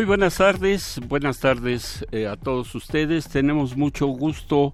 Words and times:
Muy 0.00 0.06
buenas 0.06 0.38
tardes, 0.38 0.98
buenas 1.08 1.40
tardes 1.40 2.06
eh, 2.10 2.26
a 2.26 2.34
todos 2.34 2.74
ustedes. 2.74 3.28
Tenemos 3.28 3.76
mucho 3.76 4.06
gusto 4.06 4.72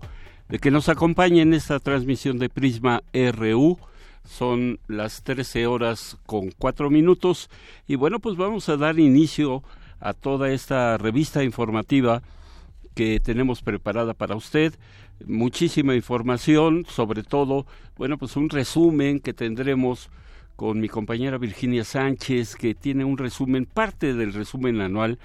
de 0.49 0.61
que 0.61 0.71
nos 0.71 0.89
acompañen 0.89 1.49
en 1.49 1.55
esta 1.55 1.81
transmisión 1.81 2.39
de 2.39 2.49
Prisma 2.49 3.03
RU. 3.13 3.77
Son 4.25 4.79
las 4.87 5.25
13 5.25 5.67
horas 5.67 6.17
con 6.27 6.53
cuatro 6.53 6.91
minutos 6.91 7.51
y 7.89 7.97
bueno, 7.97 8.21
pues 8.21 8.37
vamos 8.37 8.69
a 8.69 8.77
dar 8.77 9.01
inicio 9.01 9.65
a 9.99 10.15
toda 10.15 10.53
esta 10.53 10.97
revista 10.97 11.43
informativa 11.43 12.23
que 12.95 13.19
tenemos 13.19 13.63
preparada 13.63 14.15
para 14.15 14.37
usted. 14.37 14.79
Muchísima 15.27 15.97
información, 15.97 16.87
sobre 16.89 17.25
todo, 17.25 17.67
bueno, 17.97 18.17
pues 18.17 18.37
un 18.37 18.49
resumen 18.49 19.19
que 19.19 19.35
tendremos 19.35 20.09
con 20.57 20.81
mi 20.81 20.89
compañera 20.89 21.39
Virginia 21.39 21.85
Sánchez, 21.85 22.57
que 22.57 22.75
tiene 22.75 23.05
un 23.05 23.19
resumen, 23.19 23.67
parte 23.67 24.15
del 24.15 24.33
resumen 24.33 24.81
anual 24.81 25.19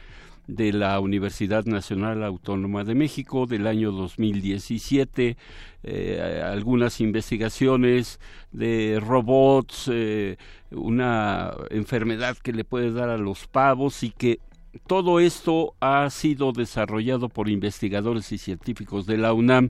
de 0.47 0.73
la 0.73 0.99
Universidad 0.99 1.65
Nacional 1.65 2.23
Autónoma 2.23 2.83
de 2.83 2.95
México 2.95 3.45
del 3.45 3.67
año 3.67 3.91
2017, 3.91 5.37
eh, 5.83 6.41
algunas 6.43 6.99
investigaciones 6.99 8.19
de 8.51 8.99
robots, 9.01 9.89
eh, 9.91 10.37
una 10.71 11.53
enfermedad 11.69 12.37
que 12.37 12.51
le 12.51 12.65
puede 12.65 12.91
dar 12.91 13.09
a 13.09 13.17
los 13.17 13.47
pavos 13.47 14.03
y 14.03 14.11
que 14.11 14.39
todo 14.87 15.19
esto 15.19 15.73
ha 15.79 16.09
sido 16.09 16.51
desarrollado 16.51 17.29
por 17.29 17.49
investigadores 17.49 18.31
y 18.31 18.37
científicos 18.37 19.05
de 19.05 19.17
la 19.17 19.33
UNAM. 19.33 19.69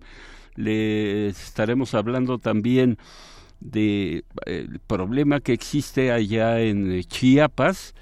Le 0.56 1.28
estaremos 1.28 1.94
hablando 1.94 2.40
también 2.40 2.98
de 3.62 4.26
eh, 4.46 4.68
el 4.70 4.80
problema 4.80 5.40
que 5.40 5.54
existe 5.54 6.12
allá 6.12 6.60
en 6.60 6.92
eh, 6.92 7.04
Chiapas, 7.04 7.94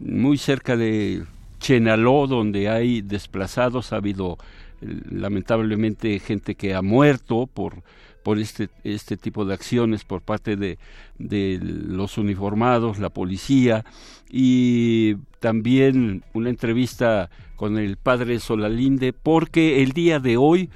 muy 0.00 0.36
cerca 0.36 0.76
de 0.76 1.24
Chenaló, 1.60 2.26
donde 2.26 2.68
hay 2.68 3.00
desplazados, 3.00 3.92
ha 3.92 3.96
habido 3.96 4.36
eh, 4.82 5.00
lamentablemente 5.10 6.18
gente 6.18 6.56
que 6.56 6.74
ha 6.74 6.82
muerto 6.82 7.46
por 7.46 7.82
por 8.22 8.38
este 8.38 8.70
este 8.84 9.18
tipo 9.18 9.44
de 9.44 9.52
acciones 9.52 10.04
por 10.04 10.22
parte 10.22 10.56
de, 10.56 10.78
de 11.18 11.58
los 11.62 12.16
uniformados, 12.18 12.98
la 12.98 13.10
policía. 13.10 13.84
Y 14.30 15.16
también 15.40 16.24
una 16.32 16.48
entrevista 16.48 17.28
con 17.56 17.78
el 17.78 17.98
padre 17.98 18.40
Solalinde 18.40 19.12
porque 19.12 19.82
el 19.82 19.92
día 19.92 20.20
de 20.20 20.38
hoy 20.38 20.70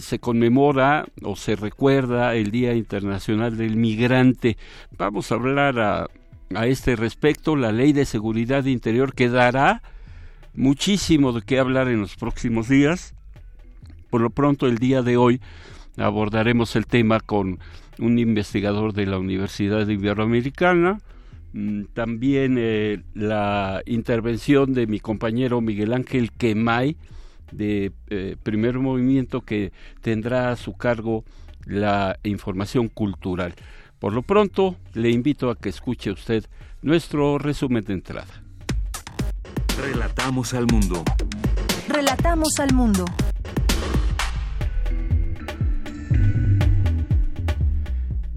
se 0.00 0.18
conmemora 0.18 1.06
o 1.22 1.36
se 1.36 1.56
recuerda 1.56 2.34
el 2.34 2.50
Día 2.50 2.74
Internacional 2.74 3.56
del 3.56 3.76
Migrante. 3.76 4.56
Vamos 4.96 5.30
a 5.30 5.36
hablar 5.36 5.78
a, 5.78 6.08
este 6.66 6.96
respecto. 6.96 7.56
La 7.56 7.72
Ley 7.72 7.92
de 7.92 8.04
Seguridad 8.04 8.64
Interior 8.64 9.14
que 9.14 9.28
dará 9.28 9.82
muchísimo 10.54 11.32
de 11.32 11.42
qué 11.42 11.58
hablar 11.58 11.88
en 11.88 12.00
los 12.00 12.16
próximos 12.16 12.68
días. 12.68 13.14
Por 14.10 14.20
lo 14.20 14.30
pronto, 14.30 14.66
el 14.66 14.78
día 14.78 15.02
de 15.02 15.16
hoy 15.16 15.40
abordaremos 15.96 16.76
el 16.76 16.86
tema 16.86 17.20
con 17.20 17.58
un 17.98 18.18
investigador 18.18 18.92
de 18.92 19.06
la 19.06 19.18
Universidad 19.18 19.88
Iberoamericana, 19.88 21.00
mm, 21.52 21.84
también 21.94 22.56
eh, 22.58 23.02
la 23.14 23.82
intervención 23.86 24.74
de 24.74 24.86
mi 24.86 25.00
compañero 25.00 25.60
Miguel 25.60 25.92
Ángel 25.92 26.32
Quemay, 26.32 26.96
de 27.52 27.92
eh, 28.08 28.36
primer 28.42 28.78
movimiento 28.78 29.42
que 29.42 29.72
tendrá 30.00 30.50
a 30.50 30.56
su 30.56 30.76
cargo 30.76 31.24
la 31.64 32.18
información 32.22 32.88
cultural. 32.88 33.54
Por 33.98 34.12
lo 34.12 34.22
pronto, 34.22 34.76
le 34.94 35.10
invito 35.10 35.50
a 35.50 35.56
que 35.56 35.68
escuche 35.68 36.10
usted 36.10 36.44
nuestro 36.82 37.38
resumen 37.38 37.84
de 37.84 37.94
entrada. 37.94 38.42
Relatamos 39.80 40.54
al 40.54 40.66
mundo. 40.66 41.02
Relatamos 41.88 42.58
al 42.58 42.72
mundo. 42.74 43.04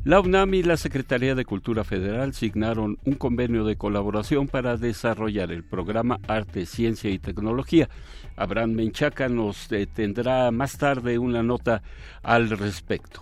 La 0.09 0.21
UNAM 0.21 0.55
y 0.55 0.63
la 0.63 0.75
Secretaría 0.75 1.35
de 1.35 1.45
Cultura 1.45 1.83
Federal 1.83 2.33
signaron 2.33 2.97
un 3.05 3.13
convenio 3.13 3.63
de 3.63 3.75
colaboración 3.75 4.47
para 4.47 4.75
desarrollar 4.75 5.51
el 5.51 5.63
programa 5.63 6.19
Arte, 6.27 6.65
Ciencia 6.65 7.11
y 7.11 7.19
Tecnología. 7.19 7.89
Abraham 8.35 8.71
Menchaca 8.71 9.29
nos 9.29 9.67
tendrá 9.93 10.49
más 10.49 10.79
tarde 10.79 11.19
una 11.19 11.43
nota 11.43 11.83
al 12.23 12.49
respecto. 12.49 13.21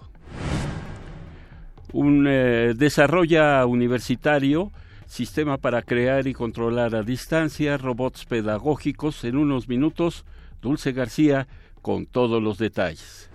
Un 1.92 2.26
eh, 2.26 2.74
desarrolla 2.74 3.66
universitario 3.66 4.72
sistema 5.08 5.58
para 5.58 5.82
crear 5.82 6.26
y 6.26 6.34
controlar 6.34 6.96
a 6.96 7.04
distancia 7.04 7.76
robots 7.76 8.24
pedagógicos 8.24 9.26
en 9.26 9.36
unos 9.36 9.68
minutos. 9.68 10.24
Dulce 10.62 10.94
García 10.94 11.50
con 11.82 12.06
todos 12.06 12.42
los 12.42 12.58
detalles. 12.58 13.30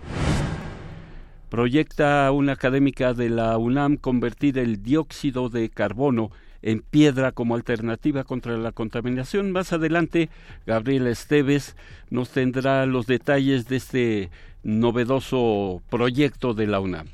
Proyecta 1.53 2.31
una 2.31 2.53
académica 2.53 3.13
de 3.13 3.29
la 3.29 3.55
UNAM 3.59 3.97
convertir 3.97 4.57
el 4.57 4.81
dióxido 4.81 5.49
de 5.49 5.69
carbono 5.69 6.31
en 6.63 6.79
piedra 6.79 7.31
como 7.31 7.53
alternativa 7.53 8.23
contra 8.23 8.57
la 8.57 8.71
contaminación. 8.71 9.51
Más 9.51 9.71
adelante, 9.71 10.31
Gabriela 10.65 11.11
Esteves 11.11 11.75
nos 12.09 12.31
tendrá 12.31 12.87
los 12.87 13.05
detalles 13.05 13.67
de 13.67 13.75
este 13.75 14.31
novedoso 14.63 15.83
proyecto 15.91 16.55
de 16.55 16.65
la 16.65 16.79
UNAM. 16.79 17.05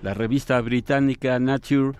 La 0.00 0.14
revista 0.14 0.58
británica 0.62 1.38
Nature 1.38 1.98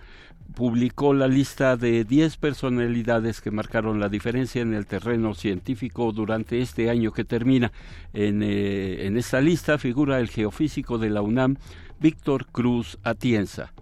publicó 0.55 1.13
la 1.13 1.27
lista 1.27 1.77
de 1.77 2.03
10 2.03 2.37
personalidades 2.37 3.41
que 3.41 3.51
marcaron 3.51 3.99
la 3.99 4.09
diferencia 4.09 4.61
en 4.61 4.73
el 4.73 4.85
terreno 4.85 5.33
científico 5.33 6.11
durante 6.11 6.61
este 6.61 6.89
año 6.89 7.11
que 7.11 7.23
termina. 7.23 7.71
En, 8.13 8.43
eh, 8.43 9.05
en 9.05 9.17
esta 9.17 9.41
lista 9.41 9.77
figura 9.77 10.19
el 10.19 10.29
geofísico 10.29 10.97
de 10.97 11.09
la 11.09 11.21
UNAM, 11.21 11.57
Víctor 11.99 12.45
Cruz 12.47 12.97
Atienza. 13.03 13.73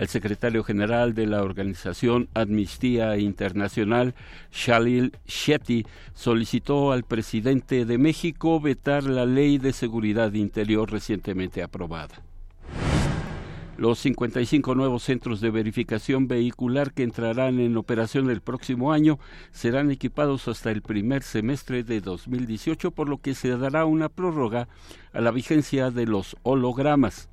El 0.00 0.08
secretario 0.08 0.64
general 0.64 1.12
de 1.12 1.26
la 1.26 1.42
organización 1.42 2.30
Amnistía 2.32 3.18
Internacional, 3.18 4.14
Shalil 4.50 5.12
Shetty, 5.26 5.84
solicitó 6.14 6.92
al 6.92 7.04
presidente 7.04 7.84
de 7.84 7.98
México 7.98 8.60
vetar 8.60 9.04
la 9.04 9.26
ley 9.26 9.58
de 9.58 9.74
seguridad 9.74 10.32
interior 10.32 10.90
recientemente 10.90 11.62
aprobada. 11.62 12.22
Los 13.80 13.98
55 14.00 14.74
nuevos 14.74 15.04
centros 15.04 15.40
de 15.40 15.50
verificación 15.50 16.28
vehicular 16.28 16.92
que 16.92 17.02
entrarán 17.02 17.58
en 17.60 17.78
operación 17.78 18.28
el 18.28 18.42
próximo 18.42 18.92
año 18.92 19.18
serán 19.52 19.90
equipados 19.90 20.48
hasta 20.48 20.70
el 20.70 20.82
primer 20.82 21.22
semestre 21.22 21.82
de 21.82 22.02
2018, 22.02 22.90
por 22.90 23.08
lo 23.08 23.22
que 23.22 23.34
se 23.34 23.56
dará 23.56 23.86
una 23.86 24.10
prórroga 24.10 24.68
a 25.14 25.22
la 25.22 25.30
vigencia 25.30 25.90
de 25.90 26.04
los 26.04 26.36
hologramas. 26.42 27.30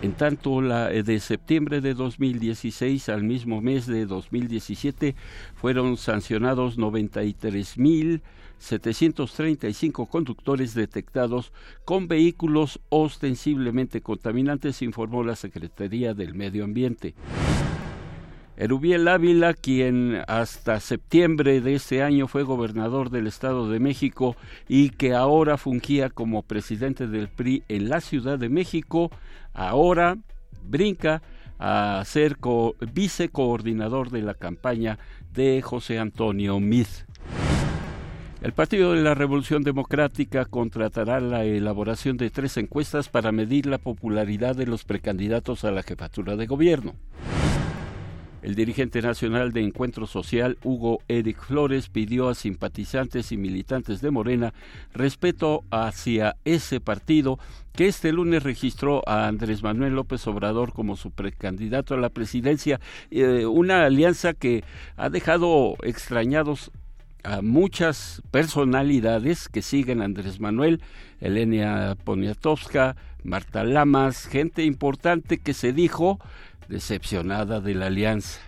En 0.00 0.12
tanto, 0.12 0.62
la 0.62 0.88
de 0.88 1.20
septiembre 1.20 1.82
de 1.82 1.92
2016 1.92 3.10
al 3.10 3.22
mismo 3.22 3.60
mes 3.60 3.86
de 3.86 4.06
2017 4.06 5.14
fueron 5.56 5.98
sancionados 5.98 6.78
93 6.78 7.76
mil 7.76 8.22
735 8.58 10.06
conductores 10.06 10.74
detectados 10.74 11.52
con 11.84 12.08
vehículos 12.08 12.80
ostensiblemente 12.88 14.00
contaminantes, 14.00 14.82
informó 14.82 15.22
la 15.22 15.36
Secretaría 15.36 16.14
del 16.14 16.34
Medio 16.34 16.64
Ambiente. 16.64 17.14
Erubiel 18.56 19.06
Ávila, 19.06 19.54
quien 19.54 20.20
hasta 20.26 20.80
septiembre 20.80 21.60
de 21.60 21.76
este 21.76 22.02
año 22.02 22.26
fue 22.26 22.42
gobernador 22.42 23.08
del 23.08 23.28
Estado 23.28 23.70
de 23.70 23.78
México 23.78 24.34
y 24.66 24.90
que 24.90 25.14
ahora 25.14 25.56
fungía 25.56 26.10
como 26.10 26.42
presidente 26.42 27.06
del 27.06 27.28
PRI 27.28 27.62
en 27.68 27.88
la 27.88 28.00
Ciudad 28.00 28.36
de 28.36 28.48
México, 28.48 29.12
ahora 29.54 30.16
brinca 30.64 31.22
a 31.60 32.02
ser 32.04 32.36
vicecoordinador 32.92 34.10
de 34.10 34.22
la 34.22 34.34
campaña 34.34 34.98
de 35.32 35.62
José 35.62 36.00
Antonio 36.00 36.58
Miz. 36.58 37.06
El 38.40 38.52
Partido 38.52 38.92
de 38.92 39.02
la 39.02 39.14
Revolución 39.14 39.64
Democrática 39.64 40.44
contratará 40.44 41.18
la 41.18 41.44
elaboración 41.44 42.16
de 42.16 42.30
tres 42.30 42.56
encuestas 42.56 43.08
para 43.08 43.32
medir 43.32 43.66
la 43.66 43.78
popularidad 43.78 44.54
de 44.54 44.64
los 44.64 44.84
precandidatos 44.84 45.64
a 45.64 45.72
la 45.72 45.82
jefatura 45.82 46.36
de 46.36 46.46
gobierno. 46.46 46.94
El 48.40 48.54
dirigente 48.54 49.02
nacional 49.02 49.52
de 49.52 49.62
Encuentro 49.62 50.06
Social, 50.06 50.56
Hugo 50.62 51.00
Eric 51.08 51.42
Flores, 51.42 51.88
pidió 51.88 52.28
a 52.28 52.36
simpatizantes 52.36 53.32
y 53.32 53.36
militantes 53.36 54.00
de 54.00 54.12
Morena 54.12 54.54
respeto 54.94 55.64
hacia 55.72 56.36
ese 56.44 56.78
partido 56.78 57.40
que 57.72 57.88
este 57.88 58.12
lunes 58.12 58.44
registró 58.44 59.02
a 59.08 59.26
Andrés 59.26 59.64
Manuel 59.64 59.94
López 59.94 60.24
Obrador 60.28 60.72
como 60.72 60.96
su 60.96 61.10
precandidato 61.10 61.94
a 61.94 61.98
la 61.98 62.10
presidencia, 62.10 62.78
eh, 63.10 63.46
una 63.46 63.84
alianza 63.84 64.32
que 64.32 64.62
ha 64.96 65.10
dejado 65.10 65.74
extrañados 65.82 66.70
a 67.24 67.42
muchas 67.42 68.22
personalidades 68.30 69.48
que 69.48 69.62
siguen 69.62 70.00
a 70.00 70.04
Andrés 70.04 70.40
Manuel, 70.40 70.82
Elenia 71.20 71.96
Poniatowska, 72.04 72.96
Marta 73.24 73.64
Lamas, 73.64 74.26
gente 74.26 74.64
importante 74.64 75.38
que 75.38 75.54
se 75.54 75.72
dijo 75.72 76.18
decepcionada 76.68 77.60
de 77.60 77.74
la 77.74 77.86
alianza. 77.86 78.40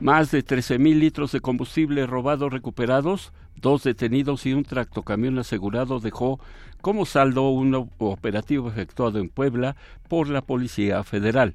Más 0.00 0.30
de 0.30 0.44
13.000 0.44 0.98
litros 0.98 1.32
de 1.32 1.40
combustible 1.40 2.06
robado 2.06 2.48
recuperados, 2.48 3.32
dos 3.56 3.82
detenidos 3.82 4.46
y 4.46 4.54
un 4.54 4.64
tractocamión 4.64 5.38
asegurado 5.38 6.00
dejó 6.00 6.40
como 6.80 7.04
saldo 7.04 7.50
un 7.50 7.90
operativo 7.98 8.68
efectuado 8.68 9.18
en 9.18 9.28
Puebla 9.28 9.76
por 10.08 10.28
la 10.28 10.40
Policía 10.40 11.04
Federal. 11.04 11.54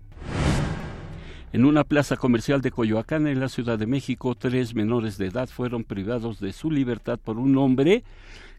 En 1.56 1.64
una 1.64 1.86
plaza 1.86 2.18
comercial 2.18 2.60
de 2.60 2.70
Coyoacán, 2.70 3.28
en 3.28 3.40
la 3.40 3.48
Ciudad 3.48 3.80
de 3.80 3.88
México, 3.88 4.36
tres 4.36 4.76
menores 4.76 5.18
de 5.18 5.28
edad 5.28 5.48
fueron 5.48 5.86
privados 5.86 6.42
de 6.42 6.52
su 6.52 6.70
libertad 6.70 7.18
por 7.18 7.38
un 7.38 7.58
hombre 7.58 8.04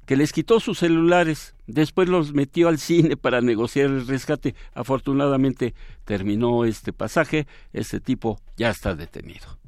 que 0.06 0.16
les 0.16 0.32
quitó 0.32 0.60
sus 0.60 0.78
celulares, 0.78 1.54
después 1.66 2.08
los 2.08 2.32
metió 2.32 2.68
al 2.68 2.78
cine 2.78 3.18
para 3.18 3.42
negociar 3.42 3.90
el 3.90 4.06
rescate. 4.06 4.54
Afortunadamente 4.72 5.74
terminó 6.06 6.64
este 6.64 6.94
pasaje, 6.94 7.46
este 7.74 8.00
tipo 8.00 8.40
ya 8.56 8.70
está 8.70 8.94
detenido. 8.94 9.58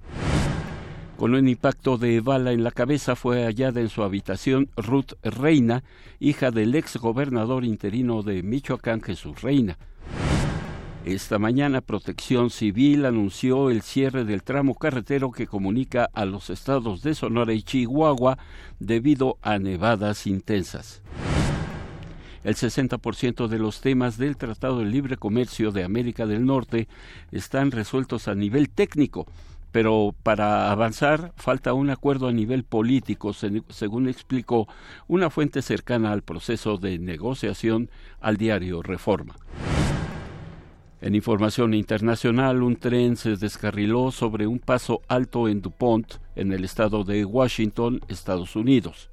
Con 1.19 1.35
un 1.35 1.49
impacto 1.49 1.99
de 1.99 2.23
bala 2.23 2.53
en 2.53 2.65
la 2.65 2.71
cabeza 2.71 3.15
fue 3.15 3.45
hallada 3.45 3.83
en 3.83 3.91
su 3.91 4.05
habitación 4.05 4.71
Ruth 4.75 5.13
Reina, 5.23 5.85
hija 6.19 6.51
del 6.51 6.75
ex 6.75 6.97
gobernador 6.97 7.67
interino 7.67 8.23
de 8.23 8.43
Michoacán, 8.43 9.03
Jesús 9.03 9.43
Reina. 9.43 9.77
Esta 11.09 11.39
mañana 11.39 11.81
Protección 11.81 12.51
Civil 12.51 13.07
anunció 13.07 13.71
el 13.71 13.81
cierre 13.81 14.27
del 14.27 14.43
tramo 14.43 14.75
carretero 14.75 15.33
que 15.33 15.47
comunica 15.47 16.11
a 16.13 16.27
los 16.27 16.51
estados 16.51 17.01
de 17.01 17.15
Sonora 17.15 17.55
y 17.55 17.63
Chihuahua 17.63 18.37
debido 18.79 19.39
a 19.41 19.59
nevadas 19.59 20.27
intensas. 20.27 21.01
El 22.45 22.57
60% 22.57 23.49
de 23.49 23.59
los 23.59 23.81
temas 23.81 24.19
del 24.19 24.37
Tratado 24.37 24.81
de 24.81 24.85
Libre 24.85 25.17
Comercio 25.17 25.73
de 25.73 25.83
América 25.83 26.27
del 26.27 26.45
Norte 26.45 26.89
están 27.33 27.71
resueltos 27.71 28.29
a 28.29 28.35
nivel 28.35 28.69
técnico, 28.69 29.27
pero 29.73 30.15
para 30.23 30.71
avanzar 30.71 31.33
falta 31.37 31.73
un 31.73 31.89
acuerdo 31.89 32.29
a 32.29 32.33
nivel 32.33 32.65
político, 32.65 33.33
según 33.33 34.11
explicó 34.11 34.69
una 35.07 35.31
fuente 35.31 35.63
cercana 35.63 36.13
al 36.13 36.21
proceso 36.21 36.77
de 36.77 36.99
negociación 36.99 37.89
al 38.21 38.37
diario 38.37 38.83
Reforma. 38.83 39.37
En 41.01 41.15
información 41.15 41.75
internacional, 41.75 42.63
un 42.65 42.75
tren 42.75 43.17
se 43.17 43.37
descarriló 43.37 44.11
sobre 44.11 44.49
un 44.49 44.59
paso 44.59 45.01
alto 45.07 45.49
en 45.49 45.63
DuPont, 45.63 46.15
en 46.35 46.53
el 46.53 46.65
estado 46.65 47.05
de 47.05 47.25
Washington, 47.25 48.01
Estados 48.09 48.57
Unidos. 48.57 49.09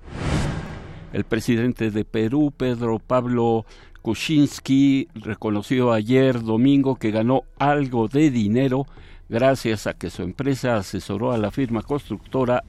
El 1.14 1.26
presidente 1.26 1.92
de 1.92 2.04
Perú, 2.04 2.52
Pedro 2.58 2.98
Pablo 2.98 3.68
Kuczynski, 4.02 5.10
reconoció 5.14 5.94
ayer 5.94 6.42
domingo 6.42 6.96
que 6.96 7.12
ganó 7.12 7.44
algo 7.60 8.08
de 8.08 8.32
dinero 8.32 8.88
gracias 9.30 9.86
a 9.86 9.94
que 9.94 10.10
su 10.10 10.24
empresa 10.24 10.78
asesoró 10.78 11.34
a 11.34 11.38
la 11.38 11.52
firma 11.52 11.84
constructora 11.84 12.64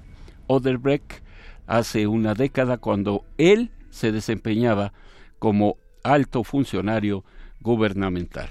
Oderbrecht 0.47 1.23
hace 1.67 2.07
una 2.07 2.35
década 2.35 2.77
cuando 2.77 3.25
él 3.39 3.71
se 3.89 4.12
desempeñaba 4.12 4.93
como 5.39 5.77
alto 6.03 6.45
funcionario 6.45 7.25
gubernamental. 7.61 8.51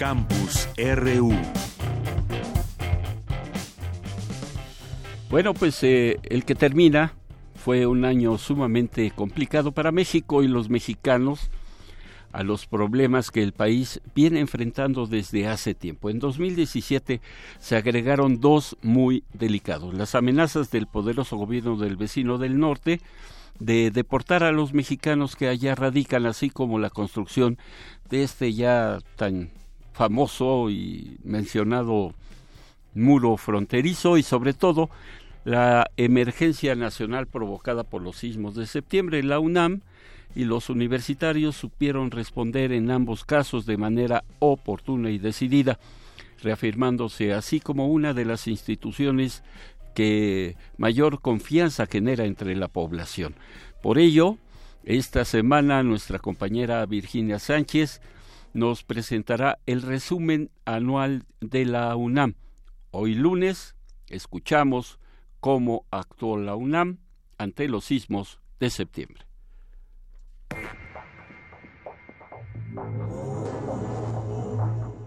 Campus 0.00 0.66
RU. 0.78 1.30
Bueno, 5.28 5.52
pues 5.52 5.82
eh, 5.82 6.18
el 6.22 6.46
que 6.46 6.54
termina 6.54 7.12
fue 7.54 7.84
un 7.84 8.06
año 8.06 8.38
sumamente 8.38 9.10
complicado 9.10 9.72
para 9.72 9.92
México 9.92 10.42
y 10.42 10.48
los 10.48 10.70
mexicanos 10.70 11.50
a 12.32 12.42
los 12.44 12.64
problemas 12.64 13.30
que 13.30 13.42
el 13.42 13.52
país 13.52 14.00
viene 14.14 14.40
enfrentando 14.40 15.06
desde 15.06 15.46
hace 15.46 15.74
tiempo. 15.74 16.08
En 16.08 16.18
2017 16.18 17.20
se 17.58 17.76
agregaron 17.76 18.40
dos 18.40 18.78
muy 18.80 19.22
delicados. 19.34 19.92
Las 19.92 20.14
amenazas 20.14 20.70
del 20.70 20.86
poderoso 20.86 21.36
gobierno 21.36 21.76
del 21.76 21.98
vecino 21.98 22.38
del 22.38 22.58
norte 22.58 23.02
de 23.58 23.90
deportar 23.90 24.44
a 24.44 24.52
los 24.52 24.72
mexicanos 24.72 25.36
que 25.36 25.48
allá 25.48 25.74
radican, 25.74 26.24
así 26.24 26.48
como 26.48 26.78
la 26.78 26.88
construcción 26.88 27.58
de 28.08 28.22
este 28.22 28.54
ya 28.54 29.00
tan 29.16 29.50
famoso 29.92 30.70
y 30.70 31.18
mencionado 31.24 32.14
muro 32.94 33.36
fronterizo 33.36 34.16
y 34.16 34.22
sobre 34.22 34.52
todo 34.52 34.90
la 35.44 35.90
emergencia 35.96 36.74
nacional 36.74 37.26
provocada 37.26 37.84
por 37.84 38.02
los 38.02 38.16
sismos 38.16 38.54
de 38.54 38.66
septiembre. 38.66 39.22
La 39.22 39.38
UNAM 39.38 39.80
y 40.34 40.44
los 40.44 40.70
universitarios 40.70 41.56
supieron 41.56 42.10
responder 42.10 42.72
en 42.72 42.90
ambos 42.90 43.24
casos 43.24 43.66
de 43.66 43.76
manera 43.76 44.24
oportuna 44.38 45.10
y 45.10 45.18
decidida, 45.18 45.78
reafirmándose 46.42 47.32
así 47.32 47.60
como 47.60 47.88
una 47.88 48.14
de 48.14 48.24
las 48.24 48.46
instituciones 48.46 49.42
que 49.94 50.56
mayor 50.76 51.20
confianza 51.20 51.86
genera 51.86 52.24
entre 52.24 52.54
la 52.54 52.68
población. 52.68 53.34
Por 53.82 53.98
ello, 53.98 54.38
esta 54.84 55.24
semana 55.24 55.82
nuestra 55.82 56.18
compañera 56.18 56.86
Virginia 56.86 57.38
Sánchez 57.38 58.00
nos 58.52 58.82
presentará 58.84 59.58
el 59.66 59.82
resumen 59.82 60.50
anual 60.64 61.24
de 61.40 61.64
la 61.64 61.94
UNAM. 61.96 62.34
Hoy 62.90 63.14
lunes 63.14 63.76
escuchamos 64.08 64.98
cómo 65.40 65.86
actuó 65.90 66.36
la 66.38 66.54
UNAM 66.54 66.98
ante 67.38 67.68
los 67.68 67.84
sismos 67.84 68.40
de 68.58 68.70
septiembre. 68.70 69.24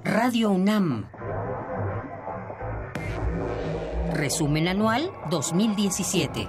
Radio 0.04 0.52
UNAM. 0.52 1.10
Resumen 4.14 4.68
anual 4.68 5.12
2017. 5.30 6.48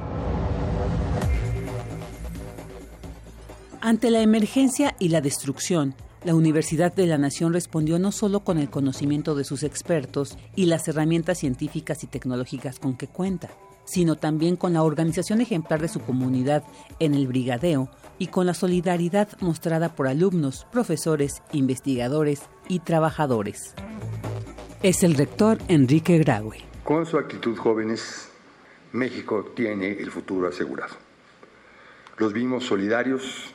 Ante 3.80 4.11
la 4.11 4.21
emergencia 4.21 4.97
y 4.99 5.09
la 5.09 5.21
destrucción, 5.21 5.95
la 6.25 6.35
Universidad 6.35 6.95
de 6.95 7.07
la 7.07 7.19
Nación 7.19 7.52
respondió 7.52 7.99
no 7.99 8.11
solo 8.11 8.40
con 8.40 8.59
el 8.59 8.71
conocimiento 8.71 9.35
de 9.35 9.45
sus 9.45 9.62
expertos 9.62 10.38
y 10.57 10.66
las 10.66 10.88
herramientas 10.88 11.38
científicas 11.38 12.02
y 12.02 12.07
tecnológicas 12.07 12.78
con 12.78 12.97
que 12.97 13.09
cuenta, 13.09 13.50
sino 13.85 14.16
también 14.16 14.57
con 14.57 14.73
la 14.73 14.83
organización 14.83 15.43
ejemplar 15.43 15.83
de 15.83 15.88
su 15.88 16.00
comunidad 16.00 16.64
en 16.99 17.14
el 17.14 17.26
brigadeo 17.26 17.90
y 18.19 18.28
con 18.28 18.47
la 18.47 18.54
solidaridad 18.54 19.28
mostrada 19.40 19.95
por 19.95 20.09
alumnos, 20.09 20.66
profesores, 20.73 21.43
investigadores 21.52 22.43
y 22.69 22.78
trabajadores. 22.78 23.75
Es 24.83 25.02
el 25.02 25.14
rector 25.14 25.59
Enrique 25.69 26.19
Graue. 26.19 26.64
Con 26.85 27.04
su 27.04 27.19
actitud 27.19 27.57
jóvenes, 27.57 28.31
México 28.93 29.52
tiene 29.54 29.93
el 29.93 30.11
futuro 30.11 30.49
asegurado. 30.49 30.95
Los 32.16 32.33
vimos 32.33 32.64
solidarios, 32.64 33.54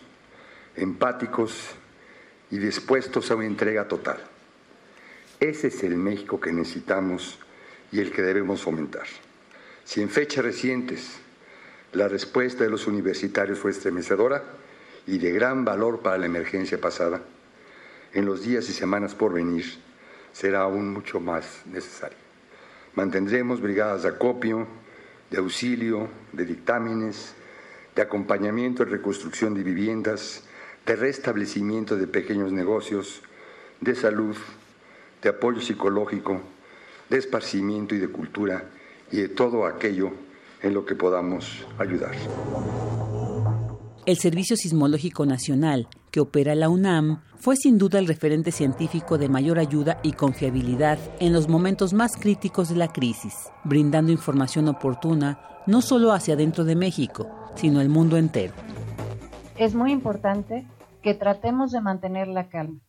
empáticos, 0.75 1.75
y 2.51 2.57
dispuestos 2.57 3.31
a 3.31 3.35
una 3.35 3.45
entrega 3.45 3.87
total. 3.87 4.17
Ese 5.39 5.67
es 5.67 5.83
el 5.83 5.95
México 5.95 6.39
que 6.39 6.51
necesitamos 6.51 7.39
y 7.91 7.99
el 7.99 8.11
que 8.11 8.21
debemos 8.21 8.61
fomentar. 8.61 9.05
Si 9.83 10.01
en 10.01 10.09
fechas 10.09 10.43
recientes 10.43 11.19
la 11.93 12.07
respuesta 12.07 12.63
de 12.63 12.69
los 12.69 12.87
universitarios 12.87 13.59
fue 13.59 13.71
estremecedora 13.71 14.43
y 15.07 15.17
de 15.17 15.31
gran 15.31 15.65
valor 15.65 16.01
para 16.01 16.17
la 16.17 16.25
emergencia 16.25 16.79
pasada, 16.79 17.21
en 18.13 18.25
los 18.25 18.43
días 18.43 18.69
y 18.69 18.73
semanas 18.73 19.15
por 19.15 19.33
venir 19.33 19.65
será 20.33 20.61
aún 20.61 20.91
mucho 20.91 21.19
más 21.19 21.63
necesario. 21.65 22.17
Mantendremos 22.95 23.61
brigadas 23.61 24.03
de 24.03 24.09
acopio, 24.09 24.67
de 25.29 25.37
auxilio, 25.37 26.09
de 26.33 26.45
dictámenes, 26.45 27.33
de 27.95 28.01
acompañamiento 28.01 28.83
y 28.83 28.87
reconstrucción 28.87 29.53
de 29.53 29.63
viviendas, 29.63 30.43
de 30.85 30.95
restablecimiento 30.95 31.95
de 31.95 32.07
pequeños 32.07 32.51
negocios, 32.51 33.21
de 33.81 33.95
salud, 33.95 34.35
de 35.21 35.29
apoyo 35.29 35.61
psicológico, 35.61 36.41
de 37.09 37.17
esparcimiento 37.17 37.95
y 37.95 37.99
de 37.99 38.09
cultura 38.09 38.65
y 39.11 39.17
de 39.17 39.29
todo 39.29 39.65
aquello 39.65 40.11
en 40.61 40.73
lo 40.73 40.85
que 40.85 40.95
podamos 40.95 41.65
ayudar. 41.77 42.15
El 44.05 44.17
Servicio 44.17 44.55
Sismológico 44.55 45.25
Nacional, 45.25 45.87
que 46.11 46.19
opera 46.19 46.55
la 46.55 46.69
UNAM, 46.69 47.21
fue 47.37 47.55
sin 47.55 47.77
duda 47.77 47.99
el 47.99 48.07
referente 48.07 48.51
científico 48.51 49.17
de 49.17 49.29
mayor 49.29 49.59
ayuda 49.59 49.99
y 50.03 50.13
confiabilidad 50.13 50.97
en 51.19 51.31
los 51.31 51.47
momentos 51.47 51.93
más 51.93 52.17
críticos 52.17 52.69
de 52.69 52.75
la 52.75 52.91
crisis, 52.91 53.33
brindando 53.63 54.11
información 54.11 54.67
oportuna 54.67 55.39
no 55.67 55.81
solo 55.81 56.11
hacia 56.11 56.35
dentro 56.35 56.63
de 56.63 56.75
México, 56.75 57.29
sino 57.55 57.81
el 57.81 57.89
mundo 57.89 58.17
entero. 58.17 58.53
Es 59.59 59.75
muy 59.75 59.91
importante 59.91 60.65
que 61.01 61.13
tratemos 61.13 61.73
de 61.73 61.81
mantener 61.81 62.29
la 62.29 62.47
calma, 62.47 62.79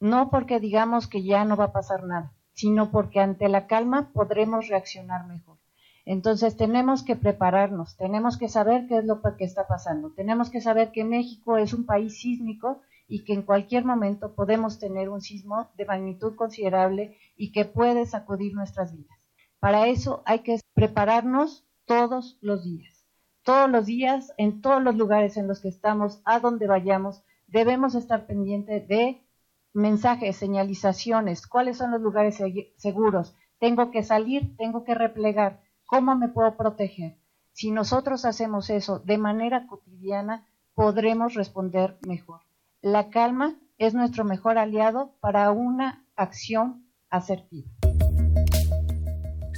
no 0.00 0.28
porque 0.28 0.58
digamos 0.58 1.06
que 1.06 1.22
ya 1.22 1.44
no 1.44 1.56
va 1.56 1.66
a 1.66 1.72
pasar 1.72 2.02
nada, 2.02 2.32
sino 2.52 2.90
porque 2.90 3.20
ante 3.20 3.48
la 3.48 3.68
calma 3.68 4.10
podremos 4.12 4.66
reaccionar 4.66 5.28
mejor. 5.28 5.58
Entonces 6.04 6.56
tenemos 6.56 7.04
que 7.04 7.14
prepararnos, 7.14 7.96
tenemos 7.96 8.38
que 8.38 8.48
saber 8.48 8.88
qué 8.88 8.98
es 8.98 9.04
lo 9.04 9.22
que 9.22 9.44
está 9.44 9.68
pasando, 9.68 10.10
tenemos 10.16 10.50
que 10.50 10.60
saber 10.60 10.90
que 10.90 11.04
México 11.04 11.58
es 11.58 11.72
un 11.72 11.86
país 11.86 12.20
sísmico 12.20 12.80
y 13.06 13.22
que 13.22 13.32
en 13.32 13.42
cualquier 13.42 13.84
momento 13.84 14.34
podemos 14.34 14.80
tener 14.80 15.08
un 15.08 15.20
sismo 15.20 15.68
de 15.76 15.84
magnitud 15.84 16.34
considerable 16.34 17.16
y 17.36 17.52
que 17.52 17.66
puede 17.66 18.04
sacudir 18.04 18.52
nuestras 18.52 18.96
vidas. 18.96 19.16
Para 19.60 19.86
eso 19.86 20.24
hay 20.24 20.40
que 20.40 20.58
prepararnos 20.74 21.64
todos 21.84 22.36
los 22.40 22.64
días. 22.64 22.95
Todos 23.46 23.70
los 23.70 23.86
días, 23.86 24.32
en 24.38 24.60
todos 24.60 24.82
los 24.82 24.96
lugares 24.96 25.36
en 25.36 25.46
los 25.46 25.60
que 25.60 25.68
estamos, 25.68 26.20
a 26.24 26.40
donde 26.40 26.66
vayamos, 26.66 27.22
debemos 27.46 27.94
estar 27.94 28.26
pendientes 28.26 28.88
de 28.88 29.22
mensajes, 29.72 30.34
señalizaciones, 30.34 31.46
cuáles 31.46 31.76
son 31.76 31.92
los 31.92 32.00
lugares 32.00 32.42
seguros. 32.76 33.36
Tengo 33.60 33.92
que 33.92 34.02
salir, 34.02 34.56
tengo 34.56 34.82
que 34.82 34.96
replegar. 34.96 35.60
¿Cómo 35.84 36.16
me 36.16 36.26
puedo 36.26 36.56
proteger? 36.56 37.18
Si 37.52 37.70
nosotros 37.70 38.24
hacemos 38.24 38.68
eso 38.68 38.98
de 38.98 39.16
manera 39.16 39.68
cotidiana, 39.68 40.44
podremos 40.74 41.34
responder 41.34 41.98
mejor. 42.04 42.40
La 42.82 43.10
calma 43.10 43.54
es 43.78 43.94
nuestro 43.94 44.24
mejor 44.24 44.58
aliado 44.58 45.12
para 45.20 45.52
una 45.52 46.04
acción 46.16 46.84
asertiva. 47.10 47.70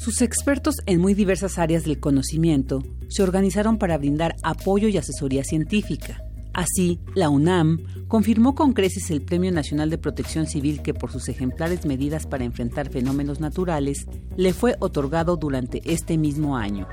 Sus 0.09 0.23
expertos 0.23 0.77
en 0.87 1.03
muy 1.03 1.13
diversas 1.13 1.59
áreas 1.59 1.85
del 1.85 2.01
conocimiento 2.01 2.83
se 3.09 3.23
organizaron 3.23 3.77
para 3.77 3.99
brindar 3.99 4.37
apoyo 4.43 4.89
y 4.89 4.97
asesoría 4.97 5.45
científica. 5.45 6.23
Así, 6.55 6.99
la 7.15 7.29
UNAM 7.29 7.81
confirmó 8.09 8.55
con 8.55 8.73
creces 8.73 9.11
el 9.11 9.21
Premio 9.21 9.53
Nacional 9.53 9.91
de 9.91 9.99
Protección 9.99 10.47
Civil 10.47 10.81
que 10.81 10.95
por 10.95 11.13
sus 11.13 11.29
ejemplares 11.29 11.85
medidas 11.85 12.27
para 12.27 12.45
enfrentar 12.45 12.89
fenómenos 12.89 13.39
naturales 13.39 14.07
le 14.35 14.55
fue 14.55 14.77
otorgado 14.81 15.37
durante 15.37 15.83
este 15.85 16.17
mismo 16.17 16.57
año. 16.57 16.89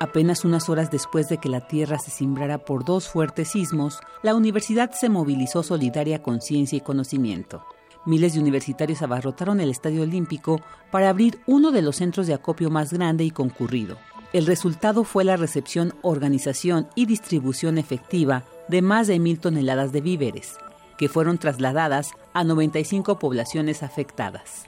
Apenas 0.00 0.44
unas 0.44 0.68
horas 0.68 0.90
después 0.90 1.28
de 1.28 1.38
que 1.38 1.48
la 1.48 1.68
Tierra 1.68 2.00
se 2.00 2.10
cimbrara 2.10 2.64
por 2.64 2.84
dos 2.84 3.08
fuertes 3.08 3.52
sismos, 3.52 4.00
la 4.24 4.34
universidad 4.34 4.90
se 4.90 5.08
movilizó 5.08 5.62
solidaria 5.62 6.20
con 6.20 6.40
ciencia 6.40 6.78
y 6.78 6.80
conocimiento. 6.80 7.64
Miles 8.06 8.34
de 8.34 8.40
universitarios 8.40 9.00
abarrotaron 9.02 9.60
el 9.60 9.70
Estadio 9.70 10.02
Olímpico 10.02 10.60
para 10.90 11.08
abrir 11.08 11.40
uno 11.46 11.72
de 11.72 11.80
los 11.80 11.96
centros 11.96 12.26
de 12.26 12.34
acopio 12.34 12.68
más 12.68 12.92
grande 12.92 13.24
y 13.24 13.30
concurrido. 13.30 13.96
El 14.34 14.46
resultado 14.46 15.04
fue 15.04 15.24
la 15.24 15.36
recepción, 15.36 15.94
organización 16.02 16.88
y 16.94 17.06
distribución 17.06 17.78
efectiva 17.78 18.44
de 18.68 18.82
más 18.82 19.06
de 19.06 19.18
mil 19.18 19.38
toneladas 19.38 19.92
de 19.92 20.00
víveres, 20.00 20.56
que 20.98 21.08
fueron 21.08 21.38
trasladadas 21.38 22.10
a 22.34 22.44
95 22.44 23.18
poblaciones 23.18 23.82
afectadas. 23.82 24.66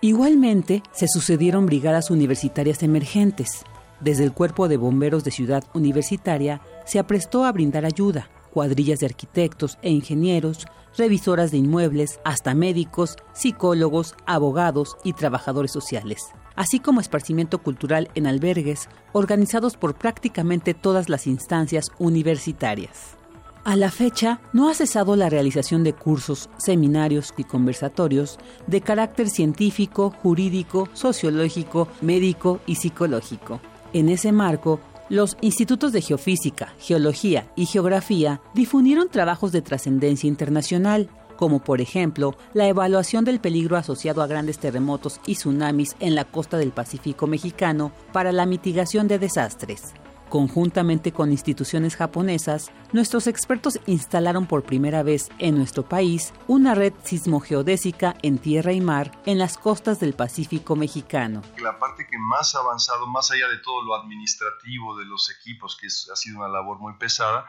Igualmente, 0.00 0.82
se 0.92 1.08
sucedieron 1.08 1.66
brigadas 1.66 2.10
universitarias 2.10 2.82
emergentes. 2.82 3.64
Desde 4.00 4.24
el 4.24 4.32
Cuerpo 4.32 4.68
de 4.68 4.76
Bomberos 4.76 5.24
de 5.24 5.30
Ciudad 5.30 5.64
Universitaria 5.72 6.60
se 6.84 6.98
aprestó 6.98 7.44
a 7.44 7.52
brindar 7.52 7.86
ayuda, 7.86 8.28
cuadrillas 8.56 9.00
de 9.00 9.06
arquitectos 9.06 9.76
e 9.82 9.90
ingenieros, 9.90 10.64
revisoras 10.96 11.50
de 11.50 11.58
inmuebles, 11.58 12.20
hasta 12.24 12.54
médicos, 12.54 13.16
psicólogos, 13.34 14.14
abogados 14.24 14.96
y 15.04 15.12
trabajadores 15.12 15.70
sociales, 15.70 16.28
así 16.54 16.80
como 16.80 17.02
esparcimiento 17.02 17.58
cultural 17.58 18.08
en 18.14 18.26
albergues 18.26 18.88
organizados 19.12 19.76
por 19.76 19.94
prácticamente 19.94 20.72
todas 20.72 21.10
las 21.10 21.26
instancias 21.26 21.90
universitarias. 21.98 23.18
A 23.64 23.76
la 23.76 23.90
fecha, 23.90 24.40
no 24.54 24.70
ha 24.70 24.74
cesado 24.74 25.16
la 25.16 25.28
realización 25.28 25.84
de 25.84 25.92
cursos, 25.92 26.48
seminarios 26.56 27.34
y 27.36 27.44
conversatorios 27.44 28.38
de 28.66 28.80
carácter 28.80 29.28
científico, 29.28 30.14
jurídico, 30.22 30.88
sociológico, 30.94 31.88
médico 32.00 32.60
y 32.64 32.76
psicológico. 32.76 33.60
En 33.92 34.08
ese 34.08 34.32
marco, 34.32 34.80
los 35.08 35.36
institutos 35.40 35.92
de 35.92 36.00
geofísica, 36.00 36.74
geología 36.78 37.48
y 37.54 37.66
geografía 37.66 38.40
difundieron 38.54 39.08
trabajos 39.08 39.52
de 39.52 39.62
trascendencia 39.62 40.28
internacional, 40.28 41.08
como 41.36 41.62
por 41.62 41.80
ejemplo 41.80 42.36
la 42.54 42.66
evaluación 42.66 43.24
del 43.24 43.40
peligro 43.40 43.76
asociado 43.76 44.22
a 44.22 44.26
grandes 44.26 44.58
terremotos 44.58 45.20
y 45.26 45.34
tsunamis 45.34 45.94
en 46.00 46.14
la 46.14 46.24
costa 46.24 46.58
del 46.58 46.72
Pacífico 46.72 47.26
mexicano 47.26 47.92
para 48.12 48.32
la 48.32 48.46
mitigación 48.46 49.06
de 49.06 49.18
desastres. 49.18 49.94
Conjuntamente 50.28 51.12
con 51.12 51.30
instituciones 51.30 51.94
japonesas, 51.94 52.72
nuestros 52.92 53.28
expertos 53.28 53.78
instalaron 53.86 54.46
por 54.46 54.64
primera 54.64 55.04
vez 55.04 55.28
en 55.38 55.56
nuestro 55.56 55.88
país 55.88 56.32
una 56.48 56.74
red 56.74 56.92
sismogeodésica 57.04 58.16
en 58.22 58.38
tierra 58.38 58.72
y 58.72 58.80
mar 58.80 59.12
en 59.24 59.38
las 59.38 59.56
costas 59.56 60.00
del 60.00 60.14
Pacífico 60.14 60.74
mexicano. 60.74 61.42
La 61.58 61.78
parte 61.78 62.06
que 62.10 62.18
más 62.18 62.54
ha 62.54 62.58
avanzado, 62.58 63.06
más 63.06 63.30
allá 63.30 63.48
de 63.48 63.58
todo 63.58 63.84
lo 63.84 63.94
administrativo 63.94 64.98
de 64.98 65.04
los 65.04 65.30
equipos, 65.30 65.76
que 65.76 65.86
ha 65.86 66.16
sido 66.16 66.38
una 66.38 66.48
labor 66.48 66.78
muy 66.78 66.94
pesada, 66.94 67.46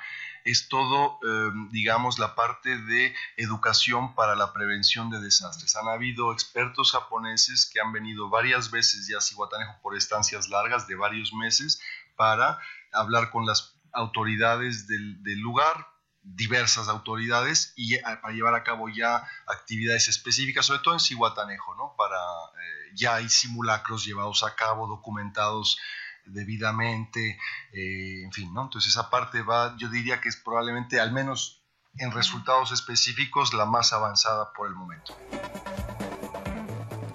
es 0.47 0.69
todo, 0.69 1.19
eh, 1.23 1.51
digamos, 1.71 2.19
la 2.19 2.35
parte 2.35 2.77
de 2.77 3.13
educación 3.35 4.15
para 4.15 4.35
la 4.35 4.53
prevención 4.53 5.09
de 5.09 5.19
desastres. 5.19 5.75
Han 5.75 5.89
habido 5.89 6.31
expertos 6.31 6.93
japoneses 6.93 7.69
que 7.71 7.81
han 7.81 7.91
venido 7.91 8.29
varias 8.29 8.71
veces 8.71 9.07
ya 9.07 9.17
a 9.17 9.21
Cihuatanejo 9.21 9.75
por 9.81 9.95
estancias 9.95 10.47
largas 10.47 10.87
de 10.87 10.95
varios 10.95 11.33
meses 11.33 11.81
para 12.17 12.59
hablar 12.91 13.29
con 13.31 13.45
las 13.45 13.79
autoridades 13.93 14.87
del, 14.87 15.39
lugar, 15.39 15.87
diversas 16.21 16.89
autoridades, 16.89 17.73
y 17.77 17.95
eh, 17.95 18.01
para 18.21 18.33
llevar 18.33 18.55
a 18.55 18.63
cabo 18.63 18.89
ya 18.89 19.23
actividades 19.47 20.09
específicas, 20.09 20.65
sobre 20.65 20.81
todo 20.81 20.95
en 20.95 20.99
Cihuatanejo, 20.99 21.75
¿no? 21.75 21.95
Para, 21.97 22.17
eh, 22.17 22.91
ya 22.95 23.15
hay 23.15 23.29
simulacros 23.29 24.03
llevados 24.05 24.43
a 24.43 24.55
cabo, 24.55 24.87
documentados 24.87 25.77
debidamente, 26.25 27.39
eh, 27.71 28.23
en 28.23 28.31
fin, 28.33 28.53
¿no? 28.53 28.63
Entonces 28.63 28.91
esa 28.91 29.09
parte 29.09 29.41
va, 29.41 29.75
yo 29.77 29.87
diría 29.89 30.19
que 30.19 30.29
es 30.29 30.35
probablemente, 30.35 30.99
al 30.99 31.13
menos 31.13 31.63
en 31.97 32.11
resultados 32.11 32.71
específicos, 32.71 33.53
la 33.53 33.65
más 33.65 33.93
avanzada 33.93 34.51
por 34.53 34.67
el 34.67 34.75
momento. 34.75 35.17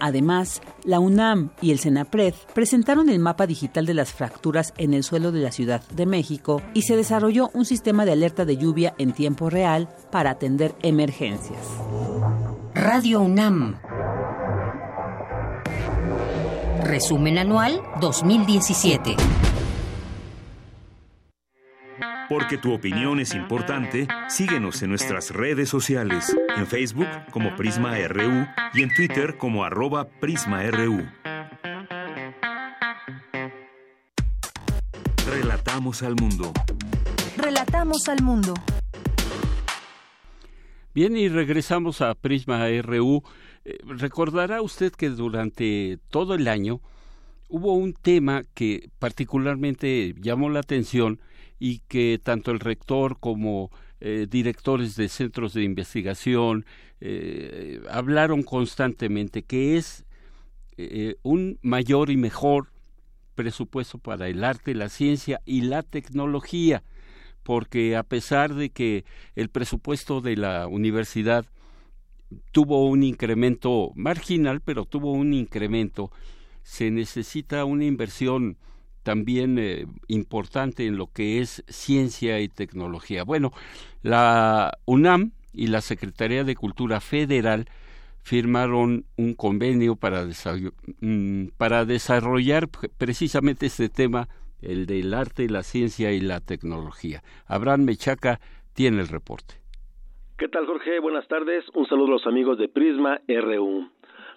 Además, 0.05 0.61
la 0.83 0.99
UNAM 0.99 1.51
y 1.61 1.71
el 1.71 1.79
CENAPRED 1.79 2.35
presentaron 2.55 3.09
el 3.09 3.21
mapa 3.21 3.47
digital 3.47 3.87
de 3.87 3.95
las 3.95 4.13
fracturas 4.13 4.75
en 4.77 4.95
el 4.95 5.05
suelo 5.05 5.31
de 5.31 5.39
la 5.39 5.53
Ciudad 5.53 5.81
de 5.91 6.07
México 6.07 6.61
y 6.75 6.83
se 6.83 6.97
desarrolló 6.97 7.51
un 7.55 7.65
sistema 7.65 8.05
de 8.05 8.11
alerta 8.11 8.45
de 8.45 8.57
lluvia 8.57 8.95
en 8.99 9.13
tiempo 9.13 9.49
real 9.49 9.89
para 10.11 10.31
atender 10.31 10.75
emergencias. 10.83 11.65
Radio 12.75 13.21
UNAM. 13.21 13.79
Resumen 16.83 17.39
anual 17.39 17.81
2017. 18.01 19.15
Porque 22.33 22.57
tu 22.57 22.73
opinión 22.73 23.21
es 23.21 23.35
importante, 23.35 24.09
síguenos 24.27 24.83
en 24.83 24.89
nuestras 24.89 25.33
redes 25.33 25.69
sociales, 25.69 26.35
en 26.57 26.67
Facebook 26.67 27.07
como 27.31 27.55
Prisma 27.57 27.99
RU 28.09 28.47
y 28.73 28.83
en 28.83 28.95
Twitter 28.95 29.37
como 29.37 29.65
arroba 29.65 30.09
PrismaRU. 30.09 31.07
Relatamos 35.27 36.03
al 36.03 36.15
mundo. 36.15 36.55
Relatamos 37.37 38.09
al 38.09 38.23
mundo. 38.23 38.55
Bien, 40.95 41.15
y 41.15 41.29
regresamos 41.29 42.01
a 42.01 42.15
Prisma 42.15 42.67
RU. 42.81 43.23
Eh, 43.67 43.77
recordará 43.85 44.63
usted 44.63 44.91
que 44.93 45.11
durante 45.11 45.99
todo 46.09 46.33
el 46.33 46.49
año 46.49 46.81
hubo 47.51 47.75
un 47.75 47.93
tema 47.93 48.45
que 48.55 48.89
particularmente 48.99 50.15
llamó 50.19 50.49
la 50.49 50.61
atención 50.61 51.21
y 51.65 51.79
que 51.87 52.21
tanto 52.21 52.51
el 52.51 52.59
rector 52.59 53.21
como 53.21 53.71
eh, 54.01 54.27
directores 54.29 54.97
de 54.97 55.09
centros 55.09 55.55
de 55.55 55.63
investigación 55.63 56.67
eh, 57.01 57.81
hablaron 57.89 58.43
constantemente, 58.43 59.45
que 59.45 59.77
es 59.77 60.05
eh, 60.77 61.15
un 61.23 61.61
mayor 61.63 62.11
y 62.11 62.17
mejor 62.17 62.73
presupuesto 63.37 63.99
para 63.99 64.27
el 64.27 64.43
arte, 64.43 64.75
la 64.75 64.89
ciencia 64.89 65.41
y 65.45 65.61
la 65.61 65.85
tecnología, 65.85 66.83
porque 67.45 67.95
a 67.95 68.03
pesar 68.03 68.55
de 68.55 68.71
que 68.71 69.05
el 69.37 69.49
presupuesto 69.49 70.21
de 70.21 70.35
la 70.35 70.67
universidad 70.67 71.47
tuvo 72.51 72.89
un 72.89 73.05
incremento 73.05 73.93
marginal, 73.95 74.63
pero 74.63 74.85
tuvo 74.85 75.13
un 75.13 75.33
incremento. 75.33 76.11
Se 76.65 76.91
necesita 76.91 77.65
una 77.65 77.85
inversión 77.85 78.57
también 79.03 79.59
eh, 79.59 79.87
importante 80.09 80.87
en 80.87 80.97
lo 80.97 81.07
que 81.07 81.41
es 81.41 81.65
ciencia 81.69 82.41
y 82.41 82.49
tecnología. 82.49 83.25
Bueno, 83.25 83.53
la 84.03 84.79
UNAM 84.87 85.33
y 85.53 85.67
la 85.69 85.81
Secretaría 85.81 86.45
de 86.45 86.55
Cultura 86.55 87.01
Federal 87.01 87.67
firmaron 88.23 89.05
un 89.17 89.35
convenio 89.35 89.97
para, 89.97 90.25
mm, 91.01 91.49
para 91.57 91.85
desarrollar 91.85 92.69
precisamente 92.97 93.67
este 93.67 93.89
tema, 93.89 94.29
el 94.61 94.87
del 94.87 95.13
arte, 95.13 95.49
la 95.49 95.65
ciencia 95.65 96.13
y 96.13 96.21
la 96.21 96.41
tecnología. 96.41 97.23
Abraham 97.47 97.83
Mechaca 97.83 98.41
tiene 98.75 99.01
el 99.01 99.09
reporte. 99.09 99.55
¿Qué 100.39 100.49
tal, 100.49 100.67
Jorge? 100.67 101.01
Buenas 101.01 101.27
tardes. 101.29 101.65
Un 101.75 101.87
saludo 101.87 102.07
a 102.07 102.11
los 102.13 102.27
amigos 102.27 102.59
de 102.59 102.69
Prisma 102.69 103.21
RU 103.29 103.91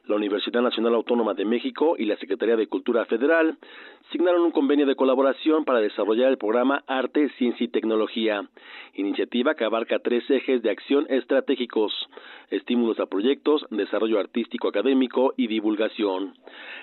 la 0.07 0.15
Universidad 0.15 0.61
Nacional 0.61 0.93
Autónoma 0.93 1.33
de 1.33 1.45
México 1.45 1.95
y 1.97 2.05
la 2.05 2.17
Secretaría 2.17 2.55
de 2.55 2.67
Cultura 2.67 3.05
Federal 3.05 3.57
signaron 4.11 4.41
un 4.41 4.51
convenio 4.51 4.85
de 4.85 4.95
colaboración 4.95 5.65
para 5.65 5.79
desarrollar 5.79 6.29
el 6.29 6.37
programa 6.37 6.83
Arte, 6.87 7.29
Ciencia 7.37 7.63
y 7.63 7.69
Tecnología, 7.69 8.47
iniciativa 8.93 9.55
que 9.55 9.63
abarca 9.63 9.99
tres 9.99 10.29
ejes 10.29 10.61
de 10.61 10.69
acción 10.69 11.07
estratégicos, 11.09 11.91
estímulos 12.51 12.99
a 12.99 13.07
proyectos, 13.07 13.65
desarrollo 13.71 14.19
artístico 14.19 14.67
académico 14.67 15.33
y 15.37 15.47
divulgación. 15.47 16.33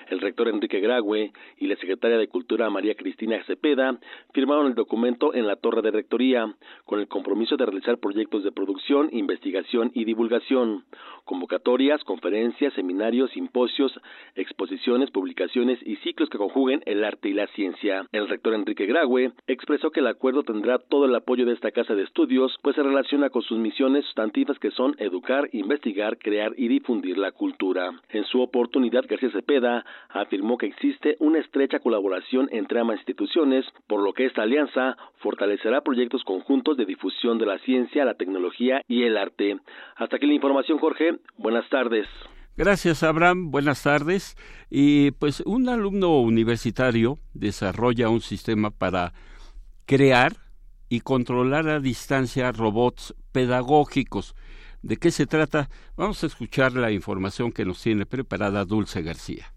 El 0.09 0.19
rector 0.19 0.49
Enrique 0.49 0.81
Grague 0.81 1.31
y 1.57 1.67
la 1.67 1.77
secretaria 1.77 2.17
de 2.17 2.27
Cultura 2.27 2.69
María 2.69 2.95
Cristina 2.95 3.41
Cepeda 3.45 3.97
firmaron 4.33 4.67
el 4.67 4.75
documento 4.75 5.33
en 5.33 5.47
la 5.47 5.55
torre 5.55 5.81
de 5.81 5.91
rectoría, 5.91 6.53
con 6.85 6.99
el 6.99 7.07
compromiso 7.07 7.55
de 7.55 7.65
realizar 7.65 7.97
proyectos 7.99 8.43
de 8.43 8.51
producción, 8.51 9.09
investigación 9.11 9.91
y 9.93 10.03
divulgación, 10.03 10.83
convocatorias, 11.23 12.03
conferencias, 12.03 12.73
seminarios, 12.73 13.12
simposios, 13.31 13.99
exposiciones, 14.35 15.11
publicaciones 15.11 15.79
y 15.85 15.95
ciclos 15.97 16.29
que 16.29 16.37
conjuguen 16.37 16.81
el 16.85 17.03
arte 17.03 17.29
y 17.29 17.33
la 17.33 17.47
ciencia. 17.47 18.05
El 18.11 18.27
rector 18.27 18.53
Enrique 18.53 18.85
Graue 18.85 19.31
expresó 19.47 19.91
que 19.91 19.99
el 19.99 20.07
acuerdo 20.07 20.43
tendrá 20.43 20.79
todo 20.79 21.05
el 21.05 21.15
apoyo 21.15 21.45
de 21.45 21.53
esta 21.53 21.71
casa 21.71 21.95
de 21.95 22.03
estudios, 22.03 22.57
pues 22.61 22.75
se 22.75 22.83
relaciona 22.83 23.29
con 23.29 23.41
sus 23.41 23.57
misiones 23.57 24.05
sustantivas 24.05 24.59
que 24.59 24.71
son 24.71 24.95
educar, 24.99 25.49
investigar, 25.51 26.17
crear 26.17 26.53
y 26.57 26.67
difundir 26.67 27.17
la 27.17 27.31
cultura. 27.31 27.91
En 28.09 28.25
su 28.25 28.41
oportunidad, 28.41 29.05
García 29.07 29.31
Cepeda 29.31 29.85
afirmó 30.09 30.57
que 30.57 30.67
existe 30.67 31.17
una 31.19 31.39
estrecha 31.39 31.79
colaboración 31.79 32.49
entre 32.51 32.79
ambas 32.79 32.97
instituciones, 32.97 33.65
por 33.87 34.01
lo 34.01 34.13
que 34.13 34.25
esta 34.25 34.43
alianza 34.43 34.97
fortalecerá 35.17 35.81
proyectos 35.81 36.23
conjuntos 36.23 36.77
de 36.77 36.85
difusión 36.85 37.37
de 37.37 37.45
la 37.45 37.59
ciencia, 37.59 38.05
la 38.05 38.15
tecnología 38.15 38.81
y 38.87 39.03
el 39.03 39.17
arte. 39.17 39.57
Hasta 39.95 40.17
aquí 40.17 40.27
la 40.27 40.33
información, 40.33 40.77
Jorge. 40.79 41.17
Buenas 41.37 41.67
tardes. 41.69 42.07
Gracias, 42.55 43.01
Abraham. 43.01 43.49
Buenas 43.49 43.81
tardes. 43.81 44.35
Y 44.69 45.11
pues 45.11 45.41
un 45.45 45.69
alumno 45.69 46.19
universitario 46.19 47.19
desarrolla 47.33 48.09
un 48.09 48.21
sistema 48.21 48.69
para 48.69 49.13
crear 49.85 50.37
y 50.87 51.01
controlar 51.01 51.67
a 51.67 51.79
distancia 51.79 52.51
robots 52.51 53.15
pedagógicos. 53.31 54.35
¿De 54.83 54.97
qué 54.97 55.11
se 55.11 55.25
trata? 55.25 55.69
Vamos 55.95 56.23
a 56.23 56.27
escuchar 56.27 56.73
la 56.73 56.91
información 56.91 57.51
que 57.51 57.65
nos 57.65 57.81
tiene 57.81 58.05
preparada 58.05 58.65
Dulce 58.65 59.01
García 59.01 59.52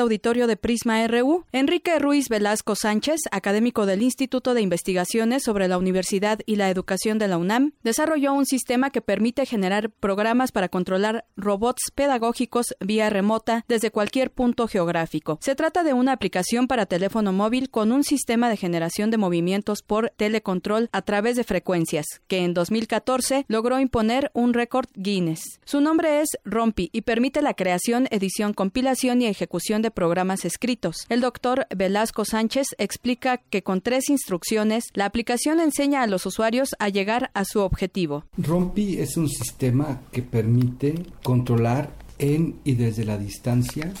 auditorio 0.00 0.48
de 0.48 0.56
Prisma 0.56 1.06
RU, 1.06 1.44
Enrique 1.52 2.00
Ruiz 2.00 2.28
Velasco 2.28 2.74
Sánchez, 2.74 3.20
académico 3.30 3.86
del 3.86 4.02
Instituto 4.02 4.52
de 4.52 4.60
Investigaciones 4.60 5.44
sobre 5.44 5.68
la 5.68 5.78
Universidad 5.78 6.40
y 6.46 6.56
la 6.56 6.68
Educación 6.68 7.18
de 7.18 7.28
la 7.28 7.38
UNAM, 7.38 7.74
desarrolló 7.84 8.32
un 8.32 8.44
sistema 8.44 8.90
que 8.90 9.00
permite 9.00 9.46
generar 9.46 9.90
programas 9.90 10.50
para 10.50 10.68
controlar 10.68 11.26
robots 11.36 11.92
pedagógicos 11.94 12.74
vía 12.80 13.08
remota 13.08 13.64
desde 13.68 13.92
cualquier 13.92 14.32
punto 14.32 14.66
geográfico. 14.66 15.38
Se 15.40 15.54
trata 15.54 15.84
de 15.84 15.92
una 15.92 16.10
aplicación 16.10 16.66
para 16.66 16.86
teléfono 16.86 17.32
móvil 17.32 17.70
con 17.70 17.92
un 17.92 18.02
sistema 18.02 18.50
de 18.50 18.56
generación 18.56 19.12
de 19.12 19.18
movimientos 19.18 19.82
por 19.82 20.10
telecontrol 20.16 20.88
a 20.90 21.02
través 21.02 21.36
de 21.36 21.44
frecuencias, 21.44 22.06
que 22.26 22.38
en 22.38 22.52
2014 22.52 23.44
logró 23.46 23.78
imponer 23.78 24.32
un 24.34 24.54
récord 24.54 24.88
Guinness. 24.94 25.60
Su 25.64 25.80
nombre 25.80 26.20
es 26.20 26.30
Rompi 26.44 26.90
y 26.92 27.02
permite 27.02 27.42
la 27.42 27.54
creación, 27.54 28.08
edición, 28.10 28.54
compilación 28.54 29.22
y 29.22 29.26
ejecución 29.26 29.83
de 29.84 29.92
programas 29.92 30.44
escritos. 30.44 31.06
El 31.08 31.20
doctor 31.20 31.68
Velasco 31.76 32.24
Sánchez 32.24 32.68
explica 32.78 33.36
que 33.36 33.62
con 33.62 33.82
tres 33.82 34.08
instrucciones 34.08 34.84
la 34.94 35.04
aplicación 35.04 35.60
enseña 35.60 36.02
a 36.02 36.06
los 36.08 36.26
usuarios 36.26 36.74
a 36.78 36.88
llegar 36.88 37.30
a 37.34 37.44
su 37.44 37.60
objetivo. 37.60 38.24
Rompi 38.36 38.98
es 38.98 39.16
un 39.16 39.28
sistema 39.28 40.00
que 40.10 40.22
permite 40.22 40.94
controlar 41.22 41.90
en 42.18 42.60
y 42.64 42.74
desde 42.74 43.04
la 43.04 43.18
distancia 43.18 43.92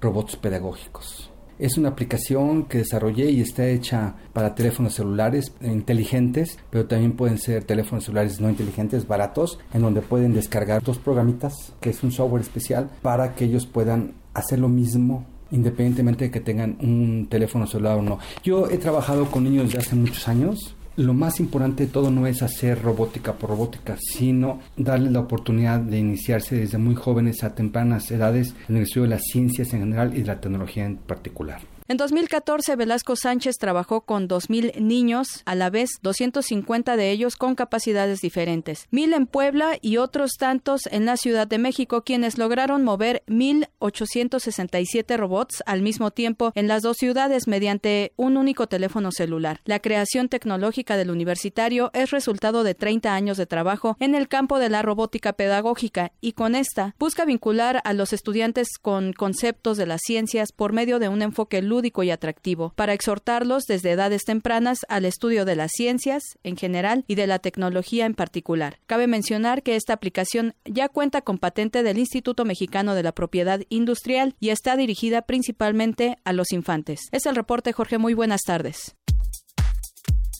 robots 0.00 0.36
pedagógicos. 0.36 1.28
Es 1.58 1.78
una 1.78 1.90
aplicación 1.90 2.64
que 2.64 2.78
desarrollé 2.78 3.30
y 3.30 3.40
está 3.40 3.68
hecha 3.68 4.14
para 4.32 4.54
teléfonos 4.54 4.94
celulares 4.94 5.52
inteligentes, 5.60 6.58
pero 6.70 6.86
también 6.86 7.12
pueden 7.12 7.38
ser 7.38 7.64
teléfonos 7.64 8.04
celulares 8.04 8.40
no 8.40 8.50
inteligentes, 8.50 9.06
baratos, 9.06 9.58
en 9.72 9.82
donde 9.82 10.02
pueden 10.02 10.34
descargar 10.34 10.82
dos 10.82 10.98
programitas, 10.98 11.72
que 11.80 11.90
es 11.90 12.02
un 12.02 12.10
software 12.10 12.42
especial, 12.42 12.90
para 13.02 13.34
que 13.34 13.44
ellos 13.44 13.66
puedan 13.66 14.14
hacer 14.34 14.58
lo 14.58 14.68
mismo 14.68 15.26
independientemente 15.52 16.24
de 16.24 16.30
que 16.30 16.40
tengan 16.40 16.76
un 16.80 17.28
teléfono 17.30 17.66
celular 17.66 17.98
o 17.98 18.02
no. 18.02 18.18
Yo 18.42 18.68
he 18.68 18.78
trabajado 18.78 19.30
con 19.30 19.44
niños 19.44 19.66
desde 19.66 19.78
hace 19.78 19.96
muchos 19.96 20.26
años. 20.28 20.74
Lo 20.96 21.14
más 21.14 21.40
importante 21.40 21.86
de 21.86 21.92
todo 21.92 22.10
no 22.10 22.26
es 22.26 22.42
hacer 22.42 22.82
robótica 22.82 23.32
por 23.32 23.50
robótica, 23.50 23.96
sino 23.98 24.60
darles 24.76 25.12
la 25.12 25.20
oportunidad 25.20 25.80
de 25.80 25.98
iniciarse 25.98 26.56
desde 26.56 26.76
muy 26.76 26.94
jóvenes 26.94 27.44
a 27.44 27.54
tempranas 27.54 28.10
edades 28.10 28.54
en 28.68 28.76
el 28.76 28.82
estudio 28.82 29.04
de 29.04 29.14
las 29.14 29.22
ciencias 29.22 29.72
en 29.72 29.80
general 29.80 30.12
y 30.14 30.20
de 30.20 30.26
la 30.26 30.40
tecnología 30.40 30.84
en 30.84 30.96
particular. 30.96 31.71
En 31.92 31.98
2014, 31.98 32.74
Velasco 32.76 33.16
Sánchez 33.16 33.58
trabajó 33.58 34.00
con 34.00 34.26
2.000 34.26 34.80
niños, 34.80 35.42
a 35.44 35.54
la 35.54 35.68
vez 35.68 35.90
250 36.00 36.96
de 36.96 37.10
ellos 37.10 37.36
con 37.36 37.54
capacidades 37.54 38.22
diferentes, 38.22 38.86
mil 38.90 39.12
en 39.12 39.26
Puebla 39.26 39.76
y 39.82 39.98
otros 39.98 40.30
tantos 40.38 40.86
en 40.90 41.04
la 41.04 41.18
Ciudad 41.18 41.46
de 41.46 41.58
México, 41.58 42.00
quienes 42.00 42.38
lograron 42.38 42.82
mover 42.82 43.22
1.867 43.26 45.18
robots 45.18 45.62
al 45.66 45.82
mismo 45.82 46.10
tiempo 46.12 46.52
en 46.54 46.66
las 46.66 46.80
dos 46.80 46.96
ciudades 46.96 47.46
mediante 47.46 48.14
un 48.16 48.38
único 48.38 48.68
teléfono 48.68 49.12
celular. 49.12 49.60
La 49.66 49.80
creación 49.80 50.30
tecnológica 50.30 50.96
del 50.96 51.10
universitario 51.10 51.90
es 51.92 52.10
resultado 52.10 52.64
de 52.64 52.74
30 52.74 53.12
años 53.12 53.36
de 53.36 53.44
trabajo 53.44 53.98
en 54.00 54.14
el 54.14 54.28
campo 54.28 54.58
de 54.58 54.70
la 54.70 54.80
robótica 54.80 55.34
pedagógica 55.34 56.12
y 56.22 56.32
con 56.32 56.54
esta 56.54 56.94
busca 56.98 57.26
vincular 57.26 57.82
a 57.84 57.92
los 57.92 58.14
estudiantes 58.14 58.78
con 58.80 59.12
conceptos 59.12 59.76
de 59.76 59.84
las 59.84 60.00
ciencias 60.02 60.52
por 60.52 60.72
medio 60.72 60.98
de 60.98 61.10
un 61.10 61.20
enfoque 61.20 61.60
lúdico 61.60 61.81
y 61.82 62.10
atractivo, 62.10 62.72
para 62.76 62.92
exhortarlos 62.92 63.64
desde 63.64 63.90
edades 63.90 64.22
tempranas 64.24 64.78
al 64.88 65.04
estudio 65.04 65.44
de 65.44 65.56
las 65.56 65.70
ciencias 65.72 66.22
en 66.42 66.56
general 66.56 67.04
y 67.08 67.14
de 67.16 67.26
la 67.26 67.38
tecnología 67.38 68.06
en 68.06 68.14
particular. 68.14 68.78
Cabe 68.86 69.06
mencionar 69.06 69.62
que 69.62 69.76
esta 69.76 69.92
aplicación 69.92 70.54
ya 70.64 70.88
cuenta 70.88 71.22
con 71.22 71.38
patente 71.38 71.82
del 71.82 71.98
Instituto 71.98 72.44
Mexicano 72.44 72.94
de 72.94 73.02
la 73.02 73.12
Propiedad 73.12 73.60
Industrial 73.68 74.34
y 74.40 74.50
está 74.50 74.76
dirigida 74.76 75.22
principalmente 75.22 76.18
a 76.24 76.32
los 76.32 76.52
infantes. 76.52 77.00
Es 77.12 77.26
el 77.26 77.34
reporte, 77.34 77.72
Jorge. 77.72 77.98
Muy 77.98 78.14
buenas 78.14 78.42
tardes. 78.42 78.94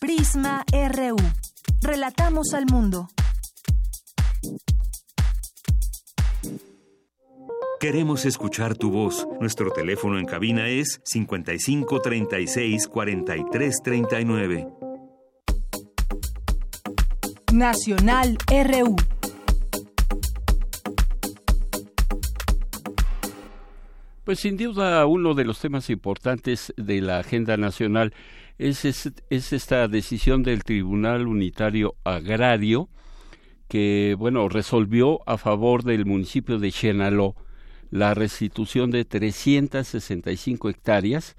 Prisma 0.00 0.64
RU. 0.72 1.16
Relatamos 1.80 2.54
al 2.54 2.66
mundo. 2.66 3.08
Queremos 7.82 8.26
escuchar 8.26 8.76
tu 8.76 8.92
voz. 8.92 9.26
Nuestro 9.40 9.72
teléfono 9.72 10.16
en 10.16 10.24
cabina 10.24 10.68
es 10.68 11.00
55 11.02 12.00
36 12.00 12.86
43 12.86 13.82
39. 13.82 14.68
Nacional 17.52 18.38
RU. 18.46 18.94
Pues 24.22 24.38
sin 24.38 24.56
duda 24.56 25.04
uno 25.06 25.34
de 25.34 25.44
los 25.44 25.58
temas 25.58 25.90
importantes 25.90 26.72
de 26.76 27.00
la 27.00 27.18
agenda 27.18 27.56
nacional 27.56 28.14
es, 28.58 28.84
es, 28.84 29.10
es 29.28 29.52
esta 29.52 29.88
decisión 29.88 30.44
del 30.44 30.62
Tribunal 30.62 31.26
Unitario 31.26 31.96
Agrario 32.04 32.88
que, 33.66 34.14
bueno, 34.16 34.48
resolvió 34.48 35.28
a 35.28 35.36
favor 35.36 35.82
del 35.82 36.06
municipio 36.06 36.60
de 36.60 36.70
Chenaló 36.70 37.34
la 37.92 38.14
restitución 38.14 38.90
de 38.90 39.04
365 39.04 40.70
hectáreas 40.70 41.36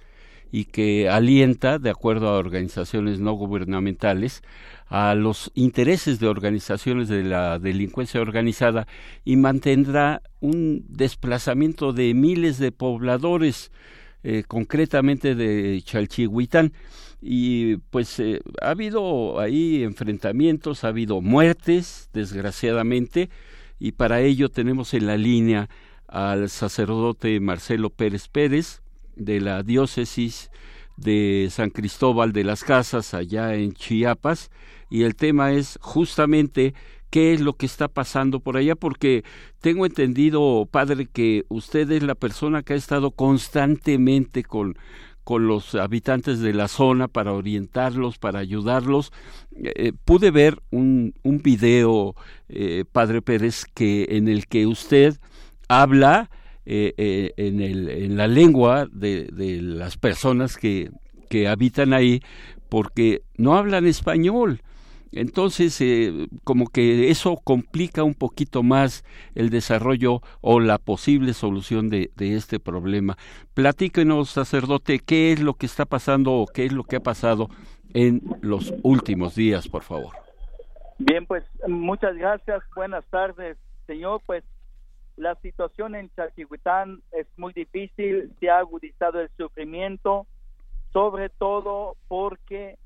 y 0.52 0.66
que 0.66 1.10
alienta, 1.10 1.80
de 1.80 1.90
acuerdo 1.90 2.30
a 2.30 2.38
organizaciones 2.38 3.20
no 3.20 3.34
gubernamentales, 3.34 4.44
a 4.88 5.16
los 5.16 5.52
intereses 5.56 6.20
de 6.20 6.28
organizaciones 6.28 7.10
de 7.10 7.24
la 7.24 7.58
delincuencia 7.58 8.22
organizada 8.22 8.88
y 9.26 9.36
mantendrá 9.36 10.22
un 10.42 10.86
desplazamiento 10.88 11.92
de 11.92 12.14
miles 12.14 12.60
de 12.60 12.72
pobladores 12.72 13.72
eh, 14.22 14.44
concretamente 14.48 15.34
de 15.34 15.82
Chalchihuitán. 15.84 16.72
Y 17.20 17.78
pues 17.90 18.20
eh, 18.20 18.42
ha 18.62 18.70
habido 18.70 19.40
ahí 19.40 19.82
enfrentamientos, 19.82 20.84
ha 20.84 20.90
habido 20.90 21.20
muertes, 21.20 22.12
desgraciadamente, 22.14 23.32
y 23.80 23.94
para 23.94 24.22
ello 24.22 24.50
tenemos 24.50 24.94
en 24.94 25.08
la 25.08 25.18
línea 25.18 25.68
al 26.14 26.48
sacerdote 26.50 27.40
Marcelo 27.40 27.90
Pérez 27.90 28.28
Pérez 28.28 28.84
de 29.16 29.42
la 29.42 29.64
diócesis 29.64 30.52
de 30.96 31.48
San 31.50 31.72
Cristóbal 31.72 32.34
de 32.34 32.44
las 32.44 32.64
Casas 32.64 33.16
allá 33.16 33.56
en 33.56 33.74
Chiapas 33.74 34.52
y 34.92 35.04
el 35.04 35.16
tema 35.16 35.54
es 35.54 35.80
justamente 35.82 36.76
qué 37.10 37.34
es 37.34 37.42
lo 37.42 37.54
que 37.54 37.66
está 37.66 37.88
pasando 37.88 38.42
por 38.42 38.58
allá, 38.58 38.76
porque 38.76 39.24
tengo 39.60 39.88
entendido, 39.88 40.68
padre, 40.70 41.08
que 41.08 41.46
usted 41.50 41.90
es 41.92 42.04
la 42.04 42.14
persona 42.14 42.62
que 42.62 42.74
ha 42.74 42.76
estado 42.76 43.10
constantemente 43.10 44.44
con, 44.44 44.78
con 45.24 45.48
los 45.48 45.74
habitantes 45.74 46.42
de 46.42 46.54
la 46.54 46.68
zona 46.68 47.08
para 47.08 47.34
orientarlos, 47.34 48.20
para 48.20 48.38
ayudarlos. 48.38 49.12
Eh, 49.56 49.94
pude 50.06 50.30
ver 50.30 50.62
un, 50.70 51.16
un 51.24 51.42
video, 51.42 52.16
eh, 52.50 52.86
padre 52.92 53.24
Pérez, 53.24 53.66
que 53.74 54.08
en 54.12 54.28
el 54.28 54.46
que 54.46 54.68
usted 54.68 55.18
habla 55.82 56.30
eh, 56.66 57.34
en, 57.38 57.62
el, 57.62 57.90
en 57.90 58.18
la 58.18 58.28
lengua 58.28 58.88
de, 58.92 59.26
de 59.32 59.62
las 59.62 59.98
personas 59.98 60.58
que, 60.58 60.92
que 61.30 61.48
habitan 61.48 61.94
ahí, 61.94 62.22
porque 62.70 63.22
no 63.38 63.56
hablan 63.56 63.86
español. 63.86 64.62
Entonces, 65.16 65.80
eh, 65.80 66.28
como 66.44 66.68
que 66.68 67.12
eso 67.12 67.36
complica 67.44 68.04
un 68.04 68.16
poquito 68.16 68.64
más 68.64 69.04
el 69.36 69.52
desarrollo 69.52 70.22
o 70.42 70.60
la 70.60 70.80
posible 70.80 71.34
solución 71.34 71.90
de, 71.90 72.10
de, 72.16 72.36
este 72.36 72.60
problema. 72.60 73.16
Platíquenos, 73.54 74.32
sacerdote, 74.32 75.00
qué 75.00 75.32
es 75.32 75.40
lo 75.40 75.54
que 75.54 75.68
está 75.68 75.86
pasando 75.86 76.34
o 76.34 76.48
qué 76.48 76.66
es 76.66 76.72
lo 76.72 76.84
que 76.84 76.96
ha 76.96 77.00
pasado 77.00 77.50
en 77.94 78.24
los 78.42 78.74
últimos 78.82 79.36
días, 79.36 79.68
por 79.68 79.84
favor. 79.84 80.14
Bien, 80.98 81.28
pues 81.28 81.44
muchas 81.68 82.16
gracias. 82.16 82.64
Buenas 82.76 83.06
tardes, 83.12 83.58
señor. 83.86 84.22
Pues 84.26 84.44
la 85.16 85.36
situación 85.36 85.96
en 85.96 86.10
Chalchihuitán 86.16 87.02
es 87.12 87.28
muy 87.38 87.54
difícil, 87.54 88.34
se 88.40 88.50
ha 88.50 88.60
agudizado 88.60 89.20
el 89.20 89.30
sufrimiento, 89.38 90.26
sobre 90.92 91.30
todo 91.30 91.96
porque 92.08 92.78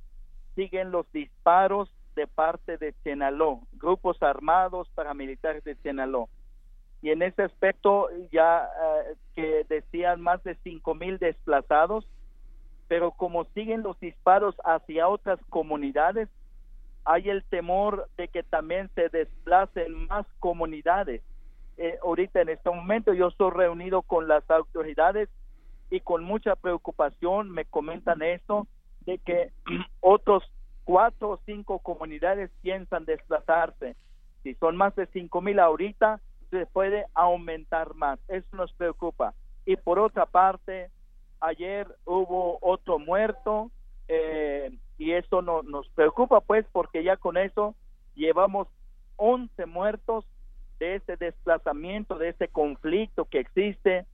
siguen 0.56 0.92
los 0.92 1.10
disparos 1.12 1.90
de 2.16 2.28
parte 2.28 2.78
de 2.78 2.94
Chenaló, 3.04 3.62
grupos 3.74 4.22
armados 4.22 4.90
paramilitares 4.96 5.64
de 5.64 5.80
Chenaló. 5.82 6.30
Y 7.02 7.12
en 7.12 7.22
ese 7.22 7.44
aspecto 7.44 8.10
ya 8.32 8.66
eh, 8.66 9.16
que 9.36 9.66
decían 9.70 10.20
más 10.20 10.44
de 10.44 10.56
cinco 10.64 10.96
mil 10.96 11.20
desplazados, 11.20 12.08
pero 12.88 13.12
como 13.12 13.46
siguen 13.54 13.84
los 13.84 14.00
disparos 14.00 14.56
hacia 14.66 15.08
otras 15.08 15.40
comunidades, 15.50 16.28
hay 17.06 17.30
el 17.30 17.44
temor 17.46 18.10
de 18.18 18.28
que 18.28 18.44
también 18.44 18.90
se 18.96 19.10
desplacen 19.10 20.08
más 20.08 20.26
comunidades. 20.40 21.22
Eh, 21.78 21.98
ahorita 22.04 22.42
en 22.42 22.50
este 22.50 22.70
momento 22.70 23.14
yo 23.14 23.28
estoy 23.28 23.52
reunido 23.52 24.02
con 24.02 24.28
las 24.28 24.50
autoridades 24.50 25.30
y 25.92 26.00
con 26.00 26.24
mucha 26.24 26.56
preocupación 26.56 27.52
me 27.52 27.66
comentan 27.66 28.22
esto 28.22 28.68
de 29.02 29.20
que 29.20 29.52
otros 30.02 30.44
cuatro 30.84 31.30
o 31.32 31.40
cinco 31.46 31.80
comunidades 31.80 32.50
piensan 32.62 33.06
desplazarse. 33.06 33.96
Si 34.44 34.56
son 34.56 34.76
más 34.78 34.96
de 34.96 35.06
cinco 35.08 35.42
mil 35.42 35.60
ahorita, 35.60 36.20
se 36.50 36.66
puede 36.66 37.06
aumentar 37.14 37.94
más. 37.94 38.20
Eso 38.28 38.48
nos 38.56 38.72
preocupa. 38.74 39.34
Y 39.66 39.76
por 39.76 40.00
otra 40.00 40.26
parte, 40.26 40.90
ayer 41.42 41.88
hubo 42.06 42.58
otro 42.62 43.00
muerto 43.00 43.70
eh, 44.08 44.72
y 44.98 45.12
eso 45.12 45.42
no, 45.42 45.62
nos 45.64 45.88
preocupa 45.90 46.42
pues 46.42 46.66
porque 46.72 47.04
ya 47.04 47.18
con 47.18 47.38
eso 47.38 47.76
llevamos 48.16 48.68
11 49.18 49.66
muertos 49.66 50.26
de 50.80 50.96
ese 50.96 51.18
desplazamiento, 51.18 52.18
de 52.18 52.30
ese 52.30 52.48
conflicto 52.48 53.26
que 53.26 53.40
existe 53.40 54.06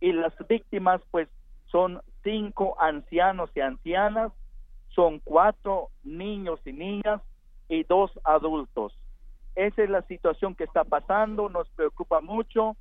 y 0.00 0.12
las 0.12 0.32
víctimas 0.48 1.00
pues 1.10 1.28
son 1.66 2.00
cinco 2.22 2.80
ancianos 2.80 3.50
y 3.54 3.60
ancianas 3.60 4.32
son 4.88 5.20
cuatro 5.20 5.90
niños 6.02 6.60
y 6.64 6.72
niñas 6.72 7.20
y 7.68 7.84
dos 7.84 8.10
adultos. 8.24 8.92
Esa 9.54 9.82
es 9.82 9.90
la 9.90 10.02
situación 10.02 10.54
que 10.54 10.64
está 10.64 10.84
pasando, 10.84 11.48
nos 11.48 11.68
preocupa 11.70 12.20
mucho, 12.20 12.76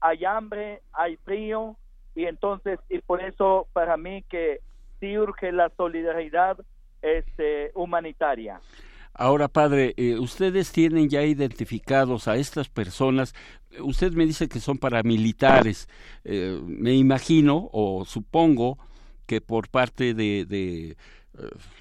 hay 0.00 0.24
hambre, 0.24 0.82
hay 0.92 1.16
frío 1.16 1.76
y 2.14 2.26
entonces, 2.26 2.78
y 2.88 3.00
por 3.00 3.22
eso 3.22 3.66
para 3.72 3.96
mí 3.96 4.22
que 4.28 4.60
sí 5.00 5.18
urge 5.18 5.52
la 5.52 5.70
solidaridad 5.76 6.58
este, 7.02 7.70
humanitaria. 7.74 8.60
Ahora, 9.18 9.48
padre, 9.48 9.94
eh, 9.96 10.18
ustedes 10.18 10.72
tienen 10.72 11.08
ya 11.08 11.24
identificados 11.24 12.28
a 12.28 12.36
estas 12.36 12.68
personas. 12.68 13.34
Usted 13.80 14.12
me 14.12 14.24
dice 14.24 14.48
que 14.48 14.60
son 14.60 14.78
paramilitares. 14.78 15.88
Eh, 16.24 16.60
me 16.64 16.94
imagino 16.94 17.68
o 17.72 18.04
supongo 18.06 18.78
que 19.26 19.40
por 19.40 19.68
parte 19.68 20.14
de 20.14 20.96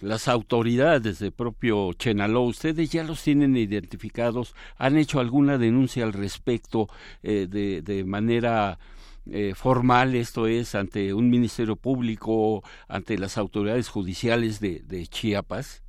las 0.02 0.28
autoridades 0.28 1.19
de 1.19 1.32
propio 1.32 1.93
Chenaló, 1.93 2.41
ustedes 2.43 2.91
ya 2.91 3.04
los 3.04 3.23
tienen 3.23 3.56
identificados, 3.58 4.56
han 4.78 4.97
hecho 4.97 5.19
alguna 5.19 5.58
denuncia 5.58 6.04
al 6.04 6.13
respecto 6.13 6.88
eh, 7.23 7.47
de, 7.50 7.82
de, 7.82 8.04
manera 8.04 8.80
eh, 9.26 9.54
formal, 9.56 10.15
esto 10.15 10.47
es, 10.47 10.76
ante 10.76 11.13
un 11.13 11.30
ministerio 11.30 11.76
público, 11.76 12.63
ante 12.88 13.17
las 13.17 13.38
autoridades 13.38 13.89
judiciales 13.89 14.60
de 14.60 15.08
Chiapas? 15.08 15.87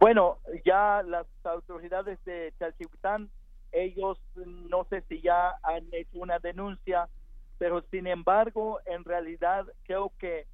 Bueno, 0.00 0.38
ya 0.66 1.02
las 1.02 1.26
autoridades 1.44 2.22
de 2.26 2.52
Chalchihuitán, 2.58 3.30
ellos 3.72 4.18
no 4.34 4.84
sé 4.84 5.02
si 5.08 5.22
ya 5.22 5.54
han 5.62 5.86
hecho 5.92 6.18
una 6.18 6.38
denuncia, 6.38 7.08
pero 7.56 7.80
sin 7.90 8.06
embargo, 8.06 8.80
en 8.84 9.02
realidad 9.02 9.64
creo 9.84 10.12
que 10.18 10.46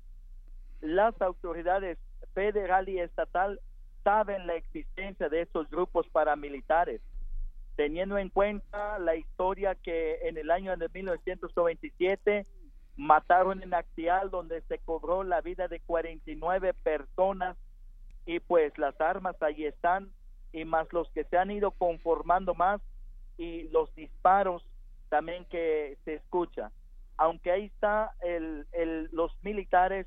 las 0.80 1.20
autoridades 1.20 1.98
federal 2.32 2.88
y 2.88 3.00
estatal 3.00 3.60
saben 4.04 4.46
la 4.46 4.54
existencia 4.54 5.28
de 5.28 5.42
estos 5.42 5.68
grupos 5.68 6.06
paramilitares, 6.10 7.00
teniendo 7.74 8.18
en 8.18 8.28
cuenta 8.28 9.00
la 9.00 9.16
historia 9.16 9.74
que 9.74 10.28
en 10.28 10.38
el 10.38 10.52
año 10.52 10.76
de 10.76 10.88
1997 10.90 12.46
mataron 12.96 13.64
en 13.64 13.74
Actial, 13.74 14.30
donde 14.30 14.60
se 14.62 14.78
cobró 14.78 15.24
la 15.24 15.40
vida 15.40 15.66
de 15.66 15.80
49 15.80 16.72
personas 16.84 17.56
y 18.28 18.40
pues 18.40 18.76
las 18.76 19.00
armas 19.00 19.42
ahí 19.42 19.64
están 19.64 20.10
y 20.52 20.66
más 20.66 20.92
los 20.92 21.08
que 21.12 21.24
se 21.24 21.38
han 21.38 21.50
ido 21.50 21.70
conformando 21.70 22.54
más 22.54 22.82
y 23.38 23.62
los 23.70 23.92
disparos 23.94 24.62
también 25.08 25.46
que 25.46 25.96
se 26.04 26.16
escucha. 26.16 26.70
Aunque 27.16 27.50
ahí 27.50 27.64
está 27.64 28.12
el, 28.20 28.66
el, 28.72 29.08
los 29.12 29.32
militares 29.42 30.06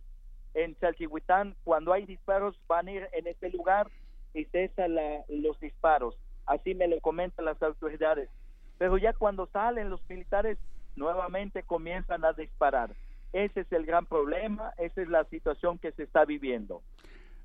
en 0.54 0.76
Chalchihuitán, 0.76 1.56
cuando 1.64 1.94
hay 1.94 2.06
disparos, 2.06 2.56
van 2.68 2.90
a 2.90 2.92
ir 2.92 3.10
en 3.14 3.26
ese 3.26 3.50
lugar 3.50 3.90
y 4.36 4.46
cesan 4.46 4.96
los 5.28 5.60
disparos. 5.60 6.16
Así 6.46 6.76
me 6.76 6.88
lo 6.88 7.02
comentan 7.02 7.46
las 7.46 7.60
autoridades. 7.64 8.30
Pero 8.78 9.00
ya 9.00 9.14
cuando 9.14 9.48
salen 9.48 9.90
los 9.90 10.08
militares, 10.08 10.60
nuevamente 10.96 11.64
comienzan 11.64 12.24
a 12.24 12.34
disparar. 12.34 12.92
Ese 13.34 13.62
es 13.62 13.72
el 13.72 13.88
gran 13.88 14.06
problema, 14.06 14.76
esa 14.78 15.02
es 15.02 15.08
la 15.08 15.24
situación 15.24 15.80
que 15.80 15.92
se 15.94 16.04
está 16.04 16.24
viviendo. 16.24 16.84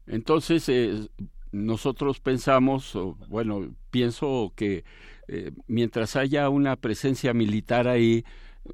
Entonces, 0.07 0.69
eh, 0.69 1.09
nosotros 1.53 2.21
pensamos, 2.21 2.97
bueno, 3.29 3.75
pienso 3.91 4.53
que 4.55 4.85
eh, 5.29 5.51
mientras 5.67 6.17
haya 6.17 6.49
una 6.49 6.77
presencia 6.77 7.35
militar 7.35 7.89
ahí, 7.89 8.25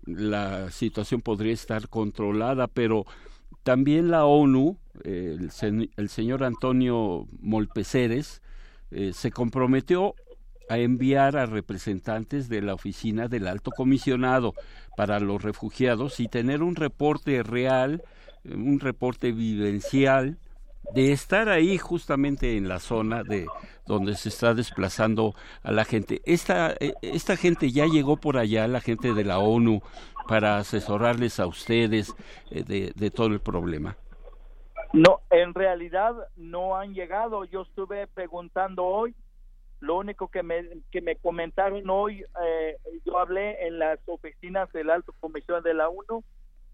la 0.06 0.70
situación 0.70 1.20
podría 1.20 1.52
estar 1.52 1.88
controlada, 1.88 2.66
pero 2.66 3.04
también 3.62 4.10
la 4.10 4.24
ONU, 4.24 4.78
el, 5.04 5.50
señor 5.50 6.44
Antonio 6.44 7.28
Molpeceres, 7.40 8.42
eh, 8.90 9.12
se 9.14 9.30
comprometió 9.30 10.14
a 10.68 10.78
enviar 10.78 11.36
a 11.36 11.46
representantes 11.46 12.48
de 12.48 12.62
la 12.62 12.74
oficina 12.74 13.28
del 13.28 13.46
alto 13.46 13.70
comisionado 13.70 14.54
para 14.96 15.20
los 15.20 15.42
refugiados 15.42 16.20
y 16.20 16.28
tener 16.28 16.62
un 16.62 16.76
reporte 16.76 17.42
real, 17.42 18.02
un 18.44 18.80
reporte 18.80 19.32
vivencial 19.32 20.38
de 20.94 21.12
estar 21.12 21.48
ahí 21.48 21.78
justamente 21.78 22.56
en 22.56 22.68
la 22.68 22.78
zona 22.78 23.22
de 23.22 23.46
donde 23.86 24.14
se 24.14 24.28
está 24.28 24.54
desplazando 24.54 25.34
a 25.62 25.72
la 25.72 25.84
gente. 25.84 26.20
Esta, 26.24 26.72
eh, 26.80 26.94
esta 27.02 27.36
gente 27.36 27.70
ya 27.70 27.86
llegó 27.86 28.16
por 28.16 28.36
allá, 28.36 28.66
la 28.68 28.80
gente 28.80 29.14
de 29.14 29.24
la 29.24 29.38
ONU, 29.38 29.80
para 30.28 30.58
asesorarles 30.58 31.40
a 31.40 31.46
ustedes 31.46 32.14
eh, 32.50 32.62
de, 32.62 32.92
de, 32.94 33.10
todo 33.10 33.28
el 33.28 33.40
problema. 33.40 33.96
No, 34.92 35.20
en 35.30 35.54
realidad 35.54 36.14
no 36.36 36.76
han 36.76 36.94
llegado. 36.94 37.44
Yo 37.44 37.62
estuve 37.62 38.06
preguntando 38.06 38.84
hoy. 38.84 39.14
Lo 39.80 39.96
único 39.96 40.28
que 40.28 40.44
me, 40.44 40.68
que 40.92 41.00
me 41.00 41.16
comentaron 41.16 41.90
hoy, 41.90 42.24
eh, 42.44 42.78
yo 43.04 43.18
hablé 43.18 43.66
en 43.66 43.80
las 43.80 43.98
oficinas 44.06 44.70
del 44.72 44.90
Alto 44.90 45.12
Comisión 45.18 45.60
de 45.64 45.74
la 45.74 45.88
ONU 45.88 46.22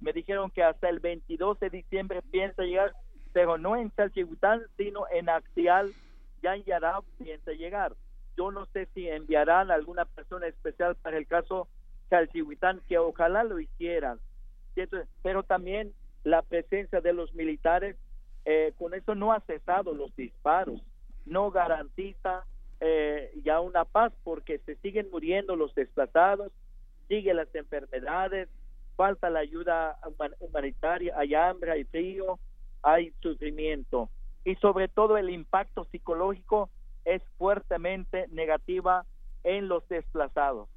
me 0.01 0.13
dijeron 0.13 0.51
que 0.51 0.63
hasta 0.63 0.89
el 0.89 1.01
22 1.01 1.59
de 1.61 1.71
diciembre 1.71 2.23
piensa 2.23 2.63
llegar, 2.63 2.95
pero 3.39 3.57
no 3.57 3.77
en 3.77 3.93
Chalchihuitán, 3.93 4.63
sino 4.77 5.07
en 5.13 5.29
Actial, 5.29 5.95
ya 6.43 6.57
en 6.57 6.65
Yarab 6.65 7.05
piensa 7.23 7.53
llegar. 7.53 7.95
Yo 8.37 8.51
no 8.51 8.67
sé 8.73 8.89
si 8.95 9.09
enviarán 9.09 9.71
alguna 9.71 10.07
persona 10.07 10.49
especial 10.49 10.97
para 10.97 11.19
el 11.19 11.29
caso 11.29 11.69
Chalchihuitán, 12.11 12.81
que 12.89 12.99
ojalá 12.99 13.45
lo 13.45 13.61
hicieran. 13.61 14.19
Pero 15.23 15.45
también 15.45 15.93
la 16.25 16.43
presencia 16.43 17.01
de 17.01 17.13
los 17.13 17.33
militares, 17.33 17.95
eh, 18.45 18.73
con 18.77 18.93
eso 18.93 19.15
no 19.15 19.33
ha 19.33 19.39
cesado 19.43 19.95
los 19.95 20.17
disparos, 20.17 20.83
no 21.25 21.53
garantiza 21.53 22.45
eh, 22.81 23.31
ya 23.45 23.61
una 23.61 23.85
paz 23.85 24.13
porque 24.25 24.59
se 24.67 24.75
siguen 24.79 25.11
muriendo 25.13 25.55
los 25.55 25.73
desplazados, 25.77 26.51
siguen 27.07 27.37
las 27.37 27.55
enfermedades, 27.55 28.49
falta 28.97 29.31
la 29.31 29.39
ayuda 29.39 29.97
humanitaria, 30.41 31.15
hay 31.17 31.37
hambre, 31.37 31.71
hay 31.71 31.85
frío, 31.85 32.41
hay 32.83 33.13
sufrimiento 33.21 34.11
y 34.45 34.55
sobre 34.57 34.89
todo 34.89 35.17
el 35.19 35.31
impacto 35.31 35.87
psicológico 35.91 36.71
es 37.05 37.23
fuertemente 37.39 38.27
negativa 38.29 39.05
en 39.45 39.69
los 39.69 39.87
desplazados. 39.89 40.69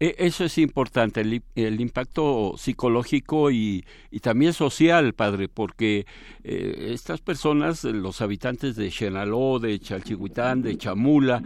E, 0.00 0.14
eso 0.18 0.44
es 0.44 0.58
importante, 0.58 1.20
el, 1.20 1.80
impacto 1.80 2.54
psicológico 2.56 3.50
y, 3.50 3.84
también 4.22 4.52
social, 4.52 5.12
padre, 5.12 5.48
porque 5.48 6.06
eh, 6.44 6.90
estas 6.92 7.20
personas, 7.20 7.82
los 7.84 8.20
habitantes 8.20 8.76
de 8.76 8.90
Xenaló, 8.90 9.58
de 9.58 9.78
Chalchihuitán, 9.80 10.62
de 10.62 10.78
Chamula, 10.78 11.42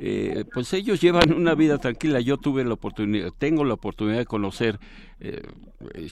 eh, 0.00 0.44
pues 0.52 0.72
ellos 0.74 1.00
llevan 1.00 1.32
una 1.32 1.54
vida 1.54 1.78
tranquila. 1.78 2.20
Yo 2.20 2.36
tuve 2.36 2.64
la 2.64 2.74
oportunidad, 2.74 3.30
tengo 3.38 3.64
la 3.64 3.74
oportunidad 3.74 4.18
de 4.18 4.26
conocer 4.26 4.78
eh, 5.20 5.42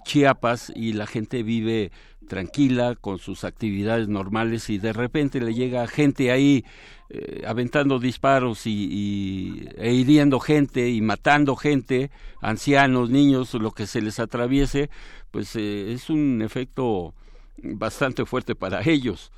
Chiapas 0.04 0.72
y 0.74 0.94
la 0.94 1.06
gente 1.06 1.42
vive 1.42 1.90
tranquila 2.28 2.96
con 3.00 3.18
sus 3.18 3.44
actividades 3.44 4.08
normales 4.08 4.70
y 4.70 4.78
de 4.78 4.92
repente 4.92 5.40
le 5.40 5.54
llega 5.54 5.86
gente 5.86 6.30
ahí 6.30 6.64
eh, 7.10 7.42
aventando 7.46 7.98
disparos 7.98 8.66
y, 8.66 9.68
e 9.76 9.92
hiriendo 9.92 10.40
gente 10.40 10.88
y 10.88 11.00
matando 11.00 11.56
gente, 11.56 12.10
ancianos, 12.40 13.10
niños, 13.10 13.52
lo 13.54 13.70
que 13.72 13.86
se 13.86 14.00
les 14.00 14.18
atraviese, 14.18 14.88
pues 15.30 15.54
eh, 15.56 15.92
es 15.92 16.08
un 16.08 16.42
efecto 16.42 17.14
bastante 17.62 18.24
fuerte 18.24 18.54
para 18.54 18.80
ellos. 18.82 19.30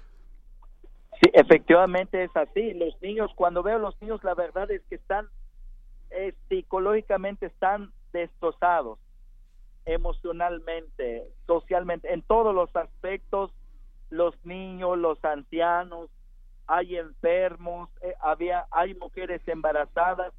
Sí, 1.20 1.30
efectivamente 1.32 2.24
es 2.24 2.36
así. 2.36 2.74
Los 2.74 3.00
niños, 3.02 3.30
cuando 3.34 3.62
veo 3.62 3.76
a 3.76 3.80
los 3.80 4.00
niños, 4.00 4.22
la 4.24 4.34
verdad 4.34 4.70
es 4.70 4.82
que 4.88 4.96
están 4.96 5.28
eh, 6.10 6.32
psicológicamente 6.48 7.46
están 7.46 7.90
destrozados, 8.12 9.00
emocionalmente, 9.86 11.24
socialmente, 11.46 12.12
en 12.12 12.22
todos 12.22 12.54
los 12.54 12.74
aspectos, 12.74 13.50
los 14.10 14.34
niños, 14.44 14.98
los 14.98 15.22
ancianos, 15.24 16.10
hay 16.66 16.96
enfermos, 16.96 17.90
eh, 18.00 18.14
había, 18.20 18.66
hay 18.70 18.94
mujeres 18.94 19.42
embarazadas 19.46 20.32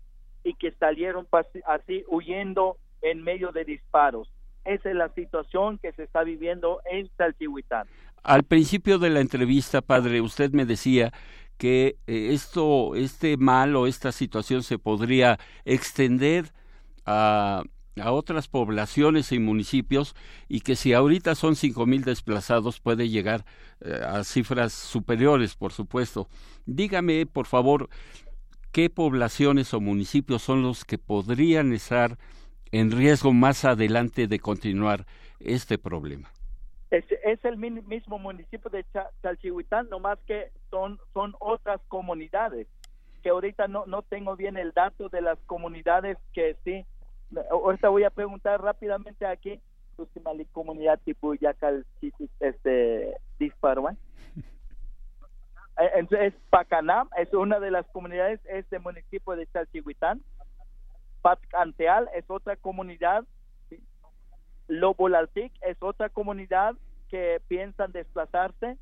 y 0.43 0.53
que 0.55 0.71
salieron 0.73 1.27
así 1.65 2.03
huyendo 2.07 2.77
en 3.01 3.23
medio 3.23 3.51
de 3.51 3.65
disparos. 3.65 4.29
Esa 4.63 4.89
es 4.89 4.95
la 4.95 5.09
situación 5.09 5.77
que 5.77 5.91
se 5.93 6.03
está 6.03 6.23
viviendo 6.23 6.81
en 6.89 7.09
Salchihuitán. 7.17 7.87
Al 8.23 8.43
principio 8.43 8.97
de 8.97 9.11
la 9.11 9.19
entrevista, 9.19 9.81
padre, 9.81 10.21
usted 10.21 10.51
me 10.51 10.65
decía 10.65 11.11
que 11.57 11.97
eh, 12.07 12.29
esto, 12.31 12.95
este 12.95 13.37
mal 13.37 13.75
o 13.75 13.85
esta 13.85 14.11
situación 14.11 14.63
se 14.63 14.79
podría 14.79 15.37
extender 15.63 16.45
a 17.05 17.63
a 18.01 18.11
otras 18.11 18.47
poblaciones 18.47 19.31
y 19.31 19.39
municipios 19.39 20.15
y 20.49 20.61
que 20.61 20.75
si 20.75 20.93
ahorita 20.93 21.35
son 21.35 21.55
cinco 21.55 21.85
mil 21.85 22.03
desplazados 22.03 22.79
puede 22.79 23.09
llegar 23.09 23.45
eh, 23.81 23.99
a 24.05 24.23
cifras 24.23 24.73
superiores, 24.73 25.55
por 25.55 25.71
supuesto. 25.71 26.27
Dígame, 26.65 27.25
por 27.25 27.45
favor, 27.45 27.89
qué 28.71 28.89
poblaciones 28.89 29.73
o 29.73 29.79
municipios 29.79 30.41
son 30.41 30.61
los 30.61 30.83
que 30.83 30.97
podrían 30.97 31.71
estar 31.71 32.17
en 32.71 32.91
riesgo 32.91 33.31
más 33.31 33.63
adelante 33.63 34.27
de 34.27 34.39
continuar 34.39 35.05
este 35.39 35.77
problema. 35.77 36.31
Es, 36.91 37.05
el 37.43 37.57
mismo 37.57 38.19
municipio 38.19 38.69
de 38.69 38.85
Chalchihuitán, 39.21 39.89
nomás 39.89 40.17
que 40.25 40.51
son, 40.69 40.99
son 41.13 41.35
otras 41.39 41.81
comunidades, 41.87 42.67
que 43.21 43.29
ahorita 43.29 43.67
no, 43.67 43.85
no 43.85 44.01
tengo 44.01 44.35
bien 44.35 44.57
el 44.57 44.71
dato 44.71 45.09
de 45.09 45.21
las 45.21 45.37
comunidades 45.45 46.17
que 46.33 46.55
sí 46.63 46.85
ahorita 47.51 47.89
voy 47.89 48.03
a 48.03 48.09
preguntar 48.09 48.61
rápidamente 48.61 49.25
aquí 49.25 49.59
la 49.97 50.45
comunidad 50.51 50.99
tipo 51.05 51.33
Yacal 51.33 51.85
este 52.39 53.17
disparo 53.39 53.89
¿eh? 53.89 53.95
Eh, 55.77 55.91
entonces 55.95 56.33
Pacanam 56.49 57.09
es 57.17 57.33
una 57.33 57.59
de 57.59 57.69
las 57.69 57.85
comunidades 57.87 58.39
es 58.45 58.69
del 58.69 58.79
municipio 58.79 59.35
de 59.35 59.45
Chalchihuitán. 59.47 60.21
Patcanteal 61.21 62.09
es 62.15 62.23
otra 62.29 62.55
comunidad. 62.55 63.25
Lobolaltic 64.69 65.51
es 65.63 65.75
otra 65.81 66.07
comunidad 66.07 66.75
que 67.09 67.41
piensan 67.49 67.91
desplazarse. 67.91 68.77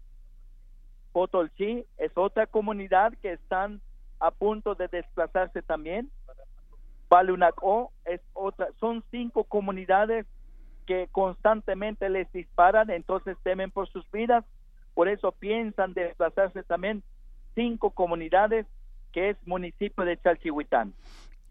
Potolchi 1.13 1.83
es 1.97 2.11
otra 2.13 2.45
comunidad 2.45 3.13
que 3.23 3.33
están 3.33 3.81
a 4.19 4.29
punto 4.29 4.75
de 4.75 4.87
desplazarse 4.87 5.63
también 5.63 6.11
Balunaco 7.13 7.91
es 8.05 8.21
otra, 8.33 8.69
son 8.79 9.03
cinco 9.11 9.43
comunidades 9.43 10.25
que 10.87 11.07
constantemente 11.11 12.09
les 12.09 12.31
disparan, 12.31 12.89
entonces 12.89 13.37
temen 13.43 13.69
por 13.69 13.87
sus 13.87 14.09
vidas, 14.09 14.43
por 14.95 15.07
eso 15.07 15.31
piensan 15.31 15.93
desplazarse 15.93 16.63
también 16.63 17.03
cinco 17.53 17.91
comunidades 17.91 18.65
que 19.11 19.29
es 19.29 19.37
municipio 19.45 20.03
de 20.05 20.17
Chalchihuitán. 20.17 20.95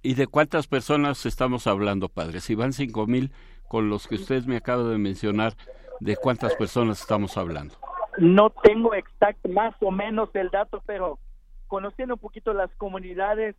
¿Y 0.02 0.14
de 0.14 0.26
cuántas 0.26 0.66
personas 0.66 1.24
estamos 1.26 1.68
hablando, 1.68 2.08
padre? 2.08 2.40
Si 2.40 2.56
van 2.56 2.72
cinco 2.72 3.06
mil 3.06 3.30
con 3.68 3.88
los 3.88 4.08
que 4.08 4.16
usted 4.16 4.42
me 4.46 4.56
acaba 4.56 4.82
de 4.82 4.98
mencionar, 4.98 5.52
¿de 6.00 6.16
cuántas 6.16 6.56
personas 6.56 7.00
estamos 7.00 7.36
hablando? 7.36 7.76
No 8.18 8.50
tengo 8.50 8.96
exacto, 8.96 9.48
más 9.48 9.76
o 9.80 9.92
menos 9.92 10.28
el 10.34 10.50
dato, 10.50 10.82
pero 10.86 11.20
conociendo 11.68 12.14
un 12.14 12.20
poquito 12.20 12.52
las 12.52 12.74
comunidades, 12.78 13.54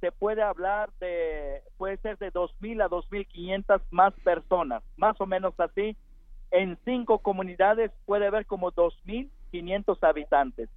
se 0.00 0.12
puede 0.12 0.42
hablar 0.42 0.90
de, 1.00 1.62
puede 1.78 1.96
ser 1.98 2.18
de 2.18 2.32
2.000 2.32 2.84
a 2.84 2.88
2.500 2.88 3.80
más 3.90 4.12
personas, 4.24 4.82
más 4.96 5.20
o 5.20 5.26
menos 5.26 5.54
así. 5.58 5.96
En 6.50 6.78
cinco 6.84 7.18
comunidades 7.18 7.90
puede 8.04 8.26
haber 8.26 8.46
como 8.46 8.72
2.500 8.72 9.98
habitantes. 10.02 10.68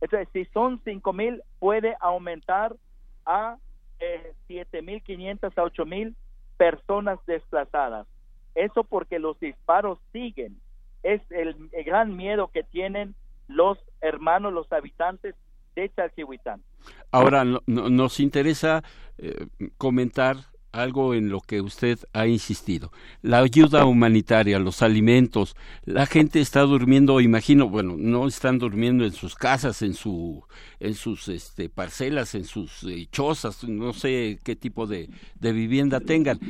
Entonces, 0.00 0.28
si 0.32 0.44
son 0.52 0.82
5.000, 0.82 1.42
puede 1.58 1.96
aumentar 2.00 2.76
a 3.24 3.56
eh, 4.00 4.34
7.500 4.48 5.44
a 5.44 5.62
8.000 5.62 6.14
personas 6.56 7.18
desplazadas. 7.26 8.06
Eso 8.54 8.84
porque 8.84 9.18
los 9.18 9.38
disparos 9.40 9.98
siguen. 10.12 10.60
Es 11.02 11.20
el 11.30 11.68
gran 11.84 12.16
miedo 12.16 12.48
que 12.48 12.62
tienen 12.62 13.14
los 13.48 13.78
hermanos, 14.00 14.52
los 14.52 14.70
habitantes 14.72 15.34
de 15.74 15.90
Chalchihuitán. 15.94 16.62
Ahora, 17.10 17.44
nos 17.66 18.20
interesa 18.20 18.82
eh, 19.18 19.46
comentar 19.76 20.36
algo 20.72 21.12
en 21.12 21.28
lo 21.28 21.40
que 21.40 21.60
usted 21.60 21.98
ha 22.14 22.26
insistido. 22.26 22.90
La 23.20 23.38
ayuda 23.38 23.84
humanitaria, 23.84 24.58
los 24.58 24.82
alimentos, 24.82 25.54
la 25.84 26.06
gente 26.06 26.40
está 26.40 26.62
durmiendo, 26.62 27.20
imagino, 27.20 27.68
bueno, 27.68 27.94
no 27.98 28.26
están 28.26 28.58
durmiendo 28.58 29.04
en 29.04 29.12
sus 29.12 29.34
casas, 29.34 29.82
en 29.82 29.94
su 29.94 30.42
en 30.80 30.94
sus 30.94 31.28
este 31.28 31.68
parcelas, 31.68 32.34
en 32.34 32.44
sus 32.44 32.84
eh, 32.84 33.06
chozas, 33.12 33.62
no 33.64 33.92
sé 33.92 34.38
qué 34.42 34.56
tipo 34.56 34.86
de, 34.86 35.10
de 35.38 35.52
vivienda 35.52 36.00
tengan, 36.00 36.40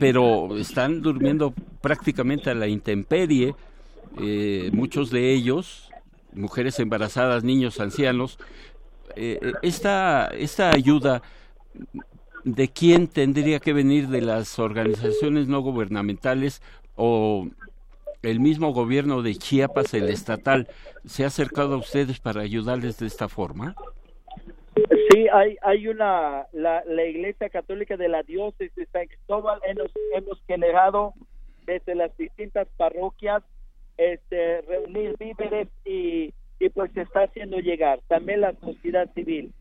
pero 0.00 0.56
están 0.56 1.02
durmiendo 1.02 1.52
prácticamente 1.82 2.50
a 2.50 2.54
la 2.54 2.66
intemperie, 2.66 3.54
eh, 4.20 4.70
muchos 4.72 5.10
de 5.10 5.34
ellos, 5.34 5.90
mujeres 6.32 6.78
embarazadas, 6.80 7.44
niños, 7.44 7.80
ancianos, 7.80 8.38
eh, 9.14 9.38
eh, 9.40 9.52
esta, 9.62 10.26
esta 10.36 10.70
ayuda, 10.70 11.22
¿de 12.44 12.68
quién 12.68 13.08
tendría 13.08 13.60
que 13.60 13.72
venir? 13.72 14.08
¿De 14.08 14.20
las 14.20 14.58
organizaciones 14.58 15.48
no 15.48 15.60
gubernamentales 15.60 16.62
o 16.96 17.48
el 18.22 18.40
mismo 18.40 18.72
gobierno 18.72 19.22
de 19.22 19.34
Chiapas, 19.36 19.94
el 19.94 20.08
estatal, 20.08 20.68
se 21.04 21.24
ha 21.24 21.28
acercado 21.28 21.74
a 21.74 21.78
ustedes 21.78 22.18
para 22.18 22.42
ayudarles 22.42 22.98
de 22.98 23.06
esta 23.06 23.28
forma? 23.28 23.74
Sí, 25.10 25.26
hay, 25.32 25.56
hay 25.62 25.88
una, 25.88 26.46
la, 26.52 26.82
la 26.84 27.04
Iglesia 27.04 27.48
Católica 27.48 27.96
de 27.96 28.08
la 28.08 28.22
Diócesis 28.22 28.74
de 28.74 28.86
San 28.86 29.06
Cristóbal, 29.06 29.60
hemos, 29.66 29.90
hemos 30.14 30.42
generado 30.46 31.14
desde 31.64 31.94
las 31.94 32.16
distintas 32.16 32.68
parroquias 32.76 33.42
este, 33.96 34.62
reunir 34.62 35.16
víveres 35.18 35.68
y 35.84 36.32
y 36.58 36.68
pues 36.70 36.92
se 36.92 37.02
está 37.02 37.24
haciendo 37.24 37.58
llegar. 37.58 38.00
También 38.08 38.40
la 38.40 38.54
sociedad 38.54 39.12
civil, 39.14 39.52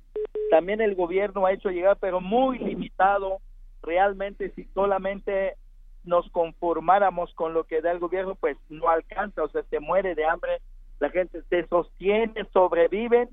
también 0.49 0.81
el 0.81 0.95
gobierno 0.95 1.45
ha 1.45 1.53
hecho 1.53 1.69
llegar, 1.69 1.97
pero 1.99 2.21
muy 2.21 2.59
limitado, 2.59 3.39
realmente 3.81 4.51
si 4.51 4.63
solamente 4.73 5.55
nos 6.03 6.29
conformáramos 6.29 7.33
con 7.33 7.53
lo 7.53 7.63
que 7.63 7.81
da 7.81 7.91
el 7.91 7.99
gobierno, 7.99 8.35
pues 8.35 8.57
no 8.69 8.89
alcanza, 8.89 9.43
o 9.43 9.49
sea, 9.49 9.63
se 9.63 9.79
muere 9.79 10.15
de 10.15 10.25
hambre, 10.25 10.61
la 10.99 11.09
gente 11.09 11.41
se 11.49 11.67
sostiene, 11.67 12.45
sobreviven 12.53 13.29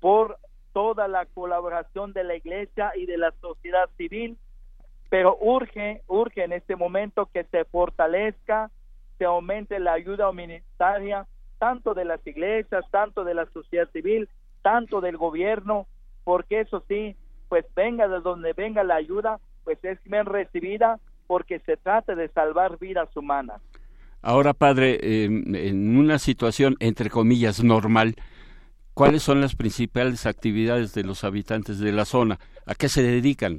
por 0.00 0.38
toda 0.72 1.08
la 1.08 1.26
colaboración 1.26 2.12
de 2.12 2.24
la 2.24 2.34
iglesia 2.34 2.92
y 2.96 3.06
de 3.06 3.16
la 3.16 3.32
sociedad 3.40 3.88
civil, 3.96 4.36
pero 5.08 5.36
urge, 5.40 6.02
urge 6.06 6.44
en 6.44 6.52
este 6.52 6.76
momento 6.76 7.26
que 7.32 7.44
se 7.44 7.64
fortalezca, 7.64 8.70
se 9.20 9.26
aumente 9.26 9.78
la 9.78 9.92
ayuda 9.92 10.30
humanitaria, 10.30 11.26
tanto 11.58 11.92
de 11.92 12.06
las 12.06 12.26
iglesias, 12.26 12.86
tanto 12.90 13.22
de 13.22 13.34
la 13.34 13.44
sociedad 13.52 13.86
civil, 13.92 14.30
tanto 14.62 15.02
del 15.02 15.18
gobierno, 15.18 15.86
porque 16.24 16.60
eso 16.60 16.82
sí, 16.88 17.14
pues 17.50 17.66
venga 17.76 18.08
de 18.08 18.20
donde 18.20 18.54
venga 18.54 18.82
la 18.82 18.94
ayuda, 18.94 19.38
pues 19.64 19.78
es 19.84 19.98
bien 20.04 20.24
recibida 20.24 20.98
porque 21.26 21.60
se 21.60 21.76
trata 21.76 22.14
de 22.14 22.30
salvar 22.30 22.78
vidas 22.78 23.14
humanas. 23.14 23.60
Ahora, 24.22 24.54
padre, 24.54 24.98
en 25.26 25.98
una 25.98 26.18
situación 26.18 26.76
entre 26.80 27.10
comillas 27.10 27.62
normal, 27.62 28.14
¿cuáles 28.94 29.22
son 29.22 29.42
las 29.42 29.54
principales 29.54 30.24
actividades 30.24 30.94
de 30.94 31.04
los 31.04 31.24
habitantes 31.24 31.78
de 31.78 31.92
la 31.92 32.06
zona? 32.06 32.38
¿A 32.64 32.74
qué 32.74 32.88
se 32.88 33.02
dedican? 33.02 33.58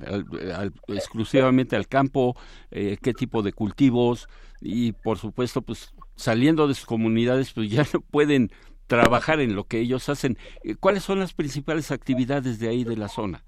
¿Exclusivamente 0.87 1.75
al 1.75 1.87
campo? 1.87 2.35
Eh, 2.71 2.97
¿Qué 2.99 3.13
tipo 3.13 3.43
de 3.43 3.53
cultivos? 3.53 4.27
Y, 4.61 4.91
por 4.93 5.17
supuesto, 5.17 5.61
pues 5.61 5.93
saliendo 6.15 6.67
de 6.67 6.75
sus 6.75 6.85
comunidades, 6.85 7.51
pues 7.51 7.69
ya 7.69 7.83
no 7.93 7.99
pueden 8.01 8.51
trabajar 8.87 9.39
en 9.39 9.55
lo 9.55 9.63
que 9.63 9.79
ellos 9.79 10.07
hacen. 10.09 10.37
Eh, 10.63 10.75
¿Cuáles 10.79 11.03
son 11.03 11.19
las 11.19 11.33
principales 11.33 11.91
actividades 11.91 12.59
de 12.59 12.69
ahí 12.69 12.83
de 12.83 12.97
la 12.97 13.07
zona? 13.07 13.43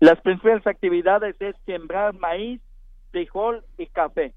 Las 0.00 0.20
principales 0.22 0.66
actividades 0.66 1.36
es 1.40 1.54
sembrar 1.66 2.14
maíz, 2.14 2.60
frijol 3.10 3.64
y 3.76 3.86
café. 3.86 4.32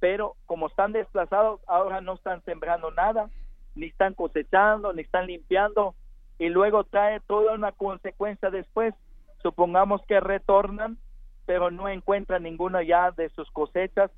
Pero 0.00 0.34
como 0.46 0.66
están 0.66 0.92
desplazados, 0.92 1.60
ahora 1.68 2.00
no 2.00 2.14
están 2.14 2.42
sembrando 2.44 2.90
nada, 2.90 3.30
ni 3.76 3.86
están 3.86 4.14
cosechando, 4.14 4.92
ni 4.92 5.02
están 5.02 5.26
limpiando, 5.26 5.94
y 6.38 6.48
luego 6.48 6.84
trae 6.84 7.20
toda 7.20 7.54
una 7.54 7.72
consecuencia 7.72 8.50
después. 8.50 8.94
Supongamos 9.42 10.02
que 10.08 10.18
retornan, 10.18 10.98
pero 11.46 11.70
no 11.70 11.88
encuentran 11.88 12.42
ninguna 12.42 12.82
ya 12.82 13.12
de 13.12 13.28
sus 13.30 13.50
cosechas, 13.50 14.10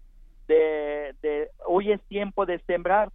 de, 0.55 1.15
de 1.23 1.51
hoy 1.67 1.93
es 1.93 2.03
tiempo 2.03 2.45
de 2.45 2.59
sembrar, 2.61 3.11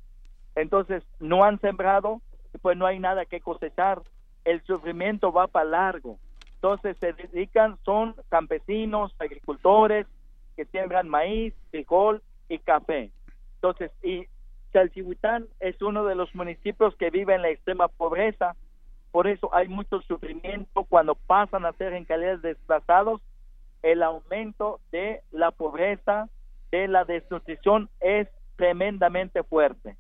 entonces 0.56 1.04
no 1.20 1.44
han 1.44 1.60
sembrado, 1.60 2.22
pues 2.62 2.78
no 2.78 2.86
hay 2.86 3.00
nada 3.00 3.26
que 3.26 3.42
cosechar, 3.42 4.02
el 4.46 4.62
sufrimiento 4.64 5.32
va 5.32 5.48
para 5.48 5.70
largo. 5.70 6.18
Entonces 6.56 6.98
se 7.00 7.14
dedican, 7.14 7.78
son 7.84 8.16
campesinos, 8.30 9.14
agricultores, 9.20 10.08
que 10.56 10.66
siembran 10.66 11.10
maíz, 11.10 11.54
frijol 11.70 12.22
y 12.48 12.60
café. 12.60 13.12
Entonces, 13.56 13.92
y 14.02 14.26
Chalchihuitán 14.72 15.48
es 15.60 15.82
uno 15.82 16.06
de 16.06 16.16
los 16.16 16.34
municipios 16.34 16.96
que 16.96 17.10
vive 17.10 17.36
en 17.36 17.42
la 17.42 17.50
extrema 17.50 17.88
pobreza, 17.88 18.56
por 19.12 19.28
eso 19.28 19.54
hay 19.54 19.68
mucho 19.68 20.02
sufrimiento 20.02 20.84
cuando 20.86 21.16
pasan 21.16 21.66
a 21.66 21.74
ser 21.74 21.94
en 21.94 22.06
calidad 22.06 22.40
desplazados, 22.40 23.22
el 23.82 24.04
aumento 24.04 24.80
de 24.92 25.22
la 25.32 25.52
pobreza, 25.52 26.28
la 26.88 27.06
desnutrición 27.06 27.90
es 28.00 28.28
tremendamente 28.56 29.44
fuerte. 29.44 29.98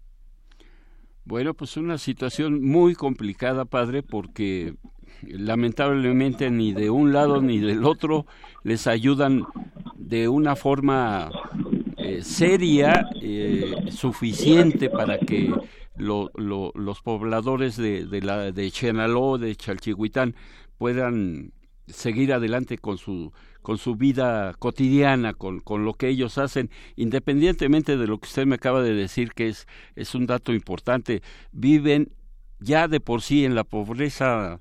Bueno, 1.26 1.54
pues 1.54 1.76
una 1.76 1.98
situación 1.98 2.64
muy 2.64 2.94
complicada, 2.94 3.66
padre, 3.66 4.04
porque 4.04 4.76
lamentablemente 5.24 6.52
ni 6.52 6.74
de 6.74 6.90
un 6.90 7.14
lado 7.14 7.42
ni 7.42 7.60
del 7.60 7.84
otro 7.84 8.26
les 8.64 8.86
ayudan 8.86 9.44
de 9.96 10.28
una 10.28 10.56
forma 10.56 11.32
eh, 11.98 12.22
seria, 12.22 13.10
eh, 13.22 13.74
suficiente 13.90 14.90
para 14.90 15.18
que 15.18 15.52
los 15.96 17.02
pobladores 17.02 17.76
de, 17.78 18.06
de 18.06 18.72
Chenaló, 18.72 19.40
de 19.40 19.56
Chalchihuitán, 19.56 20.36
puedan 20.78 21.54
seguir 21.88 22.34
adelante 22.34 22.78
con 22.78 22.98
su 22.98 23.32
con 23.66 23.80
su 23.80 23.96
vida 23.96 24.54
cotidiana, 24.60 25.34
con, 25.34 25.60
con, 25.60 25.86
lo 25.86 25.96
que 25.96 26.08
ellos 26.08 26.38
hacen, 26.38 26.70
independientemente 26.96 27.98
de 27.98 28.06
lo 28.06 28.20
que 28.20 28.28
usted 28.28 28.46
me 28.46 28.54
acaba 28.54 28.84
de 28.84 28.94
decir, 28.94 29.32
que 29.34 29.48
es, 29.48 29.68
es 29.96 30.14
un 30.14 30.28
dato 30.28 30.54
importante, 30.54 31.24
viven 31.52 32.12
ya 32.60 32.88
de 32.88 33.00
por 33.00 33.24
sí 33.24 33.44
en 33.44 33.56
la 33.56 33.64
pobreza 33.64 34.60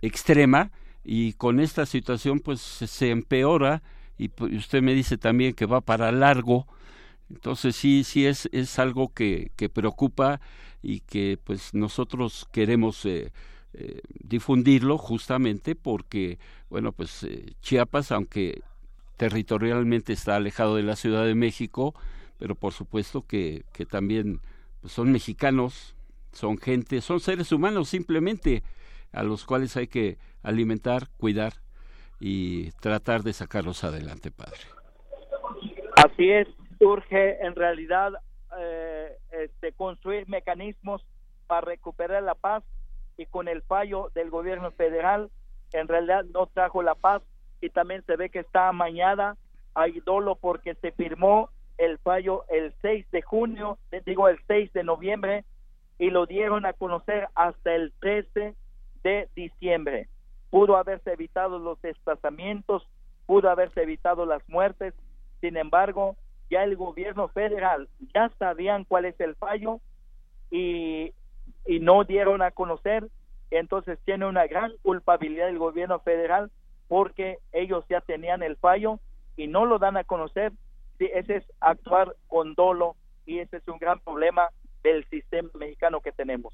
extrema 0.00 0.70
y 1.02 1.32
con 1.32 1.58
esta 1.58 1.86
situación 1.86 2.38
pues 2.38 2.60
se 2.60 3.10
empeora 3.10 3.82
y 4.16 4.30
usted 4.54 4.80
me 4.80 4.94
dice 4.94 5.18
también 5.18 5.52
que 5.52 5.66
va 5.66 5.80
para 5.80 6.12
largo. 6.12 6.68
Entonces 7.30 7.74
sí 7.74 8.04
sí 8.04 8.26
es 8.26 8.48
es 8.52 8.78
algo 8.78 9.12
que, 9.12 9.50
que 9.56 9.68
preocupa 9.68 10.40
y 10.82 11.00
que 11.00 11.36
pues 11.42 11.74
nosotros 11.74 12.46
queremos 12.52 13.04
eh, 13.06 13.32
eh, 13.74 14.00
difundirlo 14.18 14.98
justamente 14.98 15.74
porque 15.74 16.38
bueno 16.68 16.92
pues 16.92 17.22
eh, 17.24 17.54
Chiapas 17.60 18.12
aunque 18.12 18.62
territorialmente 19.16 20.12
está 20.12 20.36
alejado 20.36 20.76
de 20.76 20.82
la 20.82 20.96
Ciudad 20.96 21.24
de 21.24 21.34
México 21.34 21.94
pero 22.38 22.54
por 22.54 22.72
supuesto 22.72 23.26
que, 23.26 23.64
que 23.72 23.86
también 23.86 24.40
pues, 24.80 24.92
son 24.92 25.12
mexicanos 25.12 25.94
son 26.32 26.58
gente 26.58 27.00
son 27.00 27.20
seres 27.20 27.52
humanos 27.52 27.88
simplemente 27.88 28.62
a 29.12 29.22
los 29.22 29.44
cuales 29.44 29.76
hay 29.76 29.88
que 29.88 30.18
alimentar, 30.42 31.08
cuidar 31.18 31.54
y 32.20 32.70
tratar 32.72 33.22
de 33.22 33.32
sacarlos 33.32 33.84
adelante, 33.84 34.30
Padre. 34.30 34.60
Así 35.96 36.30
es, 36.30 36.48
urge 36.78 37.44
en 37.44 37.54
realidad 37.54 38.12
eh, 38.58 39.16
este, 39.32 39.72
construir 39.72 40.28
mecanismos 40.28 41.04
para 41.46 41.62
recuperar 41.62 42.22
la 42.22 42.34
paz 42.34 42.62
y 43.20 43.26
con 43.26 43.48
el 43.48 43.60
fallo 43.60 44.10
del 44.14 44.30
gobierno 44.30 44.70
federal 44.70 45.30
en 45.74 45.88
realidad 45.88 46.24
no 46.32 46.46
trajo 46.46 46.82
la 46.82 46.94
paz 46.94 47.22
y 47.60 47.68
también 47.68 48.02
se 48.06 48.16
ve 48.16 48.30
que 48.30 48.38
está 48.38 48.68
amañada, 48.68 49.36
hay 49.74 50.00
dolo 50.00 50.36
porque 50.36 50.74
se 50.76 50.90
firmó 50.92 51.50
el 51.76 51.98
fallo 51.98 52.44
el 52.48 52.72
6 52.80 53.10
de 53.10 53.20
junio, 53.20 53.76
digo 54.06 54.28
el 54.28 54.38
6 54.46 54.72
de 54.72 54.84
noviembre 54.84 55.44
y 55.98 56.08
lo 56.08 56.24
dieron 56.24 56.64
a 56.64 56.72
conocer 56.72 57.28
hasta 57.34 57.74
el 57.74 57.92
13 58.00 58.54
de 59.02 59.28
diciembre. 59.36 60.08
Pudo 60.48 60.78
haberse 60.78 61.12
evitado 61.12 61.58
los 61.58 61.80
desplazamientos, 61.82 62.88
pudo 63.26 63.50
haberse 63.50 63.82
evitado 63.82 64.24
las 64.24 64.42
muertes, 64.48 64.94
sin 65.42 65.58
embargo, 65.58 66.16
ya 66.50 66.64
el 66.64 66.74
gobierno 66.74 67.28
federal 67.28 67.86
ya 68.14 68.30
sabían 68.38 68.84
cuál 68.84 69.04
es 69.04 69.20
el 69.20 69.34
fallo 69.36 69.78
y, 70.50 71.12
y 71.66 71.80
no 71.80 72.04
dieron 72.04 72.42
a 72.42 72.50
conocer, 72.50 73.08
entonces 73.50 73.98
tiene 74.04 74.26
una 74.26 74.46
gran 74.46 74.72
culpabilidad 74.82 75.48
el 75.48 75.58
gobierno 75.58 76.00
federal 76.00 76.50
porque 76.88 77.38
ellos 77.52 77.84
ya 77.88 78.00
tenían 78.00 78.42
el 78.42 78.56
fallo 78.56 79.00
y 79.36 79.46
no 79.46 79.66
lo 79.66 79.78
dan 79.78 79.96
a 79.96 80.04
conocer, 80.04 80.52
ese 80.98 81.36
es 81.36 81.44
actuar 81.60 82.14
con 82.26 82.54
dolo 82.54 82.96
y 83.26 83.38
ese 83.38 83.58
es 83.58 83.68
un 83.68 83.78
gran 83.78 84.00
problema 84.00 84.48
del 84.82 85.04
sistema 85.08 85.48
mexicano 85.58 86.00
que 86.00 86.12
tenemos. 86.12 86.52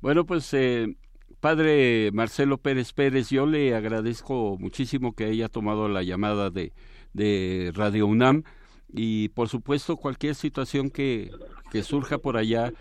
Bueno, 0.00 0.26
pues 0.26 0.52
eh, 0.52 0.94
Padre 1.40 2.10
Marcelo 2.12 2.58
Pérez 2.58 2.92
Pérez, 2.92 3.30
yo 3.30 3.46
le 3.46 3.74
agradezco 3.74 4.56
muchísimo 4.58 5.14
que 5.14 5.24
haya 5.24 5.48
tomado 5.48 5.88
la 5.88 6.02
llamada 6.02 6.50
de, 6.50 6.72
de 7.12 7.72
Radio 7.74 8.06
UNAM 8.06 8.42
y 8.88 9.28
por 9.30 9.48
supuesto 9.48 9.96
cualquier 9.96 10.34
situación 10.34 10.90
que, 10.90 11.30
que 11.70 11.82
surja 11.82 12.18
por 12.18 12.36
allá 12.36 12.72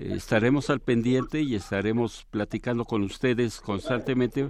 estaremos 0.00 0.70
al 0.70 0.80
pendiente 0.80 1.40
y 1.42 1.54
estaremos 1.54 2.26
platicando 2.30 2.84
con 2.84 3.02
ustedes 3.02 3.60
constantemente 3.60 4.48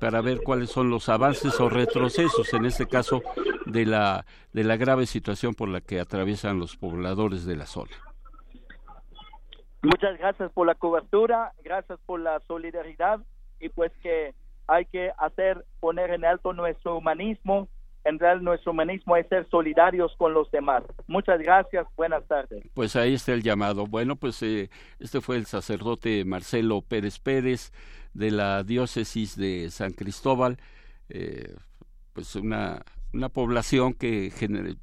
para 0.00 0.20
ver 0.20 0.40
cuáles 0.42 0.70
son 0.70 0.90
los 0.90 1.08
avances 1.08 1.60
o 1.60 1.68
retrocesos 1.68 2.52
en 2.54 2.64
este 2.64 2.86
caso 2.86 3.22
de 3.66 3.86
la 3.86 4.24
de 4.52 4.64
la 4.64 4.76
grave 4.76 5.06
situación 5.06 5.54
por 5.54 5.68
la 5.68 5.80
que 5.80 6.00
atraviesan 6.00 6.58
los 6.58 6.76
pobladores 6.76 7.44
de 7.44 7.56
la 7.56 7.66
zona. 7.66 7.92
Muchas 9.82 10.18
gracias 10.18 10.50
por 10.52 10.66
la 10.66 10.74
cobertura, 10.74 11.52
gracias 11.62 11.98
por 12.06 12.20
la 12.20 12.40
solidaridad 12.48 13.20
y 13.60 13.68
pues 13.68 13.92
que 14.02 14.34
hay 14.66 14.84
que 14.86 15.12
hacer, 15.18 15.64
poner 15.80 16.10
en 16.10 16.24
alto 16.24 16.52
nuestro 16.52 16.96
humanismo. 16.96 17.68
En 18.06 18.18
realidad 18.18 18.42
nuestro 18.42 18.72
humanismo 18.72 19.16
es 19.16 19.26
ser 19.28 19.48
solidarios 19.50 20.14
con 20.16 20.32
los 20.32 20.50
demás. 20.50 20.82
Muchas 21.06 21.40
gracias, 21.40 21.86
buenas 21.96 22.24
tardes. 22.26 22.64
Pues 22.74 22.96
ahí 22.96 23.14
está 23.14 23.32
el 23.32 23.42
llamado. 23.42 23.86
Bueno, 23.86 24.16
pues 24.16 24.42
eh, 24.42 24.70
este 24.98 25.20
fue 25.20 25.36
el 25.36 25.46
sacerdote 25.46 26.24
Marcelo 26.24 26.82
Pérez 26.82 27.18
Pérez 27.18 27.72
de 28.14 28.30
la 28.30 28.62
diócesis 28.64 29.36
de 29.36 29.70
San 29.70 29.92
Cristóbal, 29.92 30.56
eh, 31.08 31.54
pues 32.12 32.34
una, 32.36 32.82
una 33.12 33.28
población 33.28 33.94
que 33.94 34.30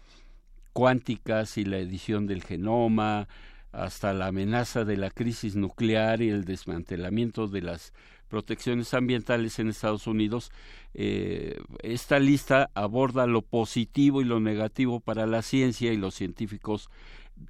cuánticas 0.78 1.58
y 1.58 1.64
la 1.64 1.78
edición 1.78 2.28
del 2.28 2.44
genoma, 2.44 3.26
hasta 3.72 4.12
la 4.12 4.28
amenaza 4.28 4.84
de 4.84 4.96
la 4.96 5.10
crisis 5.10 5.56
nuclear 5.56 6.22
y 6.22 6.28
el 6.28 6.44
desmantelamiento 6.44 7.48
de 7.48 7.62
las 7.62 7.92
protecciones 8.28 8.94
ambientales 8.94 9.58
en 9.58 9.70
Estados 9.70 10.06
Unidos, 10.06 10.52
eh, 10.94 11.58
esta 11.82 12.20
lista 12.20 12.70
aborda 12.74 13.26
lo 13.26 13.42
positivo 13.42 14.20
y 14.20 14.24
lo 14.24 14.38
negativo 14.38 15.00
para 15.00 15.26
la 15.26 15.42
ciencia 15.42 15.92
y 15.92 15.96
los 15.96 16.14
científicos 16.14 16.90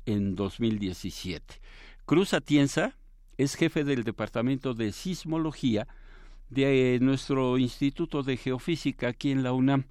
en 0.07 0.35
2017. 0.35 1.61
Cruz 2.07 2.33
Atienza 2.33 2.97
es 3.37 3.57
jefe 3.57 3.85
del 3.85 4.05
Departamento 4.05 4.72
de 4.72 4.91
Sismología 4.91 5.87
de 6.49 6.99
nuestro 7.03 7.59
Instituto 7.59 8.22
de 8.22 8.39
Geofísica 8.39 9.09
aquí 9.09 9.33
en 9.33 9.43
la 9.43 9.53
UNAM. 9.53 9.85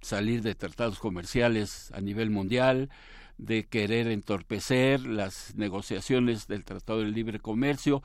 salir 0.00 0.42
de 0.42 0.54
tratados 0.54 0.98
comerciales 0.98 1.90
a 1.92 2.00
nivel 2.00 2.30
mundial, 2.30 2.90
de 3.38 3.64
querer 3.64 4.06
entorpecer 4.06 5.04
las 5.04 5.54
negociaciones 5.56 6.46
del 6.46 6.64
Tratado 6.64 7.00
de 7.00 7.10
Libre 7.10 7.40
Comercio, 7.40 8.02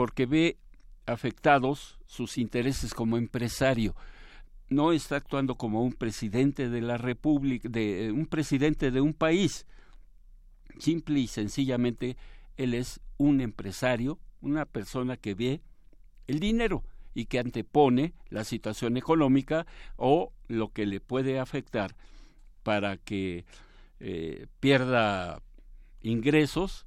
porque 0.00 0.24
ve 0.24 0.56
afectados 1.04 1.98
sus 2.06 2.38
intereses 2.38 2.94
como 2.94 3.18
empresario. 3.18 3.94
No 4.70 4.92
está 4.92 5.16
actuando 5.16 5.56
como 5.56 5.82
un 5.82 5.92
presidente 5.92 6.70
de 6.70 6.80
la 6.80 6.96
República, 6.96 7.68
de 7.68 8.10
un 8.10 8.24
presidente 8.24 8.90
de 8.90 9.02
un 9.02 9.12
país. 9.12 9.66
Simple 10.78 11.20
y 11.20 11.26
sencillamente, 11.26 12.16
él 12.56 12.72
es 12.72 13.02
un 13.18 13.42
empresario, 13.42 14.18
una 14.40 14.64
persona 14.64 15.18
que 15.18 15.34
ve 15.34 15.60
el 16.28 16.40
dinero 16.40 16.82
y 17.12 17.26
que 17.26 17.38
antepone 17.38 18.14
la 18.30 18.44
situación 18.44 18.96
económica 18.96 19.66
o 19.96 20.32
lo 20.48 20.72
que 20.72 20.86
le 20.86 21.00
puede 21.00 21.38
afectar 21.38 21.94
para 22.62 22.96
que 22.96 23.44
eh, 23.98 24.46
pierda 24.60 25.42
ingresos 26.00 26.86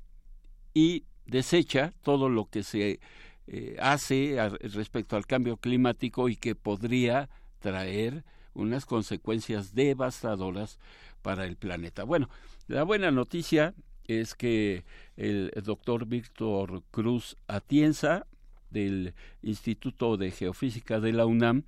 y 0.74 1.06
desecha 1.26 1.94
todo 2.04 2.30
lo 2.30 2.46
que 2.46 2.64
se 2.64 3.00
eh, 3.48 3.76
hace 3.80 4.38
respecto 4.74 5.16
al 5.16 5.26
cambio 5.26 5.58
climático 5.58 6.30
y 6.30 6.36
que 6.36 6.56
podría 6.56 7.30
traer 7.60 8.24
unas 8.54 8.86
consecuencias 8.86 9.74
devastadoras 9.74 10.80
para 11.22 11.46
el 11.46 11.56
planeta. 11.56 12.04
Bueno, 12.04 12.30
la 12.68 12.84
buena 12.84 13.12
noticia 13.12 13.74
es 14.08 14.36
que 14.36 14.84
el 15.18 15.52
doctor 15.64 16.06
Víctor 16.06 16.84
Cruz 16.92 17.38
Atienza 17.48 18.28
del 18.70 19.14
Instituto 19.42 20.18
de 20.18 20.32
Geofísica 20.32 21.00
de 21.00 21.14
la 21.14 21.26
UNAM 21.26 21.64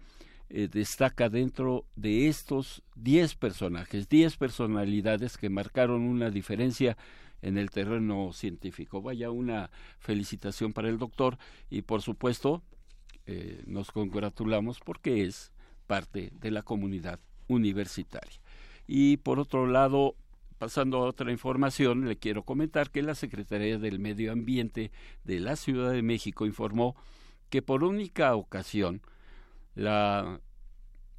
eh, 0.49 0.67
destaca 0.71 1.29
dentro 1.29 1.85
de 1.95 2.27
estos 2.27 2.83
10 2.95 3.35
personajes, 3.35 4.09
10 4.09 4.37
personalidades 4.37 5.37
que 5.37 5.49
marcaron 5.49 6.01
una 6.01 6.29
diferencia 6.29 6.97
en 7.45 7.59
el 7.59 7.69
terreno 7.69 8.33
científico. 8.33 9.01
Vaya 9.01 9.29
una 9.29 9.69
felicitación 9.99 10.73
para 10.73 10.89
el 10.89 10.97
doctor 10.97 11.37
y 11.69 11.83
por 11.83 12.01
supuesto 12.01 12.63
eh, 13.27 13.63
nos 13.67 13.91
congratulamos 13.91 14.79
porque 14.79 15.23
es 15.23 15.53
parte 15.85 16.31
de 16.41 16.51
la 16.51 16.63
comunidad 16.63 17.19
universitaria. 17.47 18.39
Y 18.87 19.17
por 19.17 19.39
otro 19.39 19.67
lado, 19.67 20.15
pasando 20.57 20.97
a 20.97 21.05
otra 21.05 21.31
información, 21.31 22.07
le 22.07 22.17
quiero 22.17 22.43
comentar 22.43 22.89
que 22.89 23.03
la 23.03 23.13
Secretaría 23.13 23.77
del 23.77 23.99
Medio 23.99 24.31
Ambiente 24.31 24.91
de 25.23 25.39
la 25.39 25.55
Ciudad 25.55 25.91
de 25.91 26.01
México 26.01 26.47
informó 26.47 26.95
que 27.51 27.61
por 27.61 27.83
única 27.83 28.35
ocasión 28.35 29.01
la 29.75 30.39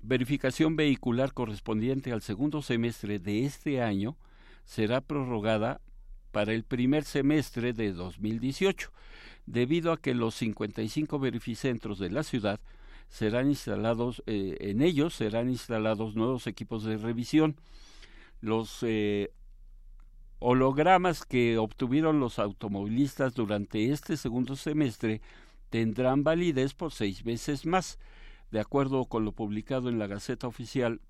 verificación 0.01 0.75
vehicular 0.75 1.33
correspondiente 1.33 2.11
al 2.13 2.23
segundo 2.23 2.63
semestre 2.63 3.21
de 3.21 3.45
este 3.45 3.81
año 3.81 4.17
será 4.65 5.01
prorrogada 5.01 5.81
para 6.37 6.53
el 6.53 6.65
primer 6.65 7.05
semestre 7.05 7.73
de 7.73 7.95
2018, 7.95 8.93
debido 9.47 9.91
a 9.91 9.97
que 9.97 10.13
los 10.13 10.35
55 10.35 11.19
verificentros 11.19 11.99
de 11.99 12.11
la 12.11 12.25
ciudad 12.25 12.61
serán 13.09 13.49
instalados, 13.49 14.23
eh, 14.27 14.59
en 14.61 14.83
ellos 14.83 15.15
serán 15.15 15.49
instalados 15.49 16.15
nuevos 16.15 16.47
equipos 16.47 16.85
de 16.85 16.99
revisión. 16.99 17.57
Los 18.43 18.83
eh, 18.83 19.31
hologramas 20.39 21.25
que 21.25 21.57
obtuvieron 21.57 22.21
los 22.21 22.39
automovilistas 22.39 23.33
durante 23.33 23.91
este 23.91 24.19
segundo 24.19 24.57
semestre 24.57 25.23
tendrán 25.71 26.23
validez 26.23 26.75
por 26.75 26.93
seis 26.93 27.25
meses 27.25 27.65
más. 27.65 27.99
De 28.51 28.61
acuerdo 28.61 29.07
con 29.07 29.25
lo 29.25 29.33
publicado 29.33 29.89
en 29.89 29.99
la 29.99 30.07
Gaceta 30.07 30.47
Oficial 30.47 31.01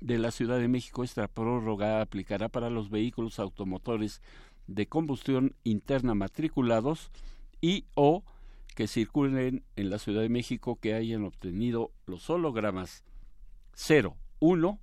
de 0.00 0.18
la 0.18 0.30
Ciudad 0.30 0.60
de 0.60 0.68
México, 0.68 1.02
esta 1.02 1.26
prórroga 1.26 2.00
aplicará 2.00 2.48
para 2.48 2.70
los 2.70 2.90
vehículos 2.90 3.40
automotores 3.40 4.20
de 4.66 4.86
combustión 4.86 5.54
interna 5.64 6.14
matriculados 6.14 7.10
y 7.60 7.84
o 7.94 8.24
que 8.74 8.88
circulen 8.88 9.64
en 9.76 9.90
la 9.90 9.98
Ciudad 9.98 10.22
de 10.22 10.28
México 10.28 10.78
que 10.80 10.94
hayan 10.94 11.24
obtenido 11.24 11.92
los 12.06 12.28
hologramas 12.30 13.04
0, 13.74 14.16
1 14.40 14.78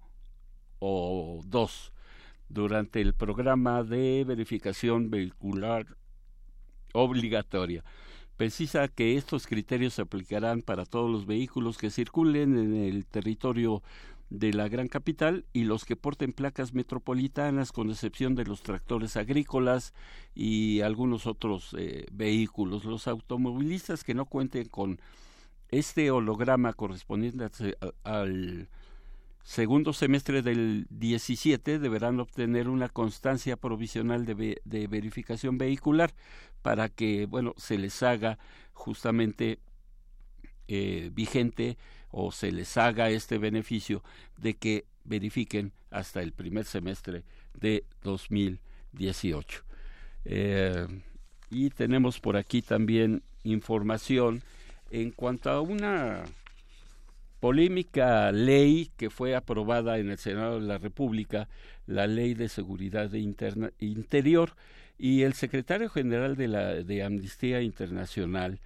o 0.80 1.42
2 1.46 1.94
durante 2.50 3.02
el 3.02 3.14
programa 3.14 3.84
de 3.84 4.24
verificación 4.26 5.10
vehicular 5.10 5.98
obligatoria. 6.94 7.84
Precisa 8.38 8.88
que 8.88 9.18
estos 9.18 9.48
criterios 9.48 9.96
se 9.96 10.02
aplicarán 10.02 10.62
para 10.62 10.86
todos 10.86 11.12
los 11.12 11.26
vehículos 11.26 11.78
que 11.78 11.90
circulen 11.90 12.58
en 12.58 12.76
el 12.76 13.06
territorio 13.06 13.84
de 14.30 14.54
la 14.54 14.68
gran 14.68 14.88
capital 14.88 15.46
y 15.54 15.64
los 15.64 15.86
que 15.86 15.96
porten 15.96 16.34
placas 16.34 16.74
metropolitanas, 16.74 17.72
con 17.72 17.90
excepción 17.90 18.36
de 18.36 18.46
los 18.46 18.62
tractores 18.62 19.18
agrícolas 19.18 19.94
y 20.36 20.82
algunos 20.82 21.26
otros 21.26 21.76
eh, 21.78 22.06
vehículos. 22.12 22.86
Los 22.86 23.08
automovilistas 23.08 24.04
que 24.04 24.14
no 24.14 24.26
cuenten 24.26 24.68
con 24.70 25.00
este 25.70 26.12
holograma 26.12 26.74
correspondiente 26.74 27.50
al 28.04 28.70
segundo 29.44 29.94
semestre 29.94 30.42
del 30.42 30.86
17 30.90 31.80
deberán 31.80 32.20
obtener 32.20 32.70
una 32.70 32.90
constancia 32.90 33.56
provisional 33.58 34.26
de, 34.26 34.62
de 34.64 34.88
verificación 34.88 35.58
vehicular 35.58 36.14
para 36.62 36.90
que 36.90 37.26
bueno 37.26 37.54
se 37.58 37.78
les 37.78 38.04
haga 38.04 38.38
justamente 38.74 39.60
eh, 40.68 41.10
vigente 41.14 41.78
o 42.12 42.32
se 42.32 42.52
les 42.52 42.78
haga 42.78 43.10
este 43.10 43.38
beneficio 43.38 44.04
de 44.38 44.56
que 44.56 44.86
verifiquen 45.04 45.72
hasta 45.92 46.22
el 46.22 46.32
primer 46.32 46.66
semestre 46.66 47.24
de 47.60 47.84
2018. 48.04 49.64
Eh, 50.26 50.88
y 51.50 51.70
tenemos 51.70 52.20
por 52.20 52.38
aquí 52.38 52.62
también 52.62 53.24
información 53.44 54.42
en 54.92 55.12
cuanto 55.12 55.50
a 55.50 55.62
una 55.62 56.24
polémica 57.40 58.32
ley 58.32 58.92
que 58.98 59.10
fue 59.10 59.36
aprobada 59.36 59.98
en 59.98 60.10
el 60.10 60.18
Senado 60.18 60.60
de 60.60 60.68
la 60.68 60.78
República, 60.78 61.48
la 61.88 62.06
Ley 62.06 62.34
de 62.34 62.50
Seguridad 62.50 63.12
Interior, 63.80 64.54
y 64.98 65.22
el 65.22 65.34
secretario 65.34 65.90
general 65.90 66.36
de, 66.36 66.50
la, 66.50 66.74
de 66.76 67.04
Amnistía 67.04 67.62
Internacional 67.62 68.60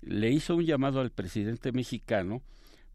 le 0.00 0.30
hizo 0.30 0.56
un 0.56 0.64
llamado 0.64 1.00
al 1.00 1.10
presidente 1.10 1.72
mexicano 1.72 2.42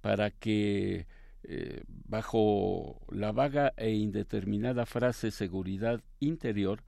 para 0.01 0.31
que 0.31 1.07
eh, 1.43 1.83
bajo 1.87 3.01
la 3.09 3.31
vaga 3.31 3.73
e 3.77 3.91
indeterminada 3.91 4.85
frase 4.85 5.31
seguridad 5.31 6.01
interior 6.19 6.83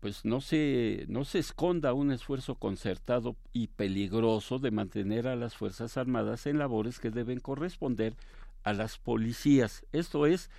pues 0.00 0.24
no 0.24 0.40
se 0.40 1.06
no 1.08 1.24
se 1.24 1.38
esconda 1.38 1.92
un 1.92 2.12
esfuerzo 2.12 2.54
concertado 2.54 3.36
y 3.52 3.68
peligroso 3.68 4.58
de 4.58 4.70
mantener 4.70 5.26
a 5.26 5.36
las 5.36 5.56
fuerzas 5.56 5.96
armadas 5.96 6.46
en 6.46 6.58
labores 6.58 7.00
que 7.00 7.10
deben 7.10 7.40
corresponder 7.40 8.14
a 8.62 8.72
las 8.72 8.98
policías. 8.98 9.84
Esto 9.92 10.26
es 10.26 10.50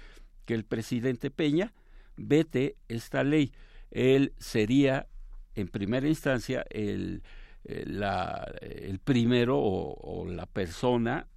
que 0.46 0.56
el 0.56 0.66
presidente 0.66 1.32
Peña 1.32 1.74
vete 2.18 2.76
esta 2.88 3.24
ley. 3.24 3.54
Él 3.92 4.34
sería 4.38 5.08
en 5.56 5.68
primera 5.68 6.08
instancia 6.08 6.66
el 6.70 7.24
eh, 7.72 7.84
la, 7.86 8.51
el 8.61 8.97
primero 8.97 9.59
o, 9.59 10.26
la 10.28 10.47
persona 10.47 11.28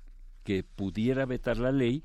que 0.44 0.64
pudiera 0.64 1.26
vetar 1.26 1.58
la 1.58 1.72
ley. 1.72 2.04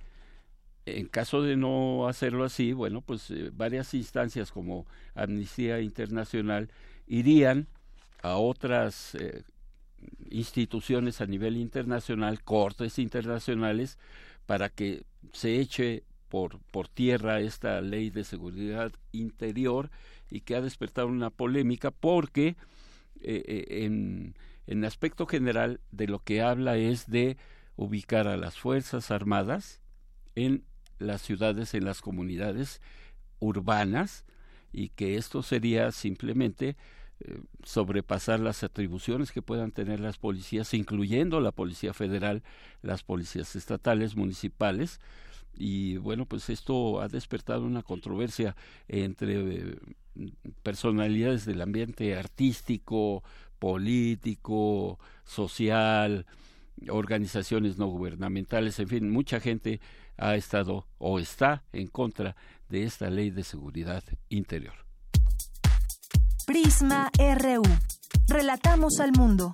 En 0.85 1.07
caso 1.07 1.41
de 1.41 1.55
no 1.55 2.09
hacerlo 2.09 2.43
así, 2.43 2.73
bueno, 2.73 3.01
pues 3.01 3.31
eh, 3.31 3.51
varias 3.53 3.93
instancias 3.93 4.51
como 4.51 4.85
Amnistía 5.15 5.79
Internacional 5.79 6.69
irían 7.07 7.67
a 8.21 8.35
otras 8.35 9.15
eh, 9.15 9.43
instituciones 10.29 11.21
a 11.21 11.25
nivel 11.25 11.55
internacional, 11.55 12.43
cortes 12.43 12.99
internacionales, 12.99 13.97
para 14.45 14.67
que 14.67 15.03
se 15.31 15.61
eche 15.61 16.03
por, 16.27 16.59
por 16.71 16.89
tierra 16.89 17.39
esta 17.39 17.79
ley 17.79 18.09
de 18.09 18.25
seguridad 18.25 18.91
interior 19.13 19.89
y 20.29 20.41
que 20.41 20.57
ha 20.57 20.61
despertado 20.61 21.07
una 21.07 21.29
polémica 21.29 21.91
porque 21.91 22.57
eh, 23.29 23.43
eh, 23.45 24.33
en, 24.67 24.85
aspecto 24.85 25.25
general 25.25 25.81
de 25.91 26.07
lo 26.07 26.19
que 26.19 26.41
habla 26.41 26.77
es 26.77 27.07
de 27.07 27.35
ubicar 27.75 28.25
a 28.25 28.37
las 28.37 28.57
Fuerzas 28.57 29.11
Armadas 29.11 29.81
en 30.35 30.63
las 30.97 31.23
ciudades, 31.23 31.73
en 31.73 31.83
las 31.83 31.99
comunidades 31.99 32.81
urbanas, 33.39 34.23
y 34.71 34.89
que 34.89 35.17
esto 35.17 35.43
sería 35.43 35.91
simplemente 35.91 36.77
eh, 37.19 37.41
sobrepasar 37.63 38.39
las 38.39 38.63
atribuciones 38.63 39.33
que 39.33 39.41
puedan 39.41 39.71
tener 39.71 39.99
las 39.99 40.17
policías, 40.17 40.73
incluyendo 40.73 41.41
la 41.41 41.51
Policía 41.51 41.93
Federal, 41.93 42.43
las 42.81 43.03
policías 43.03 43.57
estatales, 43.57 44.15
municipales, 44.15 45.01
y 45.57 45.97
bueno, 45.97 46.25
pues 46.25 46.49
esto 46.49 47.01
ha 47.01 47.07
despertado 47.07 47.63
una 47.63 47.83
controversia 47.83 48.55
entre 48.87 49.77
personalidades 50.63 51.45
del 51.45 51.61
ambiente 51.61 52.15
artístico, 52.15 53.23
político, 53.59 54.99
social, 55.25 56.25
organizaciones 56.89 57.77
no 57.77 57.87
gubernamentales, 57.87 58.79
en 58.79 58.87
fin, 58.87 59.09
mucha 59.09 59.39
gente 59.39 59.79
ha 60.17 60.35
estado 60.35 60.87
o 60.97 61.19
está 61.19 61.63
en 61.73 61.87
contra 61.87 62.35
de 62.69 62.83
esta 62.83 63.09
ley 63.09 63.29
de 63.29 63.43
seguridad 63.43 64.03
interior. 64.29 64.73
Prisma 66.45 67.11
RU. 67.17 67.63
Relatamos 68.27 68.99
al 68.99 69.11
mundo. 69.11 69.53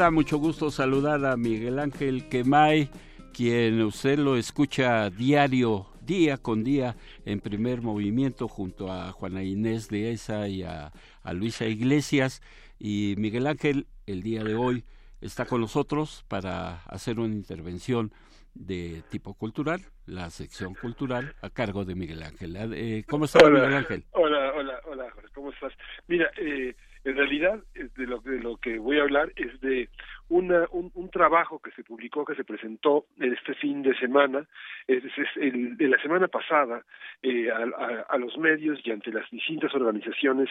Da 0.00 0.10
mucho 0.10 0.38
gusto 0.38 0.70
saludar 0.70 1.26
a 1.26 1.36
Miguel 1.36 1.78
Ángel 1.78 2.26
Quemay, 2.30 2.88
quien 3.34 3.82
usted 3.82 4.18
lo 4.18 4.38
escucha 4.38 5.10
diario, 5.10 5.88
día 6.00 6.38
con 6.38 6.64
día, 6.64 6.96
en 7.26 7.40
primer 7.40 7.82
movimiento, 7.82 8.48
junto 8.48 8.90
a 8.90 9.12
Juana 9.12 9.42
Inés 9.42 9.90
de 9.90 10.12
Esa 10.12 10.48
y 10.48 10.62
a, 10.62 10.90
Luisa 11.34 11.66
Iglesias. 11.66 12.40
Y 12.78 13.14
Miguel 13.18 13.46
Ángel, 13.46 13.88
el 14.06 14.22
día 14.22 14.42
de 14.42 14.54
hoy, 14.54 14.84
está 15.20 15.44
con 15.44 15.60
nosotros 15.60 16.24
para 16.28 16.76
hacer 16.84 17.20
una 17.20 17.34
intervención 17.34 18.10
de 18.54 19.02
tipo 19.10 19.34
cultural, 19.34 19.82
la 20.06 20.30
sección 20.30 20.72
cultural 20.72 21.34
a 21.42 21.50
cargo 21.50 21.84
de 21.84 21.94
Miguel 21.94 22.22
Ángel. 22.22 22.56
Eh, 22.72 23.04
¿Cómo 23.06 23.26
está 23.26 23.46
Miguel 23.50 23.74
Ángel? 23.74 24.04
Hola, 24.12 24.50
hola, 24.56 24.80
hola, 24.86 25.12
¿cómo 25.34 25.50
estás? 25.50 25.74
Mira, 26.08 26.30
eh, 26.38 26.74
en 27.04 27.16
realidad, 27.16 27.60
de 27.74 28.06
lo, 28.06 28.18
de 28.20 28.40
lo 28.40 28.56
que 28.56 28.78
voy 28.78 28.98
a 28.98 29.02
hablar 29.02 29.32
es 29.36 29.60
de 29.60 29.88
un 30.28 30.50
un, 30.70 31.10
trabajo 31.10 31.58
que 31.58 31.72
se 31.72 31.82
publicó, 31.82 32.24
que 32.24 32.34
se 32.34 32.44
presentó 32.44 33.06
en 33.18 33.32
este 33.32 33.54
fin 33.54 33.82
de 33.82 33.94
semana, 33.96 34.46
es, 34.86 35.02
el, 35.36 35.76
de 35.76 35.88
la 35.88 36.00
semana 36.00 36.28
pasada, 36.28 36.84
eh, 37.22 37.50
a, 37.50 38.16
los 38.16 38.36
medios 38.38 38.78
y 38.84 38.90
ante 38.90 39.12
las 39.12 39.28
distintas 39.30 39.74
organizaciones 39.74 40.48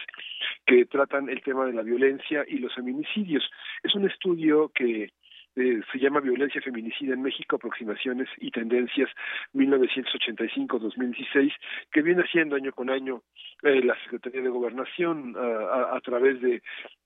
que 0.66 0.84
tratan 0.86 1.28
el 1.28 1.42
tema 1.42 1.66
de 1.66 1.72
la 1.72 1.82
violencia 1.82 2.44
y 2.46 2.58
los 2.58 2.74
feminicidios. 2.74 3.48
Es 3.82 3.94
un 3.94 4.08
estudio 4.08 4.70
que 4.74 5.12
eh, 5.56 5.80
se 5.92 5.98
llama 5.98 6.20
Violencia 6.20 6.60
Feminicida 6.60 7.14
en 7.14 7.22
México, 7.22 7.56
Aproximaciones 7.56 8.28
y 8.38 8.50
Tendencias 8.50 9.08
1985-2016, 9.54 11.52
que 11.90 12.02
viene 12.02 12.22
haciendo 12.22 12.56
año 12.56 12.72
con 12.72 12.90
año 12.90 13.22
eh, 13.62 13.82
la 13.82 13.98
Secretaría 14.02 14.42
de 14.42 14.48
Gobernación 14.48 15.34
a, 15.36 16.00
través 16.00 16.40
de, 16.40 16.62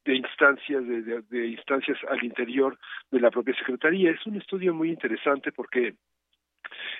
instancias 0.06 0.86
de, 0.86 1.22
de, 1.22 1.46
instancias 1.46 1.98
al 2.08 2.22
interior 2.22 2.78
de 3.10 3.20
la 3.20 3.30
propia 3.30 3.54
Secretaría. 3.56 4.10
Es 4.10 4.26
un 4.26 4.36
estudio 4.36 4.74
muy 4.74 4.90
interesante 4.90 5.52
porque 5.52 5.94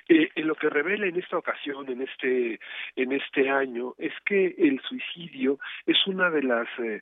eh, 0.07 0.29
en 0.35 0.47
lo 0.47 0.55
que 0.55 0.69
revela 0.69 1.07
en 1.07 1.17
esta 1.17 1.37
ocasión, 1.37 1.89
en 1.89 2.01
este, 2.01 2.59
en 2.95 3.11
este 3.11 3.49
año, 3.49 3.93
es 3.97 4.13
que 4.25 4.55
el 4.57 4.81
suicidio 4.81 5.59
es 5.85 5.97
una 6.07 6.29
de 6.29 6.43
las, 6.43 6.67
eh, 6.79 7.01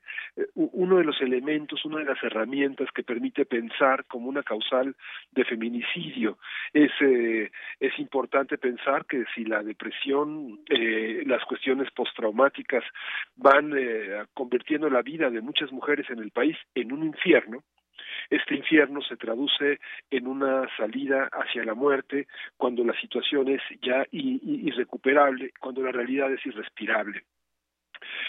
uno 0.56 0.98
de 0.98 1.04
los 1.04 1.22
elementos, 1.22 1.86
una 1.86 2.00
de 2.00 2.06
las 2.06 2.24
herramientas 2.24 2.90
que 2.94 3.04
permite 3.04 3.46
pensar 3.46 4.06
como 4.06 4.30
una 4.30 4.44
causal 4.44 4.96
de 5.32 5.46
feminicidio. 5.46 6.38
Es, 6.74 6.92
eh, 7.02 7.52
es 7.80 8.00
importante 8.00 8.58
pensar 8.58 9.06
que 9.06 9.26
si 9.34 9.46
la 9.46 9.64
depresión, 9.64 10.60
eh, 10.70 11.24
las 11.26 11.44
cuestiones 11.46 11.92
postraumáticas 11.92 12.84
van 13.36 13.74
eh, 13.78 14.26
convirtiendo 14.34 14.90
la 14.90 15.02
vida 15.02 15.30
de 15.30 15.42
muchas 15.42 15.72
mujeres 15.72 16.10
en 16.10 16.20
el 16.20 16.32
país 16.32 16.58
en 16.76 16.92
un 16.92 17.04
infierno, 17.04 17.64
este 18.30 18.56
infierno 18.56 19.02
se 19.02 19.18
traduce 19.18 19.80
en 20.10 20.28
una 20.28 20.68
salida 20.78 21.30
hacia 21.32 21.64
la 21.64 21.74
muerte 21.74 22.28
cuando 22.58 22.84
la 22.84 23.00
situación 23.00 23.50
es 23.50 23.62
ya 23.82 24.06
irrecuperable, 24.12 25.52
cuando 25.60 25.82
la 25.82 25.92
realidad 25.92 26.32
es 26.32 26.46
irrespirable. 26.46 27.24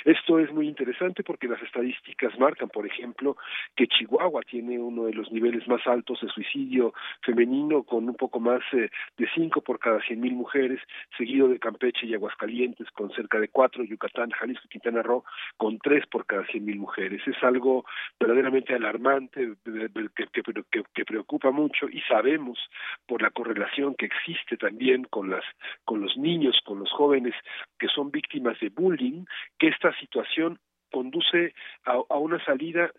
Esto 0.05 0.39
es 0.39 0.53
muy 0.53 0.68
interesante 0.68 1.22
porque 1.22 1.49
las 1.49 1.62
estadísticas 1.62 2.39
marcan, 2.39 2.68
por 2.68 2.87
ejemplo, 2.87 3.37
que 3.77 3.87
Chihuahua 3.87 4.43
tiene 4.43 4.79
uno 4.79 5.05
de 5.05 5.14
los 5.14 5.31
niveles 5.33 5.66
más 5.68 5.87
altos 5.87 6.20
de 6.20 6.29
suicidio 6.29 6.93
femenino, 7.22 7.83
con 7.83 8.09
un 8.09 8.14
poco 8.14 8.41
más 8.41 8.62
eh, 8.72 8.91
de 9.16 9.29
cinco 9.35 9.61
por 9.61 9.79
cada 9.79 10.01
cien 10.03 10.20
mil 10.20 10.35
mujeres, 10.35 10.81
seguido 11.16 11.49
de 11.49 11.59
Campeche 11.59 12.07
y 12.07 12.14
Aguascalientes, 12.14 12.91
con 12.91 13.11
cerca 13.12 13.39
de 13.41 13.49
cuatro, 13.49 13.85
Yucatán, 13.85 14.31
Jalisco 14.31 14.64
y 14.66 14.68
Quintana 14.68 15.03
Roo, 15.03 15.25
con 15.57 15.79
tres 15.79 16.07
por 16.07 16.27
cada 16.27 16.47
cien 16.47 16.64
mil 16.64 16.79
mujeres. 16.79 17.22
Es 17.27 17.43
algo 17.43 17.85
verdaderamente 18.18 18.75
alarmante, 18.75 19.55
que, 19.64 20.27
que, 20.33 20.83
que 20.95 21.05
preocupa 21.05 21.51
mucho 21.51 21.89
y 21.89 22.01
sabemos 22.03 22.59
por 23.07 23.22
la 23.22 23.31
correlación 23.31 23.95
que 23.95 24.07
existe 24.07 24.57
también 24.57 25.05
con 25.05 25.31
las 25.31 25.45
con 25.85 26.01
los 26.01 26.16
niños, 26.16 26.61
con 26.64 26.79
los 26.79 26.91
jóvenes 26.91 27.35
que 27.79 27.89
son 27.89 28.11
víctimas 28.11 28.59
de 28.61 28.68
bullying, 28.68 29.25
que 29.65 29.71
esta 29.71 29.99
situación 29.99 30.59
conduce 30.93 31.55
a, 31.87 32.19
una 32.19 32.45
salida 32.45 32.91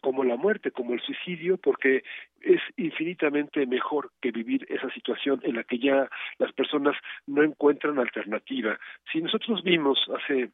como 0.00 0.24
la 0.24 0.36
muerte, 0.36 0.72
como 0.72 0.94
el 0.94 1.00
suicidio, 1.00 1.58
porque 1.58 2.02
es 2.40 2.60
infinitamente 2.76 3.66
mejor 3.66 4.10
que 4.20 4.32
vivir 4.32 4.66
esa 4.68 4.90
situación 4.90 5.40
en 5.44 5.54
la 5.54 5.62
que 5.62 5.78
ya 5.78 6.08
las 6.38 6.52
personas 6.54 6.96
no 7.26 7.44
encuentran 7.44 8.00
alternativa. 8.00 8.80
Si 9.12 9.20
nosotros 9.20 9.62
vimos 9.62 9.98
hace 10.16 10.50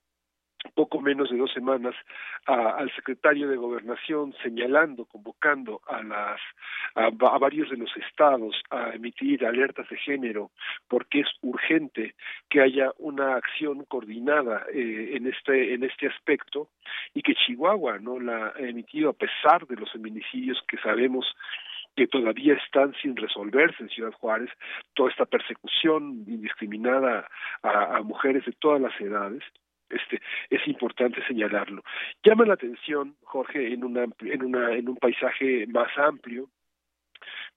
poco 0.74 1.00
menos 1.00 1.30
de 1.30 1.36
dos 1.36 1.52
semanas 1.52 1.94
al 2.46 2.90
secretario 2.94 3.48
de 3.48 3.56
gobernación 3.56 4.34
señalando, 4.42 5.04
convocando 5.06 5.80
a 5.86 6.02
las 6.02 6.40
a, 6.94 7.11
varios 7.11 7.70
de 7.70 7.76
los 7.76 7.90
estados 7.96 8.61
a 8.70 8.90
emitir 8.94 9.44
alertas 9.44 9.88
de 9.88 9.96
género 9.96 10.50
porque 10.88 11.20
es 11.20 11.28
urgente 11.42 12.14
que 12.48 12.61
haya 12.61 12.92
una 12.98 13.36
acción 13.36 13.84
coordinada 13.84 14.66
eh, 14.72 15.12
en 15.14 15.26
este 15.26 15.74
en 15.74 15.84
este 15.84 16.09
aspecto 16.09 16.68
y 17.14 17.22
que 17.22 17.34
Chihuahua 17.34 17.98
no 17.98 18.18
la 18.18 18.52
ha 18.56 18.61
emitido 18.61 19.11
a 19.11 19.14
pesar 19.14 19.66
de 19.66 19.76
los 19.76 19.90
feminicidios 19.92 20.62
que 20.66 20.78
sabemos 20.78 21.26
que 21.96 22.06
todavía 22.06 22.54
están 22.54 22.94
sin 23.02 23.16
resolverse 23.16 23.82
en 23.82 23.88
Ciudad 23.88 24.12
Juárez, 24.12 24.50
toda 24.94 25.11
esta 25.11 25.26
persecución 25.26 26.24
indiscriminada 26.28 27.26
a 27.62 28.00
mujeres 28.02 28.44
de 28.44 28.52
todas 28.52 28.80
las 28.80 28.98
edades, 29.00 29.42
este 29.91 30.20
es 30.51 30.66
importante 30.66 31.24
señalarlo. 31.26 31.82
Llama 32.22 32.45
la 32.45 32.55
atención, 32.55 33.16
Jorge, 33.22 33.72
en 33.72 33.84
una 33.84 34.07
en 34.20 34.43
una 34.45 34.72
en 34.74 34.89
un 34.89 34.97
paisaje 34.97 35.66
más 35.68 35.89
amplio 35.97 36.49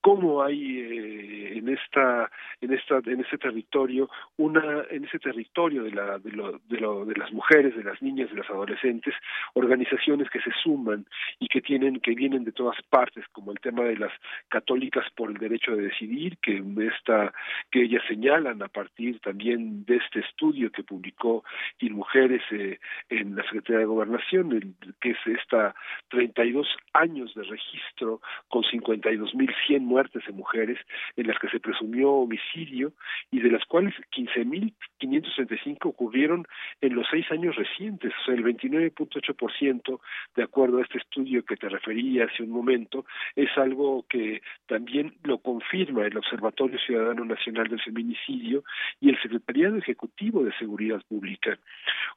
cómo 0.01 0.43
hay 0.43 0.79
eh, 0.79 1.57
en 1.57 1.69
esta 1.69 2.29
en 2.59 2.73
esta 2.73 2.97
en 3.05 3.21
ese 3.21 3.37
territorio 3.37 4.09
una 4.37 4.83
en 4.89 5.05
ese 5.05 5.19
territorio 5.19 5.83
de 5.83 5.91
la 5.91 6.17
de 6.17 6.31
lo, 6.31 6.59
de 6.67 6.79
lo 6.79 7.05
de 7.05 7.15
las 7.15 7.31
mujeres 7.31 7.75
de 7.75 7.83
las 7.83 8.01
niñas 8.01 8.29
de 8.31 8.37
las 8.37 8.49
adolescentes 8.49 9.13
organizaciones 9.53 10.29
que 10.29 10.41
se 10.41 10.51
suman 10.63 11.05
y 11.39 11.47
que 11.47 11.61
tienen 11.61 11.99
que 11.99 12.15
vienen 12.15 12.43
de 12.43 12.51
todas 12.51 12.81
partes 12.89 13.25
como 13.31 13.51
el 13.51 13.59
tema 13.59 13.83
de 13.83 13.97
las 13.97 14.11
católicas 14.49 15.05
por 15.15 15.29
el 15.29 15.37
derecho 15.37 15.75
de 15.75 15.83
decidir 15.83 16.37
que 16.37 16.63
esta 16.81 17.33
que 17.69 17.83
ellas 17.83 18.03
señalan 18.07 18.61
a 18.63 18.67
partir 18.67 19.19
también 19.19 19.85
de 19.85 19.97
este 19.97 20.19
estudio 20.21 20.71
que 20.71 20.83
publicó 20.83 21.43
y 21.79 21.89
Mujeres 21.91 22.41
eh, 22.51 22.79
en 23.09 23.35
la 23.35 23.43
Secretaría 23.43 23.79
de 23.79 23.85
Gobernación 23.85 24.51
el, 24.53 24.73
que 24.99 25.11
es 25.11 25.17
esta 25.25 25.75
32 26.09 26.67
años 26.93 27.33
de 27.35 27.43
registro 27.43 28.21
con 28.47 28.63
52.100 28.63 29.90
muertes 29.91 30.23
de 30.25 30.31
mujeres 30.31 30.79
en 31.17 31.27
las 31.27 31.37
que 31.39 31.49
se 31.49 31.59
presumió 31.59 32.11
homicidio 32.11 32.93
y 33.29 33.41
de 33.41 33.51
las 33.51 33.65
cuales 33.65 33.93
15.535 34.15 35.77
ocurrieron 35.83 36.47
en 36.79 36.95
los 36.95 37.05
seis 37.11 37.29
años 37.31 37.55
recientes, 37.55 38.13
o 38.21 38.25
sea, 38.25 38.35
el 38.35 38.43
29.8% 38.43 39.99
de 40.35 40.43
acuerdo 40.43 40.77
a 40.77 40.83
este 40.83 40.99
estudio 40.99 41.43
que 41.43 41.57
te 41.57 41.67
refería 41.67 42.25
hace 42.25 42.43
un 42.43 42.51
momento, 42.51 43.05
es 43.35 43.49
algo 43.57 44.05
que 44.07 44.41
también 44.67 45.13
lo 45.23 45.39
confirma 45.39 46.05
el 46.05 46.17
Observatorio 46.17 46.79
Ciudadano 46.79 47.25
Nacional 47.25 47.67
del 47.67 47.81
Feminicidio 47.81 48.63
y 48.99 49.09
el 49.09 49.21
Secretariado 49.21 49.77
Ejecutivo 49.77 50.43
de 50.43 50.53
Seguridad 50.57 51.01
Pública. 51.07 51.57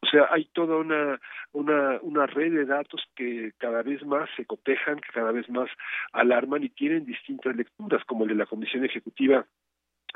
O 0.00 0.06
sea, 0.06 0.28
hay 0.30 0.44
toda 0.52 0.76
una, 0.76 1.20
una, 1.52 1.98
una 2.02 2.26
red 2.26 2.52
de 2.52 2.66
datos 2.66 3.02
que 3.16 3.52
cada 3.58 3.82
vez 3.82 4.04
más 4.04 4.28
se 4.36 4.44
cotejan, 4.44 5.00
que 5.00 5.12
cada 5.12 5.32
vez 5.32 5.48
más 5.48 5.68
alarman 6.12 6.62
y 6.62 6.68
tienen 6.68 7.04
distintas 7.04 7.56
lecturas, 7.56 7.63
como 8.06 8.24
el 8.24 8.30
de 8.30 8.36
la 8.36 8.46
Comisión 8.46 8.84
Ejecutiva 8.84 9.46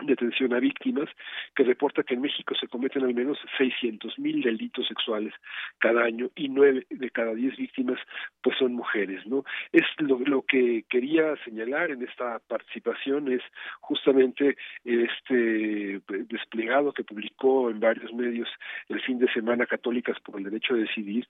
de 0.03 0.13
atención 0.13 0.55
a 0.55 0.61
víctimas, 0.61 1.09
que 1.55 1.65
reporta 1.65 2.03
que 2.03 2.15
en 2.15 2.21
México 2.21 2.55
se 2.55 2.69
cometen 2.69 3.03
al 3.03 3.15
menos 3.15 3.39
600 3.57 4.19
mil 4.19 4.43
delitos 4.43 4.87
sexuales 4.87 5.35
cada 5.79 6.05
año 6.05 6.31
y 6.37 6.49
nueve 6.49 6.87
de 6.89 7.11
cada 7.11 7.35
diez 7.35 7.57
víctimas 7.57 7.99
pues 8.43 8.57
son 8.59 8.75
mujeres, 8.75 9.27
¿no? 9.27 9.45
Es 9.73 9.85
lo, 9.99 10.19
lo 10.21 10.43
que 10.43 10.85
quería 10.89 11.35
señalar 11.45 11.91
en 11.91 12.03
esta 12.03 12.39
participación 12.47 13.33
es 13.33 13.43
justamente 13.81 14.57
este 14.85 16.01
desplegado 16.29 16.93
que 16.93 17.05
publicó 17.05 17.71
en 17.71 17.81
varios 17.81 18.13
medios 18.13 18.49
el 18.89 19.01
fin 19.03 19.19
de 19.19 19.31
semana 19.33 19.67
Católicas 19.67 20.19
por 20.21 20.39
el 20.39 20.45
Derecho 20.45 20.75
a 20.75 20.79
Decidir, 20.79 21.27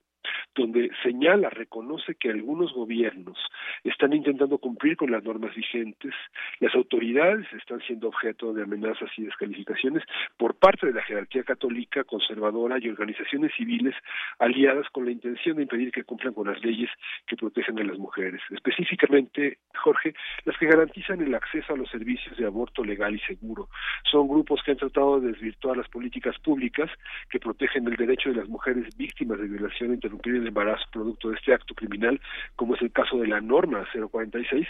donde 0.55 0.91
señala, 1.03 1.51
reconoce 1.51 2.15
que 2.15 2.31
algunos 2.31 2.73
gobiernos 2.73 3.39
están 3.85 4.13
intentando 4.13 4.59
cumplir 4.59 4.97
con 4.97 5.11
las 5.11 5.25
normas 5.25 5.55
vigentes, 5.55 6.15
las 6.61 6.75
autoridades 6.75 7.47
están 7.53 7.81
siendo 7.81 8.09
objeto 8.09 8.53
de 8.53 8.63
amenazas 8.63 9.11
y 9.17 9.23
descalificaciones 9.23 10.03
por 10.37 10.55
parte 10.57 10.87
de 10.87 10.93
la 10.93 11.03
jerarquía 11.03 11.45
católica, 11.45 12.05
conservadora 12.05 12.79
y 12.81 12.89
organizaciones 12.89 13.53
civiles 13.57 13.95
aliadas 14.39 14.89
con 14.91 15.05
la 15.05 15.13
intención 15.13 15.57
de 15.57 15.63
impedir 15.63 15.93
que 15.93 16.05
cumplan 16.05 16.35
con 16.35 16.49
las 16.49 16.63
leyes 16.63 16.91
que 17.27 17.37
protegen 17.37 17.79
a 17.79 17.85
las 17.85 17.99
mujeres. 17.99 18.41
Específicamente, 18.51 19.59
Jorge, 19.75 20.15
las 20.45 20.57
que 20.59 20.67
garantizan 20.67 21.21
el 21.21 21.35
acceso 21.35 21.75
a 21.75 21.77
los 21.77 21.91
servicios 21.91 22.37
de 22.37 22.47
aborto 22.47 22.85
legal 22.85 23.15
y 23.15 23.21
seguro. 23.21 23.69
Son 24.11 24.29
grupos 24.29 24.63
que 24.63 24.73
han 24.73 24.77
tratado 24.77 25.21
de 25.21 25.29
desvirtuar 25.33 25.77
las 25.77 25.89
políticas 25.89 26.39
públicas 26.39 26.91
que 27.31 27.39
protegen 27.39 27.87
el 27.87 27.97
derecho 27.97 28.31
de 28.31 28.37
las 28.37 28.49
mujeres 28.49 28.97
víctimas 28.97 29.39
de 29.39 29.49
violación 29.49 29.91
a 29.91 29.95
interrumpir 30.19 30.35
el 30.37 30.47
embarazo 30.49 30.85
producto 30.93 31.31
de 31.31 31.37
este 31.37 31.55
acto 31.55 31.75
criminal, 31.75 32.21
como 32.57 32.75
es 32.75 32.83
el 32.83 32.93
caso 32.93 33.19
de 33.19 33.29
la 33.29 33.41
norma 33.41 33.87
046 33.93 34.67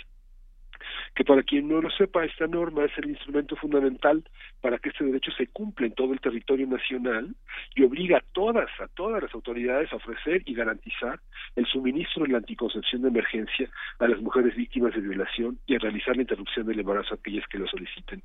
que 1.15 1.25
para 1.25 1.43
quien 1.43 1.69
no 1.69 1.81
lo 1.81 1.91
sepa, 1.91 2.25
esta 2.25 2.47
norma 2.47 2.85
es 2.85 2.93
el 2.99 3.11
instrumento 3.11 3.57
fundamental 3.57 4.25
para 4.61 4.79
que 4.79 4.91
este 4.91 5.05
derecho 5.05 5.31
se 5.33 5.47
cumpla 5.49 5.87
en 5.87 5.95
todo 5.95 6.13
el 6.13 6.21
territorio 6.21 6.67
nacional 6.67 7.35
y 7.75 7.83
obliga 7.83 8.19
a 8.19 8.25
todas, 8.33 8.69
a 8.81 8.89
todas 8.89 9.23
las 9.23 9.35
autoridades 9.35 9.93
a 9.93 9.97
ofrecer 9.97 10.43
y 10.47 10.55
garantizar 10.55 11.21
el 11.57 11.67
suministro 11.67 12.25
de 12.25 12.33
la 12.33 12.39
anticoncepción 12.39 13.03
de 13.03 13.09
emergencia 13.09 13.71
a 13.99 14.09
las 14.09 14.21
mujeres 14.21 14.55
víctimas 14.57 14.95
de 14.95 15.01
violación 15.01 15.59
y 15.67 15.75
a 15.75 15.79
realizar 15.79 16.17
la 16.17 16.23
interrupción 16.23 16.67
del 16.67 16.81
embarazo 16.81 17.15
a 17.15 17.17
aquellas 17.17 17.47
que 17.49 17.59
lo 17.59 17.67
soliciten. 17.67 18.23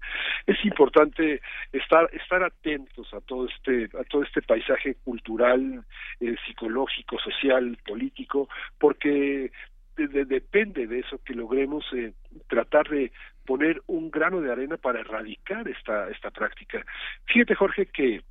Es 0.47 0.63
importante 0.65 1.41
estar, 1.71 2.09
estar 2.13 2.43
atentos 2.43 3.13
a 3.13 3.21
todo 3.21 3.47
este, 3.47 3.85
a 3.97 4.03
todo 4.03 4.23
este 4.23 4.41
paisaje 4.41 4.95
cultural, 5.03 5.83
eh, 6.19 6.35
psicológico, 6.45 7.17
social, 7.19 7.77
político, 7.85 8.49
porque 8.79 9.51
depende 9.95 10.87
de 10.87 10.99
eso 10.99 11.19
que 11.23 11.33
logremos 11.33 11.85
eh, 11.93 12.13
tratar 12.47 12.89
de 12.89 13.11
poner 13.45 13.81
un 13.87 14.09
grano 14.09 14.41
de 14.41 14.51
arena 14.51 14.77
para 14.77 15.01
erradicar 15.01 15.67
esta 15.67 16.09
esta 16.09 16.31
práctica. 16.31 16.85
Fíjate 17.25 17.55
Jorge 17.55 17.85
que 17.87 18.21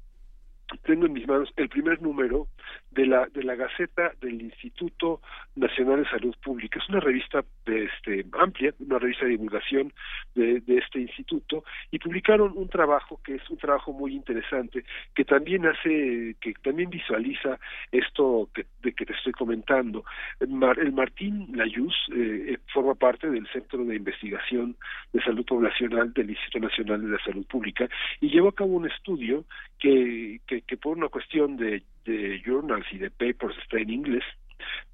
tengo 0.85 1.07
en 1.07 1.13
mis 1.13 1.27
manos 1.27 1.53
el 1.57 1.69
primer 1.69 2.01
número 2.01 2.49
de 2.95 3.07
la 3.07 3.27
de 3.27 3.43
la 3.43 3.55
Gaceta 3.55 4.13
del 4.21 4.41
Instituto 4.43 5.21
Nacional 5.57 6.03
de 6.03 6.11
Salud 6.11 6.35
Pública. 6.43 6.79
Es 6.79 6.89
una 6.89 7.01
revista 7.01 7.45
de 7.65 7.85
este 7.85 8.27
amplia, 8.39 8.75
una 8.81 8.99
revista 8.99 9.25
de 9.25 9.33
divulgación 9.33 9.93
de, 10.35 10.61
de 10.61 10.79
este 10.79 11.01
instituto 11.01 11.65
y 11.91 11.99
publicaron 11.99 12.53
un 12.57 12.69
trabajo 12.69 13.21
que 13.25 13.37
es 13.37 13.51
un 13.51 13.59
trabajo 13.59 13.93
muy 13.93 14.15
interesante 14.15 14.85
que 15.15 15.25
también 15.25 15.67
hace 15.67 16.37
que 16.41 16.55
también 16.63 16.91
visualiza 16.91 17.59
esto 17.91 18.49
que, 18.55 18.67
de 18.83 18.93
que 18.93 19.07
te 19.07 19.13
estoy 19.15 19.33
comentando. 19.33 20.05
El, 20.41 20.93
Martín 20.93 21.49
Layuz 21.55 21.95
eh, 22.15 22.59
forma 22.73 22.95
parte 22.95 23.31
del 23.31 23.47
Centro 23.49 23.85
de 23.85 23.97
Investigación 23.97 24.77
de 25.13 25.23
Salud 25.23 25.45
Poblacional 25.45 26.13
del 26.13 26.31
Instituto 26.31 26.61
Nacional 26.61 27.03
de 27.03 27.09
la 27.09 27.25
Salud 27.25 27.47
Pública 27.47 27.89
y 28.21 28.29
llevó 28.31 28.49
a 28.49 28.55
cabo 28.55 28.71
un 28.71 28.91
estudio 28.91 29.45
que, 29.79 30.41
que, 30.47 30.63
que 30.63 30.77
por 30.77 30.97
una 30.97 31.09
cuestión 31.09 31.57
de, 31.57 31.83
de 32.05 32.43
journals 32.45 32.87
y 32.93 32.99
de 32.99 33.11
papers 33.11 33.57
está 33.59 33.79
en 33.79 33.91
inglés, 33.91 34.25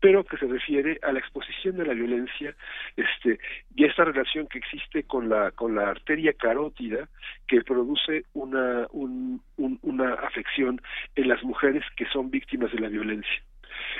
pero 0.00 0.24
que 0.24 0.36
se 0.36 0.46
refiere 0.46 0.98
a 1.02 1.12
la 1.12 1.18
exposición 1.18 1.76
de 1.76 1.86
la 1.86 1.94
violencia 1.94 2.54
este 2.96 3.38
y 3.74 3.84
esta 3.84 4.04
relación 4.04 4.46
que 4.46 4.59
existe 4.59 5.04
con 5.04 5.28
la 5.28 5.50
con 5.52 5.74
la 5.74 5.90
arteria 5.90 6.32
carótida 6.32 7.09
que 7.46 7.62
produce 7.62 8.24
una 8.34 8.86
un, 8.90 9.42
una 9.56 10.14
afección 10.14 10.80
en 11.16 11.28
las 11.28 11.42
mujeres 11.42 11.84
que 11.96 12.06
son 12.06 12.30
víctimas 12.30 12.72
de 12.72 12.80
la 12.80 12.88
violencia. 12.88 13.42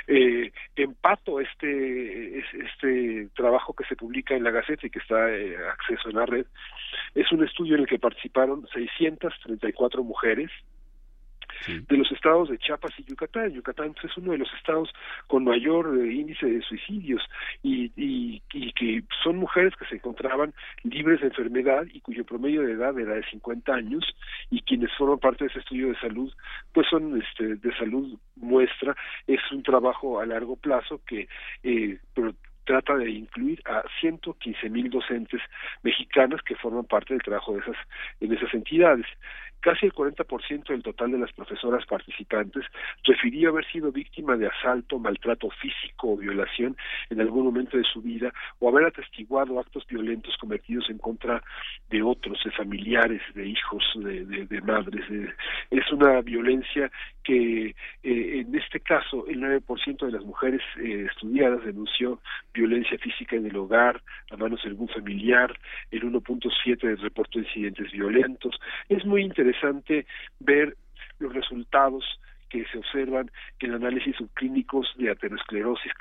Eh, 0.07 0.51
empato 0.75 1.39
este 1.39 2.39
este 2.39 3.29
trabajo 3.35 3.73
que 3.73 3.85
se 3.85 3.95
publica 3.95 4.35
en 4.35 4.43
la 4.43 4.51
Gaceta 4.51 4.87
y 4.87 4.89
que 4.89 4.99
está 4.99 5.29
eh, 5.31 5.57
acceso 5.67 6.09
en 6.09 6.15
la 6.15 6.25
red. 6.25 6.45
Es 7.15 7.31
un 7.31 7.43
estudio 7.43 7.75
en 7.75 7.81
el 7.81 7.87
que 7.87 7.99
participaron 7.99 8.67
634 8.73 10.03
mujeres 10.03 10.51
de 11.67 11.97
los 11.97 12.11
estados 12.11 12.49
de 12.49 12.57
Chiapas 12.57 12.91
y 12.97 13.03
Yucatán. 13.03 13.53
Yucatán 13.53 13.93
pues, 13.93 14.11
es 14.11 14.17
uno 14.17 14.31
de 14.31 14.39
los 14.39 14.53
estados 14.53 14.89
con 15.27 15.43
mayor 15.43 15.97
eh, 15.97 16.13
índice 16.13 16.45
de 16.45 16.61
suicidios 16.61 17.21
y, 17.63 17.91
y, 17.95 18.41
y, 18.53 18.71
que 18.73 19.03
son 19.23 19.37
mujeres 19.37 19.73
que 19.75 19.85
se 19.85 19.95
encontraban 19.95 20.53
libres 20.83 21.21
de 21.21 21.27
enfermedad 21.27 21.85
y 21.91 22.01
cuyo 22.01 22.25
promedio 22.25 22.61
de 22.61 22.73
edad 22.73 22.97
era 22.97 23.15
de 23.15 23.23
50 23.29 23.73
años 23.73 24.03
y 24.49 24.61
quienes 24.61 24.91
forman 24.97 25.19
parte 25.19 25.45
de 25.45 25.49
ese 25.49 25.59
estudio 25.59 25.89
de 25.89 25.99
salud 25.99 26.33
pues 26.73 26.87
son 26.89 27.21
este, 27.21 27.55
de 27.55 27.75
salud 27.77 28.17
muestra. 28.35 28.95
Es 29.27 29.39
un 29.51 29.63
trabajo 29.63 30.19
a 30.19 30.25
largo 30.25 30.55
plazo 30.55 31.01
que 31.05 31.27
eh, 31.63 31.99
trata 32.69 32.95
de 32.97 33.09
incluir 33.09 33.61
a 33.65 33.83
115 33.99 34.69
mil 34.69 34.91
docentes 34.91 35.41
mexicanas 35.81 36.39
que 36.43 36.55
forman 36.55 36.85
parte 36.85 37.15
del 37.15 37.23
trabajo 37.23 37.53
de 37.53 37.61
esas 37.61 37.77
en 38.19 38.31
esas 38.31 38.53
entidades. 38.53 39.07
Casi 39.61 39.87
el 39.87 39.93
40% 39.93 40.67
del 40.69 40.83
total 40.83 41.11
de 41.11 41.17
las 41.17 41.33
profesoras 41.33 41.85
participantes 41.85 42.63
refirió 43.03 43.49
haber 43.49 43.65
sido 43.69 43.91
víctima 43.91 44.37
de 44.37 44.47
asalto, 44.47 44.99
maltrato 44.99 45.49
físico 45.49 46.13
o 46.13 46.17
violación 46.17 46.77
en 47.09 47.19
algún 47.19 47.45
momento 47.45 47.77
de 47.77 47.83
su 47.83 48.01
vida 48.01 48.33
o 48.59 48.69
haber 48.69 48.85
atestiguado 48.85 49.59
actos 49.59 49.85
violentos 49.87 50.37
cometidos 50.37 50.89
en 50.89 50.97
contra 50.97 51.43
de 51.89 52.01
otros, 52.01 52.39
de 52.45 52.51
familiares, 52.51 53.21
de 53.35 53.47
hijos, 53.47 53.83
de, 53.95 54.61
madres. 54.61 55.03
es 55.71 55.91
una 55.91 56.21
violencia 56.21 56.91
que 57.23 57.67
eh, 57.67 57.75
en 58.03 58.55
este 58.55 58.79
caso 58.79 59.25
el 59.27 59.41
9% 59.41 60.05
de 60.05 60.11
las 60.11 60.23
mujeres 60.23 60.61
eh, 60.81 61.07
estudiadas 61.09 61.63
denunció 61.63 62.19
violencia 62.53 62.97
física 62.97 63.35
en 63.35 63.45
el 63.45 63.55
hogar, 63.57 64.01
a 64.31 64.37
manos 64.37 64.61
de 64.63 64.69
algún 64.69 64.87
familiar, 64.87 65.57
el 65.91 66.03
1.7 66.03 66.97
reportó 66.97 67.39
incidentes 67.39 67.91
violentos. 67.91 68.59
Es 68.87 69.05
muy 69.05 69.23
interesante 69.23 69.48
interesante 69.49 70.05
ver 70.39 70.75
los 71.19 71.33
resultados 71.33 72.03
que 72.49 72.65
se 72.65 72.79
observan 72.79 73.29
en 73.59 73.73
análisis 73.73 74.15
subclínicos 74.15 74.87
de 74.97 75.11
aterosclerosis 75.11 75.91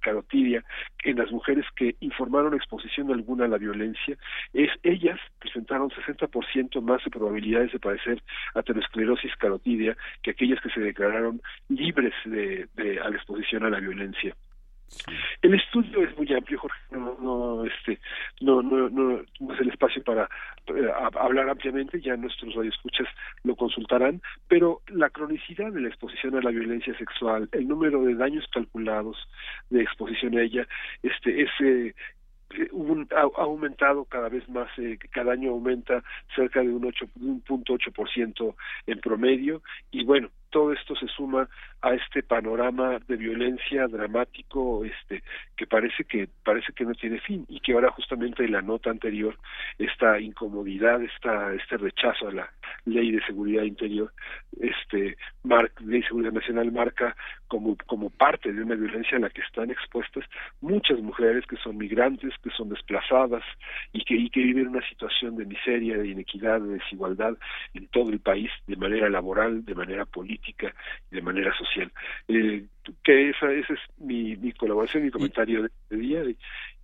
carotidia 0.00 0.64
en 1.02 1.16
las 1.16 1.30
mujeres 1.30 1.64
que 1.74 1.96
informaron 2.00 2.52
exposición 2.52 3.10
alguna 3.10 3.46
a 3.46 3.48
la 3.48 3.56
violencia, 3.56 4.18
es 4.52 4.70
ellas 4.82 5.18
presentaron 5.38 5.88
60% 5.90 6.82
más 6.82 7.02
de 7.04 7.10
probabilidades 7.10 7.72
de 7.72 7.78
padecer 7.78 8.22
aterosclerosis 8.54 9.34
carotidia 9.36 9.96
que 10.22 10.32
aquellas 10.32 10.60
que 10.60 10.70
se 10.70 10.80
declararon 10.80 11.40
libres 11.68 12.14
de, 12.26 12.68
de 12.74 12.94
la 12.96 13.16
exposición 13.16 13.64
a 13.64 13.70
la 13.70 13.80
violencia. 13.80 14.34
El 15.42 15.54
estudio 15.54 16.02
es 16.04 16.16
muy 16.16 16.32
amplio, 16.32 16.58
Jorge, 16.58 16.78
no, 16.90 17.16
no, 17.20 17.64
este, 17.64 17.98
no, 18.40 18.62
no, 18.62 18.88
no, 18.88 19.20
es 19.52 19.60
el 19.60 19.70
espacio 19.70 20.02
para 20.04 20.28
eh, 20.68 20.88
hablar 21.18 21.48
ampliamente, 21.48 22.00
ya 22.00 22.16
nuestros 22.16 22.54
radioescuchas 22.54 23.08
lo 23.42 23.56
consultarán, 23.56 24.22
pero 24.48 24.82
la 24.88 25.10
cronicidad 25.10 25.72
de 25.72 25.80
la 25.80 25.88
exposición 25.88 26.36
a 26.36 26.42
la 26.42 26.50
violencia 26.50 26.96
sexual, 26.96 27.48
el 27.52 27.66
número 27.66 28.04
de 28.04 28.14
daños 28.14 28.46
calculados 28.52 29.16
de 29.70 29.82
exposición 29.82 30.36
a 30.38 30.42
ella, 30.42 30.66
este, 31.02 31.42
ese 31.42 31.94
eh, 32.54 32.70
ha, 33.16 33.42
aumentado 33.42 34.04
cada 34.04 34.28
vez 34.28 34.48
más, 34.48 34.68
eh, 34.78 34.98
cada 35.10 35.32
año 35.32 35.50
aumenta 35.50 36.02
cerca 36.36 36.60
de 36.60 36.68
un, 36.68 36.84
ocho, 36.84 37.06
un 37.20 37.42
en 38.86 39.00
promedio 39.00 39.62
y 39.90 40.04
bueno, 40.04 40.30
todo 40.52 40.72
esto 40.72 40.94
se 40.94 41.08
suma 41.08 41.48
a 41.80 41.94
este 41.94 42.22
panorama 42.22 43.00
de 43.08 43.16
violencia 43.16 43.88
dramático 43.88 44.84
este 44.84 45.24
que 45.56 45.66
parece 45.66 46.04
que 46.04 46.28
parece 46.44 46.72
que 46.74 46.84
no 46.84 46.94
tiene 46.94 47.18
fin 47.20 47.44
y 47.48 47.58
que 47.58 47.72
ahora 47.72 47.90
justamente 47.90 48.44
en 48.44 48.52
la 48.52 48.62
nota 48.62 48.90
anterior 48.90 49.36
esta 49.78 50.20
incomodidad 50.20 51.02
esta 51.02 51.52
este 51.54 51.78
rechazo 51.78 52.28
a 52.28 52.32
la 52.32 52.52
ley 52.84 53.10
de 53.10 53.24
seguridad 53.24 53.64
interior 53.64 54.12
este 54.60 55.16
mar, 55.42 55.72
ley 55.80 56.02
de 56.02 56.06
seguridad 56.06 56.32
nacional 56.32 56.70
marca 56.70 57.16
como 57.48 57.76
como 57.86 58.10
parte 58.10 58.52
de 58.52 58.62
una 58.62 58.76
violencia 58.76 59.16
a 59.16 59.20
la 59.20 59.30
que 59.30 59.40
están 59.40 59.70
expuestas 59.70 60.24
muchas 60.60 61.00
mujeres 61.00 61.46
que 61.46 61.56
son 61.56 61.78
migrantes 61.78 62.34
que 62.44 62.50
son 62.50 62.68
desplazadas 62.68 63.42
y 63.92 64.04
que 64.04 64.14
y 64.14 64.28
que 64.28 64.40
viven 64.40 64.68
una 64.68 64.86
situación 64.86 65.36
de 65.36 65.46
miseria 65.46 65.96
de 65.96 66.08
inequidad 66.08 66.60
de 66.60 66.74
desigualdad 66.74 67.36
en 67.72 67.88
todo 67.88 68.10
el 68.10 68.20
país 68.20 68.50
de 68.66 68.76
manera 68.76 69.08
laboral 69.08 69.64
de 69.64 69.74
manera 69.74 70.04
política 70.04 70.41
y 70.46 70.54
de 71.10 71.22
manera 71.22 71.54
social. 71.56 71.90
Eh, 72.28 72.64
que 73.02 73.30
esa, 73.30 73.52
esa 73.52 73.74
es 73.74 73.80
mi, 73.98 74.36
mi 74.36 74.52
colaboración, 74.52 75.04
mi 75.04 75.10
comentario 75.10 75.62
de 75.62 75.68
este 75.68 75.96
día 75.96 76.22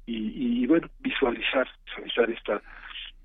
y, 0.06 0.62
y, 0.62 0.66
bueno, 0.66 0.88
visualizar, 1.00 1.68
visualizar 1.86 2.30
esta 2.30 2.62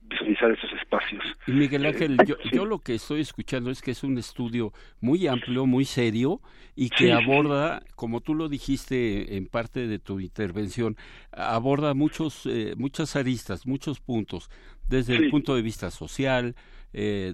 visualizar 0.05 0.51
esos 0.51 0.71
espacios. 0.73 1.23
Y 1.47 1.53
Miguel 1.53 1.85
Ángel, 1.85 2.17
yo, 2.25 2.35
yo, 2.51 2.65
lo 2.65 2.79
que 2.79 2.95
estoy 2.95 3.21
escuchando 3.21 3.71
es 3.71 3.81
que 3.81 3.91
es 3.91 4.03
un 4.03 4.17
estudio 4.17 4.73
muy 4.99 5.27
amplio, 5.27 5.65
muy 5.65 5.85
serio 5.85 6.41
y 6.75 6.89
que 6.89 7.13
aborda, 7.13 7.83
como 7.95 8.19
tú 8.19 8.35
lo 8.35 8.49
dijiste 8.49 9.37
en 9.37 9.47
parte 9.47 9.87
de 9.87 9.99
tu 9.99 10.19
intervención, 10.19 10.97
aborda 11.31 11.93
muchos, 11.93 12.45
eh, 12.45 12.73
muchas 12.77 13.15
aristas, 13.15 13.65
muchos 13.65 14.01
puntos, 14.01 14.49
desde 14.87 15.15
el 15.15 15.29
punto 15.29 15.55
de 15.55 15.61
vista 15.61 15.89
social, 15.89 16.55
eh, 16.93 17.33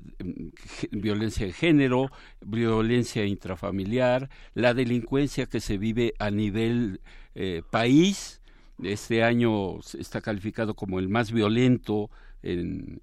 violencia 0.91 1.45
de 1.45 1.53
género, 1.53 2.12
violencia 2.41 3.26
intrafamiliar, 3.26 4.30
la 4.53 4.74
delincuencia 4.74 5.45
que 5.45 5.60
se 5.60 5.78
vive 5.78 6.14
a 6.20 6.32
nivel 6.32 7.01
eh, 7.36 7.62
país. 7.70 8.41
Este 8.82 9.24
año 9.24 9.80
está 9.97 10.22
calificado 10.22 10.74
como 10.74 10.99
el 10.99 11.10
más 11.10 11.32
violento 11.32 12.10
en, 12.41 13.01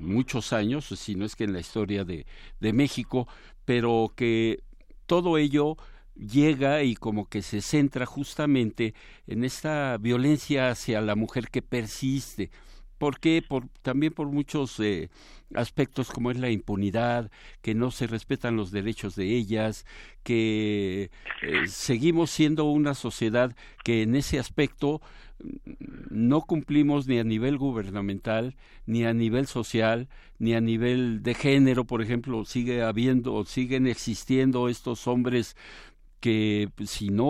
muchos 0.00 0.54
años, 0.54 0.86
si 0.86 1.14
no 1.14 1.26
es 1.26 1.36
que 1.36 1.44
en 1.44 1.52
la 1.52 1.60
historia 1.60 2.04
de, 2.04 2.26
de 2.60 2.72
México, 2.72 3.28
pero 3.66 4.12
que 4.16 4.62
todo 5.06 5.36
ello 5.36 5.76
llega 6.14 6.82
y 6.82 6.94
como 6.94 7.28
que 7.28 7.42
se 7.42 7.60
centra 7.60 8.06
justamente 8.06 8.94
en 9.26 9.44
esta 9.44 9.96
violencia 9.98 10.70
hacia 10.70 11.00
la 11.00 11.16
mujer 11.16 11.48
que 11.50 11.62
persiste. 11.62 12.50
¿Por 13.00 13.18
qué? 13.18 13.40
Por, 13.40 13.66
también 13.80 14.12
por 14.12 14.26
muchos 14.26 14.78
eh, 14.78 15.08
aspectos 15.54 16.10
como 16.10 16.30
es 16.30 16.38
la 16.38 16.50
impunidad, 16.50 17.30
que 17.62 17.74
no 17.74 17.90
se 17.90 18.06
respetan 18.06 18.56
los 18.56 18.72
derechos 18.72 19.16
de 19.16 19.34
ellas, 19.34 19.86
que 20.22 21.10
eh, 21.40 21.66
seguimos 21.66 22.30
siendo 22.30 22.66
una 22.66 22.92
sociedad 22.92 23.56
que 23.84 24.02
en 24.02 24.16
ese 24.16 24.38
aspecto 24.38 25.00
mm, 25.42 25.48
no 26.10 26.42
cumplimos 26.42 27.06
ni 27.06 27.18
a 27.18 27.24
nivel 27.24 27.56
gubernamental, 27.56 28.54
ni 28.84 29.06
a 29.06 29.14
nivel 29.14 29.46
social, 29.46 30.10
ni 30.38 30.52
a 30.52 30.60
nivel 30.60 31.22
de 31.22 31.32
género, 31.32 31.86
por 31.86 32.02
ejemplo, 32.02 32.44
sigue 32.44 32.82
habiendo, 32.82 33.46
siguen 33.46 33.86
existiendo 33.86 34.68
estos 34.68 35.06
hombres 35.06 35.56
que 36.20 36.68
si 36.84 37.08
no 37.08 37.24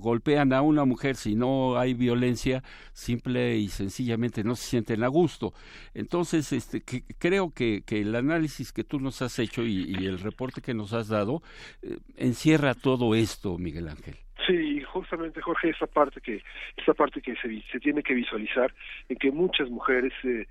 golpean 0.00 0.52
a 0.52 0.62
una 0.62 0.84
mujer, 0.84 1.16
si 1.16 1.34
no 1.34 1.78
hay 1.78 1.94
violencia, 1.94 2.62
simple 2.92 3.58
y 3.58 3.68
sencillamente 3.68 4.44
no 4.44 4.56
se 4.56 4.66
sienten 4.66 5.02
a 5.04 5.08
gusto. 5.08 5.52
Entonces, 5.94 6.52
este, 6.52 6.82
creo 6.82 7.50
que, 7.50 7.82
que, 7.84 8.00
el 8.00 8.14
análisis 8.14 8.72
que 8.72 8.84
tú 8.84 9.00
nos 9.00 9.22
has 9.22 9.38
hecho 9.38 9.64
y, 9.64 9.94
el 10.06 10.20
reporte 10.20 10.60
que 10.60 10.74
nos 10.74 10.92
has 10.92 11.08
dado 11.08 11.42
eh, 11.82 11.98
encierra 12.16 12.74
todo 12.74 13.14
esto, 13.14 13.58
Miguel 13.58 13.88
Ángel. 13.88 14.25
Sí, 14.44 14.82
justamente 14.82 15.40
Jorge, 15.40 15.70
esa 15.70 15.86
parte 15.86 16.20
que 16.20 16.42
esa 16.76 16.92
parte 16.92 17.22
que 17.22 17.34
se, 17.36 17.62
se 17.72 17.80
tiene 17.80 18.02
que 18.02 18.12
visualizar 18.12 18.72
en 19.08 19.16
que 19.16 19.32
muchas 19.32 19.70
mujeres 19.70 20.12
eh, 20.24 20.46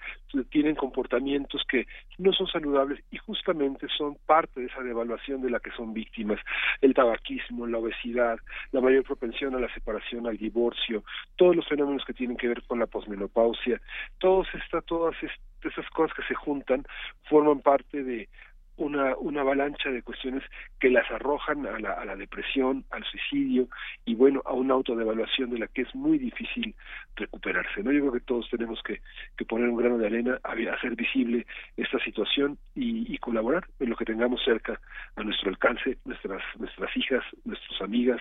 tienen 0.50 0.76
comportamientos 0.76 1.62
que 1.70 1.86
no 2.18 2.34
son 2.34 2.48
saludables 2.48 3.04
y 3.12 3.18
justamente 3.18 3.88
son 3.96 4.18
parte 4.26 4.60
de 4.60 4.68
esa 4.68 4.82
devaluación 4.82 5.42
de 5.44 5.52
la 5.52 5.60
que 5.60 5.70
son 5.72 5.94
víctimas, 5.94 6.40
el 6.82 6.96
tabaquismo, 6.96 7.68
la 7.68 7.78
obesidad, 7.78 8.40
la 8.72 8.82
mayor 8.82 9.04
propensión 9.04 9.56
a 9.56 9.60
la 9.60 9.72
separación, 9.74 10.26
al 10.26 10.38
divorcio, 10.38 11.04
todos 11.36 11.56
los 11.56 11.68
fenómenos 11.68 12.06
que 12.06 12.14
tienen 12.14 12.38
que 12.38 12.48
ver 12.48 12.64
con 12.64 12.80
la 12.80 12.88
posmenopausia, 12.88 13.80
todas 14.18 14.48
estas 14.56 14.84
todas 14.86 15.16
esas 15.64 15.90
cosas 15.92 16.16
que 16.18 16.24
se 16.24 16.36
juntan 16.36 16.86
forman 17.30 17.60
parte 17.62 18.04
de 18.04 18.30
una, 18.78 19.16
una 19.18 19.42
avalancha 19.42 19.90
de 19.90 20.02
cuestiones 20.02 20.44
que 20.80 20.90
las 20.90 21.10
arrojan 21.12 21.66
a 21.66 21.80
la, 21.80 21.94
a 21.94 22.06
la 22.06 22.16
depresión, 22.16 22.86
al 22.92 23.04
suicidio 23.06 23.68
y 24.06 24.16
bueno, 24.16 24.42
a 24.46 24.54
una 24.54 24.74
autodevaluación 24.74 25.50
de 25.52 25.60
la 25.60 25.68
que 25.68 25.84
es 25.84 25.96
muy 25.96 26.18
difícil 26.18 26.76
recuperarse. 27.16 27.84
¿no? 27.84 27.92
Yo 27.92 28.02
creo 28.02 28.14
que 28.14 28.20
todos 28.22 28.50
tenemos 28.50 28.82
que, 28.84 29.02
que 29.38 29.46
poner 29.46 29.70
un 29.70 29.78
grano 29.78 29.98
de 29.98 30.08
arena 30.08 30.40
a, 30.44 30.54
hacer 30.74 30.96
visible 30.96 31.46
esta 31.78 32.00
situación 32.00 32.58
y, 32.74 33.14
y, 33.14 33.18
colaborar 33.18 33.66
en 33.80 33.90
lo 33.90 33.96
que 33.96 34.06
tengamos 34.06 34.42
cerca 34.44 34.80
a 35.16 35.24
nuestro 35.24 35.50
alcance, 35.50 35.98
nuestras, 36.06 36.42
nuestras 36.58 36.96
hijas, 36.98 37.24
nuestras 37.44 37.82
amigas, 37.82 38.20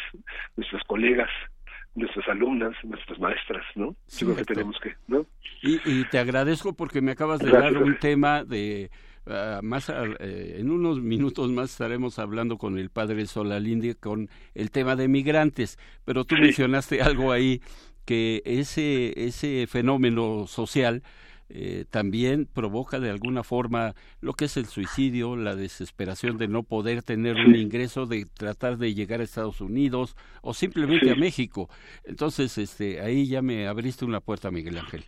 nuestras 0.57 0.83
colegas, 0.85 1.31
nuestras 1.95 2.29
alumnas, 2.29 2.75
nuestras 2.83 3.19
maestras, 3.19 3.65
¿no? 3.75 3.95
Yo 4.09 4.27
creo 4.27 4.37
que 4.37 4.45
tenemos 4.45 4.79
que, 4.81 4.95
¿no? 5.07 5.27
Y, 5.63 5.81
y 5.85 6.05
te 6.05 6.19
agradezco 6.19 6.75
porque 6.75 7.01
me 7.01 7.13
acabas 7.13 7.41
de 7.41 7.51
dar 7.51 7.77
un 7.77 7.99
tema 7.99 8.45
de 8.45 8.91
Uh, 9.27 9.63
más 9.63 9.89
eh, 9.89 10.57
en 10.59 10.71
unos 10.71 11.01
minutos 11.01 11.51
más 11.51 11.71
estaremos 11.71 12.19
hablando 12.19 12.59
con 12.59 12.77
el 12.77 12.91
padre 12.91 13.27
Solalinde 13.27 13.95
con 13.95 14.29
el 14.55 14.71
tema 14.71 14.97
de 14.97 15.09
migrantes, 15.09 15.79
pero 16.05 16.27
tú 16.27 16.35
mencionaste 16.37 17.01
algo 17.01 17.33
ahí 17.33 17.63
que 18.05 18.43
ese 18.45 19.15
ese 19.17 19.67
fenómeno 19.67 20.47
social 20.47 21.03
eh, 21.51 21.85
también 21.91 22.47
provoca 22.47 23.01
de 23.01 23.11
alguna 23.11 23.45
forma 23.45 23.95
lo 24.21 24.33
que 24.33 24.47
es 24.47 24.57
el 24.57 24.67
suicidio, 24.67 25.37
la 25.37 25.55
desesperación 25.55 26.39
de 26.39 26.49
no 26.49 26.63
poder 26.63 27.03
tener 27.03 27.37
un 27.37 27.55
ingreso, 27.55 28.07
de 28.07 28.25
tratar 28.25 28.79
de 28.79 28.95
llegar 28.95 29.21
a 29.21 29.25
Estados 29.25 29.61
Unidos 29.61 30.17
o 30.41 30.55
simplemente 30.55 31.11
a 31.11 31.15
México. 31.15 31.69
Entonces, 32.05 32.57
este, 32.57 33.01
ahí 33.01 33.27
ya 33.27 33.43
me 33.43 33.69
abriste 33.69 34.05
una 34.05 34.21
puerta, 34.21 34.51
Miguel 34.51 34.79
Ángel. 34.79 35.05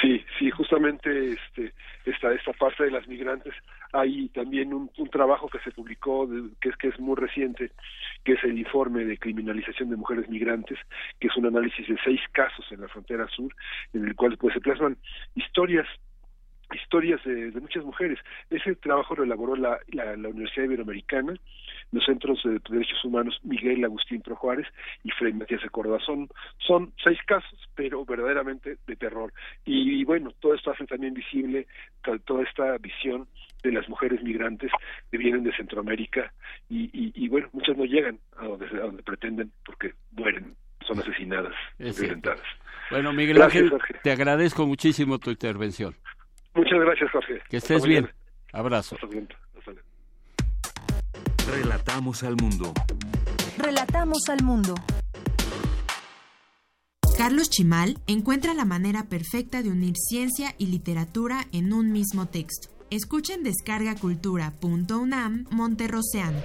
Sí, 0.00 0.24
sí, 0.38 0.50
justamente 0.50 1.32
este, 1.32 1.74
esta, 2.06 2.32
esta 2.32 2.52
parte 2.54 2.84
de 2.84 2.90
las 2.90 3.06
migrantes, 3.06 3.52
hay 3.92 4.28
también 4.30 4.72
un, 4.72 4.88
trabajo 5.10 5.48
que 5.48 5.58
se 5.60 5.72
publicó, 5.72 6.28
que 6.60 6.70
es 6.70 6.76
que 6.76 6.88
es 6.88 6.98
muy 6.98 7.16
reciente, 7.16 7.72
que 8.24 8.32
es 8.32 8.44
el 8.44 8.58
informe 8.58 9.04
de 9.04 9.18
criminalización 9.18 9.90
de 9.90 9.96
mujeres 9.96 10.28
migrantes, 10.28 10.78
que 11.18 11.26
es 11.26 11.36
un 11.36 11.46
análisis 11.46 11.86
de 11.86 11.98
seis 12.02 12.20
casos 12.32 12.64
en 12.70 12.80
la 12.80 12.88
frontera 12.88 13.26
sur, 13.28 13.54
en 13.92 14.06
el 14.06 14.14
cual 14.14 14.38
pues 14.38 14.54
se 14.54 14.60
plasman 14.60 14.96
historias 15.34 15.86
historias 16.72 17.22
de, 17.24 17.50
de, 17.50 17.60
muchas 17.60 17.84
mujeres. 17.84 18.20
Ese 18.48 18.76
trabajo 18.76 19.16
lo 19.16 19.24
elaboró 19.24 19.56
la, 19.56 19.80
la, 19.88 20.16
la 20.16 20.28
Universidad 20.28 20.66
Iberoamericana, 20.66 21.34
los 21.92 22.04
centros 22.04 22.40
de 22.44 22.60
derechos 22.70 23.04
humanos 23.04 23.38
Miguel 23.42 23.84
Agustín 23.84 24.22
Pro 24.22 24.36
Juárez 24.36 24.66
y 25.04 25.10
Fray 25.10 25.32
Matías 25.32 25.62
de 25.62 25.70
Córdoba. 25.70 25.98
Son, 26.04 26.28
son 26.58 26.92
seis 27.02 27.18
casos, 27.26 27.58
pero 27.74 28.04
verdaderamente 28.04 28.78
de 28.86 28.96
terror. 28.96 29.32
Y, 29.64 30.00
y 30.00 30.04
bueno, 30.04 30.32
todo 30.40 30.54
esto 30.54 30.70
hace 30.70 30.86
también 30.86 31.14
visible 31.14 31.66
toda 32.24 32.42
esta 32.44 32.78
visión 32.78 33.26
de 33.62 33.72
las 33.72 33.88
mujeres 33.88 34.22
migrantes 34.22 34.70
que 35.10 35.18
vienen 35.18 35.44
de 35.44 35.54
Centroamérica 35.54 36.32
y, 36.68 36.84
y, 36.92 37.12
y 37.14 37.28
bueno, 37.28 37.48
muchas 37.52 37.76
no 37.76 37.84
llegan 37.84 38.18
a 38.38 38.46
donde, 38.46 38.66
a 38.66 38.86
donde 38.86 39.02
pretenden 39.02 39.52
porque 39.64 39.92
mueren, 40.12 40.54
son 40.86 40.98
asesinadas, 40.98 41.54
violentadas. 41.78 42.40
Bueno, 42.90 43.12
Miguel 43.12 43.36
gracias, 43.36 43.64
Ángel, 43.64 43.70
Jorge. 43.78 43.94
te 44.02 44.10
agradezco 44.10 44.66
muchísimo 44.66 45.18
tu 45.18 45.30
intervención. 45.30 45.94
Muchas 46.54 46.80
gracias, 46.80 47.10
Jorge. 47.10 47.40
Que 47.48 47.58
estés 47.58 47.86
bien. 47.86 48.04
bien. 48.04 48.14
Abrazo. 48.52 48.96
Hasta. 48.96 49.06
Relatamos 51.50 52.22
al 52.22 52.36
mundo. 52.36 52.72
Relatamos 53.58 54.28
al 54.28 54.44
mundo. 54.44 54.76
Carlos 57.18 57.50
Chimal 57.50 57.98
encuentra 58.06 58.54
la 58.54 58.64
manera 58.64 59.08
perfecta 59.08 59.60
de 59.60 59.70
unir 59.70 59.96
ciencia 59.96 60.54
y 60.58 60.66
literatura 60.66 61.48
en 61.50 61.72
un 61.72 61.90
mismo 61.90 62.26
texto. 62.26 62.68
Escuchen 62.88 63.42
descargacultura.unam 63.42 65.46
Monterroceano. 65.50 66.38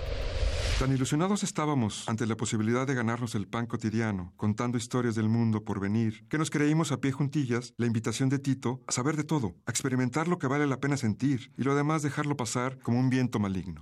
Tan 0.80 0.92
ilusionados 0.92 1.44
estábamos 1.44 2.10
ante 2.10 2.26
la 2.26 2.36
posibilidad 2.36 2.88
de 2.88 2.96
ganarnos 2.96 3.36
el 3.36 3.48
pan 3.48 3.68
cotidiano, 3.68 4.34
contando 4.38 4.80
historias 4.80 5.14
del 5.14 5.30
mundo 5.30 5.64
por 5.64 5.80
venir, 5.80 6.28
que 6.30 6.40
nos 6.40 6.50
creímos 6.50 6.92
a 6.92 7.00
pie 7.00 7.12
juntillas 7.12 7.76
la 7.78 7.86
invitación 7.86 8.30
de 8.30 8.40
Tito 8.40 8.82
a 8.88 8.92
saber 8.92 9.18
de 9.18 9.24
todo, 9.24 9.54
a 9.68 9.72
experimentar 9.72 10.28
lo 10.28 10.40
que 10.40 10.48
vale 10.48 10.66
la 10.66 10.80
pena 10.80 10.98
sentir 10.98 11.52
y 11.58 11.64
lo 11.64 11.76
demás 11.76 12.02
dejarlo 12.02 12.36
pasar 12.36 12.80
como 12.80 13.00
un 13.00 13.12
viento 13.12 13.38
maligno. 13.40 13.80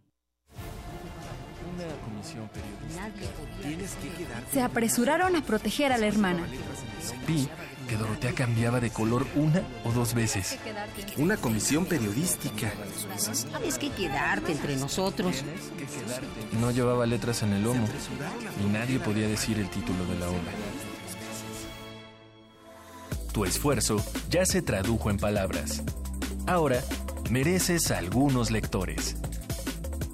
comisión 2.03 2.49
periodística. 3.61 4.41
Se 4.51 4.61
apresuraron 4.61 5.35
a 5.35 5.43
proteger 5.43 5.91
a 5.91 5.97
la 5.97 6.07
hermana. 6.07 6.43
Vi 7.27 7.47
que 7.87 7.97
Dorotea 7.97 8.33
cambiaba 8.33 8.79
de 8.79 8.89
color 8.89 9.25
una 9.35 9.61
o 9.83 9.91
dos 9.91 10.13
veces. 10.13 10.57
Una 11.17 11.37
comisión 11.37 11.85
periodística. 11.85 12.71
Tienes 13.57 13.77
que 13.77 13.89
quedarte 13.89 14.51
entre 14.51 14.77
nosotros. 14.77 15.43
No 16.59 16.71
llevaba 16.71 17.05
letras 17.05 17.43
en 17.43 17.53
el 17.53 17.63
lomo 17.63 17.85
y 18.63 18.69
nadie 18.69 18.99
podía 18.99 19.27
decir 19.27 19.59
el 19.59 19.69
título 19.69 20.05
de 20.05 20.19
la 20.19 20.29
obra. 20.29 20.51
Tu 23.33 23.45
esfuerzo 23.45 24.03
ya 24.29 24.45
se 24.45 24.61
tradujo 24.61 25.09
en 25.09 25.17
palabras. 25.17 25.83
Ahora 26.47 26.81
mereces 27.29 27.91
algunos 27.91 28.51
lectores. 28.51 29.15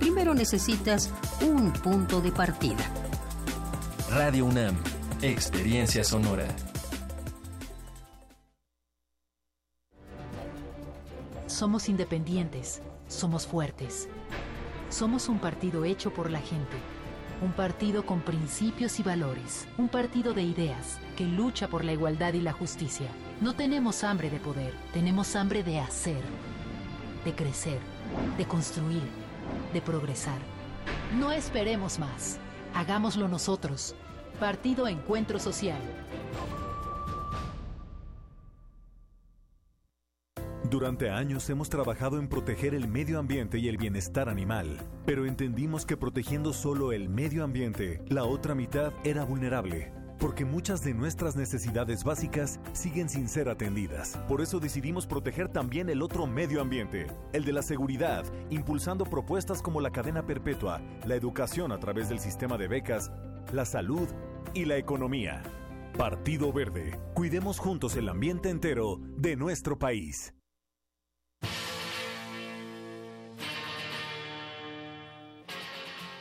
primero 0.00 0.34
necesitas 0.34 1.10
un 1.42 1.72
punto 1.72 2.20
de 2.20 2.32
partida. 2.32 2.82
Radio 4.10 4.46
UNAM, 4.46 4.74
Experiencia 5.22 6.02
Sonora. 6.02 6.48
Somos 11.46 11.88
independientes, 11.90 12.80
somos 13.08 13.46
fuertes. 13.46 14.08
Somos 14.88 15.28
un 15.28 15.38
partido 15.38 15.84
hecho 15.84 16.12
por 16.12 16.30
la 16.30 16.40
gente. 16.40 16.76
Un 17.42 17.52
partido 17.52 18.04
con 18.04 18.22
principios 18.22 18.98
y 18.98 19.02
valores. 19.02 19.68
Un 19.76 19.88
partido 19.88 20.32
de 20.32 20.42
ideas 20.42 20.98
que 21.16 21.24
lucha 21.24 21.68
por 21.68 21.84
la 21.84 21.92
igualdad 21.92 22.32
y 22.32 22.40
la 22.40 22.52
justicia. 22.52 23.06
No 23.42 23.54
tenemos 23.54 24.02
hambre 24.02 24.30
de 24.30 24.40
poder, 24.40 24.74
tenemos 24.92 25.36
hambre 25.36 25.62
de 25.62 25.78
hacer, 25.78 26.22
de 27.24 27.34
crecer, 27.34 27.78
de 28.38 28.46
construir, 28.46 29.19
de 29.72 29.80
progresar. 29.80 30.38
No 31.18 31.32
esperemos 31.32 31.98
más. 31.98 32.38
Hagámoslo 32.74 33.28
nosotros. 33.28 33.94
Partido 34.38 34.88
Encuentro 34.88 35.38
Social. 35.38 35.80
Durante 40.70 41.10
años 41.10 41.50
hemos 41.50 41.68
trabajado 41.68 42.20
en 42.20 42.28
proteger 42.28 42.74
el 42.74 42.86
medio 42.86 43.18
ambiente 43.18 43.58
y 43.58 43.68
el 43.68 43.76
bienestar 43.76 44.28
animal, 44.28 44.78
pero 45.04 45.26
entendimos 45.26 45.84
que 45.84 45.96
protegiendo 45.96 46.52
solo 46.52 46.92
el 46.92 47.08
medio 47.08 47.42
ambiente, 47.42 48.04
la 48.08 48.24
otra 48.24 48.54
mitad 48.54 48.92
era 49.02 49.24
vulnerable 49.24 49.99
porque 50.20 50.44
muchas 50.44 50.84
de 50.84 50.92
nuestras 50.92 51.34
necesidades 51.34 52.04
básicas 52.04 52.60
siguen 52.72 53.08
sin 53.08 53.26
ser 53.26 53.48
atendidas. 53.48 54.18
Por 54.28 54.42
eso 54.42 54.60
decidimos 54.60 55.06
proteger 55.06 55.48
también 55.48 55.88
el 55.88 56.02
otro 56.02 56.26
medio 56.26 56.60
ambiente, 56.60 57.06
el 57.32 57.44
de 57.44 57.52
la 57.52 57.62
seguridad, 57.62 58.24
impulsando 58.50 59.06
propuestas 59.06 59.62
como 59.62 59.80
la 59.80 59.90
cadena 59.90 60.26
perpetua, 60.26 60.82
la 61.06 61.14
educación 61.14 61.72
a 61.72 61.80
través 61.80 62.10
del 62.10 62.20
sistema 62.20 62.58
de 62.58 62.68
becas, 62.68 63.10
la 63.52 63.64
salud 63.64 64.08
y 64.52 64.66
la 64.66 64.76
economía. 64.76 65.42
Partido 65.96 66.52
Verde, 66.52 67.00
cuidemos 67.14 67.58
juntos 67.58 67.96
el 67.96 68.08
ambiente 68.08 68.50
entero 68.50 69.00
de 69.16 69.36
nuestro 69.36 69.78
país. 69.78 70.34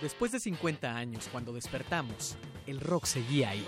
Después 0.02 0.32
de 0.32 0.39
50 0.39 0.95
años, 0.95 1.28
cuando 1.30 1.52
despertamos, 1.52 2.38
el 2.66 2.80
rock 2.80 3.04
seguía 3.04 3.50
ahí. 3.50 3.68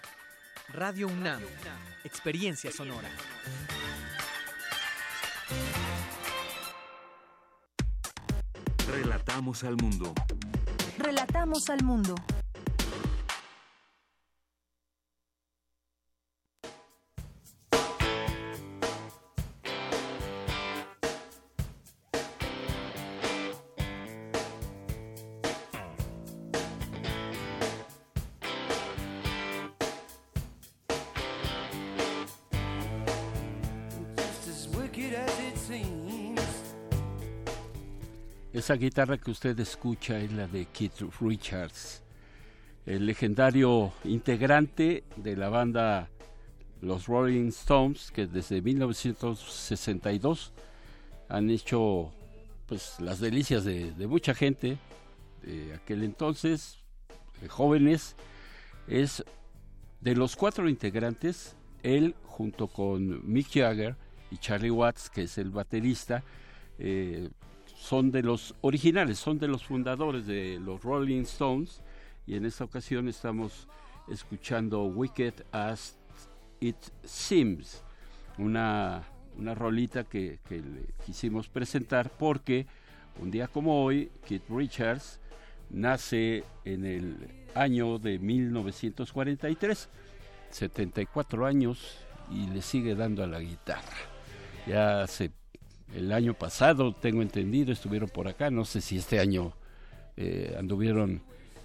Radio 0.73 1.07
UNAM, 1.07 1.41
Experiencia 2.05 2.71
Sonora. 2.71 3.09
Relatamos 8.89 9.63
al 9.65 9.75
mundo. 9.75 10.13
Relatamos 10.97 11.69
al 11.69 11.83
mundo. 11.83 12.15
Guitarra 38.75 39.17
que 39.17 39.31
usted 39.31 39.59
escucha 39.59 40.19
es 40.19 40.31
la 40.31 40.47
de 40.47 40.65
Keith 40.65 41.01
Richards, 41.19 42.03
el 42.85 43.05
legendario 43.05 43.91
integrante 44.03 45.03
de 45.15 45.35
la 45.35 45.49
banda 45.49 46.09
Los 46.81 47.07
Rolling 47.07 47.49
Stones, 47.49 48.11
que 48.11 48.27
desde 48.27 48.61
1962 48.61 50.53
han 51.29 51.49
hecho 51.49 52.11
pues 52.65 52.99
las 52.99 53.19
delicias 53.19 53.63
de, 53.63 53.93
mucha 54.07 54.33
gente 54.33 54.77
de 55.41 55.73
aquel 55.73 56.03
entonces, 56.03 56.77
jóvenes, 57.49 58.15
es 58.87 59.23
de 59.99 60.15
los 60.15 60.35
cuatro 60.35 60.69
integrantes, 60.69 61.55
él 61.83 62.15
junto 62.25 62.67
con 62.67 63.29
Mick 63.31 63.49
Jagger 63.51 63.95
y 64.29 64.37
Charlie 64.37 64.71
Watts, 64.71 65.09
que 65.09 65.23
es 65.23 65.37
el 65.37 65.51
baterista, 65.51 66.23
eh, 66.79 67.29
son 67.81 68.11
de 68.11 68.21
los 68.21 68.53
originales, 68.61 69.17
son 69.17 69.39
de 69.39 69.47
los 69.47 69.63
fundadores 69.63 70.27
de 70.27 70.59
los 70.59 70.83
Rolling 70.83 71.23
Stones 71.23 71.81
y 72.27 72.35
en 72.35 72.45
esta 72.45 72.63
ocasión 72.63 73.07
estamos 73.07 73.67
escuchando 74.07 74.83
Wicked 74.83 75.33
as 75.51 75.97
It 76.59 76.77
Seems, 77.03 77.83
una, 78.37 79.01
una 79.35 79.55
rolita 79.55 80.03
que, 80.03 80.37
que 80.47 80.59
le 80.59 80.93
quisimos 81.03 81.49
presentar 81.49 82.11
porque 82.11 82.67
un 83.19 83.31
día 83.31 83.47
como 83.47 83.83
hoy, 83.83 84.11
Keith 84.27 84.47
Richards 84.47 85.19
nace 85.71 86.43
en 86.63 86.85
el 86.85 87.17
año 87.55 87.97
de 87.97 88.19
1943, 88.19 89.89
74 90.51 91.45
años 91.47 91.97
y 92.29 92.45
le 92.45 92.61
sigue 92.61 92.93
dando 92.93 93.23
a 93.23 93.27
la 93.27 93.39
guitarra. 93.39 93.97
Ya 94.67 95.07
se 95.07 95.31
el 95.95 96.11
año 96.11 96.33
pasado, 96.33 96.93
tengo 96.93 97.21
entendido, 97.21 97.71
estuvieron 97.71 98.09
por 98.09 98.27
acá, 98.27 98.49
no 98.49 98.65
sé 98.65 98.81
si 98.81 98.97
este 98.97 99.19
año 99.19 99.53
eh, 100.17 100.55
anduvieron 100.57 101.21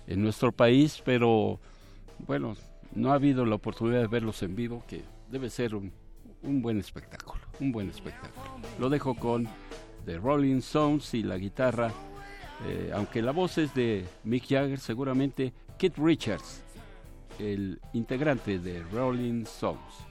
en 0.07 0.23
nuestro 0.23 0.53
país, 0.53 1.03
pero 1.05 1.61
bueno, 2.27 2.57
no 2.95 3.13
ha 3.13 3.15
habido 3.15 3.45
la 3.45 3.57
oportunidad 3.57 4.01
de 4.01 4.07
verlos 4.07 4.43
en 4.43 4.57
vivo, 4.57 4.85
que 4.87 5.03
debe 5.31 5.51
ser 5.51 5.75
un, 5.75 5.93
buen 6.43 6.79
espectáculo, 6.79 7.43
un 7.61 7.73
buen 7.73 7.91
espectáculo. 7.91 8.47
Lo 8.79 8.89
dejo 8.89 9.15
con 9.15 9.49
The 10.05 10.19
Rolling 10.19 10.59
Stones 10.59 11.13
y 11.15 11.23
la 11.23 11.37
guitarra, 11.37 11.93
eh, 12.67 12.91
aunque 12.95 13.23
la 13.23 13.33
voz 13.33 13.59
es 13.59 13.75
de 13.75 14.05
Mick 14.25 14.49
Jagger, 14.49 14.79
seguramente 14.79 15.53
Kit 15.79 15.99
Richards, 15.99 16.63
el 17.39 17.81
integrante 17.93 18.59
de 18.59 18.83
Rolling 18.85 19.43
Stones. 19.43 20.07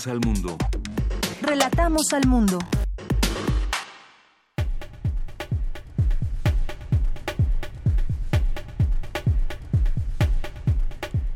Relatamos 0.00 0.06
al 0.06 0.20
mundo. 0.26 0.56
Relatamos 1.42 2.12
al 2.14 2.26
mundo. 2.26 2.58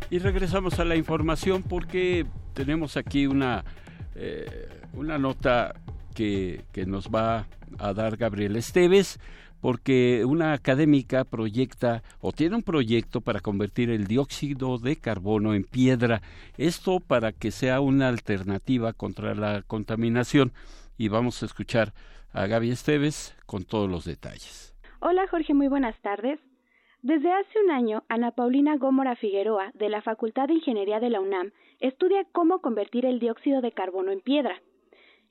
Y 0.09 0.19
regresamos 0.19 0.79
a 0.79 0.85
la 0.87 0.97
información 0.97 1.63
porque 1.63 2.25
tenemos 2.55 2.97
aquí 2.97 3.27
una, 3.27 3.65
eh, 4.15 4.69
una 4.95 5.19
nota 5.19 5.75
que, 6.15 6.65
que 6.73 6.87
nos 6.87 7.09
va 7.09 7.47
a 7.79 7.93
dar 7.93 8.17
Gabriel 8.17 8.57
Esteves 8.57 9.19
porque 9.65 10.27
una 10.27 10.53
académica 10.53 11.25
proyecta 11.25 12.03
o 12.21 12.33
tiene 12.33 12.57
un 12.57 12.63
proyecto 12.63 13.23
para 13.23 13.41
convertir 13.41 13.89
el 13.89 14.07
dióxido 14.07 14.77
de 14.77 14.97
carbono 14.97 15.55
en 15.55 15.65
piedra, 15.65 16.21
esto 16.59 17.01
para 17.01 17.33
que 17.33 17.51
sea 17.51 17.81
una 17.81 18.09
alternativa 18.09 18.93
contra 18.93 19.35
la 19.35 19.63
contaminación. 19.63 20.53
Y 20.99 21.09
vamos 21.09 21.43
a 21.43 21.47
escuchar 21.47 21.95
a 22.35 22.47
Gaby 22.47 22.73
Esteves 22.73 23.35
con 23.47 23.65
todos 23.65 23.89
los 23.89 24.05
detalles. 24.05 24.77
Hola 25.01 25.27
Jorge, 25.31 25.55
muy 25.55 25.69
buenas 25.69 25.99
tardes. 26.03 26.39
Desde 27.01 27.33
hace 27.33 27.59
un 27.65 27.71
año, 27.71 28.03
Ana 28.11 28.33
Paulina 28.33 28.77
Gómora 28.77 29.17
Figueroa, 29.17 29.71
de 29.73 29.89
la 29.89 30.03
Facultad 30.03 30.49
de 30.49 30.57
Ingeniería 30.57 31.01
de 31.01 31.09
la 31.09 31.23
UNAM, 31.23 31.53
estudia 31.81 32.27
cómo 32.33 32.61
convertir 32.61 33.07
el 33.07 33.19
dióxido 33.19 33.63
de 33.63 33.73
carbono 33.73 34.13
en 34.13 34.21
piedra. 34.21 34.61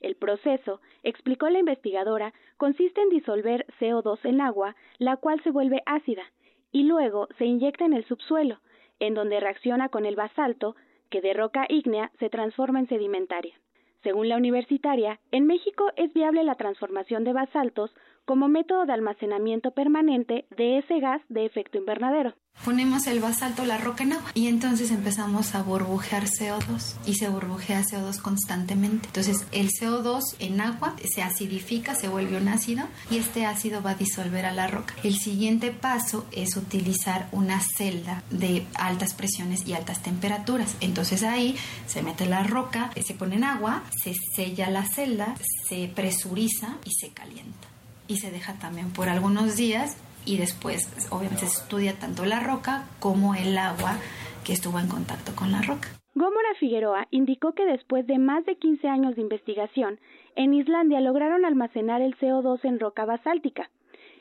El 0.04 0.16
proceso, 0.16 0.82
explicó 1.02 1.48
la 1.48 1.60
investigadora, 1.60 2.34
consiste 2.58 3.00
en 3.00 3.08
disolver 3.08 3.64
CO2 3.80 4.18
en 4.24 4.42
agua, 4.42 4.76
la 4.98 5.16
cual 5.16 5.42
se 5.42 5.50
vuelve 5.50 5.82
ácida, 5.86 6.24
y 6.70 6.82
luego 6.82 7.26
se 7.38 7.46
inyecta 7.46 7.86
en 7.86 7.94
el 7.94 8.04
subsuelo, 8.04 8.60
en 9.00 9.14
donde 9.14 9.40
reacciona 9.40 9.88
con 9.88 10.04
el 10.04 10.14
basalto, 10.14 10.76
que 11.08 11.22
de 11.22 11.32
roca 11.32 11.64
ígnea 11.70 12.12
se 12.18 12.28
transforma 12.28 12.80
en 12.80 12.88
sedimentaria. 12.88 13.54
Según 14.02 14.28
la 14.28 14.36
universitaria, 14.36 15.20
en 15.30 15.46
México 15.46 15.90
es 15.96 16.12
viable 16.12 16.44
la 16.44 16.56
transformación 16.56 17.24
de 17.24 17.32
basaltos 17.32 17.90
como 18.24 18.48
método 18.48 18.86
de 18.86 18.92
almacenamiento 18.92 19.72
permanente 19.72 20.46
de 20.56 20.78
ese 20.78 21.00
gas 21.00 21.20
de 21.28 21.46
efecto 21.46 21.78
invernadero. 21.78 22.34
Ponemos 22.64 23.06
el 23.08 23.20
basalto, 23.20 23.66
la 23.66 23.76
roca 23.76 24.04
en 24.04 24.14
agua 24.14 24.30
y 24.32 24.46
entonces 24.46 24.90
empezamos 24.90 25.54
a 25.54 25.62
burbujear 25.62 26.24
CO2 26.24 26.94
y 27.04 27.14
se 27.14 27.28
burbujea 27.28 27.82
CO2 27.82 28.22
constantemente. 28.22 29.08
Entonces 29.08 29.44
el 29.52 29.68
CO2 29.68 30.22
en 30.38 30.60
agua 30.62 30.94
se 31.04 31.20
acidifica, 31.20 31.94
se 31.94 32.08
vuelve 32.08 32.38
un 32.38 32.48
ácido 32.48 32.86
y 33.10 33.18
este 33.18 33.44
ácido 33.44 33.82
va 33.82 33.90
a 33.90 33.94
disolver 33.96 34.46
a 34.46 34.52
la 34.52 34.66
roca. 34.68 34.94
El 35.02 35.16
siguiente 35.16 35.72
paso 35.72 36.26
es 36.32 36.56
utilizar 36.56 37.28
una 37.32 37.60
celda 37.60 38.22
de 38.30 38.64
altas 38.76 39.12
presiones 39.12 39.66
y 39.66 39.74
altas 39.74 40.02
temperaturas. 40.02 40.76
Entonces 40.80 41.22
ahí 41.22 41.56
se 41.86 42.02
mete 42.02 42.24
la 42.24 42.44
roca, 42.44 42.92
se 43.04 43.12
pone 43.14 43.34
en 43.34 43.44
agua, 43.44 43.82
se 44.02 44.14
sella 44.14 44.70
la 44.70 44.84
celda, 44.84 45.34
se 45.68 45.88
presuriza 45.94 46.78
y 46.84 46.92
se 46.92 47.10
calienta. 47.10 47.73
Y 48.08 48.16
se 48.18 48.30
deja 48.30 48.54
también 48.58 48.92
por 48.92 49.08
algunos 49.08 49.56
días 49.56 49.96
y 50.26 50.38
después 50.38 50.88
obviamente 51.10 51.46
se 51.46 51.60
estudia 51.60 51.98
tanto 51.98 52.24
la 52.24 52.40
roca 52.40 52.86
como 53.00 53.34
el 53.34 53.56
agua 53.58 53.98
que 54.44 54.52
estuvo 54.52 54.78
en 54.78 54.88
contacto 54.88 55.34
con 55.34 55.52
la 55.52 55.62
roca. 55.62 55.88
Gómora 56.14 56.54
Figueroa 56.60 57.08
indicó 57.10 57.52
que 57.54 57.64
después 57.64 58.06
de 58.06 58.18
más 58.18 58.44
de 58.44 58.56
15 58.56 58.86
años 58.88 59.16
de 59.16 59.22
investigación, 59.22 59.98
en 60.36 60.54
Islandia 60.54 61.00
lograron 61.00 61.44
almacenar 61.44 62.02
el 62.02 62.16
CO2 62.16 62.60
en 62.64 62.78
roca 62.78 63.04
basáltica. 63.04 63.70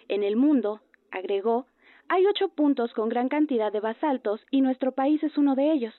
En 0.08 0.24
el 0.24 0.36
mundo, 0.36 0.82
agregó, 1.12 1.68
hay 2.10 2.26
ocho 2.26 2.50
puntos 2.50 2.94
con 2.94 3.10
gran 3.10 3.30
cantidad 3.30 3.72
de 3.72 3.80
basaltos 3.80 4.42
y 4.50 4.62
nuestro 4.62 4.92
país 4.92 5.22
es 5.24 5.38
uno 5.38 5.56
de 5.56 5.72
ellos. 5.72 5.94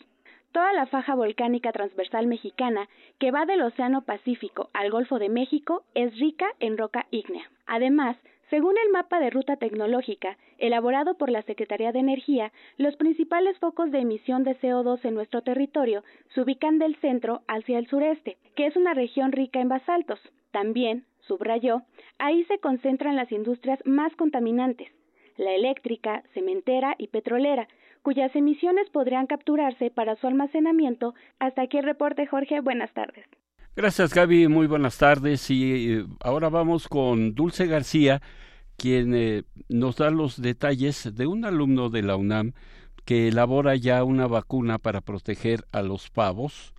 Toda 0.54 0.72
la 0.72 0.86
faja 0.86 1.16
volcánica 1.16 1.72
transversal 1.72 2.28
mexicana, 2.28 2.88
que 3.18 3.32
va 3.32 3.44
del 3.44 3.60
Océano 3.60 4.02
Pacífico 4.02 4.70
al 4.72 4.88
Golfo 4.88 5.18
de 5.18 5.28
México, 5.28 5.82
es 5.94 6.16
rica 6.16 6.46
en 6.60 6.78
roca 6.78 7.06
ígnea. 7.10 7.50
Además, 7.66 8.16
según 8.50 8.76
el 8.78 8.92
mapa 8.92 9.18
de 9.18 9.30
ruta 9.30 9.56
tecnológica 9.56 10.38
elaborado 10.58 11.18
por 11.18 11.28
la 11.28 11.42
Secretaría 11.42 11.90
de 11.90 11.98
Energía, 11.98 12.52
los 12.76 12.94
principales 12.94 13.58
focos 13.58 13.90
de 13.90 13.98
emisión 13.98 14.44
de 14.44 14.56
CO2 14.60 15.04
en 15.04 15.14
nuestro 15.14 15.42
territorio 15.42 16.04
se 16.32 16.42
ubican 16.42 16.78
del 16.78 16.94
centro 17.00 17.42
hacia 17.48 17.80
el 17.80 17.88
sureste, 17.88 18.36
que 18.54 18.66
es 18.66 18.76
una 18.76 18.94
región 18.94 19.32
rica 19.32 19.60
en 19.60 19.68
basaltos. 19.68 20.20
También, 20.52 21.04
subrayó, 21.22 21.82
ahí 22.18 22.44
se 22.44 22.60
concentran 22.60 23.16
las 23.16 23.32
industrias 23.32 23.80
más 23.84 24.14
contaminantes, 24.14 24.86
la 25.36 25.50
eléctrica, 25.50 26.22
cementera 26.32 26.94
y 26.96 27.08
petrolera, 27.08 27.66
cuyas 28.04 28.36
emisiones 28.36 28.88
podrían 28.90 29.26
capturarse 29.26 29.90
para 29.90 30.14
su 30.16 30.26
almacenamiento. 30.26 31.14
Hasta 31.40 31.62
aquí 31.62 31.78
el 31.78 31.84
reporte, 31.84 32.26
Jorge. 32.26 32.60
Buenas 32.60 32.92
tardes. 32.92 33.24
Gracias, 33.74 34.12
Gaby. 34.14 34.46
Muy 34.46 34.66
buenas 34.66 34.98
tardes. 34.98 35.50
Y 35.50 35.94
eh, 35.94 36.04
ahora 36.20 36.50
vamos 36.50 36.86
con 36.86 37.34
Dulce 37.34 37.66
García, 37.66 38.20
quien 38.76 39.14
eh, 39.14 39.44
nos 39.70 39.96
da 39.96 40.10
los 40.10 40.40
detalles 40.40 41.14
de 41.14 41.26
un 41.26 41.46
alumno 41.46 41.88
de 41.88 42.02
la 42.02 42.16
UNAM 42.16 42.52
que 43.06 43.28
elabora 43.28 43.74
ya 43.74 44.04
una 44.04 44.26
vacuna 44.26 44.78
para 44.78 45.00
proteger 45.00 45.64
a 45.72 45.80
los 45.80 46.10
pavos 46.10 46.74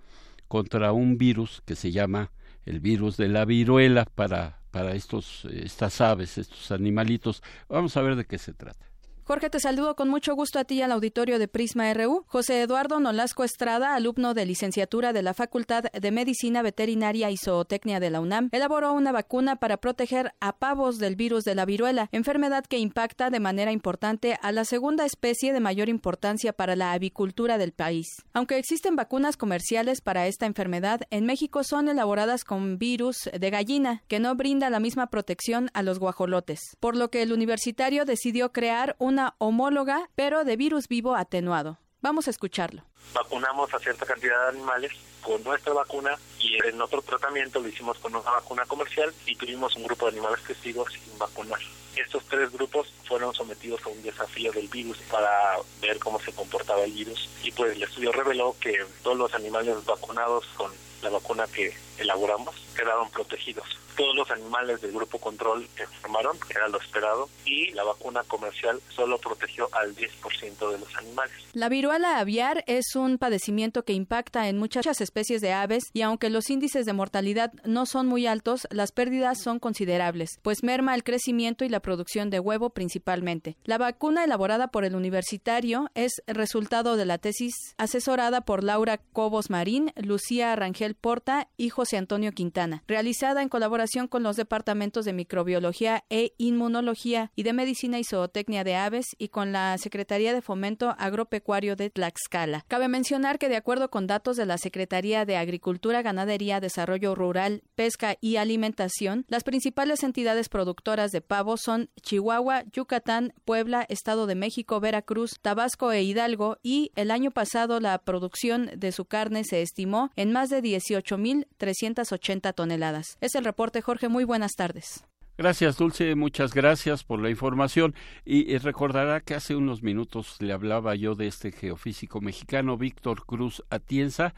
contra 0.47 0.91
un 0.91 1.17
virus 1.17 1.61
que 1.65 1.75
se 1.75 1.91
llama 1.91 2.31
el 2.65 2.79
virus 2.79 3.17
de 3.17 3.29
la 3.29 3.45
viruela 3.45 4.05
para, 4.05 4.59
para 4.69 4.93
estos, 4.93 5.45
estas 5.45 6.01
aves, 6.01 6.37
estos 6.37 6.71
animalitos. 6.71 7.41
Vamos 7.67 7.97
a 7.97 8.03
ver 8.03 8.15
de 8.15 8.25
qué 8.25 8.37
se 8.37 8.53
trata. 8.53 8.94
Jorge, 9.27 9.49
te 9.49 9.59
saludo 9.59 9.95
con 9.95 10.07
mucho 10.07 10.35
gusto 10.35 10.59
a 10.59 10.65
ti 10.65 10.75
y 10.75 10.81
al 10.83 10.91
auditorio 10.91 11.39
de 11.39 11.47
Prisma 11.47 11.91
RU. 11.95 12.25
José 12.27 12.61
Eduardo 12.61 12.99
Nolasco 12.99 13.43
Estrada, 13.43 13.95
alumno 13.95 14.35
de 14.35 14.45
licenciatura 14.45 15.13
de 15.13 15.23
la 15.23 15.33
Facultad 15.33 15.85
de 15.85 16.11
Medicina 16.11 16.61
Veterinaria 16.61 17.31
y 17.31 17.37
Zootecnia 17.37 17.99
de 17.99 18.11
la 18.11 18.19
UNAM, 18.19 18.49
elaboró 18.51 18.93
una 18.93 19.11
vacuna 19.11 19.55
para 19.55 19.77
proteger 19.77 20.35
a 20.41 20.59
pavos 20.59 20.99
del 20.99 21.15
virus 21.15 21.43
de 21.43 21.55
la 21.55 21.65
viruela, 21.65 22.07
enfermedad 22.11 22.65
que 22.65 22.77
impacta 22.77 23.31
de 23.31 23.39
manera 23.39 23.71
importante 23.71 24.37
a 24.43 24.51
la 24.51 24.63
segunda 24.63 25.07
especie 25.07 25.53
de 25.53 25.59
mayor 25.59 25.89
importancia 25.89 26.53
para 26.53 26.75
la 26.75 26.91
avicultura 26.91 27.57
del 27.57 27.71
país. 27.71 28.05
Aunque 28.31 28.59
existen 28.59 28.95
vacunas 28.95 29.37
comerciales 29.37 30.01
para 30.01 30.27
esta 30.27 30.45
enfermedad, 30.45 31.01
en 31.09 31.25
México 31.25 31.63
son 31.63 31.89
elaboradas 31.89 32.43
con 32.43 32.77
virus 32.77 33.27
de 33.35 33.49
gallina, 33.49 34.03
que 34.07 34.19
no 34.19 34.35
brinda 34.35 34.69
la 34.69 34.79
misma 34.79 35.07
protección 35.07 35.71
a 35.73 35.81
los 35.81 35.97
guajolotes, 35.97 36.59
por 36.79 36.95
lo 36.95 37.09
que 37.09 37.23
el 37.23 37.33
universitario 37.33 38.05
decidió 38.05 38.51
crear 38.51 38.95
un 38.99 39.14
una 39.15 39.33
homóloga, 39.37 40.09
pero 40.15 40.43
de 40.43 40.57
virus 40.57 40.89
vivo 40.89 41.15
atenuado. 41.15 41.77
Vamos 42.01 42.27
a 42.27 42.31
escucharlo. 42.31 42.83
Vacunamos 43.13 43.73
a 43.73 43.79
cierta 43.79 44.05
cantidad 44.05 44.43
de 44.43 44.57
animales 44.57 44.91
con 45.21 45.41
nuestra 45.41 45.71
vacuna 45.71 46.17
y 46.37 46.57
en 46.67 46.81
otro 46.81 47.01
tratamiento 47.01 47.61
lo 47.61 47.69
hicimos 47.69 47.97
con 47.99 48.13
una 48.13 48.29
vacuna 48.29 48.65
comercial 48.65 49.13
y 49.25 49.37
tuvimos 49.37 49.73
un 49.77 49.85
grupo 49.85 50.05
de 50.05 50.17
animales 50.17 50.43
testigos 50.43 50.91
sin 50.91 51.17
vacunar. 51.17 51.59
Estos 51.95 52.25
tres 52.25 52.51
grupos 52.51 52.91
fueron 53.05 53.33
sometidos 53.33 53.85
a 53.85 53.89
un 53.89 54.03
desafío 54.03 54.51
del 54.51 54.67
virus 54.67 54.97
para 55.09 55.31
ver 55.79 55.97
cómo 55.99 56.19
se 56.19 56.33
comportaba 56.33 56.83
el 56.83 56.91
virus 56.91 57.29
y 57.41 57.53
pues 57.53 57.73
el 57.73 57.83
estudio 57.83 58.11
reveló 58.11 58.53
que 58.59 58.85
todos 59.01 59.17
los 59.17 59.33
animales 59.33 59.77
vacunados 59.85 60.45
con 60.57 60.73
la 61.05 61.11
vacuna 61.11 61.45
que 61.47 61.71
elaboramos 61.99 62.55
quedaron 62.75 63.09
protegidos 63.11 63.67
todos 63.95 64.15
los 64.15 64.29
animales 64.31 64.81
del 64.81 64.91
grupo 64.91 65.19
control 65.19 65.67
enfermaron, 65.77 66.37
que 66.39 66.53
era 66.53 66.67
lo 66.67 66.79
esperado, 66.79 67.29
y 67.45 67.71
la 67.71 67.83
vacuna 67.83 68.23
comercial 68.23 68.79
solo 68.89 69.17
protegió 69.17 69.69
al 69.73 69.95
10% 69.95 70.71
de 70.71 70.79
los 70.79 70.95
animales. 70.95 71.35
La 71.53 71.69
viruela 71.69 72.19
aviar 72.19 72.63
es 72.67 72.95
un 72.95 73.17
padecimiento 73.17 73.83
que 73.83 73.93
impacta 73.93 74.49
en 74.49 74.57
muchas 74.57 75.01
especies 75.01 75.41
de 75.41 75.53
aves 75.53 75.83
y 75.93 76.01
aunque 76.01 76.29
los 76.29 76.49
índices 76.49 76.85
de 76.85 76.93
mortalidad 76.93 77.53
no 77.63 77.85
son 77.85 78.07
muy 78.07 78.27
altos, 78.27 78.67
las 78.69 78.91
pérdidas 78.91 79.41
son 79.41 79.59
considerables, 79.59 80.39
pues 80.41 80.63
merma 80.63 80.95
el 80.95 81.03
crecimiento 81.03 81.63
y 81.63 81.69
la 81.69 81.79
producción 81.79 82.29
de 82.29 82.39
huevo 82.39 82.71
principalmente. 82.71 83.57
La 83.63 83.77
vacuna 83.77 84.23
elaborada 84.23 84.67
por 84.67 84.85
el 84.85 84.95
universitario 84.95 85.89
es 85.95 86.21
resultado 86.27 86.97
de 86.97 87.05
la 87.05 87.17
tesis 87.17 87.53
asesorada 87.77 88.41
por 88.41 88.63
Laura 88.63 88.97
Cobos 88.97 89.49
Marín, 89.49 89.91
Lucía 89.95 90.55
Rangel 90.55 90.94
Porta 90.95 91.49
y 91.57 91.69
José 91.69 91.97
Antonio 91.97 92.31
Quintana, 92.31 92.83
realizada 92.87 93.41
en 93.41 93.49
colaboración 93.49 94.07
con 94.07 94.23
los 94.23 94.35
departamentos 94.35 95.05
de 95.05 95.13
microbiología 95.13 96.03
e 96.09 96.33
inmunología 96.37 97.31
y 97.35 97.43
de 97.43 97.53
medicina 97.53 97.99
y 97.99 98.03
zootecnia 98.03 98.63
de 98.63 98.75
aves 98.75 99.05
y 99.17 99.29
con 99.29 99.51
la 99.51 99.77
Secretaría 99.77 100.33
de 100.33 100.41
Fomento 100.41 100.95
Agropecuario 100.97 101.75
de 101.75 101.89
Tlaxcala. 101.89 102.65
Cabe 102.67 102.87
mencionar 102.87 103.39
que 103.39 103.49
de 103.49 103.55
acuerdo 103.55 103.89
con 103.89 104.07
datos 104.07 104.37
de 104.37 104.45
la 104.45 104.57
Secretaría 104.57 105.25
de 105.25 105.37
Agricultura, 105.37 106.01
Ganadería, 106.01 106.59
Desarrollo 106.59 107.15
Rural, 107.15 107.63
Pesca 107.75 108.17
y 108.21 108.37
Alimentación, 108.37 109.25
las 109.27 109.43
principales 109.43 110.03
entidades 110.03 110.49
productoras 110.49 111.11
de 111.11 111.21
pavo 111.21 111.57
son 111.57 111.89
Chihuahua, 112.01 112.63
Yucatán, 112.71 113.33
Puebla, 113.43 113.85
Estado 113.89 114.27
de 114.27 114.35
México, 114.35 114.79
Veracruz, 114.79 115.39
Tabasco 115.41 115.91
e 115.91 116.03
Hidalgo 116.03 116.57
y 116.63 116.91
el 116.95 117.11
año 117.11 117.31
pasado 117.31 117.79
la 117.79 117.97
producción 117.99 118.69
de 118.75 118.91
su 118.91 119.05
carne 119.05 119.43
se 119.43 119.61
estimó 119.61 120.11
en 120.15 120.31
más 120.31 120.49
de 120.49 120.61
18.380 120.85 122.53
toneladas. 122.53 123.17
Es 123.21 123.35
el 123.35 123.45
reporte 123.45 123.81
Jorge. 123.81 124.09
Muy 124.09 124.23
buenas 124.23 124.55
tardes. 124.55 125.03
Gracias, 125.37 125.77
Dulce. 125.77 126.15
Muchas 126.15 126.53
gracias 126.53 127.03
por 127.03 127.21
la 127.21 127.29
información. 127.29 127.93
Y, 128.23 128.57
recordará 128.57 129.19
que 129.19 129.33
hace 129.33 129.55
unos 129.55 129.83
minutos 129.83 130.37
le 130.39 130.53
hablaba 130.53 130.95
yo 130.95 131.15
de 131.15 131.27
este 131.27 131.51
geofísico 131.51 132.21
mexicano, 132.21 132.77
Víctor 132.77 133.25
Cruz 133.25 133.61
Atienza, 133.69 134.33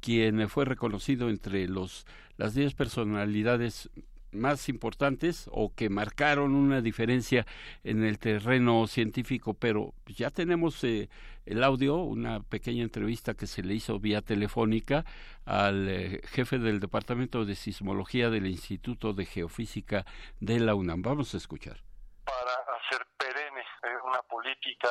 quien 0.00 0.46
fue 0.50 0.66
reconocido 0.66 1.30
entre 1.30 1.66
los, 1.66 2.04
las 2.36 2.54
10 2.54 2.74
personalidades 2.74 3.88
más 4.32 4.68
importantes 4.68 5.48
o 5.50 5.72
que 5.72 5.88
marcaron 5.88 6.54
una 6.54 6.82
diferencia 6.82 7.46
en 7.82 8.04
el 8.04 8.18
terreno 8.18 8.86
científico, 8.86 9.54
pero 9.54 9.94
ya 10.06 10.30
tenemos 10.30 10.84
eh, 10.84 11.08
el 11.46 11.62
audio, 11.62 11.96
una 11.96 12.40
pequeña 12.40 12.82
entrevista 12.82 13.34
que 13.34 13.46
se 13.46 13.62
le 13.62 13.74
hizo 13.74 13.98
vía 13.98 14.22
telefónica 14.22 15.04
al 15.44 15.88
eh, 15.88 16.20
jefe 16.24 16.58
del 16.58 16.80
Departamento 16.80 17.44
de 17.44 17.54
Sismología 17.54 18.30
del 18.30 18.46
Instituto 18.46 19.12
de 19.12 19.26
Geofísica 19.26 20.04
de 20.40 20.60
la 20.60 20.74
UNAM. 20.74 21.02
Vamos 21.02 21.34
a 21.34 21.36
escuchar. 21.36 21.78
Para 22.24 22.52
hacer 22.78 23.06
perenne 23.18 23.60
eh, 23.60 24.03
una 24.04 24.22
política 24.22 24.90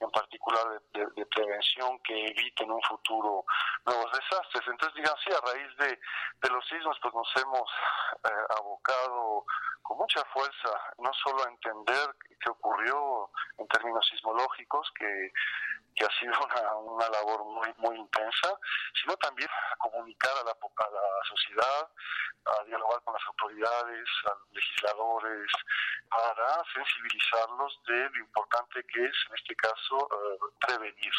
en 0.00 0.10
particular 0.10 0.80
de, 0.92 1.26
prevención 1.26 1.98
que 2.00 2.26
evite 2.26 2.64
en 2.64 2.72
un 2.72 2.82
futuro 2.82 3.44
nuevos 3.86 4.12
desastres. 4.12 4.62
Entonces, 4.66 4.94
digamos, 4.96 5.20
sí, 5.24 5.30
a 5.32 5.52
raíz 5.52 5.76
de, 5.78 6.00
de 6.42 6.50
los 6.50 6.66
sismos, 6.68 6.98
pues 7.00 7.14
nos 7.14 7.36
hemos 7.36 7.70
eh, 8.24 8.54
abocado 8.58 9.44
con 9.82 9.98
mucha 9.98 10.24
fuerza, 10.26 10.70
no 10.98 11.12
solo 11.14 11.44
a 11.44 11.48
entender 11.48 12.16
qué 12.40 12.50
ocurrió 12.50 13.30
en 13.58 13.66
términos 13.68 14.06
sismológicos, 14.10 14.90
que 14.98 15.32
que 15.94 16.04
ha 16.04 16.18
sido 16.18 16.32
una, 16.84 17.08
labor 17.08 17.44
muy 17.44 17.72
muy 17.78 17.96
intensa, 17.96 18.58
sino 19.00 19.16
también 19.16 19.48
a 19.50 19.76
comunicar 19.76 20.32
a 20.40 20.44
la, 20.44 20.52
a 20.52 20.90
la 20.90 21.28
sociedad, 21.28 21.90
a 22.46 22.64
dialogar 22.64 23.02
con 23.02 23.14
las 23.14 23.22
autoridades, 23.26 24.08
a 24.26 24.32
legisladores, 24.52 25.50
para 26.08 26.62
sensibilizarlos 26.72 27.80
de 27.86 28.10
lo 28.10 28.18
importante 28.18 28.51
que 28.88 29.04
es, 29.04 29.16
en 29.28 29.34
este 29.34 29.54
caso, 29.56 30.08
eh, 30.12 30.38
prevenir. 30.66 31.12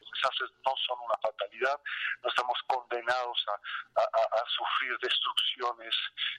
Los 0.00 0.10
desastres 0.10 0.50
no 0.64 0.74
son 0.86 0.98
una 1.00 1.16
fatalidad, 1.18 1.80
no 2.22 2.28
estamos 2.28 2.58
condenados 2.66 3.44
a, 3.48 3.58
sufrir 4.48 4.98
destrucciones, 4.98 5.94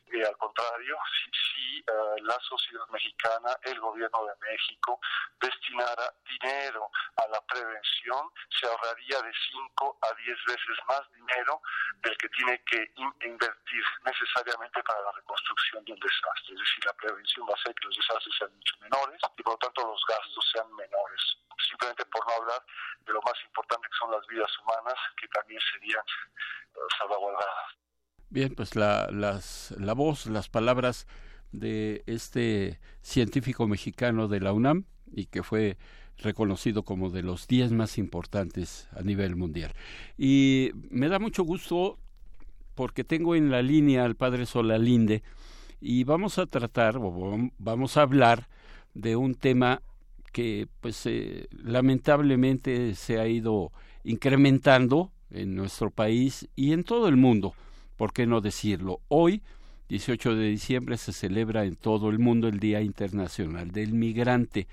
eh, 0.08 0.26
al 0.26 0.36
contrario, 0.38 0.98
si, 1.24 1.32
si 1.32 1.80
eh, 1.80 2.22
la 2.22 2.38
sociedad 2.42 2.88
mexicana, 2.90 3.56
el 3.64 3.80
gobierno 3.80 4.26
de 4.26 4.34
México, 4.50 5.00
destinara 5.40 6.14
dinero 6.26 6.90
a 7.18 7.28
la 7.28 7.42
prevención, 7.42 8.32
se 8.50 8.68
ahorraría 8.68 9.22
de 9.22 9.32
5 9.52 10.00
a 10.02 10.14
10 10.14 10.38
veces 10.46 10.78
más 10.88 11.02
dinero 11.12 11.62
del 12.02 12.18
que 12.18 12.30
tiene 12.30 12.62
que 12.64 12.92
invertir 13.26 13.84
necesariamente 14.06 14.84
para 14.84 15.02
la 15.02 15.12
reconstrucción 15.12 15.84
de 15.86 15.94
un 15.94 16.00
desastre. 16.00 16.54
Es 16.54 16.60
decir, 16.60 16.86
la 16.86 16.94
prevención 16.94 17.48
va 17.48 17.54
a 17.54 17.60
hacer 17.62 17.74
que 17.76 17.88
los 17.88 17.96
desastres 17.96 18.36
sean 18.38 18.56
mucho 18.56 18.76
menores 18.82 19.22
y 19.38 19.44
por 19.44 19.54
lo 19.54 19.58
tanto 19.58 19.88
los 19.88 20.02
gastos 20.08 20.50
sean 20.54 20.76
menores. 20.76 21.38
Simplemente 21.68 22.06
por 22.06 22.26
no 22.28 22.34
hablar 22.34 22.62
de 23.06 23.14
lo 23.14 23.22
más 23.22 23.36
importante 23.46 23.88
que 23.88 23.98
son 24.00 24.12
las 24.12 24.26
vidas 24.28 24.52
humanas 24.60 24.96
que 25.20 25.28
también 25.28 25.60
serían 25.74 26.02
eh, 26.02 26.80
salvaguardadas. 26.98 27.76
Bien, 28.30 28.54
pues 28.56 28.76
la, 28.76 29.10
las, 29.12 29.74
la 29.78 29.94
voz, 29.94 30.28
las 30.28 30.50
palabras 30.50 31.08
de 31.52 32.04
este 32.06 32.80
científico 33.02 33.68
mexicano 33.68 34.28
de 34.28 34.40
la 34.40 34.54
UNAM 34.54 34.86
y 35.12 35.26
que 35.26 35.42
fue 35.42 35.78
reconocido 36.18 36.84
como 36.84 37.10
de 37.10 37.24
los 37.24 37.48
10 37.48 37.72
más 37.72 37.98
importantes 37.98 38.88
a 38.96 39.02
nivel 39.02 39.36
mundial. 39.36 39.74
Y 40.18 40.72
me 40.90 41.08
da 41.08 41.18
mucho 41.18 41.44
gusto 41.44 41.98
porque 42.76 43.04
tengo 43.04 43.36
en 43.36 43.52
la 43.52 43.62
línea 43.62 44.06
al 44.06 44.16
padre 44.16 44.46
Solalinde 44.46 45.24
y 45.82 46.04
vamos 46.04 46.38
a 46.38 46.46
tratar 46.46 46.98
o 46.98 47.52
vamos 47.58 47.98
a 47.98 48.02
hablar 48.02 48.48
de 48.94 49.16
un 49.16 49.36
tema 49.36 49.82
que 50.32 50.68
pues 50.82 51.06
eh, 51.06 51.48
lamentablemente 51.52 52.96
se 52.96 53.20
ha 53.20 53.28
ido 53.28 53.72
incrementando 54.04 55.12
en 55.32 55.56
nuestro 55.56 55.92
país 55.92 56.48
y 56.56 56.74
en 56.74 56.84
todo 56.84 57.08
el 57.08 57.18
mundo, 57.18 57.54
¿por 57.98 58.14
qué 58.14 58.26
no 58.26 58.42
decirlo? 58.42 59.02
Hoy, 59.08 59.42
18 59.90 60.36
de 60.36 60.48
diciembre, 60.48 60.98
se 60.98 61.14
celebra 61.14 61.66
en 61.66 61.76
todo 61.76 62.10
el 62.10 62.20
mundo 62.20 62.48
el 62.48 62.60
Día 62.60 62.82
Internacional 62.82 63.72
del 63.72 63.94
Migrante 63.94 64.68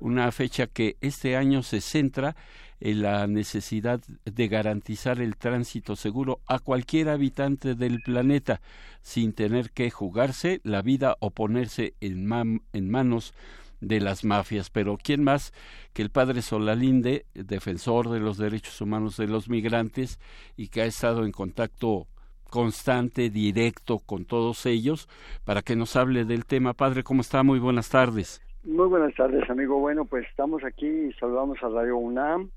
una 0.00 0.30
fecha 0.32 0.66
que 0.66 0.96
este 1.00 1.36
año 1.36 1.62
se 1.62 1.80
centra 1.80 2.36
en 2.80 3.02
la 3.02 3.26
necesidad 3.26 4.00
de 4.24 4.48
garantizar 4.48 5.20
el 5.20 5.36
tránsito 5.36 5.96
seguro 5.96 6.40
a 6.46 6.58
cualquier 6.58 7.08
habitante 7.08 7.74
del 7.74 8.00
planeta 8.02 8.60
sin 9.00 9.32
tener 9.32 9.70
que 9.70 9.90
jugarse 9.90 10.60
la 10.64 10.82
vida 10.82 11.16
o 11.20 11.30
ponerse 11.30 11.94
en, 12.00 12.60
en 12.72 12.90
manos 12.90 13.32
de 13.80 14.00
las 14.00 14.24
mafias. 14.24 14.70
Pero 14.70 14.96
¿quién 15.02 15.22
más 15.24 15.52
que 15.92 16.02
el 16.02 16.10
padre 16.10 16.42
Solalinde, 16.42 17.26
defensor 17.34 18.10
de 18.10 18.20
los 18.20 18.38
derechos 18.38 18.80
humanos 18.80 19.16
de 19.16 19.28
los 19.28 19.48
migrantes 19.48 20.18
y 20.56 20.68
que 20.68 20.82
ha 20.82 20.86
estado 20.86 21.24
en 21.24 21.32
contacto 21.32 22.06
constante, 22.50 23.30
directo 23.30 23.98
con 23.98 24.24
todos 24.24 24.64
ellos, 24.66 25.08
para 25.44 25.62
que 25.62 25.74
nos 25.74 25.96
hable 25.96 26.24
del 26.24 26.46
tema. 26.46 26.72
Padre, 26.72 27.02
¿cómo 27.02 27.20
está? 27.20 27.42
Muy 27.42 27.58
buenas 27.58 27.90
tardes. 27.90 28.40
Muy 28.64 28.86
buenas 28.86 29.14
tardes, 29.14 29.48
amigo. 29.50 29.78
Bueno, 29.78 30.04
pues 30.04 30.26
estamos 30.28 30.64
aquí 30.64 30.86
y 30.86 31.12
saludamos 31.14 31.58
a 31.62 31.68
Radio 31.68 31.96
UNAM 31.96 32.50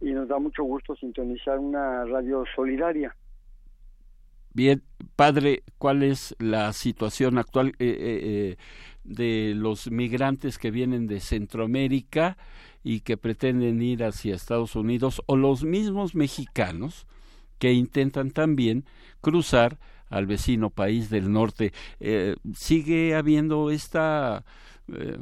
y 0.00 0.12
nos 0.12 0.28
da 0.28 0.38
mucho 0.38 0.64
gusto 0.64 0.96
sintonizar 0.96 1.58
una 1.58 2.04
radio 2.04 2.44
solidaria. 2.54 3.14
Bien, 4.52 4.82
padre, 5.16 5.64
¿cuál 5.76 6.02
es 6.02 6.34
la 6.38 6.72
situación 6.72 7.36
actual 7.36 7.68
eh, 7.68 7.72
eh, 7.78 7.96
eh, 8.22 8.56
de 9.06 9.54
los 9.56 9.90
migrantes 9.90 10.58
que 10.58 10.70
vienen 10.70 11.06
de 11.06 11.20
Centroamérica 11.20 12.36
y 12.82 13.00
que 13.00 13.16
pretenden 13.16 13.82
ir 13.82 14.04
hacia 14.04 14.34
Estados 14.34 14.76
Unidos 14.76 15.22
o 15.26 15.36
los 15.36 15.64
mismos 15.64 16.14
mexicanos 16.14 17.06
que 17.58 17.72
intentan 17.72 18.30
también 18.30 18.84
cruzar 19.20 19.78
al 20.08 20.26
vecino 20.26 20.70
país 20.70 21.10
del 21.10 21.32
norte? 21.32 21.72
¿Sigue 22.54 23.14
habiendo 23.14 23.70
esta 23.70 24.44
eh, 24.92 25.18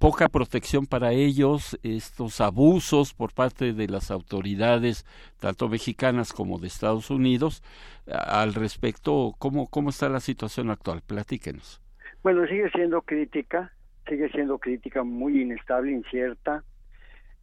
poca 0.00 0.30
protección 0.30 0.86
para 0.86 1.12
ellos, 1.12 1.78
estos 1.82 2.40
abusos 2.40 3.12
por 3.12 3.34
parte 3.34 3.74
de 3.74 3.86
las 3.86 4.10
autoridades, 4.10 5.04
tanto 5.38 5.68
mexicanas 5.68 6.32
como 6.32 6.58
de 6.58 6.68
Estados 6.68 7.10
Unidos, 7.10 7.62
al 8.06 8.54
respecto, 8.54 9.34
¿cómo, 9.38 9.66
cómo 9.66 9.90
está 9.90 10.08
la 10.08 10.20
situación 10.20 10.70
actual? 10.70 11.02
Platíquenos. 11.02 11.82
Bueno, 12.22 12.46
sigue 12.46 12.68
siendo 12.70 13.00
crítica, 13.00 13.72
sigue 14.06 14.28
siendo 14.28 14.58
crítica 14.58 15.02
muy 15.02 15.40
inestable, 15.40 15.92
incierta, 15.92 16.62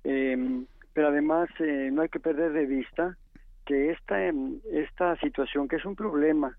em, 0.03 0.67
pero 0.93 1.07
además 1.07 1.49
eh, 1.59 1.89
no 1.91 2.03
hay 2.03 2.09
que 2.09 2.19
perder 2.19 2.51
de 2.53 2.67
vista 2.67 3.17
que 3.65 3.89
esta, 3.89 4.23
em, 4.23 4.59
esta 4.71 5.15
situación, 5.17 5.67
que 5.67 5.77
es 5.77 5.85
un 5.85 5.95
problema, 5.95 6.55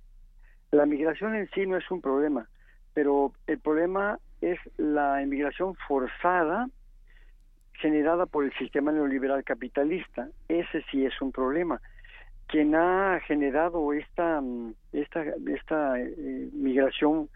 la 0.72 0.84
migración 0.84 1.36
en 1.36 1.48
sí 1.50 1.64
no 1.64 1.76
es 1.76 1.88
un 1.92 2.00
problema, 2.00 2.48
pero 2.92 3.32
el 3.46 3.60
problema 3.60 4.18
es 4.40 4.58
la 4.76 5.22
inmigración 5.22 5.76
forzada 5.86 6.68
generada 7.74 8.26
por 8.26 8.44
el 8.44 8.52
sistema 8.54 8.90
neoliberal 8.90 9.44
capitalista. 9.44 10.28
Ese 10.48 10.82
sí 10.90 11.06
es 11.06 11.22
un 11.22 11.30
problema. 11.30 11.80
Quien 12.48 12.74
ha 12.74 13.20
generado 13.26 13.92
esta 13.92 14.42
esta 14.92 15.22
esta 15.46 16.00
eh, 16.00 16.48
migración 16.52 17.28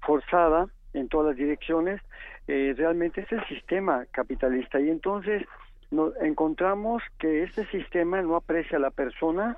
forzada 0.00 0.68
en 0.92 1.08
todas 1.08 1.28
las 1.28 1.36
direcciones 1.36 2.00
eh, 2.48 2.74
realmente 2.76 3.20
es 3.20 3.32
el 3.32 3.44
sistema 3.46 4.06
capitalista 4.10 4.80
y 4.80 4.90
entonces 4.90 5.44
nos 5.90 6.14
encontramos 6.20 7.02
que 7.18 7.42
este 7.42 7.66
sistema 7.66 8.22
no 8.22 8.36
aprecia 8.36 8.78
a 8.78 8.80
la 8.80 8.90
persona, 8.90 9.56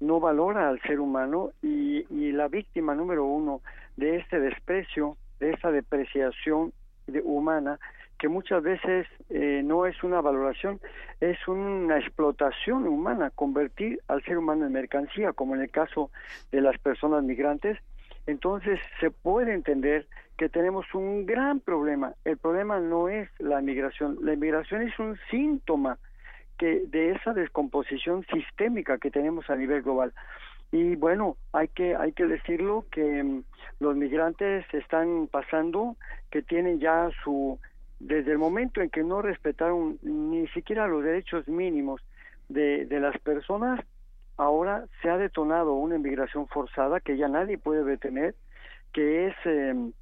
no 0.00 0.20
valora 0.20 0.68
al 0.68 0.80
ser 0.82 1.00
humano 1.00 1.50
y, 1.62 2.06
y 2.10 2.32
la 2.32 2.48
víctima 2.48 2.94
número 2.94 3.24
uno 3.24 3.60
de 3.96 4.16
este 4.16 4.40
desprecio, 4.40 5.16
de 5.40 5.50
esa 5.50 5.70
depreciación 5.70 6.72
humana, 7.24 7.78
que 8.22 8.28
muchas 8.28 8.62
veces 8.62 9.06
eh, 9.30 9.62
no 9.64 9.84
es 9.84 10.00
una 10.04 10.20
valoración, 10.20 10.80
es 11.20 11.36
una 11.48 11.98
explotación 11.98 12.86
humana, 12.86 13.30
convertir 13.34 14.00
al 14.06 14.22
ser 14.22 14.38
humano 14.38 14.64
en 14.64 14.72
mercancía, 14.72 15.32
como 15.32 15.56
en 15.56 15.62
el 15.62 15.70
caso 15.72 16.10
de 16.52 16.60
las 16.60 16.78
personas 16.78 17.24
migrantes. 17.24 17.78
Entonces 18.26 18.78
se 19.00 19.10
puede 19.10 19.52
entender 19.52 20.06
que 20.36 20.48
tenemos 20.48 20.86
un 20.94 21.26
gran 21.26 21.60
problema. 21.60 22.14
El 22.24 22.38
problema 22.38 22.80
no 22.80 23.08
es 23.08 23.28
la 23.38 23.60
migración, 23.60 24.18
la 24.22 24.36
migración 24.36 24.82
es 24.82 24.98
un 24.98 25.18
síntoma 25.30 25.98
que 26.58 26.84
de 26.86 27.12
esa 27.12 27.32
descomposición 27.32 28.24
sistémica 28.32 28.98
que 28.98 29.10
tenemos 29.10 29.48
a 29.50 29.56
nivel 29.56 29.82
global. 29.82 30.12
Y 30.70 30.96
bueno, 30.96 31.36
hay 31.52 31.68
que 31.68 31.96
hay 31.96 32.12
que 32.12 32.26
decirlo 32.26 32.86
que 32.90 33.22
mm, 33.22 33.44
los 33.80 33.96
migrantes 33.96 34.64
están 34.72 35.28
pasando 35.30 35.96
que 36.30 36.42
tienen 36.42 36.80
ya 36.80 37.10
su 37.22 37.58
desde 38.00 38.32
el 38.32 38.38
momento 38.38 38.80
en 38.80 38.90
que 38.90 39.04
no 39.04 39.22
respetaron 39.22 39.98
ni 40.02 40.46
siquiera 40.48 40.88
los 40.88 41.04
derechos 41.04 41.46
mínimos 41.46 42.00
de, 42.48 42.86
de 42.86 43.00
las 43.00 43.16
personas, 43.18 43.80
ahora 44.36 44.86
se 45.00 45.10
ha 45.10 45.18
detonado 45.18 45.74
una 45.74 45.96
inmigración 45.96 46.48
forzada 46.48 47.00
que 47.00 47.16
ya 47.16 47.28
nadie 47.28 47.58
puede 47.58 47.84
detener, 47.84 48.34
que 48.92 49.28
es 49.28 49.34
em, 49.44 49.92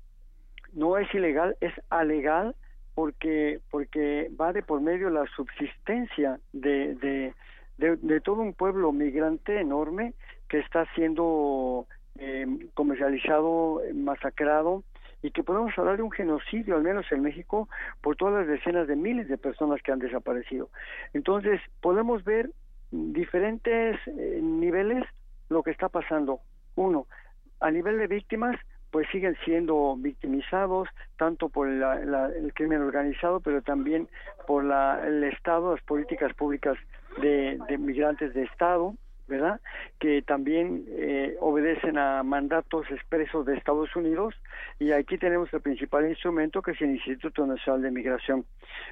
no 0.72 0.96
es 0.98 1.12
ilegal, 1.14 1.56
es 1.60 1.72
alegal 1.90 2.54
porque 2.94 3.60
porque 3.70 4.30
va 4.40 4.52
de 4.52 4.62
por 4.62 4.80
medio 4.80 5.10
la 5.10 5.26
subsistencia 5.36 6.38
de, 6.52 6.94
de, 6.96 7.96
de 7.96 8.20
todo 8.20 8.42
un 8.42 8.54
pueblo 8.54 8.92
migrante 8.92 9.60
enorme 9.60 10.14
que 10.48 10.58
está 10.58 10.84
siendo 10.94 11.86
eh, 12.18 12.46
comercializado, 12.74 13.80
masacrado, 13.94 14.82
y 15.22 15.30
que 15.30 15.42
podemos 15.42 15.76
hablar 15.78 15.96
de 15.96 16.02
un 16.02 16.10
genocidio, 16.10 16.76
al 16.76 16.82
menos 16.82 17.10
en 17.12 17.22
México, 17.22 17.68
por 18.00 18.16
todas 18.16 18.40
las 18.40 18.46
decenas 18.46 18.88
de 18.88 18.96
miles 18.96 19.28
de 19.28 19.38
personas 19.38 19.82
que 19.82 19.92
han 19.92 19.98
desaparecido. 19.98 20.70
Entonces, 21.12 21.60
podemos 21.80 22.24
ver 22.24 22.50
diferentes 22.90 23.96
eh, 24.06 24.40
niveles 24.42 25.04
lo 25.48 25.62
que 25.62 25.70
está 25.70 25.88
pasando. 25.88 26.40
Uno, 26.76 27.06
a 27.60 27.70
nivel 27.70 27.98
de 27.98 28.06
víctimas, 28.06 28.56
pues 28.90 29.06
siguen 29.12 29.36
siendo 29.44 29.96
victimizados 29.96 30.88
tanto 31.16 31.48
por 31.48 31.68
el 31.68 32.52
crimen 32.54 32.82
organizado, 32.82 33.40
pero 33.40 33.62
también 33.62 34.08
por 34.46 34.64
el 34.64 35.24
Estado, 35.24 35.72
las 35.74 35.84
políticas 35.84 36.34
públicas 36.34 36.76
de, 37.20 37.58
de 37.68 37.78
migrantes 37.78 38.34
de 38.34 38.44
Estado, 38.44 38.94
¿verdad? 39.28 39.60
Que 40.00 40.22
también 40.22 40.84
eh, 40.88 41.36
obedecen 41.40 41.96
a 41.98 42.22
mandatos 42.24 42.90
expresos 42.90 43.46
de 43.46 43.56
Estados 43.56 43.94
Unidos 43.94 44.34
y 44.78 44.90
aquí 44.90 45.16
tenemos 45.18 45.52
el 45.54 45.60
principal 45.60 46.08
instrumento 46.08 46.60
que 46.60 46.72
es 46.72 46.80
el 46.82 46.90
Instituto 46.90 47.46
Nacional 47.46 47.82
de 47.82 47.92
Migración. 47.92 48.44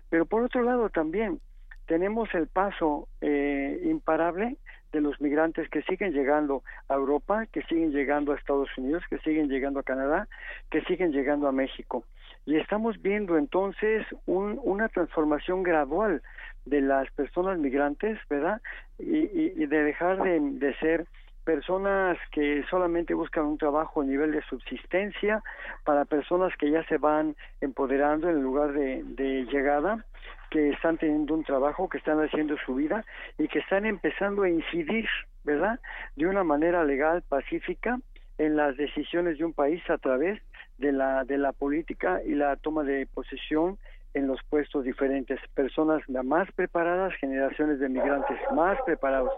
Pero 0.08 0.26
por 0.26 0.44
otro 0.44 0.62
lado 0.62 0.88
también 0.90 1.40
tenemos 1.88 2.32
el 2.34 2.46
paso 2.46 3.08
eh, 3.22 3.80
imparable 3.84 4.56
de 4.92 5.00
los 5.00 5.20
migrantes 5.20 5.68
que 5.70 5.82
siguen 5.82 6.12
llegando 6.12 6.62
a 6.88 6.94
Europa, 6.94 7.46
que 7.46 7.62
siguen 7.62 7.92
llegando 7.92 8.32
a 8.32 8.36
Estados 8.36 8.68
Unidos, 8.76 9.02
que 9.10 9.18
siguen 9.18 9.48
llegando 9.48 9.80
a 9.80 9.82
Canadá, 9.82 10.28
que 10.70 10.82
siguen 10.82 11.12
llegando 11.12 11.48
a 11.48 11.52
México. 11.52 12.04
Y 12.46 12.56
estamos 12.56 13.00
viendo 13.02 13.36
entonces 13.36 14.06
una 14.26 14.88
transformación 14.88 15.62
gradual 15.62 16.22
de 16.66 16.80
las 16.82 17.10
personas 17.12 17.58
migrantes, 17.58 18.18
¿verdad? 18.28 18.60
Y, 18.98 19.66
de 19.66 19.82
dejar 19.84 20.22
de, 20.22 20.74
ser 20.80 21.06
personas 21.48 22.18
que 22.30 22.62
solamente 22.68 23.14
buscan 23.14 23.46
un 23.46 23.56
trabajo 23.56 24.02
a 24.02 24.04
nivel 24.04 24.32
de 24.32 24.42
subsistencia, 24.50 25.42
para 25.82 26.04
personas 26.04 26.54
que 26.58 26.70
ya 26.70 26.84
se 26.88 26.98
van 26.98 27.36
empoderando 27.62 28.28
en 28.28 28.36
el 28.36 28.42
lugar 28.42 28.74
de, 28.74 29.02
de 29.02 29.46
llegada, 29.46 30.04
que 30.50 30.68
están 30.68 30.98
teniendo 30.98 31.32
un 31.32 31.44
trabajo, 31.44 31.88
que 31.88 31.96
están 31.96 32.20
haciendo 32.20 32.58
su 32.66 32.74
vida 32.74 33.02
y 33.38 33.48
que 33.48 33.60
están 33.60 33.86
empezando 33.86 34.42
a 34.42 34.50
incidir, 34.50 35.08
¿verdad? 35.42 35.80
De 36.16 36.26
una 36.26 36.44
manera 36.44 36.84
legal, 36.84 37.22
pacífica, 37.26 37.98
en 38.36 38.54
las 38.54 38.76
decisiones 38.76 39.38
de 39.38 39.46
un 39.46 39.54
país 39.54 39.82
a 39.88 39.96
través 39.96 40.42
de 40.76 40.92
la 40.92 41.24
de 41.24 41.38
la 41.38 41.52
política 41.52 42.20
y 42.26 42.34
la 42.34 42.56
toma 42.56 42.84
de 42.84 43.06
posesión 43.06 43.78
en 44.12 44.26
los 44.26 44.38
puestos 44.50 44.84
diferentes, 44.84 45.40
personas 45.54 46.02
más 46.24 46.52
preparadas, 46.52 47.14
generaciones 47.14 47.80
de 47.80 47.88
migrantes 47.88 48.38
más 48.54 48.78
preparados. 48.84 49.32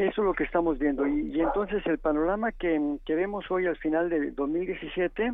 Eso 0.00 0.22
es 0.22 0.26
lo 0.26 0.32
que 0.32 0.44
estamos 0.44 0.78
viendo. 0.78 1.06
Y, 1.06 1.38
entonces 1.42 1.86
el 1.86 1.98
panorama 1.98 2.52
que, 2.52 2.96
que 3.04 3.14
vemos 3.14 3.50
hoy 3.50 3.66
al 3.66 3.76
final 3.76 4.08
de 4.08 4.30
2017 4.30 5.32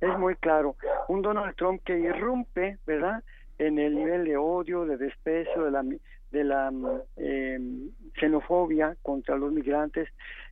es 0.00 0.18
muy 0.18 0.34
claro. 0.34 0.74
Un 1.06 1.22
Donald 1.22 1.54
Trump 1.54 1.80
que 1.84 1.96
irrumpe, 1.96 2.78
¿verdad?, 2.86 3.22
en 3.58 3.78
el 3.78 3.94
nivel 3.94 4.24
de 4.24 4.36
odio, 4.36 4.84
de 4.84 4.96
desprecio, 4.96 5.64
de 5.64 5.70
la, 5.70 5.84
de 6.32 6.44
la 6.44 6.72
eh, 7.18 7.60
xenofobia 8.18 8.96
contra 9.00 9.36
los 9.36 9.52
migrantes, 9.52 10.08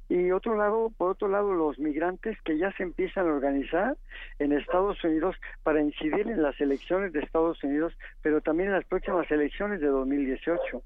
y 0.09 0.31
otro 0.31 0.57
lado, 0.57 0.93
por 0.97 1.11
otro 1.11 1.27
lado, 1.27 1.53
los 1.53 1.81
migrantes 1.81 2.41
que 2.43 2.59
ya 2.59 2.71
se 2.77 2.85
empiezan 2.85 3.27
a 3.27 3.33
organizar 3.33 3.97
en 4.39 4.53
Estados 4.53 5.03
Unidos 5.03 5.35
para 5.65 5.83
incidir 5.83 6.29
en 6.29 6.43
las 6.43 6.59
elecciones 6.61 7.13
de 7.13 7.21
Estados 7.21 7.63
Unidos, 7.65 7.93
pero 8.23 8.41
también 8.41 8.69
en 8.69 8.77
las 8.77 8.87
próximas 8.87 9.29
elecciones 9.33 9.81
de 9.81 9.89
2018. 9.89 10.81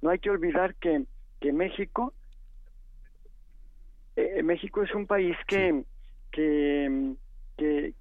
No 0.00 0.10
hay 0.10 0.18
que 0.18 0.30
olvidar 0.30 0.74
que, 0.76 1.04
que 1.40 1.52
México, 1.52 2.12
eh, 4.16 4.42
México 4.42 4.82
es 4.82 4.94
un 4.94 5.06
país 5.06 5.36
que, 5.46 5.84
que, 6.32 7.14
que, 7.56 7.92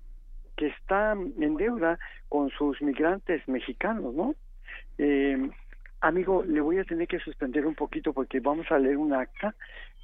que 0.55 0.67
está 0.67 1.13
en 1.13 1.55
deuda 1.57 1.99
con 2.29 2.49
sus 2.51 2.81
migrantes 2.81 3.47
mexicanos, 3.47 4.13
¿no? 4.13 4.35
Eh, 4.97 5.49
amigo, 6.01 6.43
le 6.43 6.61
voy 6.61 6.77
a 6.77 6.83
tener 6.83 7.07
que 7.07 7.19
suspender 7.19 7.65
un 7.65 7.75
poquito 7.75 8.13
porque 8.13 8.39
vamos 8.39 8.71
a 8.71 8.79
leer 8.79 8.97
un 8.97 9.13
acta 9.13 9.55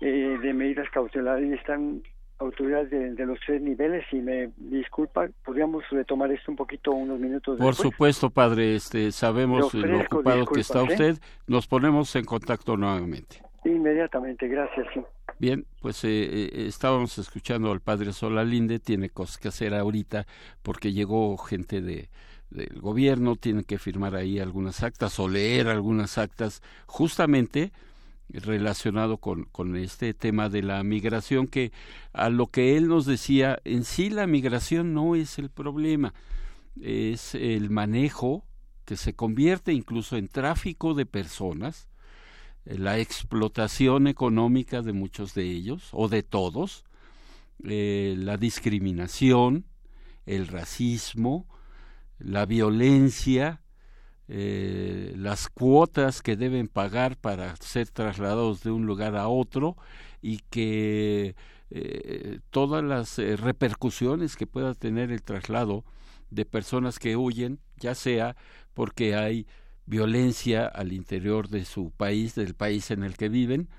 eh, 0.02 0.38
de 0.42 0.54
medidas 0.54 0.90
cautelares 0.90 1.50
y 1.50 1.54
están 1.54 2.02
autoridades 2.42 2.90
de, 2.90 3.26
los 3.26 3.40
tres 3.46 3.62
niveles 3.62 4.04
y 4.12 4.18
me 4.18 4.50
disculpa, 4.58 5.30
podríamos 5.46 5.84
retomar 5.90 6.32
esto 6.32 6.52
un 6.52 6.58
poquito 6.58 6.92
unos 6.92 7.20
minutos 7.20 7.58
Por 7.58 7.76
supuesto, 7.76 8.30
padre, 8.30 8.76
este 8.76 9.12
sabemos 9.12 9.74
lo 9.74 10.00
ocupado 10.02 10.46
que 10.48 10.62
está 10.62 10.80
¿eh? 10.80 10.88
usted. 10.90 11.18
Nos 11.48 11.68
ponemos 11.68 12.16
en 12.16 12.26
contacto 12.26 12.76
nuevamente. 12.76 13.42
Inmediatamente, 13.64 14.48
gracias. 14.48 14.88
Bien, 15.38 15.66
pues 15.82 16.04
eh, 16.04 16.68
estábamos 16.68 17.18
escuchando 17.18 17.72
al 17.72 17.80
padre 17.80 18.12
Solalinde, 18.12 18.80
tiene 18.80 19.10
cosas 19.10 19.38
que 19.38 19.48
hacer 19.48 19.74
ahorita 19.74 20.26
porque 20.64 20.94
llegó 20.94 21.38
gente 21.38 21.82
de 21.82 22.10
del 22.52 22.82
gobierno, 22.82 23.38
tiene 23.38 23.64
que 23.64 23.80
firmar 23.80 24.14
ahí 24.14 24.38
algunas 24.38 24.84
actas 24.84 25.18
o 25.20 25.30
leer 25.30 25.70
algunas 25.70 26.18
actas 26.18 26.62
justamente 26.86 27.72
relacionado 28.34 29.18
con, 29.18 29.46
con 29.46 29.76
este 29.76 30.14
tema 30.14 30.50
de 30.50 30.64
la 30.64 30.84
migración, 30.84 31.48
que 31.48 31.72
a 32.14 32.30
lo 32.30 32.48
que 32.48 32.78
él 32.78 32.88
nos 32.88 33.06
decía, 33.06 33.60
en 33.66 33.84
sí 33.84 34.10
la 34.10 34.28
migración 34.28 34.94
no 34.94 35.16
es 35.16 35.38
el 35.40 35.50
problema, 35.50 36.14
es 36.80 37.36
el 37.36 37.70
manejo 37.70 38.46
que 38.86 38.98
se 38.98 39.14
convierte 39.14 39.74
incluso 39.74 40.18
en 40.18 40.28
tráfico 40.28 40.94
de 40.94 41.06
personas, 41.06 41.88
eh, 42.66 42.78
la 42.78 43.00
explotación 43.00 44.08
económica 44.08 44.82
de 44.82 44.94
muchos 44.94 45.34
de 45.34 45.44
ellos 45.44 45.90
o 45.92 46.08
de 46.08 46.24
todos, 46.24 46.86
eh, 47.64 48.16
la 48.18 48.38
discriminación, 48.38 49.66
el 50.26 50.48
racismo, 50.48 51.48
la 52.20 52.46
violencia, 52.46 53.62
eh, 54.28 55.14
las 55.18 55.50
cuotas 55.50 56.22
que 56.22 56.38
deben 56.38 56.68
pagar 56.68 57.18
para 57.18 57.56
ser 57.58 57.90
trasladados 57.90 58.64
de 58.64 58.72
un 58.72 58.86
lugar 58.86 59.16
a 59.16 59.28
otro 59.28 59.76
y 60.22 60.40
que 60.50 61.36
eh, 61.70 62.40
todas 62.50 62.84
las 62.84 63.18
eh, 63.20 63.36
repercusiones 63.36 64.36
que 64.36 64.48
pueda 64.48 64.74
tener 64.74 65.12
el 65.12 65.22
traslado 65.22 65.84
de 66.30 66.46
personas 66.46 67.00
que 67.00 67.16
huyen, 67.18 67.60
ya 67.78 67.96
sea 67.96 68.36
porque 68.74 69.16
hay 69.16 69.48
violencia 69.86 70.66
al 70.66 70.94
interior 70.94 71.50
de 71.50 71.66
su 71.66 71.92
país, 71.92 72.36
del 72.36 72.56
país 72.56 72.92
en 72.92 73.04
el 73.04 73.18
que 73.18 73.30
viven, 73.30 73.70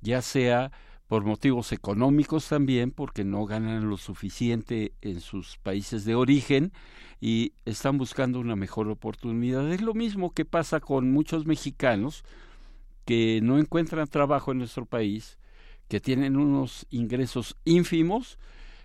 ya 0.00 0.22
sea 0.22 0.72
por 1.08 1.24
motivos 1.24 1.72
económicos 1.72 2.48
también, 2.48 2.90
porque 2.90 3.24
no 3.24 3.44
ganan 3.44 3.88
lo 3.88 3.96
suficiente 3.96 4.92
en 5.02 5.20
sus 5.20 5.58
países 5.58 6.04
de 6.04 6.14
origen 6.14 6.72
y 7.20 7.52
están 7.64 7.98
buscando 7.98 8.40
una 8.40 8.56
mejor 8.56 8.88
oportunidad. 8.88 9.70
Es 9.72 9.82
lo 9.82 9.94
mismo 9.94 10.32
que 10.32 10.44
pasa 10.44 10.80
con 10.80 11.10
muchos 11.12 11.46
mexicanos 11.46 12.24
que 13.04 13.40
no 13.42 13.58
encuentran 13.58 14.08
trabajo 14.08 14.52
en 14.52 14.58
nuestro 14.58 14.86
país, 14.86 15.38
que 15.88 16.00
tienen 16.00 16.36
unos 16.36 16.86
ingresos 16.90 17.56
ínfimos 17.64 18.38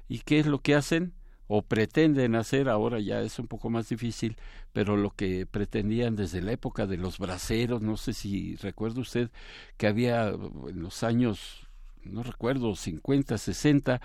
y 0.09 0.19
qué 0.19 0.39
es 0.39 0.45
lo 0.45 0.59
que 0.59 0.75
hacen 0.75 1.13
o 1.47 1.63
pretenden 1.63 2.35
hacer, 2.35 2.69
ahora 2.69 2.99
ya 2.99 3.21
es 3.21 3.39
un 3.39 3.47
poco 3.47 3.71
más 3.71 3.89
difícil, 3.89 4.35
pero 4.71 4.97
lo 4.97 5.09
que 5.09 5.47
pretendían 5.47 6.15
desde 6.15 6.43
la 6.43 6.51
época 6.51 6.85
de 6.85 6.97
los 6.97 7.17
braceros, 7.17 7.81
no 7.81 7.97
sé 7.97 8.13
si 8.13 8.55
recuerda 8.57 9.01
usted 9.01 9.31
que 9.77 9.87
había 9.87 10.27
en 10.27 10.81
los 10.81 11.01
años 11.01 11.68
no 12.03 12.23
recuerdo, 12.23 12.75
50, 12.75 13.37
60, 13.37 14.01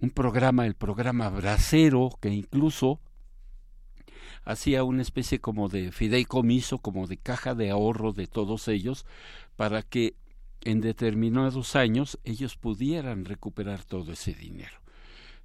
un 0.00 0.10
programa, 0.10 0.66
el 0.66 0.74
programa 0.74 1.28
Bracero, 1.28 2.10
que 2.20 2.30
incluso 2.30 3.00
hacía 4.44 4.84
una 4.84 5.02
especie 5.02 5.40
como 5.40 5.68
de 5.68 5.92
fideicomiso, 5.92 6.78
como 6.78 7.06
de 7.06 7.16
caja 7.16 7.54
de 7.54 7.70
ahorro 7.70 8.12
de 8.12 8.26
todos 8.26 8.68
ellos, 8.68 9.06
para 9.56 9.82
que 9.82 10.14
en 10.62 10.80
determinados 10.80 11.76
años 11.76 12.18
ellos 12.24 12.56
pudieran 12.56 13.24
recuperar 13.24 13.84
todo 13.84 14.12
ese 14.12 14.34
dinero. 14.34 14.80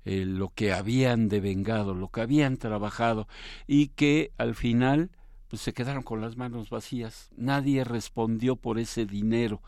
Eh, 0.05 0.25
lo 0.25 0.49
que 0.53 0.71
habían 0.71 1.29
devengado, 1.29 1.95
lo 1.95 2.09
que 2.09 2.21
habían 2.21 2.57
trabajado 2.57 3.27
y 3.65 3.87
que 3.87 4.31
al 4.37 4.53
final 4.53 5.09
pues 5.47 5.63
se 5.63 5.73
quedaron 5.73 6.03
con 6.03 6.21
las 6.21 6.37
manos 6.37 6.69
vacías. 6.69 7.29
Nadie 7.35 7.83
respondió 7.83 8.55
por 8.55 8.77
ese 8.77 9.05
dinero 9.05 9.61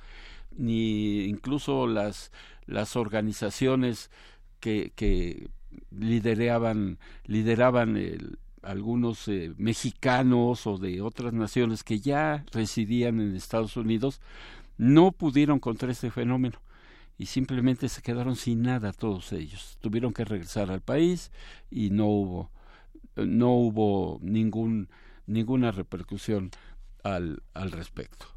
ni 0.56 1.26
incluso 1.26 1.88
las, 1.88 2.32
las 2.66 2.96
organizaciones 2.96 4.12
que, 4.60 4.92
que 4.96 5.50
lideraban, 5.92 7.00
lideraban 7.26 8.38
algunos 8.62 9.28
eh, 9.28 9.54
mexicanos 9.58 10.68
o 10.68 10.78
de 10.78 11.02
otras 11.02 11.34
naciones 11.34 11.84
que 11.84 12.00
ya 12.00 12.46
residían 12.52 13.22
en 13.22 13.36
Estados 13.36 13.78
Unidos 13.78 14.22
no 14.78 15.12
pudieron 15.12 15.60
contra 15.60 15.92
este 15.92 16.12
fenómeno 16.12 16.60
y 17.18 17.28
simplemente 17.28 17.90
se 17.90 18.02
quedaron 18.02 18.36
sin 18.36 18.62
nada 18.62 18.94
todos 18.94 19.32
ellos. 19.34 19.78
Tuvieron 19.82 20.14
que 20.14 20.26
regresar 20.26 20.70
al 20.70 20.82
país 20.82 21.32
y 21.72 21.90
no 21.90 22.06
hubo 22.06 22.52
no 23.16 23.54
hubo 23.54 24.20
ningún 24.22 24.90
ninguna 25.26 25.72
repercusión 25.72 26.52
al, 27.04 27.42
al 27.54 27.72
respecto. 27.72 28.37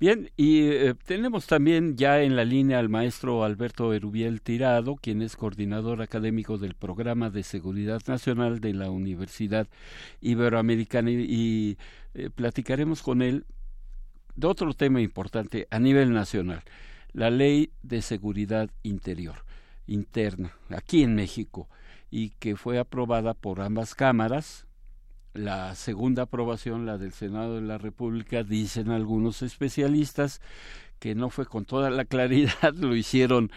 Bien, 0.00 0.30
y 0.36 0.60
eh, 0.68 0.94
tenemos 1.06 1.48
también 1.48 1.96
ya 1.96 2.22
en 2.22 2.36
la 2.36 2.44
línea 2.44 2.78
al 2.78 2.88
maestro 2.88 3.42
Alberto 3.42 3.92
Erubiel 3.92 4.42
Tirado, 4.42 4.94
quien 4.94 5.22
es 5.22 5.34
coordinador 5.34 6.02
académico 6.02 6.56
del 6.56 6.74
Programa 6.76 7.30
de 7.30 7.42
Seguridad 7.42 8.00
Nacional 8.06 8.60
de 8.60 8.74
la 8.74 8.90
Universidad 8.90 9.66
Iberoamericana 10.20 11.10
y, 11.10 11.78
eh, 12.14 12.30
platicaremos 12.30 13.02
con 13.02 13.22
él 13.22 13.44
de 14.36 14.46
otro 14.46 14.72
tema 14.72 15.00
importante 15.00 15.66
a 15.68 15.80
nivel 15.80 16.12
nacional, 16.12 16.62
la 17.12 17.30
Ley 17.30 17.72
de 17.82 18.00
Seguridad 18.00 18.70
Interior, 18.84 19.44
interna, 19.88 20.52
aquí 20.68 21.02
en 21.02 21.16
México, 21.16 21.68
y 22.08 22.30
que 22.38 22.54
fue 22.54 22.78
aprobada 22.78 23.34
por 23.34 23.60
ambas 23.60 23.96
cámaras, 23.96 24.67
la 25.34 25.74
segunda 25.74 26.24
aprobación, 26.24 26.86
la 26.86 26.98
del 26.98 27.12
Senado 27.12 27.56
de 27.56 27.62
la 27.62 27.78
República, 27.78 28.42
dicen 28.42 28.90
algunos 28.90 29.42
especialistas 29.42 30.40
que 30.98 31.14
no 31.14 31.30
fue 31.30 31.46
con 31.46 31.64
toda 31.64 31.90
la 31.90 32.04
claridad, 32.04 32.74
lo 32.74 32.94
hicieron 32.96 33.50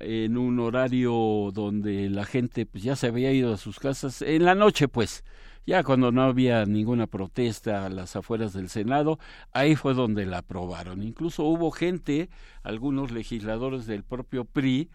en 0.00 0.36
un 0.36 0.58
horario 0.60 1.50
donde 1.52 2.10
la 2.10 2.24
gente 2.24 2.66
pues, 2.66 2.82
ya 2.82 2.96
se 2.96 3.06
había 3.06 3.32
ido 3.32 3.54
a 3.54 3.58
sus 3.58 3.78
casas, 3.78 4.22
en 4.22 4.44
la 4.44 4.54
noche 4.54 4.88
pues, 4.88 5.24
ya 5.66 5.82
cuando 5.82 6.12
no 6.12 6.22
había 6.22 6.66
ninguna 6.66 7.06
protesta 7.06 7.86
a 7.86 7.88
las 7.88 8.16
afueras 8.16 8.52
del 8.52 8.68
Senado, 8.68 9.18
ahí 9.52 9.76
fue 9.76 9.94
donde 9.94 10.26
la 10.26 10.38
aprobaron. 10.38 11.02
Incluso 11.02 11.44
hubo 11.44 11.70
gente, 11.70 12.28
algunos 12.62 13.12
legisladores 13.12 13.86
del 13.86 14.02
propio 14.02 14.44
PRI, 14.44 14.90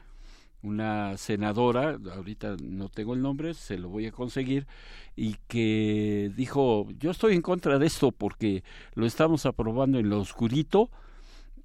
una 0.62 1.18
senadora, 1.18 1.98
ahorita 2.14 2.58
no 2.62 2.90
tengo 2.90 3.14
el 3.14 3.22
nombre, 3.22 3.54
se 3.54 3.78
lo 3.78 3.90
voy 3.90 4.08
a 4.08 4.12
conseguir, 4.12 4.68
y 5.16 5.36
que 5.48 6.32
dijo, 6.36 6.88
yo 7.00 7.12
estoy 7.12 7.36
en 7.36 7.42
contra 7.42 7.80
de 7.80 7.88
esto 7.88 8.12
porque 8.12 8.64
lo 8.94 9.06
estamos 9.06 9.46
aprobando 9.46 10.00
en 10.00 10.10
lo 10.10 10.20
oscurito 10.20 10.90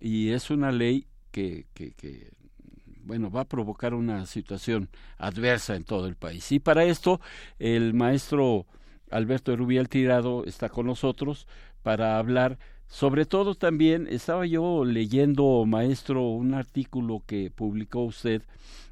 y 0.01 0.31
es 0.31 0.51
una 0.51 0.73
ley 0.73 1.07
que, 1.31 1.66
que, 1.75 1.93
que 1.93 2.31
bueno, 3.03 3.31
va 3.31 3.43
a 3.43 3.49
provocar 3.49 3.95
una 3.95 4.27
situación 4.27 4.89
adversa 5.19 5.77
en 5.77 5.85
todo 5.85 6.07
el 6.07 6.16
país. 6.16 6.51
Y 6.53 6.59
para 6.59 6.85
esto, 6.85 7.21
el 7.59 7.95
maestro 7.95 8.66
Alberto 9.11 9.53
Erubiel 9.53 9.89
Tirado 9.89 10.45
está 10.45 10.69
con 10.69 10.87
nosotros 10.87 11.47
para 11.83 12.19
hablar 12.19 12.59
sobre 12.87 13.27
todo 13.27 13.55
también 13.55 14.07
estaba 14.09 14.47
yo 14.47 14.85
leyendo, 14.85 15.65
maestro, 15.66 16.29
un 16.29 16.55
artículo 16.55 17.23
que 17.27 17.51
publicó 17.51 18.05
usted 18.05 18.43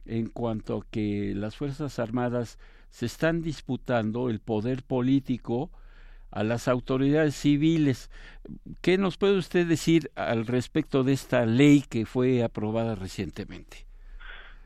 en 0.06 0.28
cuanto 0.28 0.78
a 0.78 0.86
que 0.90 1.32
las 1.34 1.56
Fuerzas 1.56 1.98
Armadas 1.98 2.58
se 2.90 3.06
están 3.06 3.42
disputando 3.42 4.28
el 4.28 4.40
poder 4.40 4.82
político 4.82 5.70
a 6.30 6.42
las 6.42 6.66
autoridades 6.66 7.34
civiles. 7.34 8.10
¿Qué 8.80 8.98
nos 8.98 9.18
puede 9.18 9.38
usted 9.38 9.66
decir 9.66 10.10
al 10.14 10.46
respecto 10.46 11.04
de 11.04 11.12
esta 11.12 11.46
ley 11.46 11.84
que 11.88 12.06
fue 12.06 12.42
aprobada 12.42 12.94
recientemente? 12.94 13.86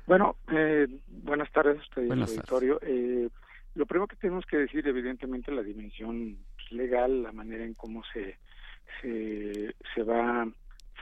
Bueno, 0.07 0.37
eh, 0.53 0.87
buenas 1.09 1.51
tardes, 1.51 1.81
usted 1.83 2.07
buenas 2.07 2.31
auditorio. 2.31 2.79
Eh, 2.83 3.29
lo 3.75 3.87
primero 3.87 4.07
que 4.07 4.17
tenemos 4.17 4.47
que 4.47 4.57
decir, 4.57 4.87
evidentemente, 4.87 5.51
la 5.51 5.63
dimensión 5.63 6.39
legal, 6.71 7.25
la 7.25 7.33
manera 7.33 7.65
en 7.65 7.75
cómo 7.75 8.03
se, 8.13 8.39
se, 9.03 9.75
se 9.95 10.03
va 10.03 10.49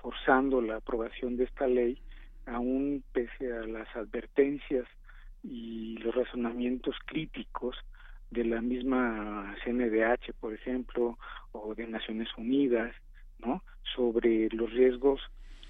forzando 0.02 0.60
la 0.60 0.76
aprobación 0.76 1.36
de 1.36 1.44
esta 1.44 1.66
ley, 1.66 1.98
aún 2.46 3.02
pese 3.12 3.52
a 3.52 3.66
las 3.66 3.94
advertencias 3.96 4.86
y 5.42 5.98
los 5.98 6.14
razonamientos 6.14 6.96
críticos 7.04 7.76
de 8.30 8.44
la 8.44 8.60
misma 8.60 9.54
CNDH, 9.64 10.32
por 10.40 10.54
ejemplo, 10.54 11.18
o 11.52 11.74
de 11.74 11.86
Naciones 11.86 12.28
Unidas, 12.36 12.94
¿no? 13.38 13.62
Sobre 13.94 14.48
los 14.50 14.70
riesgos 14.72 15.20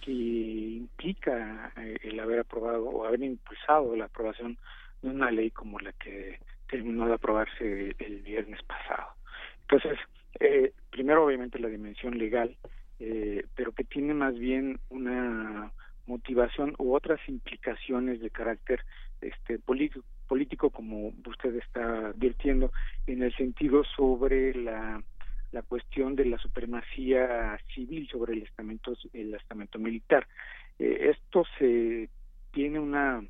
que 0.02 0.12
implica 0.12 1.72
eh, 1.76 1.98
el 2.02 2.20
haber 2.20 2.40
aprobado 2.40 2.84
o 2.84 3.06
haber 3.06 3.22
impulsado 3.22 3.96
la 3.96 4.06
aprobación 4.06 4.58
de 5.02 5.10
una 5.10 5.30
ley 5.30 5.50
como 5.50 5.78
la 5.80 5.92
que 5.92 6.38
terminó 6.68 7.06
de 7.06 7.14
aprobarse 7.14 7.94
el 7.98 8.20
viernes 8.20 8.62
pasado. 8.62 9.08
Entonces, 9.62 9.98
eh, 10.40 10.72
primero 10.90 11.24
obviamente 11.24 11.58
la 11.58 11.68
dimensión 11.68 12.18
legal, 12.18 12.56
eh, 13.00 13.44
pero 13.54 13.72
que 13.72 13.84
tiene 13.84 14.14
más 14.14 14.38
bien 14.38 14.78
una 14.90 15.72
motivación 16.06 16.74
u 16.78 16.94
otras 16.94 17.20
implicaciones 17.28 18.20
de 18.20 18.30
carácter 18.30 18.84
este 19.20 19.58
político, 19.58 20.04
político 20.28 20.70
como 20.70 21.12
usted 21.26 21.54
está 21.56 22.08
advirtiendo 22.08 22.72
en 23.06 23.22
el 23.22 23.34
sentido 23.36 23.84
sobre 23.96 24.54
la 24.54 25.02
la 25.52 25.62
cuestión 25.62 26.16
de 26.16 26.24
la 26.24 26.38
supremacía 26.38 27.56
civil 27.72 28.08
sobre 28.08 28.32
el 28.32 28.42
estamento 28.42 28.94
el 29.12 29.34
estamento 29.34 29.78
militar. 29.78 30.26
Eh, 30.80 31.10
esto 31.14 31.44
se 31.58 32.08
tiene 32.52 32.80
una 32.80 33.24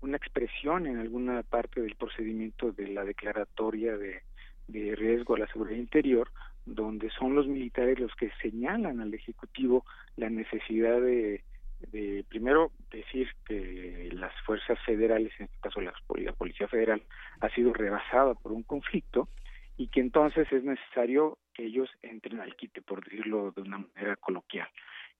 una 0.00 0.16
expresión 0.16 0.86
en 0.86 0.98
alguna 0.98 1.42
parte 1.42 1.80
del 1.80 1.94
procedimiento 1.96 2.72
de 2.72 2.88
la 2.88 3.04
declaratoria 3.04 3.96
de, 3.96 4.22
de 4.68 4.94
riesgo 4.94 5.34
a 5.34 5.38
la 5.38 5.46
seguridad 5.48 5.78
interior 5.78 6.30
donde 6.64 7.10
son 7.10 7.34
los 7.34 7.46
militares 7.46 7.98
los 7.98 8.14
que 8.16 8.30
señalan 8.42 9.00
al 9.00 9.14
ejecutivo 9.14 9.84
la 10.16 10.28
necesidad 10.28 11.00
de 11.00 11.44
de 11.80 12.24
primero 12.28 12.72
decir 12.90 13.28
que 13.46 14.08
las 14.12 14.32
fuerzas 14.42 14.78
federales, 14.84 15.32
en 15.38 15.46
este 15.46 15.58
caso 15.60 15.80
la, 15.80 15.92
Policía 16.36 16.68
Federal, 16.68 17.02
ha 17.40 17.48
sido 17.50 17.72
rebasada 17.72 18.34
por 18.34 18.52
un 18.52 18.62
conflicto 18.62 19.28
y 19.76 19.88
que 19.88 20.00
entonces 20.00 20.50
es 20.52 20.64
necesario 20.64 21.38
que 21.52 21.64
ellos 21.64 21.90
entren 22.02 22.40
al 22.40 22.56
quite, 22.56 22.82
por 22.82 23.04
decirlo 23.04 23.52
de 23.52 23.62
una 23.62 23.78
manera 23.78 24.16
coloquial. 24.16 24.68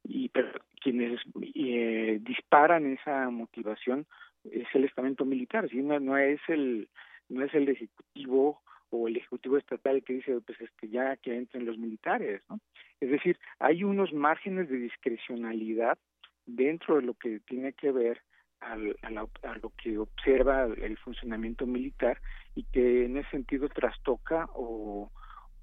Y 0.03 0.29
pero 0.29 0.61
quienes 0.81 1.21
eh, 1.55 2.19
disparan 2.21 2.87
esa 2.87 3.29
motivación 3.31 4.07
es 4.45 4.67
el 4.75 4.85
estamento 4.85 5.25
militar, 5.25 5.69
¿sí? 5.69 5.83
no, 5.83 5.99
no 6.01 6.17
es 6.17 6.41
el 6.49 6.89
no 7.29 7.45
es 7.45 7.53
el 7.55 7.69
ejecutivo 7.69 8.63
o 8.91 9.09
el 9.09 9.17
ejecutivo 9.17 9.57
estatal 9.57 10.03
que 10.05 10.15
dice 10.15 10.41
pues 10.47 10.61
este 10.61 10.89
ya 10.89 11.17
que 11.17 11.37
entren 11.37 11.67
los 11.67 11.77
militares, 11.77 12.43
¿no? 12.49 12.61
Es 13.01 13.11
decir, 13.11 13.39
hay 13.59 13.85
unos 13.85 14.13
márgenes 14.13 14.69
de 14.69 14.79
discrecionalidad 14.79 15.99
dentro 16.47 16.97
de 16.97 17.03
lo 17.03 17.15
que 17.15 17.41
tiene 17.41 17.73
que 17.73 17.93
ver 17.93 18.23
al, 18.61 18.97
a, 19.03 19.11
lo 19.11 19.73
que 19.77 19.99
observa 19.99 20.65
el 20.65 20.97
funcionamiento 20.99 21.67
militar 21.67 22.21
y 22.55 22.65
que 22.65 23.05
en 23.05 23.19
ese 23.19 23.31
sentido 23.31 23.69
trastoca 23.69 24.49
o, 24.55 25.11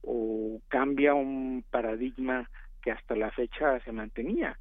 o 0.04 0.62
cambia 0.68 1.14
un 1.14 1.64
paradigma 1.70 2.50
que 2.82 2.92
hasta 2.92 3.16
la 3.16 3.32
fecha 3.32 3.80
se 3.80 3.92
mantenía, 3.92 4.60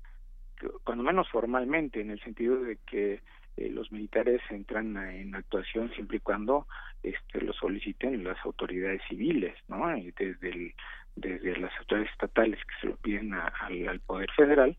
cuando 0.84 1.02
menos 1.02 1.28
formalmente, 1.28 2.00
en 2.00 2.10
el 2.10 2.20
sentido 2.20 2.62
de 2.62 2.78
que 2.86 3.20
eh, 3.56 3.68
los 3.68 3.90
militares 3.90 4.40
entran 4.48 4.96
en 4.96 5.34
actuación 5.34 5.90
siempre 5.92 6.18
y 6.18 6.20
cuando 6.20 6.66
este, 7.02 7.40
lo 7.40 7.52
soliciten 7.52 8.24
las 8.24 8.38
autoridades 8.44 9.02
civiles, 9.08 9.54
¿no? 9.68 9.88
desde, 9.88 10.48
el, 10.48 10.74
desde 11.16 11.56
las 11.58 11.76
autoridades 11.78 12.12
estatales 12.12 12.60
que 12.64 12.74
se 12.80 12.86
lo 12.86 12.96
piden 12.96 13.34
al 13.34 14.00
Poder 14.00 14.30
Federal 14.36 14.76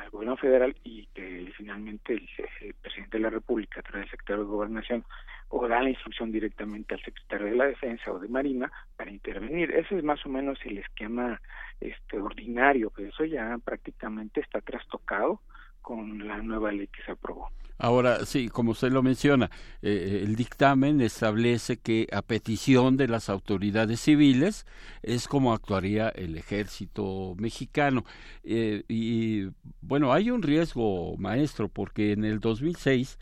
al 0.00 0.10
gobierno 0.10 0.36
federal 0.36 0.76
y 0.84 1.06
que 1.14 1.52
finalmente 1.56 2.14
el, 2.14 2.74
presidente 2.74 3.16
de 3.16 3.22
la 3.22 3.30
República, 3.30 3.80
a 3.80 3.82
través 3.82 4.02
del 4.06 4.10
secretario 4.10 4.44
de 4.44 4.50
Gobernación, 4.50 5.04
o 5.48 5.68
da 5.68 5.82
la 5.82 5.90
instrucción 5.90 6.32
directamente 6.32 6.94
al 6.94 7.02
secretario 7.02 7.46
de 7.46 7.56
la 7.56 7.66
Defensa 7.66 8.10
o 8.10 8.18
de 8.18 8.28
Marina 8.28 8.70
para 8.96 9.10
intervenir. 9.10 9.70
Ese 9.70 9.98
es 9.98 10.04
más 10.04 10.24
o 10.26 10.28
menos 10.28 10.58
el 10.64 10.78
esquema 10.78 11.40
este 11.80 12.18
ordinario, 12.18 12.90
pero 12.94 13.08
eso 13.08 13.24
ya 13.24 13.58
prácticamente 13.64 14.40
está 14.40 14.60
trastocado 14.60 15.40
con 15.84 16.26
la 16.26 16.38
nueva 16.38 16.72
ley 16.72 16.88
que 16.88 17.02
se 17.04 17.12
aprobó. 17.12 17.50
Ahora, 17.76 18.24
sí, 18.24 18.48
como 18.48 18.70
usted 18.70 18.90
lo 18.90 19.02
menciona, 19.02 19.50
eh, 19.82 20.22
el 20.24 20.36
dictamen 20.36 21.00
establece 21.00 21.76
que 21.76 22.08
a 22.12 22.22
petición 22.22 22.96
de 22.96 23.08
las 23.08 23.28
autoridades 23.28 24.00
civiles 24.00 24.64
es 25.02 25.28
como 25.28 25.52
actuaría 25.52 26.08
el 26.08 26.38
ejército 26.38 27.34
mexicano. 27.36 28.04
Eh, 28.42 28.84
y 28.88 29.48
bueno, 29.82 30.12
hay 30.12 30.30
un 30.30 30.42
riesgo, 30.42 31.16
maestro, 31.18 31.68
porque 31.68 32.12
en 32.12 32.24
el 32.24 32.40
2006, 32.40 33.18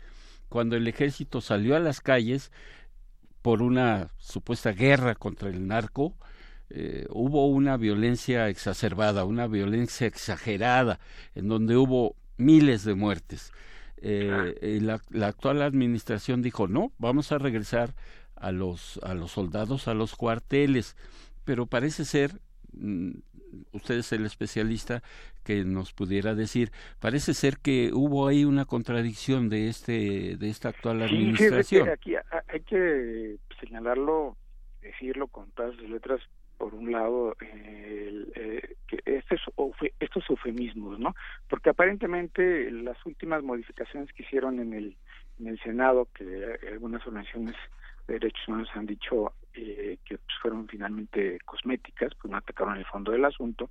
cuando 0.49 0.77
el 0.77 0.87
ejército 0.87 1.41
salió 1.41 1.75
a 1.75 1.79
las 1.79 1.99
calles 1.99 2.51
por 3.41 3.61
una 3.61 4.11
supuesta 4.17 4.71
guerra 4.71 5.15
contra 5.15 5.49
el 5.49 5.67
narco, 5.67 6.15
eh, 6.69 7.05
hubo 7.09 7.47
una 7.47 7.75
violencia 7.75 8.49
exacerbada, 8.49 9.25
una 9.25 9.47
violencia 9.47 10.07
exagerada, 10.07 10.99
en 11.35 11.49
donde 11.49 11.75
hubo 11.75 12.15
miles 12.37 12.83
de 12.83 12.95
muertes. 12.95 13.51
Eh, 14.05 14.79
la, 14.81 14.99
la, 15.11 15.27
actual 15.27 15.61
administración 15.61 16.41
dijo 16.41 16.67
no, 16.67 16.91
vamos 16.97 17.31
a 17.31 17.37
regresar 17.37 17.93
a 18.35 18.51
los 18.51 18.99
a 19.01 19.13
los 19.13 19.31
soldados 19.31 19.87
a 19.87 19.93
los 19.93 20.15
cuarteles, 20.15 20.97
pero 21.45 21.67
parece 21.67 22.03
ser, 22.03 22.41
mm, 22.73 23.11
usted 23.71 23.95
es 23.95 24.11
el 24.11 24.25
especialista 24.25 25.01
que 25.45 25.63
nos 25.63 25.93
pudiera 25.93 26.35
decir, 26.35 26.71
parece 26.99 27.33
ser 27.33 27.57
que 27.59 27.91
hubo 27.93 28.27
ahí 28.27 28.43
una 28.43 28.65
contradicción 28.65 29.47
de 29.47 29.69
este 29.69 30.35
de 30.35 30.49
esta 30.49 30.69
actual 30.69 31.01
administración. 31.03 31.85
Sí, 31.85 31.89
aquí 31.89 32.15
hay 32.49 32.59
que 32.61 33.37
señalarlo, 33.61 34.35
decirlo 34.81 35.27
con 35.27 35.49
todas 35.51 35.77
las 35.77 35.89
letras 35.89 36.19
por 36.57 36.73
un 36.73 36.91
lado 36.91 37.35
eh, 37.41 38.75
que 38.87 38.99
estos, 39.05 39.41
estos 39.99 40.29
eufemismos, 40.29 40.99
¿no? 40.99 41.15
Porque 41.49 41.69
aparentemente 41.69 42.71
las 42.71 42.97
últimas 43.05 43.43
modificaciones 43.43 44.11
que 44.13 44.23
hicieron 44.23 44.59
en 44.59 44.73
el, 44.73 44.97
en 45.39 45.47
el 45.47 45.59
Senado, 45.59 46.07
que 46.13 46.57
algunas 46.71 47.05
organizaciones 47.07 47.55
de 48.07 48.15
derechos 48.15 48.47
humanos 48.47 48.69
han 48.73 48.85
dicho 48.85 49.33
eh, 49.53 49.97
que 50.05 50.17
pues, 50.17 50.37
fueron 50.41 50.67
finalmente 50.67 51.39
cosméticas, 51.45 52.13
pues 52.15 52.31
no 52.31 52.37
atacaron 52.37 52.77
el 52.77 52.85
fondo 52.85 53.11
del 53.11 53.25
asunto, 53.25 53.69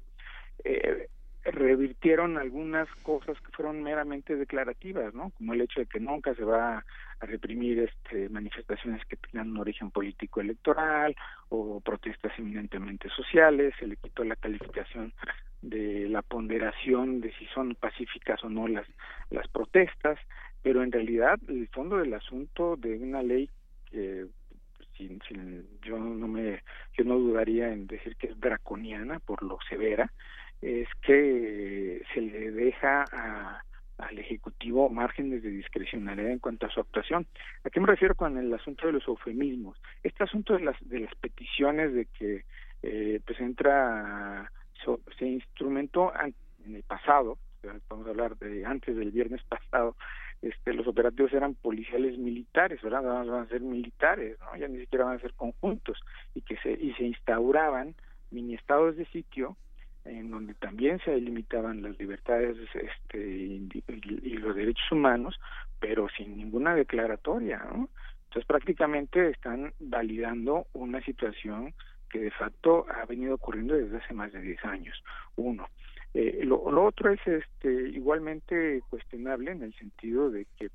eh, 0.64 1.08
revirtieron 1.44 2.38
algunas 2.38 2.88
cosas 3.02 3.36
que 3.40 3.50
fueron 3.52 3.82
meramente 3.82 4.36
declarativas, 4.36 5.12
¿no? 5.12 5.30
Como 5.30 5.54
el 5.54 5.62
hecho 5.62 5.80
de 5.80 5.86
que 5.86 5.98
nunca 5.98 6.34
se 6.34 6.44
va 6.44 6.84
reprimir 7.26 7.78
este, 7.80 8.28
manifestaciones 8.28 9.04
que 9.06 9.16
tengan 9.16 9.50
un 9.50 9.58
origen 9.58 9.90
político 9.90 10.40
electoral 10.40 11.14
o 11.48 11.80
protestas 11.80 12.32
eminentemente 12.38 13.08
sociales, 13.10 13.74
se 13.78 13.86
le 13.86 13.96
quitó 13.96 14.24
la 14.24 14.36
calificación 14.36 15.12
de 15.60 16.08
la 16.08 16.22
ponderación 16.22 17.20
de 17.20 17.32
si 17.34 17.46
son 17.46 17.74
pacíficas 17.76 18.42
o 18.42 18.48
no 18.48 18.66
las 18.66 18.86
las 19.30 19.46
protestas, 19.48 20.18
pero 20.62 20.82
en 20.82 20.92
realidad 20.92 21.38
el 21.48 21.68
fondo 21.68 21.98
del 21.98 22.14
asunto 22.14 22.76
de 22.76 22.98
una 22.98 23.22
ley 23.22 23.48
que 23.90 24.26
sin, 24.96 25.20
sin, 25.28 25.66
yo 25.82 25.98
no 25.98 26.26
me 26.26 26.62
yo 26.96 27.04
no 27.04 27.18
dudaría 27.18 27.72
en 27.72 27.86
decir 27.86 28.16
que 28.16 28.28
es 28.28 28.40
draconiana 28.40 29.20
por 29.20 29.42
lo 29.42 29.58
severa 29.68 30.12
es 30.60 30.88
que 31.02 32.02
se 32.14 32.20
le 32.20 32.50
deja 32.52 33.04
a, 33.12 33.62
al 33.98 34.18
Ejecutivo 34.18 34.88
márgenes 34.88 35.42
de 35.42 35.50
discrecionalidad 35.50 36.30
en 36.30 36.38
cuanto 36.38 36.66
a 36.66 36.70
su 36.70 36.80
actuación. 36.80 37.26
¿A 37.64 37.70
qué 37.70 37.80
me 37.80 37.86
refiero 37.86 38.14
con 38.14 38.36
el 38.38 38.52
asunto 38.52 38.86
de 38.86 38.94
los 38.94 39.06
eufemismos? 39.06 39.78
Este 40.02 40.24
asunto 40.24 40.54
de 40.54 40.60
las, 40.60 40.76
de 40.80 41.00
las 41.00 41.14
peticiones 41.16 41.92
de 41.92 42.06
que 42.06 42.44
eh, 42.82 43.20
pues 43.24 43.40
entra, 43.40 44.50
se 45.18 45.26
instrumentó 45.26 46.12
en 46.64 46.76
el 46.76 46.82
pasado, 46.82 47.38
vamos 47.88 48.06
a 48.06 48.10
hablar 48.10 48.36
de 48.38 48.64
antes 48.64 48.96
del 48.96 49.12
viernes 49.12 49.42
pasado, 49.44 49.96
este, 50.42 50.74
los 50.74 50.88
operativos 50.88 51.32
eran 51.32 51.54
policiales 51.54 52.18
militares, 52.18 52.82
¿verdad? 52.82 53.02
Van 53.02 53.44
a 53.44 53.46
ser 53.46 53.60
militares, 53.60 54.36
¿no? 54.40 54.56
Ya 54.56 54.66
ni 54.66 54.80
siquiera 54.80 55.04
van 55.04 55.16
a 55.18 55.20
ser 55.20 55.32
conjuntos 55.34 56.00
y 56.34 56.42
que 56.42 56.56
se 56.56 56.72
y 56.72 56.92
se 56.94 57.04
instauraban 57.04 57.94
mini 58.32 58.54
estados 58.54 58.96
de 58.96 59.06
sitio 59.06 59.56
en 60.04 60.30
donde 60.30 60.54
también 60.54 60.98
se 61.04 61.16
limitaban 61.20 61.82
las 61.82 61.98
libertades 61.98 62.56
este, 62.74 63.18
y, 63.18 64.36
los 64.38 64.56
derechos 64.56 64.90
humanos, 64.90 65.38
pero 65.78 66.08
sin 66.16 66.36
ninguna 66.36 66.74
declaratoria, 66.74 67.58
¿no? 67.58 67.88
Entonces 68.24 68.46
prácticamente 68.46 69.30
están 69.30 69.72
validando 69.78 70.66
una 70.72 71.02
situación 71.02 71.74
que 72.08 72.18
de 72.18 72.30
facto 72.30 72.86
ha 72.90 73.04
venido 73.04 73.34
ocurriendo 73.34 73.74
desde 73.74 73.98
hace 73.98 74.14
más 74.14 74.32
de 74.32 74.40
10 74.40 74.64
años. 74.64 75.02
Uno. 75.36 75.68
Eh, 76.14 76.40
lo, 76.44 76.62
otro 76.62 77.10
es 77.10 77.20
este 77.26 77.88
igualmente 77.90 78.82
cuestionable 78.90 79.50
en 79.50 79.62
el 79.62 79.74
sentido 79.74 80.30
de 80.30 80.46
que 80.58 80.70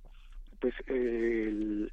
pues 0.60 0.74
el, 0.88 1.92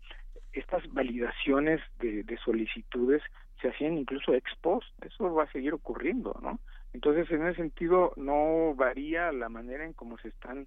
estas 0.52 0.90
validaciones 0.92 1.80
de 1.98 2.38
solicitudes 2.44 3.22
se 3.60 3.68
hacían 3.68 3.96
incluso 3.96 4.34
ex 4.34 4.50
post, 4.60 4.86
eso 5.02 5.32
va 5.32 5.44
a 5.44 5.52
seguir 5.52 5.72
ocurriendo, 5.72 6.38
¿no? 6.42 6.60
Entonces, 6.94 7.30
en 7.30 7.46
ese 7.46 7.56
sentido, 7.56 8.12
no 8.16 8.74
varía 8.74 9.30
la 9.32 9.48
manera 9.48 9.84
en 9.84 9.92
cómo 9.92 10.16
se 10.18 10.28
están 10.28 10.66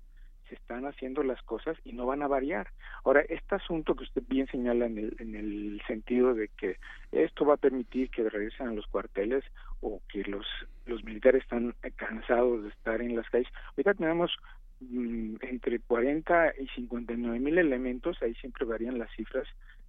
se 0.50 0.56
están 0.56 0.86
haciendo 0.86 1.24
las 1.24 1.42
cosas 1.44 1.78
y 1.84 1.92
no 1.92 2.06
van 2.06 2.22
a 2.22 2.28
variar. 2.28 2.70
Ahora, 3.04 3.20
este 3.28 3.56
asunto 3.56 3.96
que 3.96 4.06
usted 4.06 4.24
bien 4.30 4.48
señala 4.48 4.86
en 4.86 4.98
el, 4.98 5.16
en 5.20 5.36
el 5.36 5.82
sentido 5.88 6.34
de 6.34 6.50
que 6.58 6.78
esto 7.12 7.46
va 7.46 7.56
a 7.56 7.58
permitir 7.58 8.10
que 8.10 8.30
regresen 8.30 8.70
a 8.70 8.74
los 8.74 8.88
cuarteles 8.88 9.44
o 9.82 10.02
que 10.08 10.24
los, 10.24 10.46
los 10.86 11.04
militares 11.04 11.44
están 11.44 11.76
cansados 11.98 12.64
de 12.64 12.70
estar 12.70 13.02
en 13.02 13.18
las 13.18 13.30
calles. 13.30 13.52
Ahorita 13.72 13.96
tenemos 13.96 14.32
mm, 14.80 15.36
entre 15.42 15.80
40 15.80 16.54
y 16.62 16.68
59 16.68 17.40
mil 17.40 17.58
elementos, 17.58 18.18
ahí 18.22 18.34
siempre 18.36 18.66
varían 18.66 19.00
las 19.00 19.12
cifras 19.18 19.48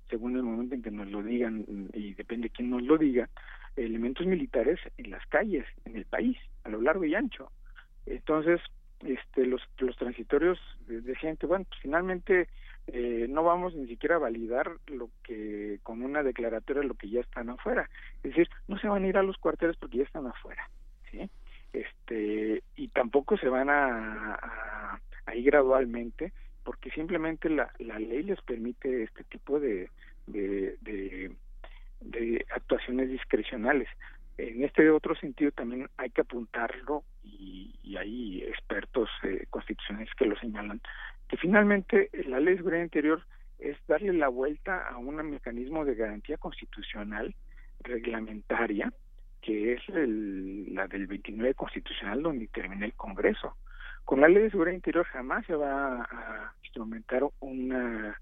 según 0.08 0.36
el 0.36 0.42
momento 0.42 0.74
en 0.74 0.82
que 0.82 0.90
nos 0.90 1.08
lo 1.08 1.22
digan 1.22 1.64
y 1.92 2.14
depende 2.14 2.48
de 2.48 2.54
quién 2.54 2.70
nos 2.70 2.82
lo 2.82 2.96
diga, 2.96 3.28
elementos 3.84 4.26
militares 4.26 4.78
en 4.96 5.10
las 5.10 5.24
calles, 5.26 5.66
en 5.84 5.96
el 5.96 6.04
país, 6.04 6.36
a 6.64 6.68
lo 6.68 6.80
largo 6.80 7.04
y 7.04 7.14
ancho. 7.14 7.50
Entonces, 8.06 8.60
este, 9.00 9.46
los, 9.46 9.62
los 9.78 9.96
transitorios 9.96 10.58
decían 10.86 11.36
que, 11.36 11.46
bueno, 11.46 11.64
pues 11.68 11.80
finalmente 11.80 12.48
eh, 12.88 13.26
no 13.28 13.42
vamos 13.42 13.74
ni 13.74 13.86
siquiera 13.86 14.16
a 14.16 14.20
validar 14.20 14.70
lo 14.86 15.10
que, 15.22 15.78
con 15.82 16.02
una 16.02 16.22
declaratoria, 16.22 16.82
lo 16.82 16.94
que 16.94 17.10
ya 17.10 17.20
están 17.20 17.50
afuera. 17.50 17.88
Es 18.16 18.30
decir, 18.30 18.48
no 18.66 18.78
se 18.78 18.88
van 18.88 19.04
a 19.04 19.08
ir 19.08 19.18
a 19.18 19.22
los 19.22 19.36
cuarteles 19.36 19.76
porque 19.76 19.98
ya 19.98 20.04
están 20.04 20.26
afuera, 20.26 20.70
¿sí? 21.10 21.28
Este, 21.72 22.62
y 22.76 22.88
tampoco 22.88 23.36
se 23.36 23.48
van 23.48 23.68
a, 23.68 24.38
ir 25.34 25.44
gradualmente 25.44 26.32
porque 26.64 26.90
simplemente 26.90 27.50
la, 27.50 27.70
la 27.78 27.98
ley 27.98 28.22
les 28.22 28.40
permite 28.40 29.02
este 29.02 29.22
tipo 29.24 29.60
de, 29.60 29.90
de, 30.26 31.30
actuaciones 32.54 33.10
discrecionales. 33.10 33.88
En 34.36 34.62
este 34.62 34.88
otro 34.90 35.16
sentido 35.16 35.50
también 35.50 35.88
hay 35.96 36.10
que 36.10 36.20
apuntarlo 36.20 37.04
y, 37.24 37.74
hay 37.96 38.44
expertos 38.44 39.08
eh, 39.24 39.46
constitucionales 39.50 40.10
que 40.16 40.26
lo 40.26 40.38
señalan, 40.38 40.80
que 41.26 41.36
finalmente 41.36 42.10
la 42.28 42.38
ley 42.38 42.52
de 42.52 42.58
seguridad 42.58 42.82
interior 42.82 43.22
es 43.58 43.76
darle 43.88 44.12
la 44.12 44.28
vuelta 44.28 44.86
a 44.86 44.98
un 44.98 45.16
mecanismo 45.28 45.84
de 45.84 45.96
garantía 45.96 46.36
constitucional 46.36 47.34
reglamentaria 47.80 48.92
que 49.40 49.74
es 49.74 49.80
la 49.88 50.86
del 50.86 51.06
29 51.06 51.54
constitucional 51.54 52.22
donde 52.22 52.48
termina 52.48 52.86
el 52.86 52.94
Congreso. 52.94 53.56
Con 54.04 54.20
la 54.20 54.28
ley 54.28 54.42
de 54.42 54.50
seguridad 54.50 54.74
interior 54.74 55.04
jamás 55.06 55.46
se 55.46 55.54
va 55.54 56.02
a 56.02 56.54
instrumentar 56.62 57.22
una, 57.40 58.20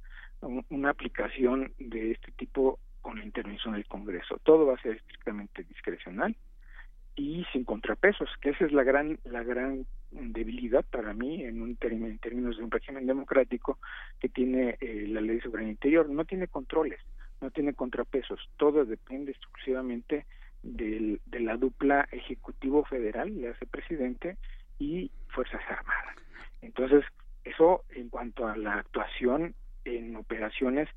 una 0.70 0.90
aplicación 0.90 1.72
de 1.78 2.12
este 2.12 2.32
tipo 2.32 2.78
con 3.06 3.20
la 3.20 3.24
intervención 3.24 3.74
del 3.74 3.86
Congreso. 3.86 4.40
Todo 4.42 4.66
va 4.66 4.74
a 4.74 4.82
ser 4.82 4.96
estrictamente 4.96 5.62
discrecional 5.62 6.34
y 7.14 7.46
sin 7.52 7.62
contrapesos, 7.62 8.28
que 8.40 8.50
esa 8.50 8.64
es 8.64 8.72
la 8.72 8.82
gran 8.82 9.20
la 9.22 9.44
gran 9.44 9.86
debilidad 10.10 10.84
para 10.84 11.14
mí 11.14 11.44
en 11.44 11.62
un 11.62 11.78
en 11.80 12.18
términos 12.18 12.56
de 12.56 12.64
un 12.64 12.70
régimen 12.72 13.06
democrático 13.06 13.78
que 14.18 14.28
tiene 14.28 14.76
eh, 14.80 15.06
la 15.06 15.20
ley 15.20 15.36
de 15.36 15.42
seguridad 15.42 15.68
interior. 15.68 16.10
No 16.10 16.24
tiene 16.24 16.48
controles, 16.48 16.98
no 17.40 17.52
tiene 17.52 17.74
contrapesos. 17.74 18.40
Todo 18.56 18.84
depende 18.84 19.30
exclusivamente 19.30 20.26
del, 20.64 21.20
de 21.26 21.38
la 21.38 21.56
dupla 21.56 22.08
ejecutivo 22.10 22.84
federal, 22.86 23.40
le 23.40 23.50
hace 23.50 23.66
presidente, 23.66 24.36
y 24.80 25.12
Fuerzas 25.28 25.62
Armadas. 25.68 26.16
Entonces, 26.60 27.04
eso 27.44 27.84
en 27.90 28.08
cuanto 28.08 28.48
a 28.48 28.56
la 28.56 28.74
actuación 28.74 29.54
en 29.84 30.16
operaciones 30.16 30.88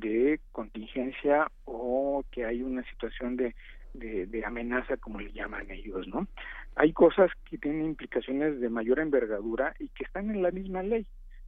de 0.00 0.40
contingencia 0.52 1.50
o 1.64 2.24
que 2.30 2.44
hay 2.44 2.62
una 2.62 2.84
situación 2.90 3.36
de, 3.36 3.54
de, 3.94 4.44
amenaza, 4.44 4.96
como 4.98 5.20
le 5.20 5.32
llaman 5.32 5.70
ellos, 5.70 6.06
¿no? 6.08 6.26
Hay 6.74 6.92
cosas 6.92 7.30
que 7.48 7.56
tienen 7.56 7.86
implicaciones 7.86 8.60
de 8.60 8.68
mayor 8.68 9.00
envergadura 9.00 9.74
y 9.78 9.88
que 9.88 10.04
están 10.04 10.30
en 10.30 10.42
la 10.42 10.50
misma 10.50 10.82
ley, 10.82 11.06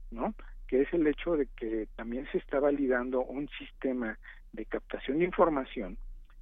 ¿no? 0.09 0.33
Que 0.67 0.81
es 0.81 0.93
el 0.93 1.05
hecho 1.05 1.35
de 1.35 1.47
que 1.55 1.87
también 1.95 2.27
se 2.31 2.39
está 2.39 2.59
validando 2.59 3.23
un 3.23 3.47
sistema 3.59 4.17
de 4.51 4.65
captación 4.65 5.19
de 5.19 5.25
información, 5.25 5.97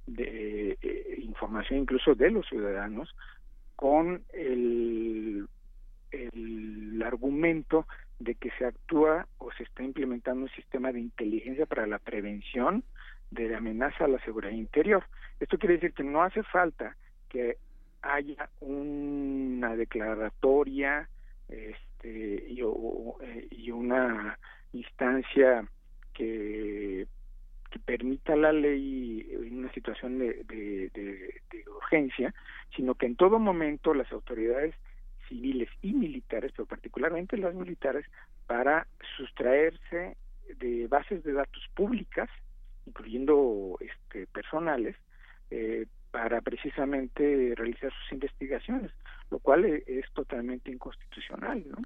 de 0.06 0.78
eh, 0.80 1.18
información 1.18 1.80
incluso 1.80 2.14
de 2.14 2.30
los 2.30 2.46
ciudadanos, 2.48 3.14
con 3.76 4.24
el, 4.32 5.46
el 6.10 7.02
argumento 7.04 7.86
de 8.18 8.34
que 8.34 8.50
se 8.58 8.64
actúa 8.64 9.26
o 9.38 9.52
se 9.52 9.62
está 9.62 9.82
implementando 9.82 10.42
un 10.42 10.50
sistema 10.50 10.92
de 10.92 11.00
inteligencia 11.00 11.66
para 11.66 11.86
la 11.86 11.98
prevención 11.98 12.84
de 13.30 13.48
la 13.48 13.58
amenaza 13.58 14.04
a 14.04 14.08
la 14.08 14.18
seguridad 14.20 14.52
interior. 14.52 15.04
Esto 15.38 15.58
quiere 15.58 15.74
decir 15.74 15.92
que 15.92 16.04
no 16.04 16.22
hace 16.22 16.42
falta 16.42 16.96
que 17.28 17.58
haya 18.02 18.48
una 18.60 19.76
declaratoria 19.76 21.08
este, 21.48 22.44
y, 22.48 22.60
eh, 22.60 23.48
y 23.50 23.70
una 23.70 24.38
instancia 24.72 25.68
que 26.12 27.06
permita 27.84 28.36
la 28.36 28.52
ley 28.52 29.26
en 29.30 29.58
una 29.58 29.72
situación 29.72 30.18
de, 30.18 31.40
urgencia, 31.66 32.34
sino 32.74 32.94
que 32.94 33.06
en 33.06 33.16
todo 33.16 33.38
momento 33.38 33.94
las 33.94 34.10
autoridades 34.12 34.74
civiles 35.28 35.68
y 35.82 35.92
militares, 35.92 36.52
pero 36.54 36.66
particularmente 36.66 37.36
las 37.36 37.54
militares, 37.54 38.06
para 38.46 38.86
sustraerse 39.16 40.16
de 40.58 40.86
bases 40.88 41.22
de 41.24 41.32
datos 41.32 41.62
públicas, 41.74 42.28
incluyendo 42.86 43.76
este, 43.80 44.26
personales, 44.26 44.96
eh, 45.50 45.86
para 46.10 46.40
precisamente 46.40 47.52
realizar 47.54 47.92
sus 47.92 48.12
investigaciones, 48.12 48.90
lo 49.30 49.38
cual 49.38 49.64
e, 49.64 49.84
es, 49.86 50.10
totalmente 50.14 50.70
inconstitucional, 50.70 51.62
¿no? 51.68 51.78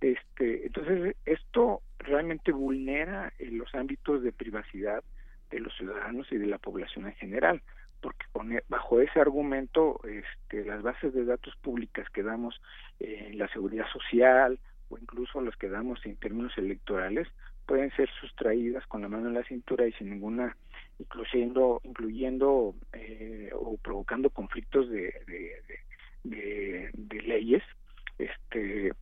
Este, 0.00 0.66
entonces 0.66 1.16
esto 1.24 1.82
realmente 1.98 2.52
vulnera 2.52 3.32
los 3.38 3.74
ámbitos 3.74 4.22
de 4.22 4.32
privacidad 4.32 5.02
de 5.50 5.60
los 5.60 5.74
ciudadanos 5.76 6.30
y 6.30 6.36
de 6.36 6.46
la 6.46 6.58
población 6.58 7.06
en 7.06 7.14
general, 7.14 7.62
porque 8.00 8.26
e, 8.54 8.62
bajo 8.68 9.00
ese 9.00 9.20
argumento 9.20 10.00
este, 10.04 10.64
las 10.64 10.82
bases 10.82 11.12
de 11.14 11.24
datos 11.24 11.54
públicas 11.56 12.08
que 12.10 12.22
damos 12.22 12.60
en 12.98 13.38
la 13.38 13.48
seguridad 13.48 13.86
social 13.92 14.58
o 14.88 14.98
incluso 14.98 15.40
las 15.40 15.56
que 15.56 15.68
damos 15.68 16.04
en 16.06 16.16
términos 16.16 16.56
electorales 16.56 17.28
pueden 17.66 17.90
ser 17.96 18.08
sustraídas 18.20 18.86
con 18.86 19.02
la 19.02 19.08
mano 19.08 19.28
en 19.28 19.34
la 19.34 19.44
cintura 19.44 19.86
y 19.86 19.92
sin 19.92 20.10
ninguna 20.10 20.56
incluyendo 20.98 21.80
incluyendo 21.84 22.74
eh, 22.92 23.50
o 23.52 23.76
provocando 23.76 24.30
conflictos 24.30 24.88
de, 24.90 25.12
de, 26.24 26.90
de, 26.94 27.22
leyes 27.22 27.62
este 28.18 28.92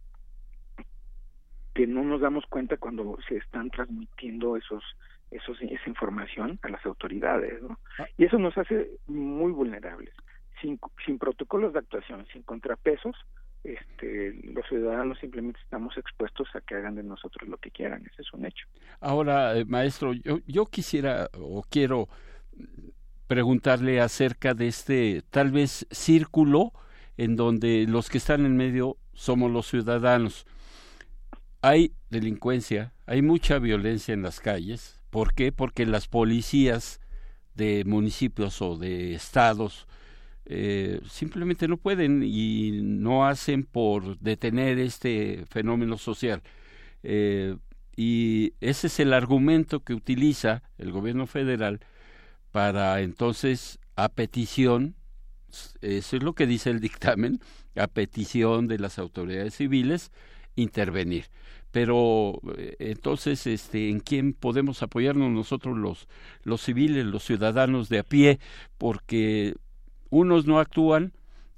que 1.75 1.87
no 1.87 2.03
nos 2.03 2.21
damos 2.21 2.45
cuenta 2.47 2.77
cuando 2.77 3.19
se 3.29 3.37
están 3.37 3.71
transmitiendo 3.71 4.57
esos 4.57 4.83
esos 5.37 5.61
esa 5.63 5.89
información 5.89 6.59
a 6.63 6.69
las 6.69 6.85
autoridades 6.87 7.63
¿no? 7.63 7.79
Ah. 7.99 8.07
y 8.17 8.25
eso 8.25 8.39
nos 8.39 8.57
hace 8.59 8.91
muy 9.07 9.53
vulnerables 9.53 10.15
sin 10.61 10.79
sin 11.05 11.19
protocolos 11.19 11.73
de 11.73 11.81
actuación 11.81 12.27
sin 12.33 12.43
contrapesos 12.43 13.17
este, 13.67 14.33
los 14.45 14.65
ciudadanos 14.69 15.19
simplemente 15.19 15.59
estamos 15.61 15.97
expuestos 15.99 16.47
a 16.55 16.61
que 16.61 16.77
hagan 16.77 16.95
de 16.95 17.03
nosotros 17.03 17.49
lo 17.49 17.57
que 17.57 17.73
quieran, 17.73 18.07
ese 18.13 18.23
es 18.23 18.33
un 18.33 18.47
hecho. 18.47 18.65
Ahora, 19.01 19.57
eh, 19.57 19.65
maestro, 19.65 20.13
yo, 20.13 20.39
yo 20.47 20.67
quisiera 20.67 21.29
o 21.35 21.65
quiero 21.69 22.09
preguntarle 23.27 24.01
acerca 24.01 24.55
de 24.55 24.69
este 24.69 25.23
tal 25.31 25.51
vez 25.51 25.87
círculo 25.91 26.73
en 27.17 27.35
donde 27.35 27.87
los 27.89 28.09
que 28.09 28.19
están 28.19 28.47
en 28.47 28.57
medio 28.57 28.99
somos 29.15 29.51
los 29.51 29.67
ciudadanos. 29.67 30.47
Hay 31.63 31.93
delincuencia, 32.11 32.93
hay 33.07 33.23
mucha 33.23 33.59
violencia 33.59 34.15
en 34.15 34.23
las 34.23 34.39
calles. 34.41 34.96
¿Por 35.11 35.35
qué? 35.35 35.53
Porque 35.53 35.87
las 35.87 36.09
policías 36.09 37.01
de 37.55 37.85
municipios 37.87 38.61
o 38.61 38.77
de 38.77 39.15
estados 39.15 39.87
eh, 40.45 41.01
simplemente 41.11 41.67
no 41.67 41.77
pueden 41.77 42.23
y 42.23 42.81
no 42.83 43.27
hacen 43.27 43.65
por 43.65 44.19
detener 44.19 44.79
este 44.79 45.45
fenómeno 45.49 45.99
social. 45.99 46.43
Eh, 47.03 47.57
y 47.97 48.53
ese 48.61 48.87
es 48.89 49.01
el 49.01 49.13
argumento 49.13 49.81
que 49.81 49.95
utiliza 49.95 50.63
el 50.79 50.93
gobierno 50.93 51.27
federal 51.27 51.81
para 52.53 53.01
entonces, 53.01 53.79
a 53.97 54.09
petición, 54.09 54.95
eso 55.81 56.17
es 56.17 56.23
lo 56.23 56.35
que 56.35 56.47
dice 56.47 56.71
el 56.71 56.81
dictamen, 56.81 57.41
a 57.75 57.87
petición 57.87 58.67
de 58.69 58.79
las 58.79 58.99
autoridades 58.99 59.55
civiles, 59.55 60.11
intervenir. 60.55 61.27
Pero 61.77 62.41
eh, 62.57 62.75
entonces, 62.79 63.47
este, 63.47 63.91
¿en 63.91 64.01
quién 64.01 64.33
podemos 64.33 64.83
apoyarnos 64.83 65.31
nosotros 65.31 65.77
los, 65.77 66.09
los 66.43 66.63
civiles, 66.63 67.05
los 67.05 67.23
ciudadanos 67.23 67.91
de 67.91 67.99
a 67.99 68.03
pie? 68.03 68.39
Porque 68.79 69.57
unos 70.09 70.47
no 70.47 70.59
actúan 70.59 71.13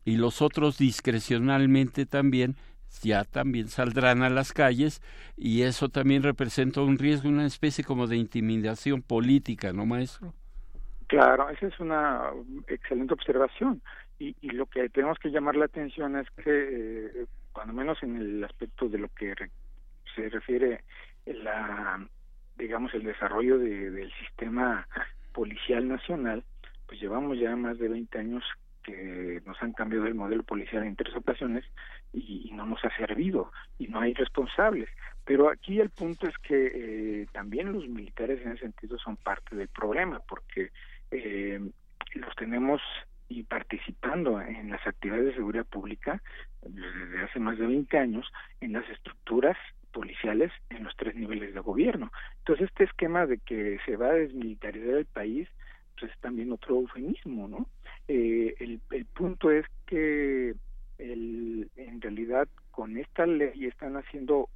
y 0.05 0.16
los 0.16 0.43
otros 0.43 0.77
discrecionalmente 0.77 2.05
también 2.05 2.57
ya 3.01 3.23
también 3.23 3.69
saldrán 3.69 4.24
a 4.24 4.28
las 4.28 4.53
calles 4.53 5.03
y 5.36 5.62
eso 5.62 5.89
también 5.89 6.24
representa 6.24 6.81
un 6.81 6.99
riesgo, 6.99 7.28
una 7.28 7.47
especie 7.47 7.85
como 7.85 8.09
de 8.09 8.16
intimidación 8.16 9.03
política, 9.03 9.73
¿no, 9.73 9.86
maestro? 9.86 10.35
Claro, 11.07 11.49
esa 11.51 11.69
es 11.69 11.78
una 11.78 12.32
excelente 12.66 13.15
observación 13.15 13.82
y, 14.19 14.35
y 14.40 14.51
lo 14.51 14.66
que 14.66 14.89
tenemos 14.89 15.16
que 15.20 15.31
llamar 15.31 15.55
la 15.55 15.66
atención 15.66 16.16
es 16.16 16.27
que, 16.43 16.43
eh, 16.51 17.27
cuando 17.53 17.73
menos 17.73 18.03
en 18.03 18.16
el 18.16 18.43
aspecto 18.43 18.89
de 18.89 18.99
lo 18.99 19.09
que 19.11 19.32
se 20.19 20.28
refiere 20.28 20.85
la 21.27 22.07
digamos 22.59 22.93
el 22.93 23.05
desarrollo 23.05 23.59
de, 23.59 23.90
del 23.90 24.12
sistema 24.15 24.86
policial 25.32 25.86
nacional, 25.86 26.43
pues 26.86 27.01
llevamos 27.01 27.39
ya 27.39 27.55
más 27.55 27.78
de 27.78 27.89
20 27.89 28.19
años 28.19 28.45
que 28.82 29.40
nos 29.47 29.62
han 29.62 29.73
cambiado 29.73 30.07
el 30.07 30.15
modelo 30.15 30.43
policial 30.43 30.82
en 30.82 30.97
tres 30.97 31.15
ocasiones 31.15 31.65
y, 32.12 32.51
no 32.53 32.66
nos 32.66 32.85
ha 32.85 32.97
servido 32.97 33.53
y 33.78 33.86
no 33.86 34.01
hay 34.01 34.15
responsables. 34.15 34.89
Pero 35.24 35.49
aquí 35.49 35.78
el 35.78 35.90
punto 35.90 36.27
es 36.27 36.36
que 36.39 36.73
eh, 36.74 37.27
también 37.32 37.73
los 37.73 37.86
militares 37.86 38.40
en 38.43 38.53
ese 38.53 38.62
sentido 38.62 38.99
son 38.99 39.16
parte 39.16 39.55
del 39.55 39.69
problema 39.69 40.20
porque 40.28 40.73
eh, 41.12 41.61
los 42.15 42.35
tenemos 42.35 42.81
y 43.28 43.45
participando 43.45 44.40
en 44.40 44.70
las 44.70 44.85
actividades 44.85 45.27
de 45.27 45.35
seguridad 45.35 45.66
pública 45.66 46.20
desde 46.62 47.23
hace 47.23 47.39
más 47.39 47.59
de 47.59 47.66
20 47.66 47.97
años 47.97 48.27
en 48.61 48.73
las 48.73 48.89
estructuras 48.89 49.57
policiales 49.89 50.52
en 50.70 50.85
los 50.85 50.97
tres 50.97 51.15
niveles 51.15 51.55
de 51.55 51.60
gobierno. 51.60 52.10
Entonces 52.39 52.69
este 52.69 52.85
esquema 52.85 53.27
de 53.27 53.39
que 53.39 53.78
se 53.85 53.97
va 53.97 54.09
a 54.09 54.15
desmilitarizar 54.15 54.94
el 54.94 55.06
país 55.06 55.48
pues 55.98 56.12
es 56.12 56.19
también 56.20 56.52
otro 56.52 56.77
eufemismo, 56.77 57.48
¿no? 57.48 57.66
Eh, 58.06 58.55
el, 58.60 58.81
el 58.90 59.05
punto 59.06 59.51
es 59.51 59.66
que 59.86 60.55
el, 60.98 61.70
en 61.77 62.01
realidad 62.01 62.48
con 62.70 62.97
esta 62.97 63.27
ley 63.27 63.66
están 63.66 63.97
haciendo 63.97 64.48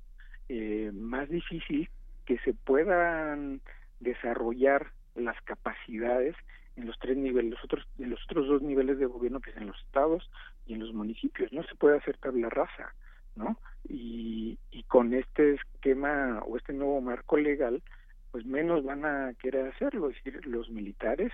eh, 0.48 0.90
más 0.92 1.28
difícil 1.28 1.88
que 2.26 2.38
se 2.38 2.54
puedan 2.54 3.60
desarrollar 4.00 4.92
las 5.14 5.40
capacidades 5.42 6.36
en 6.76 6.86
los 6.86 6.98
tres 6.98 7.16
niveles, 7.16 7.52
los 7.52 7.64
otros, 7.64 7.86
en 7.98 8.10
los 8.10 8.22
otros 8.24 8.48
dos 8.48 8.62
niveles 8.62 8.98
de 8.98 9.06
gobierno 9.06 9.40
que 9.40 9.50
es 9.50 9.56
en 9.56 9.66
los 9.66 9.78
estados 9.82 10.30
y 10.66 10.74
en 10.74 10.80
los 10.80 10.92
municipios. 10.92 11.52
No 11.52 11.62
se 11.64 11.74
puede 11.74 11.98
hacer 11.98 12.16
tabla 12.18 12.48
rasa, 12.48 12.94
¿no? 13.36 13.58
Y, 13.92 14.58
y 14.70 14.82
con 14.84 15.12
este 15.12 15.54
esquema 15.54 16.42
o 16.46 16.56
este 16.56 16.72
nuevo 16.72 17.00
marco 17.02 17.36
legal, 17.36 17.82
pues 18.30 18.46
menos 18.46 18.82
van 18.84 19.04
a 19.04 19.34
querer 19.34 19.68
hacerlo. 19.68 20.08
Es 20.08 20.16
decir, 20.16 20.46
los 20.46 20.70
militares 20.70 21.30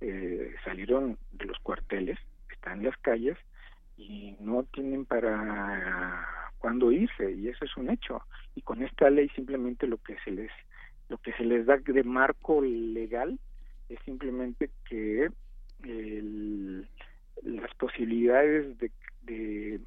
eh, 0.00 0.52
salieron 0.64 1.16
de 1.30 1.44
los 1.44 1.58
cuarteles, 1.60 2.18
están 2.50 2.80
en 2.80 2.86
las 2.86 2.96
calles 2.98 3.38
y 3.96 4.36
no 4.40 4.64
tienen 4.64 5.04
para 5.04 6.26
cuándo 6.58 6.90
irse 6.90 7.30
y 7.30 7.48
eso 7.48 7.64
es 7.64 7.76
un 7.76 7.88
hecho. 7.88 8.20
Y 8.56 8.62
con 8.62 8.82
esta 8.82 9.08
ley 9.10 9.28
simplemente 9.30 9.86
lo 9.86 9.98
que 9.98 10.16
se 10.24 10.32
les 10.32 10.50
lo 11.08 11.18
que 11.18 11.32
se 11.34 11.44
les 11.44 11.66
da 11.66 11.76
de 11.76 12.02
marco 12.04 12.62
legal 12.62 13.38
es 13.88 13.98
simplemente 14.04 14.70
que 14.88 15.28
el, 15.84 16.88
las 17.42 17.74
posibilidades 17.74 18.78
de, 18.78 18.90
de, 19.22 19.80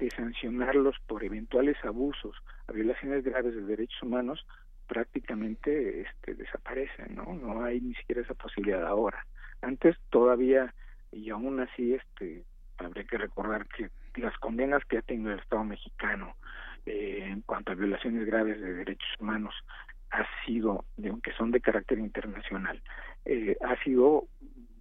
de 0.00 0.10
sancionarlos 0.10 0.96
por 1.06 1.22
eventuales 1.22 1.76
abusos 1.84 2.34
a 2.66 2.72
violaciones 2.72 3.22
graves 3.22 3.54
de 3.54 3.62
derechos 3.62 4.02
humanos 4.02 4.46
prácticamente 4.86 6.00
este, 6.00 6.34
desaparecen, 6.34 7.14
¿no? 7.14 7.34
No 7.34 7.62
hay 7.62 7.80
ni 7.80 7.94
siquiera 7.94 8.22
esa 8.22 8.34
posibilidad 8.34 8.84
ahora. 8.84 9.24
Antes 9.62 9.96
todavía, 10.08 10.74
y 11.12 11.30
aún 11.30 11.60
así, 11.60 11.94
este, 11.94 12.42
habría 12.78 13.04
que 13.04 13.18
recordar 13.18 13.66
que 13.68 13.90
las 14.20 14.36
condenas 14.38 14.84
que 14.86 14.98
ha 14.98 15.02
tenido 15.02 15.32
el 15.32 15.38
Estado 15.38 15.62
mexicano 15.62 16.34
eh, 16.86 17.20
en 17.22 17.42
cuanto 17.42 17.70
a 17.70 17.76
violaciones 17.76 18.26
graves 18.26 18.60
de 18.60 18.72
derechos 18.72 19.08
humanos 19.20 19.54
ha 20.10 20.26
sido, 20.44 20.84
aunque 21.08 21.32
son 21.34 21.52
de 21.52 21.60
carácter 21.60 21.98
internacional, 21.98 22.82
eh, 23.26 23.56
ha 23.60 23.80
sido 23.84 24.24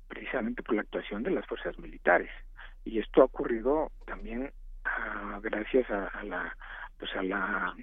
precisamente 0.08 0.64
por 0.64 0.76
la 0.76 0.82
actuación 0.82 1.22
de 1.22 1.32
las 1.32 1.46
fuerzas 1.46 1.78
militares. 1.78 2.32
Y 2.84 2.98
esto 2.98 3.22
ha 3.22 3.26
ocurrido 3.26 3.92
también 4.08 4.52
ah, 4.98 5.40
gracias 5.42 5.90
a, 5.90 6.08
a 6.08 6.24
la, 6.24 6.58
pues 6.98 7.12
a 7.16 7.24
la, 7.24 7.76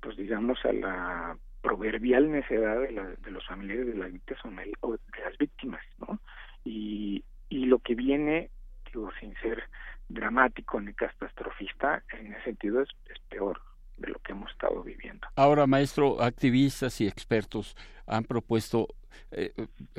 pues 0.00 0.16
digamos 0.16 0.58
a 0.64 0.72
la 0.72 1.36
proverbial 1.62 2.30
necedad 2.30 2.80
de, 2.80 2.92
la, 2.92 3.04
de 3.06 3.30
los 3.30 3.46
familiares 3.46 3.86
de 3.86 3.94
las 3.94 4.12
víctimas 4.12 4.66
o 4.80 4.92
de 4.92 5.22
las 5.24 5.38
víctimas, 5.38 5.82
¿no? 5.98 6.18
Y, 6.64 7.24
y 7.48 7.66
lo 7.66 7.78
que 7.80 7.94
viene, 7.94 8.50
digo, 8.86 9.10
sin 9.20 9.34
ser 9.36 9.62
dramático 10.08 10.80
ni 10.80 10.92
catastrofista, 10.94 12.02
en 12.18 12.32
ese 12.32 12.44
sentido 12.44 12.82
es, 12.82 12.88
peor 13.28 13.60
de 13.96 14.08
lo 14.08 14.18
que 14.20 14.32
hemos 14.32 14.50
estado 14.50 14.82
viviendo. 14.82 15.26
Ahora, 15.36 15.66
maestro, 15.66 16.22
activistas 16.22 17.00
y 17.00 17.06
expertos 17.06 17.76
han 18.06 18.24
propuesto, 18.24 18.88
eh, 19.30 19.52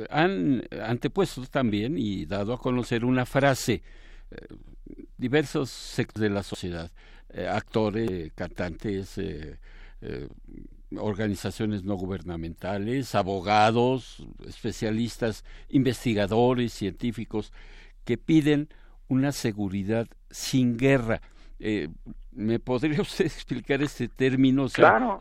han 0.09 0.63
antepuesto 0.83 1.45
también 1.45 1.97
y 1.97 2.25
dado 2.25 2.53
a 2.53 2.59
conocer 2.59 3.05
una 3.05 3.25
frase, 3.25 3.75
eh, 3.75 3.81
diversos 5.17 5.69
sectores 5.69 6.29
de 6.29 6.35
la 6.35 6.43
sociedad, 6.43 6.91
eh, 7.29 7.47
actores, 7.47 8.31
cantantes, 8.33 9.17
eh, 9.17 9.57
organizaciones 10.97 11.83
no 11.83 11.95
gubernamentales, 11.95 13.15
abogados, 13.15 14.25
especialistas, 14.47 15.45
investigadores, 15.69 16.73
científicos, 16.73 17.53
que 18.03 18.17
piden 18.17 18.69
una 19.07 19.31
seguridad 19.31 20.07
sin 20.29 20.77
guerra. 20.77 21.21
Eh, 21.59 21.89
¿Me 22.31 22.59
podría 22.59 23.01
usted 23.01 23.25
explicar 23.25 23.81
este 23.81 24.07
término? 24.07 24.67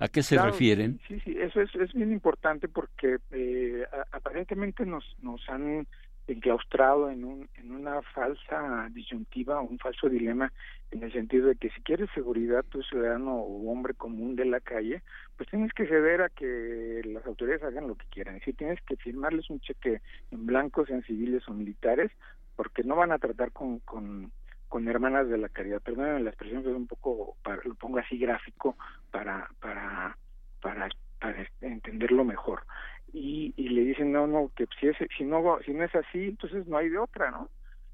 ¿A 0.01 0.09
qué 0.09 0.23
se 0.23 0.41
refieren? 0.41 1.01
Sí, 1.07 1.21
sí, 1.21 1.37
eso 1.39 1.61
es, 1.61 1.75
es 1.75 1.93
bien 1.93 2.13
importante 2.13 2.69
porque 2.69 3.19
eh, 3.33 3.85
aparentemente 4.13 4.87
nos, 4.87 5.05
nos 5.23 5.47
han 5.49 5.87
enclaustrado 6.27 7.11
en, 7.11 7.25
un, 7.25 7.49
en 7.55 7.73
una 7.73 8.03
falsa 8.03 8.89
disyuntiva, 8.93 9.61
un 9.61 9.79
falso 9.79 10.09
dilema, 10.09 10.53
en 10.91 11.03
el 11.03 11.13
sentido 11.13 11.49
de 11.49 11.57
que 11.57 11.71
si 11.71 11.81
quieres 11.83 12.09
seguridad, 12.15 12.65
tu 12.69 12.83
ciudadano 12.83 13.35
o 13.35 13.71
hombre 13.71 13.95
común 13.95 14.37
de 14.37 14.45
la 14.45 14.61
calle, 14.61 15.03
pues 15.37 15.49
tienes 15.49 15.73
que 15.73 15.87
ceder 15.87 16.23
a 16.23 16.29
que 16.29 17.03
las 17.05 17.25
autoridades 17.27 17.63
hagan 17.63 17.89
lo 17.89 17.95
que 17.95 18.07
quieran. 18.07 18.41
Si 18.45 18.53
tienes 18.53 18.81
que 18.83 18.97
firmarles 18.97 19.51
un 19.51 19.61
cheque 19.61 20.01
en 20.31 20.47
blanco, 20.47 20.87
sean 20.87 21.03
civiles 21.03 21.49
o 21.49 21.55
militares, 21.55 22.11
porque 22.57 22.83
no 22.83 22.97
van 22.97 23.13
a 23.13 23.19
tratar 23.19 23.53
con, 23.53 23.79
con, 23.81 24.31
con 24.69 24.89
hermanas 24.89 25.29
de 25.29 25.39
la 25.39 25.49
caridad. 25.49 25.81
Perdónenme 25.81 26.21
la 26.21 26.31
expresión, 26.31 26.61
es 26.61 26.67
un 26.67 26.87
poco, 26.87 27.37
lo 27.65 27.75
pongo 27.75 27.99
así 27.99 28.19
gráfico 28.19 28.77
para, 29.11 29.49
para, 29.61 30.17
para, 30.61 30.89
para 31.19 31.47
entenderlo 31.61 32.25
mejor 32.25 32.63
y, 33.13 33.53
y 33.57 33.69
le 33.71 33.85
dicen 33.85 34.13
no 34.13 34.27
no 34.27 34.51
que 34.55 34.67
si 34.79 34.89
es 34.89 34.97
si 35.17 35.25
no 35.25 35.59
si 35.65 35.73
no 35.73 35.85
es 35.85 35.95
así 35.95 36.25
entonces 36.25 36.67
no 36.67 36.77
hay 36.77 36.89
de 36.89 36.99
otra 36.99 37.31
no 37.31 37.49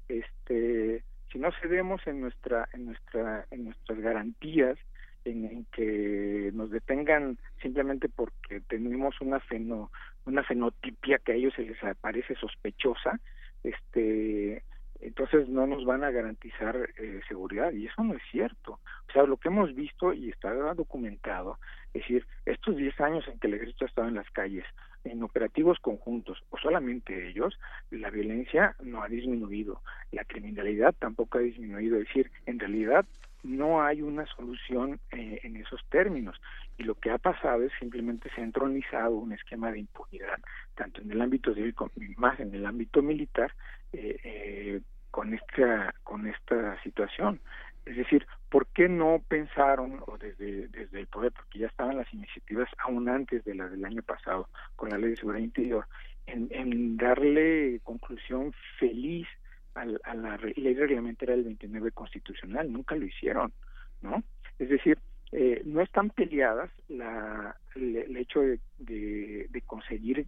este 0.07 1.03
si 1.31 1.39
no 1.39 1.49
cedemos 1.61 2.05
en 2.07 2.21
nuestra 2.21 2.67
en 2.73 2.85
nuestra 2.85 3.45
en 3.51 3.65
nuestras 3.65 3.99
garantías 3.99 4.77
en, 5.25 5.65
que 5.73 6.51
nos 6.53 6.71
detengan 6.71 7.37
simplemente 7.61 8.07
porque 8.09 8.61
tenemos 8.61 9.19
una 9.21 9.39
feno 9.39 9.91
una 10.25 10.43
fenotipia 10.43 11.19
que 11.19 11.33
a 11.33 11.35
ellos 11.35 11.53
se 11.55 11.63
les 11.63 11.77
parece 11.99 12.35
sospechosa 12.35 13.19
este 13.63 14.63
entonces 14.99 15.47
no 15.47 15.67
nos 15.67 15.85
van 15.85 16.03
a 16.03 16.11
garantizar 16.11 16.75
eh, 16.97 17.21
seguridad 17.27 17.71
y 17.71 17.85
eso 17.85 18.03
no 18.03 18.15
es 18.15 18.21
cierto. 18.31 18.79
O 19.07 19.11
sea, 19.11 19.23
lo 19.23 19.37
que 19.37 19.49
hemos 19.49 19.73
visto 19.75 20.13
y 20.13 20.29
está 20.29 20.51
documentado, 20.73 21.59
es 21.93 22.01
decir, 22.01 22.25
estos 22.45 22.75
10 22.75 22.99
años 23.01 23.27
en 23.27 23.39
que 23.39 23.47
el 23.47 23.55
ejército 23.55 23.85
ha 23.85 23.87
estado 23.87 24.07
en 24.07 24.15
las 24.15 24.29
calles, 24.31 24.65
en 25.03 25.23
operativos 25.23 25.79
conjuntos 25.79 26.43
o 26.49 26.57
solamente 26.57 27.29
ellos, 27.29 27.59
la 27.91 28.09
violencia 28.09 28.75
no 28.81 29.03
ha 29.03 29.07
disminuido, 29.07 29.81
la 30.11 30.25
criminalidad 30.25 30.93
tampoco 30.99 31.37
ha 31.37 31.41
disminuido, 31.41 31.97
es 31.97 32.07
decir, 32.07 32.31
en 32.45 32.59
realidad 32.59 33.05
no 33.43 33.81
hay 33.83 34.01
una 34.01 34.25
solución 34.25 34.99
eh, 35.11 35.39
en 35.43 35.55
esos 35.57 35.83
términos. 35.89 36.39
Y 36.77 36.83
lo 36.83 36.95
que 36.95 37.11
ha 37.11 37.17
pasado 37.17 37.63
es 37.63 37.71
simplemente 37.79 38.29
se 38.35 38.41
ha 38.41 38.43
entronizado 38.43 39.15
un 39.15 39.31
esquema 39.31 39.71
de 39.71 39.79
impunidad 39.79 40.39
tanto 40.75 41.01
en 41.01 41.11
el 41.11 41.21
ámbito 41.21 41.53
civil 41.53 41.73
como 41.73 41.91
más 42.17 42.39
en 42.39 42.53
el 42.53 42.65
ámbito 42.65 43.01
militar 43.01 43.51
eh, 43.93 44.19
eh, 44.23 44.81
con 45.11 45.33
esta 45.33 45.93
con 46.03 46.27
esta 46.27 46.81
situación. 46.83 47.39
Es 47.85 47.95
decir 47.95 48.27
por 48.49 48.67
qué 48.67 48.87
no 48.87 49.21
pensaron 49.27 50.01
o 50.07 50.17
desde 50.17 50.67
desde 50.69 50.99
el 50.99 51.07
poder 51.07 51.31
porque 51.33 51.59
ya 51.59 51.67
estaban 51.67 51.97
las 51.97 52.11
iniciativas 52.13 52.69
aún 52.77 53.09
antes 53.09 53.43
de 53.43 53.55
la 53.55 53.67
del 53.67 53.83
año 53.83 54.01
pasado 54.03 54.49
con 54.75 54.89
la 54.89 54.97
ley 54.97 55.11
de 55.11 55.17
seguridad 55.17 55.43
interior 55.43 55.85
en, 56.27 56.97
darle 56.97 57.79
conclusión 57.83 58.53
feliz 58.79 59.27
a, 59.75 59.85
la 59.85 60.37
ley 60.37 60.73
reglamentaria 60.73 61.35
del 61.35 61.45
29 61.45 61.91
constitucional, 61.91 62.71
nunca 62.71 62.95
lo 62.95 63.05
hicieron, 63.05 63.53
¿no? 64.01 64.23
Es 64.59 64.69
decir, 64.69 64.97
eh, 65.31 65.61
no 65.65 65.81
están 65.81 66.09
peleadas 66.09 66.71
la, 66.87 67.55
el, 67.75 68.17
hecho 68.17 68.41
de, 68.41 68.59
de, 68.77 69.61
conseguir 69.65 70.25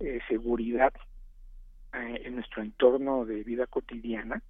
eh, 0.00 0.20
seguridad 0.28 0.94
eh, 1.92 2.22
en 2.24 2.36
nuestro 2.36 2.62
entorno 2.62 3.24
de 3.26 3.44
vida 3.44 3.66
cotidiana, 3.66 4.42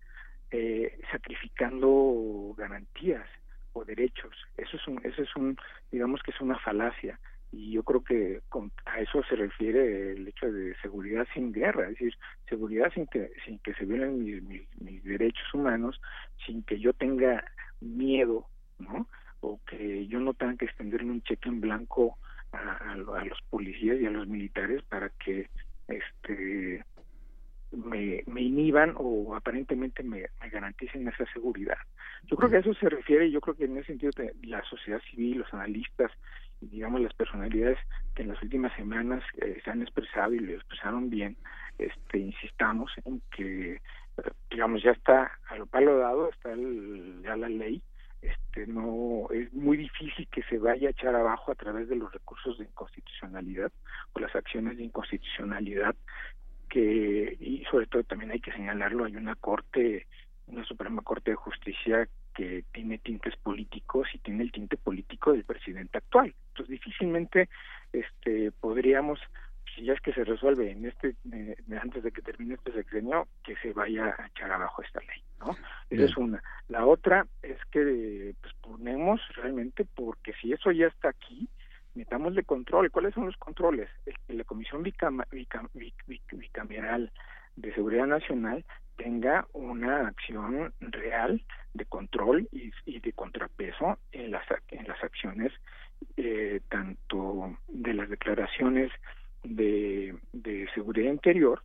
sacrificando 1.10 2.54
garantías 2.56 3.26
o 3.72 3.84
derechos. 3.84 4.34
Eso 4.56 4.76
es 4.76 4.88
un, 4.88 5.00
eso 5.04 5.22
es 5.22 5.36
un, 5.36 5.56
digamos 5.90 6.22
que 6.22 6.30
es 6.30 6.40
una 6.40 6.58
falacia 6.58 7.18
y 7.52 7.72
yo 7.72 7.82
creo 7.82 8.02
que 8.02 8.40
a 8.84 9.00
eso 9.00 9.22
se 9.28 9.36
refiere 9.36 10.12
el 10.12 10.28
hecho 10.28 10.50
de 10.50 10.74
seguridad 10.82 11.26
sin 11.32 11.52
guerra, 11.52 11.84
es 11.84 11.90
decir, 11.90 12.14
seguridad 12.48 12.92
sin 12.92 13.06
que 13.06 13.30
sin 13.44 13.58
que 13.60 13.72
se 13.74 13.84
violen 13.84 14.24
mis, 14.24 15.04
derechos 15.04 15.54
humanos, 15.54 16.00
sin 16.44 16.62
que 16.64 16.78
yo 16.78 16.92
tenga 16.92 17.44
miedo, 17.80 18.46
¿no? 18.78 19.08
O 19.40 19.60
que 19.64 20.06
yo 20.06 20.20
no 20.20 20.34
tenga 20.34 20.56
que 20.56 20.64
extenderle 20.66 21.10
un 21.10 21.22
cheque 21.22 21.48
en 21.48 21.60
blanco 21.60 22.18
a, 22.52 22.92
a, 22.92 22.96
los 22.96 23.40
policías 23.48 24.00
y 24.00 24.06
a 24.06 24.10
los 24.10 24.26
militares 24.26 24.82
para 24.82 25.08
que 25.10 25.48
este 25.88 26.84
me, 27.72 28.22
me 28.26 28.42
inhiban 28.42 28.94
o 28.96 29.34
aparentemente 29.34 30.02
me, 30.02 30.26
me, 30.40 30.48
garanticen 30.50 31.06
esa 31.08 31.26
seguridad. 31.32 31.78
Yo 32.24 32.36
creo 32.36 32.50
que 32.50 32.56
a 32.56 32.60
eso 32.60 32.74
se 32.74 32.88
refiere, 32.88 33.30
yo 33.30 33.40
creo 33.40 33.56
que 33.56 33.64
en 33.64 33.76
ese 33.76 33.88
sentido 33.88 34.12
la 34.42 34.62
sociedad 34.64 35.00
civil, 35.10 35.38
los 35.38 35.52
analistas 35.52 36.10
digamos 36.60 37.00
las 37.00 37.14
personalidades 37.14 37.78
que 38.14 38.22
en 38.22 38.28
las 38.28 38.42
últimas 38.42 38.74
semanas 38.76 39.22
eh, 39.38 39.60
se 39.62 39.70
han 39.70 39.82
expresado 39.82 40.34
y 40.34 40.38
lo 40.38 40.52
expresaron 40.52 41.10
bien 41.10 41.36
este 41.78 42.18
insistamos 42.18 42.90
en 43.04 43.20
que 43.30 43.80
digamos 44.50 44.82
ya 44.82 44.92
está 44.92 45.30
al 45.50 45.66
palo 45.66 45.98
dado 45.98 46.30
está 46.30 46.50
ya 47.22 47.36
la 47.36 47.48
ley 47.48 47.82
este 48.22 48.66
no 48.66 49.28
es 49.30 49.52
muy 49.52 49.76
difícil 49.76 50.26
que 50.28 50.42
se 50.44 50.58
vaya 50.58 50.88
a 50.88 50.90
echar 50.92 51.14
abajo 51.14 51.52
a 51.52 51.54
través 51.54 51.88
de 51.88 51.96
los 51.96 52.10
recursos 52.12 52.58
de 52.58 52.64
inconstitucionalidad 52.64 53.70
o 54.14 54.20
las 54.20 54.34
acciones 54.34 54.78
de 54.78 54.84
inconstitucionalidad 54.84 55.94
que 56.68 57.36
y 57.40 57.64
sobre 57.70 57.86
todo 57.86 58.04
también 58.04 58.30
hay 58.30 58.40
que 58.40 58.52
señalarlo 58.52 59.04
hay 59.04 59.16
una 59.16 59.34
corte 59.34 60.06
una 60.46 60.64
Suprema 60.64 61.02
Corte 61.02 61.32
de 61.32 61.36
Justicia 61.36 62.08
que 62.34 62.64
tiene 62.72 62.98
tintes 62.98 63.34
políticos 63.36 64.08
y 64.12 64.18
tiene 64.18 64.44
el 64.44 64.52
tinte 64.52 64.76
político 64.76 65.32
del 65.32 65.44
presidente 65.44 65.98
actual. 65.98 66.34
Entonces 66.48 66.68
difícilmente 66.68 67.48
este 67.92 68.52
podríamos 68.52 69.18
si 69.74 69.84
ya 69.84 69.92
es 69.92 70.00
que 70.00 70.12
se 70.12 70.24
resuelve 70.24 70.70
en 70.70 70.86
este 70.86 71.16
eh, 71.32 71.56
antes 71.80 72.02
de 72.02 72.12
que 72.12 72.22
termine 72.22 72.54
este 72.54 72.72
sexenio 72.72 73.26
que 73.42 73.56
se 73.56 73.72
vaya 73.72 74.14
a 74.18 74.26
echar 74.26 74.50
abajo 74.50 74.82
esta 74.82 75.00
ley, 75.00 75.22
¿no? 75.40 75.56
Esa 75.90 76.04
es 76.04 76.16
una. 76.16 76.42
La 76.68 76.86
otra 76.86 77.26
es 77.42 77.58
que 77.70 78.34
pues 78.40 78.54
ponemos 78.60 79.20
realmente 79.34 79.86
porque 79.94 80.32
si 80.40 80.52
eso 80.52 80.70
ya 80.70 80.86
está 80.86 81.10
aquí 81.10 81.48
de 81.96 82.44
control. 82.44 82.90
¿Cuáles 82.90 83.14
son 83.14 83.26
los 83.26 83.36
controles? 83.36 83.88
que 84.04 84.34
la 84.34 84.44
Comisión 84.44 84.82
Bicameral 84.82 87.12
de 87.56 87.74
Seguridad 87.74 88.06
Nacional 88.06 88.64
tenga 88.96 89.46
una 89.52 90.08
acción 90.08 90.72
real 90.80 91.42
de 91.74 91.84
control 91.84 92.48
y, 92.52 93.00
de 93.00 93.12
contrapeso 93.12 93.98
en 94.12 94.30
las 94.30 94.44
en 94.68 94.86
las 94.86 95.02
acciones 95.02 95.52
eh, 96.16 96.60
tanto 96.68 97.56
de 97.68 97.94
las 97.94 98.08
declaraciones 98.08 98.90
de, 99.44 100.16
de 100.32 100.68
seguridad 100.74 101.12
interior 101.12 101.62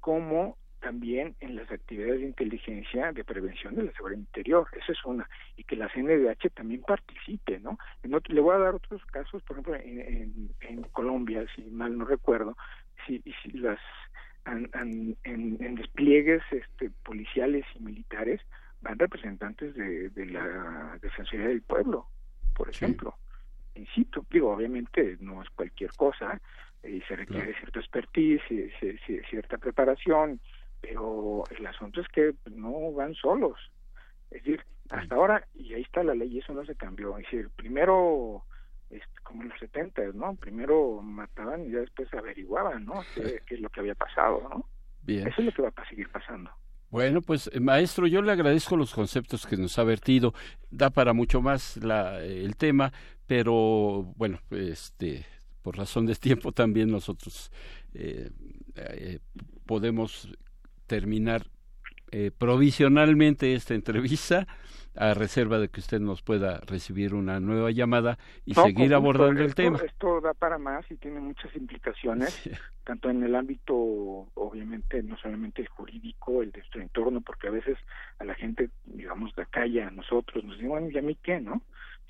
como 0.00 0.56
también 0.82 1.34
en 1.40 1.56
las 1.56 1.70
actividades 1.70 2.20
de 2.20 2.26
inteligencia 2.26 3.12
de 3.12 3.24
prevención 3.24 3.74
de 3.74 3.84
la 3.84 3.92
seguridad 3.92 4.18
interior. 4.18 4.68
Esa 4.72 4.92
es 4.92 5.04
una. 5.04 5.28
Y 5.56 5.64
que 5.64 5.76
la 5.76 5.88
CNDH 5.88 6.50
también 6.54 6.82
participe, 6.82 7.60
¿no? 7.60 7.78
le 8.02 8.40
voy 8.40 8.54
a 8.54 8.58
dar 8.58 8.74
otros 8.74 9.02
casos, 9.06 9.42
por 9.42 9.56
ejemplo, 9.56 9.76
en, 9.76 10.50
en, 10.60 10.82
Colombia, 10.92 11.46
si 11.54 11.62
mal 11.62 11.96
no 11.96 12.04
recuerdo, 12.04 12.56
si, 13.06 13.22
si 13.42 13.52
las 13.52 13.78
en, 14.44 15.16
en, 15.24 15.74
despliegues 15.76 16.42
este, 16.50 16.90
policiales 17.04 17.64
y 17.76 17.80
militares 17.80 18.40
van 18.80 18.98
representantes 18.98 19.74
de, 19.74 20.10
de 20.10 20.26
la 20.26 20.98
Defensoría 21.00 21.46
del 21.46 21.62
Pueblo, 21.62 22.08
por 22.54 22.68
ejemplo. 22.68 23.14
Insisto, 23.74 24.26
digo, 24.30 24.52
obviamente 24.52 25.16
no 25.20 25.42
es 25.42 25.48
cualquier 25.50 25.92
cosa, 25.92 26.40
y 26.84 27.00
se 27.02 27.16
requiere 27.16 27.54
cierta 27.54 27.78
expertise, 27.78 28.42
cierta 29.30 29.58
preparación, 29.58 30.40
pero 30.82 31.44
el 31.56 31.66
asunto 31.66 32.02
es 32.02 32.08
que 32.08 32.34
no 32.50 32.92
van 32.92 33.14
solos. 33.14 33.58
Es 34.30 34.44
decir, 34.44 34.62
hasta 34.90 35.14
ahora, 35.14 35.46
y 35.54 35.72
ahí 35.72 35.82
está 35.82 36.02
la 36.02 36.14
ley, 36.14 36.28
y 36.28 36.38
eso 36.40 36.52
no 36.52 36.66
se 36.66 36.74
cambió. 36.74 37.16
Es 37.16 37.24
decir, 37.24 37.48
primero 37.56 38.44
como 39.22 39.42
en 39.42 39.48
los 39.48 39.58
70, 39.58 40.02
¿no? 40.14 40.34
Primero 40.36 41.00
mataban 41.02 41.64
y 41.64 41.72
ya 41.72 41.78
después 41.78 42.12
averiguaban, 42.12 42.84
¿no? 42.84 43.02
Qué, 43.14 43.40
es 43.48 43.60
lo 43.60 43.70
que 43.70 43.80
había 43.80 43.94
pasado, 43.94 44.46
¿no? 44.50 44.66
Bien. 45.02 45.26
Eso 45.26 45.40
es 45.40 45.46
lo 45.46 45.52
que 45.52 45.62
va 45.62 45.72
a 45.74 45.88
seguir 45.88 46.10
pasando. 46.10 46.50
Bueno, 46.90 47.22
pues 47.22 47.50
eh, 47.52 47.60
maestro, 47.60 48.06
yo 48.06 48.20
le 48.20 48.32
agradezco 48.32 48.76
los 48.76 48.92
conceptos 48.92 49.46
que 49.46 49.56
nos 49.56 49.78
ha 49.78 49.84
vertido. 49.84 50.34
Da 50.70 50.90
para 50.90 51.14
mucho 51.14 51.40
más 51.40 51.78
la, 51.78 52.22
el 52.22 52.56
tema, 52.56 52.92
pero 53.26 54.12
bueno, 54.16 54.40
este, 54.50 55.24
por 55.62 55.78
razón 55.78 56.04
de 56.04 56.14
tiempo 56.16 56.52
también 56.52 56.90
nosotros 56.90 57.50
eh, 57.94 58.30
eh, 58.76 59.20
podemos 59.64 60.28
terminar 60.92 61.46
provisionalmente 62.36 63.54
esta 63.54 63.72
entrevista 63.72 64.46
a 64.94 65.14
reserva 65.14 65.58
de 65.58 65.70
que 65.70 65.80
usted 65.80 66.00
nos 66.00 66.20
pueda 66.20 66.60
recibir 66.66 67.14
una 67.14 67.40
nueva 67.40 67.70
llamada 67.70 68.18
y 68.44 68.52
seguir 68.52 68.92
abordando 68.92 69.42
el 69.42 69.54
tema. 69.54 69.78
Esto 69.78 70.20
da 70.20 70.34
para 70.34 70.58
más 70.58 70.84
y 70.90 70.96
tiene 70.96 71.20
muchas 71.20 71.56
implicaciones, 71.56 72.30
tanto 72.84 73.08
en 73.08 73.22
el 73.22 73.34
ámbito, 73.34 73.74
obviamente, 74.34 75.02
no 75.02 75.16
solamente 75.16 75.62
el 75.62 75.68
jurídico, 75.68 76.42
el 76.42 76.52
de 76.52 76.58
nuestro 76.58 76.82
entorno, 76.82 77.22
porque 77.22 77.48
a 77.48 77.52
veces 77.52 77.78
a 78.18 78.24
la 78.24 78.34
gente, 78.34 78.68
digamos, 78.84 79.34
de 79.34 79.46
calle, 79.46 79.82
a 79.82 79.90
nosotros, 79.90 80.44
nos 80.44 80.56
dicen, 80.56 80.68
bueno, 80.68 80.90
¿y 80.90 80.98
a 80.98 81.02
mí 81.02 81.16
qué, 81.22 81.40
no? 81.40 81.62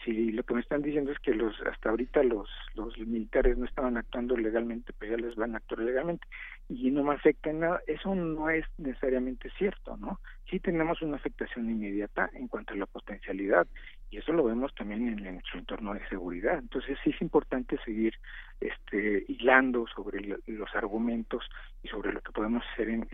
Si 0.05 0.33
lo 0.33 0.43
que 0.43 0.55
me 0.55 0.61
están 0.61 0.83
diciendo 0.83 1.13
es 1.13 1.19
que 1.19 1.35
los 1.35 1.55
hasta 1.63 1.91
ahorita 1.91 2.23
los 2.23 2.49
los 2.75 2.97
militares 2.99 3.57
no 3.57 3.67
estaban 3.67 3.97
actuando 3.97 4.37
legalmente, 4.37 4.93
pues 4.93 5.11
ya 5.11 5.17
les 5.17 5.37
van 5.37 5.55
a 5.55 5.59
actuar 5.59 5.81
legalmente 5.81 6.27
y 6.69 6.91
no 6.91 7.05
me 7.05 7.15
afecta 7.15 7.51
en 7.51 7.61
nada, 7.61 7.81
eso 7.87 8.15
no 8.15 8.49
es 8.51 8.65
necesariamente 8.79 9.51
cierto, 9.59 9.97
¿no? 9.97 10.21
Sí 10.51 10.61
tenemos 10.61 11.03
una 11.03 11.17
afectación 11.17 11.71
inmediata 11.71 12.31
en 12.35 12.49
cuanto 12.49 12.73
a 12.73 12.77
la 12.77 12.87
potencialidad 12.87 13.67
y 14.11 14.19
eso 14.19 14.33
lo 14.33 14.45
vemos 14.45 14.75
también 14.75 15.09
en, 15.09 15.35
nuestro 15.35 15.59
entorno 15.59 15.95
de 15.95 16.07
seguridad. 16.09 16.59
Entonces 16.59 16.99
sí 17.03 17.11
es 17.11 17.23
importante 17.23 17.79
seguir 17.85 18.15
este 18.61 19.25
hilando 19.29 19.87
sobre 19.95 20.39
los 20.47 20.75
argumentos 20.75 21.45
y 21.83 21.89
sobre 21.89 22.13
lo 22.13 22.21
que 22.21 22.33
podemos 22.33 22.65
hacer 22.73 22.89
en, 22.91 23.07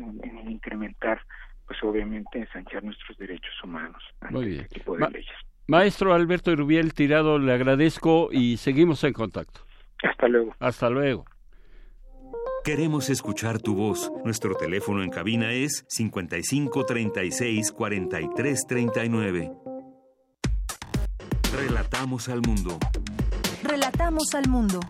incrementar 0.48 1.20
pues 1.66 1.82
obviamente 1.82 2.38
ensanchar 2.38 2.82
nuestros 2.82 3.16
derechos 3.18 3.52
humanos 3.62 4.02
ante 4.20 4.34
Muy 4.34 4.56
este 4.56 4.78
tipo 4.78 4.96
de 4.96 5.10
leyes. 5.10 5.36
Maestro 5.70 6.14
Alberto 6.14 6.50
Irubiel 6.50 6.94
Tirado, 6.94 7.38
le 7.38 7.52
agradezco 7.52 8.30
y 8.32 8.56
seguimos 8.56 9.04
en 9.04 9.12
contacto. 9.12 9.60
Hasta 10.02 10.26
luego. 10.26 10.54
Hasta 10.58 10.88
luego. 10.88 11.26
Queremos 12.64 13.10
escuchar 13.10 13.60
tu 13.60 13.74
voz. 13.74 14.10
Nuestro 14.24 14.54
teléfono 14.54 15.02
en 15.02 15.10
cabina 15.10 15.52
es 15.52 15.84
55 15.88 16.86
36 16.86 17.70
43 17.72 18.66
39. 18.66 19.52
Relatamos 21.54 22.30
al 22.30 22.40
mundo. 22.40 22.78
Relatamos 23.62 24.34
al 24.34 24.48
mundo. 24.48 24.80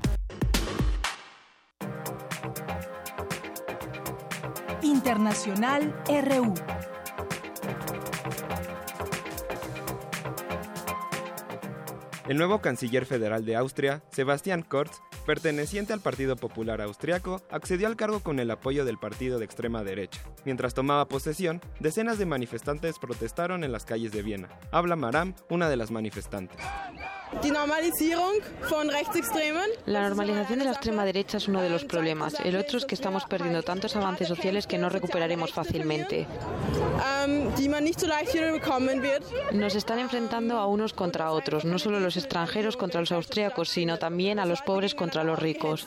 Internacional 4.82 5.92
RU. 6.06 6.54
El 12.28 12.36
nuevo 12.36 12.60
canciller 12.60 13.06
federal 13.06 13.46
de 13.46 13.56
Austria, 13.56 14.02
Sebastian 14.10 14.60
Kurz, 14.60 15.00
perteneciente 15.24 15.94
al 15.94 16.00
Partido 16.00 16.36
Popular 16.36 16.82
Austriaco, 16.82 17.40
accedió 17.50 17.86
al 17.86 17.96
cargo 17.96 18.20
con 18.20 18.38
el 18.38 18.50
apoyo 18.50 18.84
del 18.84 18.98
partido 18.98 19.38
de 19.38 19.46
extrema 19.46 19.82
derecha. 19.82 20.20
Mientras 20.44 20.74
tomaba 20.74 21.08
posesión, 21.08 21.62
decenas 21.80 22.18
de 22.18 22.26
manifestantes 22.26 22.98
protestaron 22.98 23.64
en 23.64 23.72
las 23.72 23.86
calles 23.86 24.12
de 24.12 24.20
Viena. 24.20 24.50
Habla 24.72 24.94
Maram, 24.94 25.36
una 25.48 25.70
de 25.70 25.78
las 25.78 25.90
manifestantes. 25.90 26.58
La 29.86 30.02
normalización 30.02 30.58
de 30.58 30.64
la 30.64 30.72
extrema 30.72 31.04
derecha 31.04 31.36
es 31.36 31.48
uno 31.48 31.60
de 31.62 31.68
los 31.68 31.84
problemas. 31.84 32.34
El 32.44 32.56
otro 32.56 32.78
es 32.78 32.84
que 32.84 32.94
estamos 32.94 33.24
perdiendo 33.24 33.62
tantos 33.62 33.96
avances 33.96 34.28
sociales 34.28 34.66
que 34.66 34.78
no 34.78 34.88
recuperaremos 34.88 35.52
fácilmente. 35.52 36.26
Ähm, 37.24 37.54
Nos 39.52 39.74
están 39.74 39.98
enfrentando 39.98 40.58
a 40.58 40.66
unos 40.66 40.92
contra 40.92 41.30
otros, 41.30 41.64
no 41.64 41.78
solo 41.78 42.00
los 42.00 42.16
extranjeros 42.16 42.76
contra 42.76 43.00
los 43.00 43.12
austríacos, 43.12 43.68
sino 43.68 43.98
también 43.98 44.38
a 44.38 44.46
los 44.46 44.62
pobres 44.62 44.94
contra 44.94 45.22
los 45.24 45.38
ricos. 45.38 45.86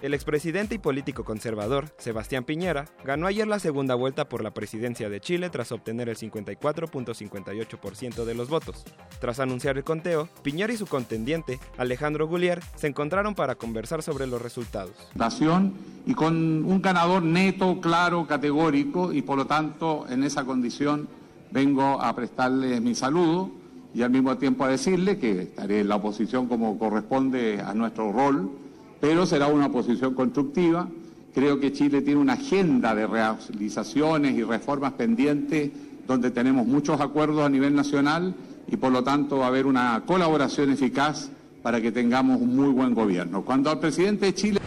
El 0.00 0.14
expresidente 0.14 0.76
y 0.76 0.78
político 0.78 1.24
conservador, 1.24 1.86
Sebastián 1.98 2.44
Piñera, 2.44 2.84
ganó 3.04 3.26
ayer 3.26 3.48
la 3.48 3.58
segunda 3.58 3.96
vuelta 3.96 4.28
por 4.28 4.44
la 4.44 4.52
presidencia 4.52 5.08
de 5.08 5.20
Chile 5.20 5.50
tras 5.50 5.72
obtener 5.72 6.08
el 6.08 6.16
54.58% 6.16 8.24
de 8.24 8.34
los 8.34 8.48
votos. 8.48 8.84
Tras 9.20 9.40
anunciar 9.40 9.76
el 9.76 9.82
conteo, 9.82 10.28
Piñera 10.44 10.72
y 10.72 10.76
su 10.76 10.86
contendiente, 10.86 11.58
Alejandro 11.78 12.28
Gullier, 12.28 12.60
se 12.76 12.86
encontraron 12.86 13.34
para 13.34 13.56
conversar 13.56 14.04
sobre 14.04 14.28
los 14.28 14.40
resultados. 14.40 14.92
Nación 15.16 15.74
y 16.06 16.14
con 16.14 16.64
un 16.64 16.80
ganador 16.80 17.24
neto, 17.24 17.80
claro, 17.80 18.24
categórico, 18.28 19.12
y 19.12 19.22
por 19.22 19.36
lo 19.36 19.48
tanto, 19.48 20.06
en 20.08 20.22
esa 20.22 20.44
condición, 20.44 21.08
vengo 21.50 22.00
a 22.00 22.14
prestarle 22.14 22.80
mi 22.80 22.94
saludo 22.94 23.50
y 23.92 24.02
al 24.02 24.10
mismo 24.10 24.38
tiempo 24.38 24.64
a 24.64 24.68
decirle 24.68 25.18
que 25.18 25.42
estaré 25.42 25.80
en 25.80 25.88
la 25.88 25.96
oposición 25.96 26.46
como 26.46 26.78
corresponde 26.78 27.60
a 27.60 27.74
nuestro 27.74 28.12
rol 28.12 28.67
pero 29.00 29.26
será 29.26 29.46
una 29.48 29.70
posición 29.70 30.14
constructiva. 30.14 30.88
Creo 31.34 31.60
que 31.60 31.72
Chile 31.72 32.02
tiene 32.02 32.20
una 32.20 32.34
agenda 32.34 32.94
de 32.94 33.06
realizaciones 33.06 34.36
y 34.36 34.42
reformas 34.42 34.92
pendientes 34.94 35.70
donde 36.06 36.30
tenemos 36.30 36.66
muchos 36.66 37.00
acuerdos 37.00 37.44
a 37.44 37.48
nivel 37.48 37.74
nacional 37.74 38.34
y 38.66 38.76
por 38.76 38.92
lo 38.92 39.04
tanto 39.04 39.38
va 39.38 39.44
a 39.46 39.48
haber 39.48 39.66
una 39.66 40.02
colaboración 40.06 40.70
eficaz 40.70 41.30
para 41.62 41.80
que 41.80 41.92
tengamos 41.92 42.40
un 42.40 42.56
muy 42.56 42.70
buen 42.70 42.94
gobierno. 42.94 43.42
Cuando 43.42 43.70
al 43.70 43.78
presidente 43.78 44.26
de 44.26 44.34
Chile 44.34 44.60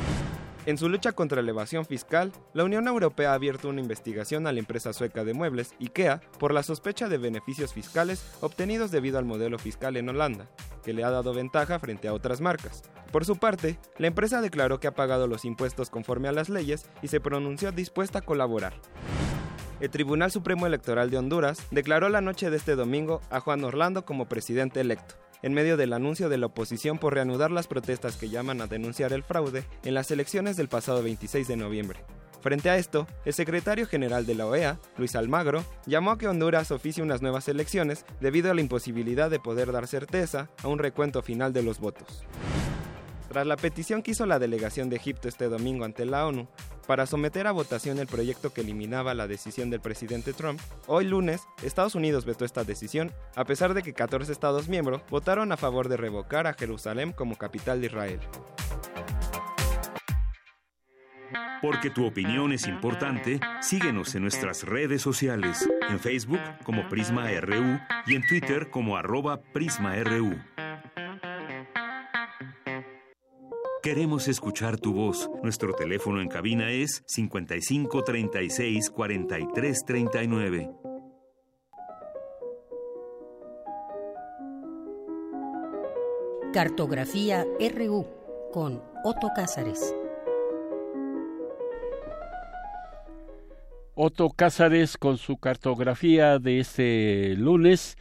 en 0.67 0.77
su 0.77 0.89
lucha 0.89 1.13
contra 1.13 1.41
la 1.41 1.49
evasión 1.49 1.85
fiscal, 1.85 2.31
la 2.53 2.63
Unión 2.63 2.87
Europea 2.87 3.31
ha 3.31 3.33
abierto 3.33 3.67
una 3.67 3.81
investigación 3.81 4.45
a 4.45 4.51
la 4.51 4.59
empresa 4.59 4.93
sueca 4.93 5.23
de 5.23 5.33
muebles, 5.33 5.73
IKEA, 5.79 6.21
por 6.37 6.53
la 6.53 6.61
sospecha 6.61 7.09
de 7.09 7.17
beneficios 7.17 7.73
fiscales 7.73 8.23
obtenidos 8.41 8.91
debido 8.91 9.17
al 9.17 9.25
modelo 9.25 9.57
fiscal 9.57 9.97
en 9.97 10.09
Holanda, 10.09 10.47
que 10.83 10.93
le 10.93 11.03
ha 11.03 11.09
dado 11.09 11.33
ventaja 11.33 11.79
frente 11.79 12.07
a 12.07 12.13
otras 12.13 12.41
marcas. 12.41 12.83
Por 13.11 13.25
su 13.25 13.37
parte, 13.37 13.79
la 13.97 14.07
empresa 14.07 14.39
declaró 14.39 14.79
que 14.79 14.87
ha 14.87 14.93
pagado 14.93 15.25
los 15.25 15.45
impuestos 15.45 15.89
conforme 15.89 16.27
a 16.27 16.31
las 16.31 16.47
leyes 16.47 16.85
y 17.01 17.07
se 17.07 17.19
pronunció 17.19 17.71
dispuesta 17.71 18.19
a 18.19 18.21
colaborar. 18.21 18.73
El 19.79 19.89
Tribunal 19.89 20.31
Supremo 20.31 20.67
Electoral 20.67 21.09
de 21.09 21.17
Honduras 21.17 21.65
declaró 21.71 22.07
la 22.09 22.21
noche 22.21 22.51
de 22.51 22.57
este 22.57 22.75
domingo 22.75 23.19
a 23.31 23.39
Juan 23.39 23.63
Orlando 23.63 24.05
como 24.05 24.29
presidente 24.29 24.79
electo 24.79 25.15
en 25.43 25.53
medio 25.53 25.77
del 25.77 25.93
anuncio 25.93 26.29
de 26.29 26.37
la 26.37 26.47
oposición 26.47 26.97
por 26.97 27.13
reanudar 27.13 27.51
las 27.51 27.67
protestas 27.67 28.17
que 28.17 28.29
llaman 28.29 28.61
a 28.61 28.67
denunciar 28.67 29.13
el 29.13 29.23
fraude 29.23 29.63
en 29.83 29.93
las 29.93 30.11
elecciones 30.11 30.57
del 30.57 30.69
pasado 30.69 31.03
26 31.03 31.47
de 31.47 31.57
noviembre. 31.57 31.99
Frente 32.41 32.71
a 32.71 32.77
esto, 32.77 33.07
el 33.23 33.33
secretario 33.33 33.85
general 33.85 34.25
de 34.25 34.33
la 34.33 34.47
OEA, 34.47 34.79
Luis 34.97 35.15
Almagro, 35.15 35.63
llamó 35.85 36.11
a 36.11 36.17
que 36.17 36.27
Honduras 36.27 36.71
oficie 36.71 37.03
unas 37.03 37.21
nuevas 37.21 37.47
elecciones 37.47 38.03
debido 38.19 38.49
a 38.49 38.55
la 38.55 38.61
imposibilidad 38.61 39.29
de 39.29 39.39
poder 39.39 39.71
dar 39.71 39.85
certeza 39.87 40.49
a 40.63 40.67
un 40.67 40.79
recuento 40.79 41.21
final 41.21 41.53
de 41.53 41.61
los 41.61 41.79
votos. 41.79 42.25
Tras 43.29 43.45
la 43.45 43.55
petición 43.55 44.01
que 44.01 44.11
hizo 44.11 44.25
la 44.25 44.39
delegación 44.39 44.89
de 44.89 44.97
Egipto 44.97 45.29
este 45.29 45.49
domingo 45.49 45.85
ante 45.85 46.03
la 46.05 46.25
ONU 46.25 46.47
para 46.87 47.05
someter 47.05 47.47
a 47.47 47.51
votación 47.51 47.99
el 47.99 48.07
proyecto 48.07 48.53
que 48.53 48.61
eliminaba 48.61 49.13
la 49.13 49.27
decisión 49.27 49.69
del 49.69 49.81
presidente 49.81 50.33
Trump, 50.33 50.59
hoy 50.87 51.05
lunes 51.05 51.41
Estados 51.63 51.95
Unidos 51.95 52.25
vetó 52.25 52.45
esta 52.45 52.63
decisión, 52.63 53.11
a 53.35 53.45
pesar 53.45 53.73
de 53.73 53.83
que 53.83 53.93
14 53.93 54.31
Estados 54.31 54.67
miembros 54.67 55.01
votaron 55.09 55.51
a 55.51 55.57
favor 55.57 55.89
de 55.89 55.97
revocar 55.97 56.47
a 56.47 56.53
Jerusalén 56.53 57.11
como 57.13 57.37
capital 57.37 57.81
de 57.81 57.87
Israel. 57.87 58.19
Porque 61.61 61.91
tu 61.91 62.07
opinión 62.07 62.51
es 62.53 62.67
importante, 62.67 63.39
síguenos 63.61 64.15
en 64.15 64.23
nuestras 64.23 64.63
redes 64.63 65.03
sociales, 65.03 65.69
en 65.89 65.99
Facebook 65.99 66.41
como 66.63 66.89
Prisma 66.89 67.29
RU 67.39 67.79
y 68.07 68.15
en 68.15 68.25
Twitter 68.27 68.71
como 68.71 68.97
arroba 68.97 69.41
PrismaRU. 69.53 70.39
Queremos 73.81 74.27
escuchar 74.27 74.77
tu 74.77 74.93
voz. 74.93 75.27
Nuestro 75.41 75.73
teléfono 75.73 76.21
en 76.21 76.27
cabina 76.27 76.69
es 76.69 77.01
55 77.07 78.03
36 78.03 78.91
43 78.91 79.85
39. 79.87 80.71
Cartografía 86.53 87.43
RU 87.75 88.05
con 88.53 88.83
Otto 89.03 89.29
Cázares. 89.35 89.95
Otto 93.95 94.29
Cázares 94.29 94.95
con 94.95 95.17
su 95.17 95.37
cartografía 95.37 96.37
de 96.37 96.59
este 96.59 97.35
lunes. 97.35 97.97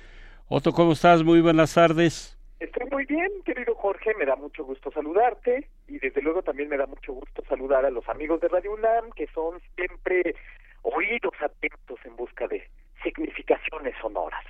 Otto, 0.47 0.73
¿cómo 0.73 0.93
estás? 0.93 1.24
Muy 1.24 1.40
buenas 1.40 1.73
tardes. 1.73 2.39
Estoy 2.61 2.87
muy 2.91 3.07
bien, 3.07 3.31
querido 3.47 3.74
Jorge, 3.74 4.15
me 4.19 4.27
da 4.27 4.37
mucho 4.37 4.65
gusto 4.65 4.91
saludarte 4.93 5.66
y 5.89 5.99
desde 5.99 6.20
luego 6.20 6.43
también 6.43 6.69
me 6.69 6.77
da 6.77 6.87
mucho 6.87 7.15
gusto 7.15 7.43
saludar 7.49 7.87
a 7.87 7.91
los 7.91 8.07
amigos 8.07 8.39
de 8.43 8.49
Radio 8.49 8.74
UNAM 8.74 9.11
que 9.12 9.27
son 9.28 9.59
siempre 9.74 10.37
oídos 10.82 11.32
atentos 11.41 11.99
en 12.05 12.16
busca 12.16 12.47
de 12.49 12.62
significaciones 13.03 13.95
sonoras. 14.03 14.45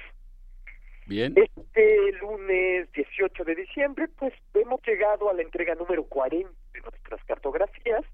Bien. 1.06 1.34
Este 1.36 2.12
lunes 2.20 2.90
18 2.92 3.44
de 3.44 3.54
diciembre, 3.54 4.08
pues 4.18 4.34
hemos 4.54 4.82
llegado 4.84 5.30
a 5.30 5.34
la 5.34 5.42
entrega 5.42 5.76
número 5.76 6.02
40 6.02 6.50
de 6.72 6.80
nuestras 6.80 7.24
cartografías. 7.26 8.04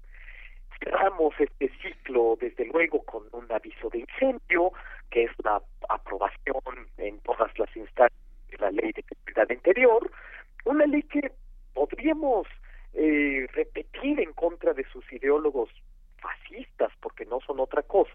Cerramos 0.79 1.33
este 1.39 1.71
ciclo, 1.81 2.37
desde 2.39 2.65
luego, 2.65 3.03
con 3.03 3.23
un 3.31 3.51
aviso 3.51 3.89
de 3.89 3.99
incendio, 3.99 4.73
que 5.09 5.23
es 5.23 5.31
la 5.43 5.59
aprobación 5.89 6.87
en 6.97 7.19
todas 7.21 7.51
las 7.57 7.75
instancias 7.75 8.16
seguridad 9.47 9.49
interior, 9.49 10.11
una 10.65 10.85
ley 10.85 11.03
que 11.03 11.31
podríamos 11.73 12.47
eh, 12.93 13.47
repetir 13.53 14.19
en 14.19 14.33
contra 14.33 14.73
de 14.73 14.85
sus 14.91 15.03
ideólogos 15.11 15.69
fascistas, 16.19 16.91
porque 17.01 17.25
no 17.25 17.39
son 17.41 17.59
otra 17.59 17.83
cosa, 17.83 18.06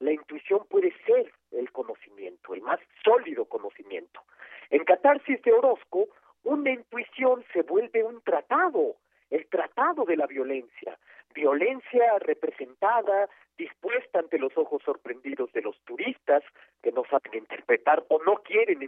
la 0.00 0.12
intuición 0.12 0.66
puede 0.68 0.92
ser 1.06 1.32
el 1.52 1.70
conocimiento, 1.72 2.54
el 2.54 2.62
más 2.62 2.80
sólido 3.04 3.44
conocimiento. 3.46 4.22
En 4.70 4.84
Catarsis 4.84 5.40
de 5.42 5.52
Orozco, 5.52 6.08
una 6.44 6.70
intuición 6.70 7.44
se 7.52 7.62
vuelve 7.62 8.04
un 8.04 8.20
tratado, 8.22 8.96
el 9.30 9.46
tratado 9.48 10.04
de 10.04 10.16
la 10.16 10.26
violencia, 10.26 10.98
violencia 11.34 12.18
representada, 12.20 13.28
dispuesta 13.56 14.20
ante 14.20 14.38
los 14.38 14.56
ojos 14.56 14.82
sorprendidos 14.84 15.52
de 15.52 15.62
los 15.62 15.78
turistas 15.84 16.42
que 16.82 16.92
no 16.92 17.04
saben 17.10 17.34
interpretar 17.34 18.04
o 18.08 18.22
no 18.24 18.36
quieren 18.36 18.82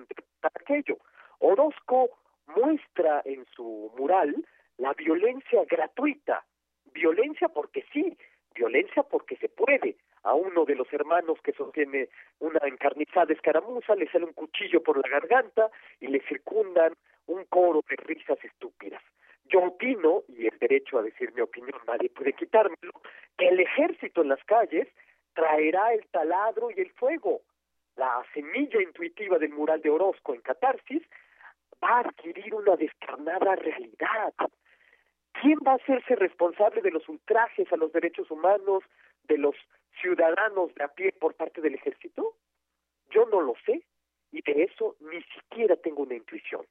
hacen 11.81 12.09
una 12.41 12.61
encarnizada 12.67 13.33
escaramuza, 13.33 13.95
le 13.95 14.11
sale 14.11 14.25
un 14.25 14.33
cuchillo 14.33 14.83
por 14.83 14.97
la 14.97 15.09
garganta 15.09 15.71
y 16.01 16.09
le 16.09 16.21
circundan 16.21 16.95
un 17.27 17.45
coro 17.45 17.83
de 17.89 17.97
risas 17.97 18.39
estúpidas. 18.45 19.03
Yo 19.45 19.61
opino, 19.61 20.23
y 20.29 20.47
el 20.47 20.59
derecho 20.59 20.99
a 20.99 21.03
decir 21.03 21.33
mi 21.35 21.41
opinión 21.41 21.79
nadie 21.87 22.09
puede 22.11 22.33
quitármelo, 22.33 22.93
que 23.37 23.49
el 23.49 23.61
ejército 23.61 24.23
en 24.23 24.29
las 24.29 24.43
calles 24.45 24.89
traerá 25.35 25.93
el 25.93 26.07
taladro 26.09 26.71
y 26.71 26.81
el 26.81 26.91
fuego. 26.93 27.41
La 27.97 28.23
semilla 28.33 28.81
intuitiva 28.81 29.39
del 29.39 29.51
mural 29.51 29.81
de 29.83 29.91
Orozco 29.91 30.35
en 30.35 30.41
Catarsis 30.41 31.03
va 31.83 31.99
a 31.99 32.01
adquirir 32.01 32.55
una 32.55 32.77
descarnada 32.77 33.57
realidad. 33.57 34.33
¿Quién 35.33 35.59
va 35.67 35.73
a 35.73 35.77
hacerse 35.77 36.17
responsable 36.17 36.83
de 36.83 36.91
los 36.91 37.09
ultrajes 37.09 37.73
a 37.73 37.77
los 37.77 37.93
derechos 37.93 38.31
humanos, 38.31 38.83
de 39.25 39.39
los 39.39 39.55
ciudadanos 40.01 40.75
de 40.75 40.85
a 40.85 40.89
pie 40.89 41.13
por 41.13 41.35
parte 41.35 41.61
del 41.61 41.75
ejército? 41.75 42.37
Yo 43.11 43.27
no 43.27 43.41
lo 43.41 43.55
sé 43.67 43.83
y 44.33 44.43
de 44.43 44.65
eso 44.65 44.97
ni 45.01 45.23
siquiera 45.23 45.77
tengo 45.77 46.03
una 46.03 46.15
intuición. 46.15 46.65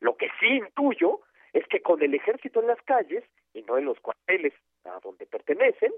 Lo 0.00 0.16
que 0.16 0.28
sí 0.40 0.46
intuyo 0.46 1.20
es 1.52 1.66
que 1.68 1.80
con 1.80 2.02
el 2.02 2.14
ejército 2.14 2.60
en 2.60 2.66
las 2.66 2.82
calles 2.82 3.24
y 3.52 3.62
no 3.62 3.78
en 3.78 3.84
los 3.84 3.98
cuarteles 4.00 4.52
a 4.84 4.98
donde 5.00 5.26
pertenecen, 5.26 5.92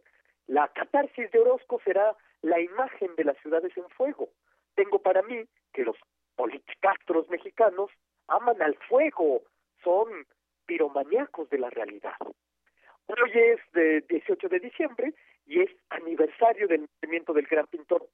la 0.47 0.69
catarsis 0.69 1.31
de 1.31 1.39
Orozco 1.39 1.81
será 1.85 2.15
la 2.43 2.61
imagen 2.61 3.15
de 3.17 3.25
las 3.25 3.37
ciudades 3.39 3.77
en 3.77 3.89
fuego. 3.91 4.29
Tengo 4.75 5.01
para 5.01 5.23
mí 5.23 5.45
que 5.73 5.83
los 5.83 5.97
politicastros 6.37 7.29
mexicanos 7.31 7.91
aman 8.29 8.61
al 8.61 8.77
fuego, 8.89 9.43
son 9.83 10.27
piromaníacos 10.67 11.49
de 11.51 11.59
la 11.59 11.71
realidad. 11.71 12.17
Hoy 13.07 13.31
es 13.35 13.61
eh, 13.61 13.63
de 13.73 14.01
18 14.09 14.49
de 14.49 14.61
diciembre 14.61 15.15
del 17.33 17.47
gran 17.47 17.67
pintor. 17.67 18.06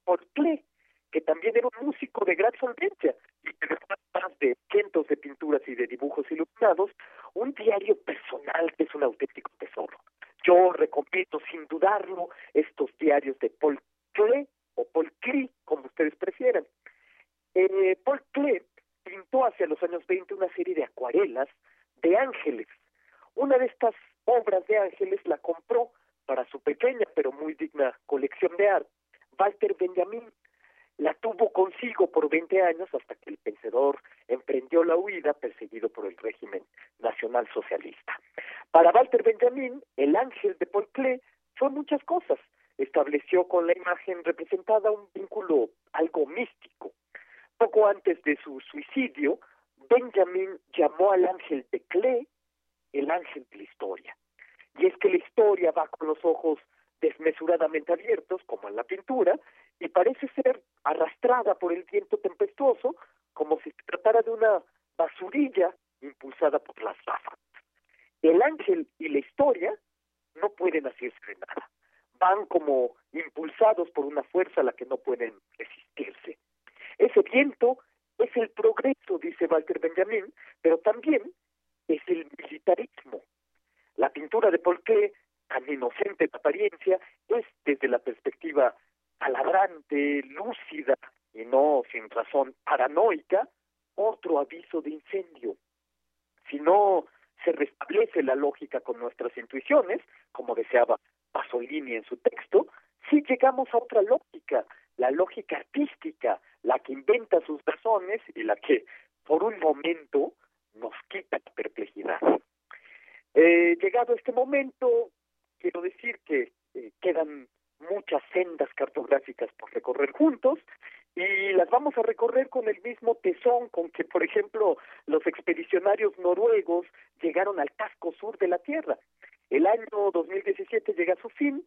2017 130.82 130.94
llega 130.94 131.14
a 131.14 131.22
su 131.22 131.28
fin, 131.30 131.64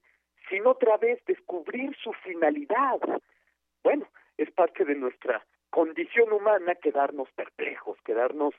sin 0.50 0.66
otra 0.68 0.98
vez 0.98 1.24
descubrir 1.26 1.96
su 2.02 2.12
finalidad. 2.14 3.00
Bueno, 3.84 4.08
es 4.38 4.52
parte 4.52 4.86
de 4.86 4.96
nuestra 4.96 5.46
condición 5.70 6.32
humana 6.32 6.76
quedarnos 6.76 7.30
perplejos, 7.32 7.98
quedarnos 8.04 8.54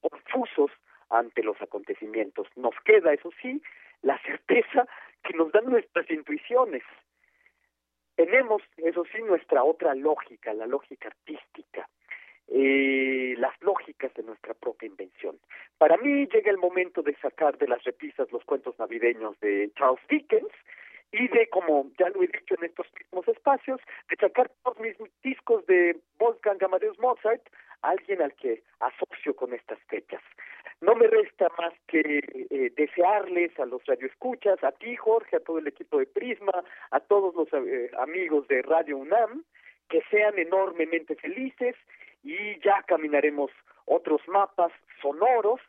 confusos 0.00 0.70
ante 1.10 1.42
los 1.42 1.60
acontecimientos. 1.60 2.48
Nos 2.56 2.74
queda, 2.84 3.12
eso 3.12 3.30
sí, 3.40 3.62
la 4.02 4.18
certeza 4.22 4.86
que 5.22 5.34
nos 5.34 5.52
dan 5.52 5.66
nuestras 5.66 6.10
intuiciones. 6.10 6.82
Tenemos, 8.14 8.62
eso 8.76 9.04
sí, 9.12 9.22
nuestra 9.22 9.64
otra 9.64 9.94
lógica, 9.94 10.52
la 10.54 10.66
lógica 10.66 11.08
artística, 11.08 11.88
eh, 12.48 13.34
las 13.38 13.54
lógicas 13.62 14.12
de 14.14 14.22
nuestra 14.22 14.54
propia 14.54 14.86
invención. 14.86 15.38
Para 15.82 15.96
mí 15.96 16.28
llega 16.28 16.48
el 16.48 16.58
momento 16.58 17.02
de 17.02 17.16
sacar 17.16 17.58
de 17.58 17.66
las 17.66 17.82
repisas 17.82 18.30
los 18.30 18.44
cuentos 18.44 18.78
navideños 18.78 19.36
de 19.40 19.68
Charles 19.74 19.98
Dickens 20.08 20.52
y 21.10 21.26
de, 21.26 21.48
como 21.48 21.90
ya 21.98 22.08
lo 22.10 22.22
he 22.22 22.28
dicho 22.28 22.54
en 22.56 22.66
estos 22.66 22.86
mismos 23.00 23.26
espacios, 23.26 23.80
de 24.08 24.14
sacar 24.14 24.48
todos 24.62 24.78
mis 24.78 24.94
discos 25.24 25.66
de 25.66 25.98
Wolfgang 26.20 26.62
Amadeus 26.62 26.96
Mozart, 27.00 27.42
alguien 27.80 28.22
al 28.22 28.32
que 28.34 28.62
asocio 28.78 29.34
con 29.34 29.54
estas 29.54 29.80
fechas. 29.88 30.22
No 30.80 30.94
me 30.94 31.08
resta 31.08 31.48
más 31.58 31.74
que 31.88 32.20
eh, 32.48 32.72
desearles 32.76 33.58
a 33.58 33.66
los 33.66 33.84
radioescuchas, 33.84 34.62
a 34.62 34.70
ti 34.70 34.94
Jorge, 34.94 35.34
a 35.34 35.40
todo 35.40 35.58
el 35.58 35.66
equipo 35.66 35.98
de 35.98 36.06
Prisma, 36.06 36.62
a 36.92 37.00
todos 37.00 37.34
los 37.34 37.48
eh, 37.54 37.90
amigos 37.98 38.46
de 38.46 38.62
Radio 38.62 38.98
UNAM, 38.98 39.42
que 39.88 40.00
sean 40.12 40.38
enormemente 40.38 41.16
felices 41.16 41.74
y 42.22 42.60
ya 42.60 42.84
caminaremos 42.84 43.50
otros 43.86 44.20
mapas 44.28 44.70
sonoros 45.00 45.60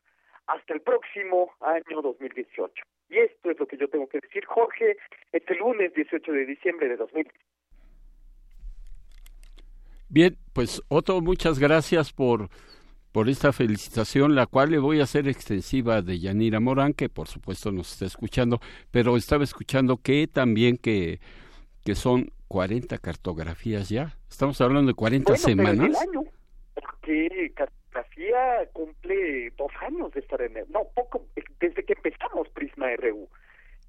hasta 0.55 0.73
el 0.73 0.81
próximo 0.81 1.51
año 1.61 2.01
2018. 2.01 2.83
Y 3.09 3.17
esto 3.17 3.51
es 3.51 3.59
lo 3.59 3.67
que 3.67 3.77
yo 3.77 3.87
tengo 3.87 4.07
que 4.07 4.19
decir, 4.19 4.45
Jorge, 4.45 4.97
este 5.31 5.55
lunes 5.55 5.93
18 5.93 6.31
de 6.31 6.45
diciembre 6.45 6.89
de 6.89 6.97
2018. 6.97 7.45
Bien, 10.09 10.37
pues 10.53 10.81
Otto, 10.89 11.21
muchas 11.21 11.59
gracias 11.59 12.13
por 12.13 12.49
por 13.11 13.29
esta 13.29 13.53
felicitación, 13.53 14.33
la 14.33 14.47
cual 14.47 14.71
le 14.71 14.79
voy 14.79 14.99
a 14.99 15.03
hacer 15.03 15.27
extensiva 15.27 16.01
de 16.01 16.19
Yanira 16.19 16.59
Morán, 16.59 16.93
que 16.93 17.09
por 17.09 17.27
supuesto 17.27 17.71
nos 17.71 17.93
está 17.93 18.05
escuchando, 18.05 18.59
pero 18.89 19.15
estaba 19.17 19.43
escuchando 19.43 19.97
que 19.97 20.27
también 20.27 20.77
que, 20.77 21.19
que 21.85 21.93
son 21.93 22.31
40 22.47 22.97
cartografías 22.97 23.89
ya. 23.89 24.17
Estamos 24.27 24.59
hablando 24.61 24.87
de 24.87 24.95
40 24.95 25.35
semanas. 25.37 25.95
año, 26.01 26.23
porque 26.73 27.53
cartografía 27.93 28.67
cumple 28.73 29.51
dos 29.57 29.71
años 29.81 30.11
de 30.13 30.19
estar 30.21 30.41
en 30.41 30.53
no, 30.69 30.85
poco, 30.95 31.25
desde 31.59 31.83
que 31.83 31.93
empezamos 31.93 32.49
Prisma 32.49 32.95
RU. 32.97 33.29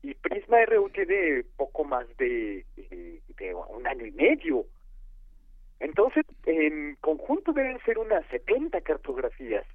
Y 0.03 0.15
Prisma 0.15 0.65
RU 0.67 0.91
tiene 0.91 1.45
poco 1.57 1.85
más 1.85 2.07
de, 2.19 2.65
de 2.77 3.55
un 3.55 3.87
año 3.87 4.07
y 4.07 4.13
medio 4.13 4.67
entonces, 5.85 6.25
en 6.47 6.97
conjunto 7.03 7.53
deben 7.53 7.79
ser 7.85 7.99
unas 7.99 8.25
70 8.29 8.81
cartografías. 8.81 9.67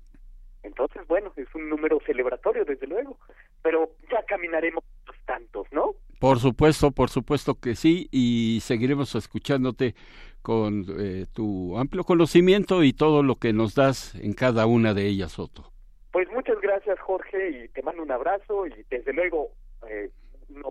Entonces, 0.63 1.03
bueno, 1.07 1.31
es 1.35 1.47
un 1.53 1.69
número 1.69 1.99
celebratorio, 2.05 2.65
desde 2.65 2.87
luego, 2.87 3.17
pero 3.61 3.91
ya 4.11 4.23
caminaremos 4.23 4.83
tantos, 5.25 5.67
¿no? 5.71 5.93
Por 6.19 6.39
supuesto, 6.39 6.91
por 6.91 7.09
supuesto 7.09 7.59
que 7.59 7.75
sí, 7.75 8.09
y 8.11 8.59
seguiremos 8.61 9.13
escuchándote 9.13 9.93
con 10.49 10.83
eh, 10.97 11.27
tu 11.31 11.77
amplio 11.77 12.03
conocimiento 12.03 12.81
y 12.81 12.91
todo 12.91 13.21
lo 13.21 13.35
que 13.35 13.53
nos 13.53 13.75
das 13.75 14.15
en 14.15 14.33
cada 14.33 14.65
una 14.65 14.95
de 14.95 15.05
ellas, 15.05 15.37
Otto. 15.37 15.71
Pues 16.11 16.27
muchas 16.31 16.59
gracias, 16.59 16.99
Jorge, 17.01 17.51
y 17.51 17.67
te 17.67 17.83
mando 17.83 18.01
un 18.01 18.11
abrazo 18.11 18.65
y 18.65 18.83
desde 18.89 19.13
luego, 19.13 19.51
eh, 19.87 20.09
no, 20.49 20.67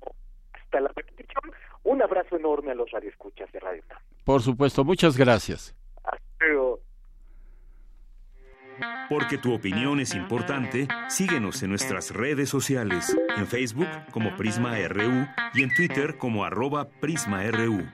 hasta 0.52 0.80
la 0.80 0.90
repetición, 0.96 1.52
un 1.84 2.02
abrazo 2.02 2.34
enorme 2.34 2.72
a 2.72 2.74
los 2.74 2.90
radioescuchas 2.90 3.52
de 3.52 3.60
Radio 3.60 3.84
Por 4.24 4.42
supuesto, 4.42 4.82
muchas 4.82 5.16
gracias. 5.16 5.76
Porque 9.09 9.38
tu 9.38 9.55
opinión 9.55 10.00
es 10.00 10.12
importante, 10.16 10.88
síguenos 11.09 11.62
en 11.62 11.70
nuestras 11.70 12.12
redes 12.12 12.48
sociales, 12.48 13.16
en 13.36 13.46
Facebook 13.46 13.86
como 14.10 14.36
Prisma 14.36 14.76
RU 14.88 15.24
y 15.55 15.62
en 15.62 15.72
Twitter 15.72 16.18
como 16.18 16.44
arroba 16.44 16.88
PrismaRU. 17.00 17.86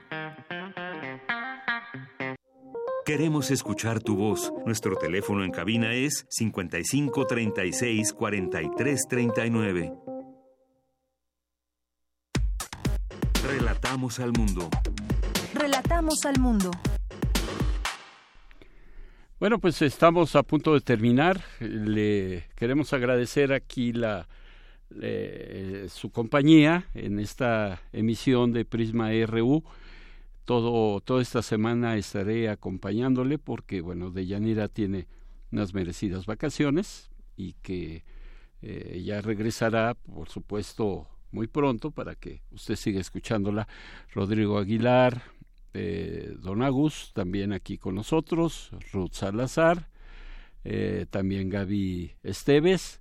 Queremos 3.05 3.51
escuchar 3.51 4.03
tu 4.03 4.17
voz. 4.17 4.51
Nuestro 4.65 4.97
teléfono 4.97 5.45
en 5.45 5.51
cabina 5.51 5.93
es 5.93 6.25
55 6.31 7.27
36 7.27 8.15
43 8.15 9.07
39. 9.11 9.93
Relatamos 13.47 14.21
al 14.21 14.33
mundo. 14.33 14.71
Relatamos 15.53 16.25
al 16.25 16.41
mundo. 16.41 16.71
Bueno, 19.39 19.59
pues 19.59 19.83
estamos 19.83 20.35
a 20.35 20.43
punto 20.43 20.73
de 20.73 20.81
terminar. 20.81 21.43
Le 21.61 22.49
queremos 22.57 22.95
agradecer 22.95 23.53
aquí 23.53 23.93
la 23.93 24.27
su 25.89 26.11
compañía 26.11 26.89
en 26.95 27.19
esta 27.19 27.83
emisión 27.93 28.55
de 28.55 28.65
Prisma 28.65 29.11
RU. 29.27 29.63
Todo, 30.45 31.01
toda 31.01 31.23
esta 31.23 31.43
semana 31.43 31.97
estaré 31.97 32.49
acompañándole 32.51 33.39
porque, 33.39 33.81
bueno, 33.81 34.11
Deyanira 34.11 34.69
tiene 34.69 35.07
unas 35.51 35.73
merecidas 35.73 36.27
vacaciones 36.27 37.11
y 37.37 37.55
que 37.63 38.05
eh, 38.63 39.03
ya 39.05 39.21
regresará, 39.21 39.95
por 39.95 40.29
supuesto, 40.29 41.09
muy 41.31 41.47
pronto 41.47 41.91
para 41.91 42.15
que 42.15 42.43
usted 42.53 42.77
siga 42.77 43.01
escuchándola. 43.01 43.69
Rodrigo 44.13 44.59
Aguilar, 44.59 45.23
eh, 45.75 46.37
Don 46.39 46.63
Agus, 46.63 47.11
también 47.13 47.53
aquí 47.53 47.77
con 47.79 47.97
nosotros, 47.97 48.71
Ruth 48.93 49.13
Salazar, 49.13 49.89
eh, 50.63 51.07
también 51.11 51.51
Gaby 51.51 52.13
Esteves. 52.23 53.01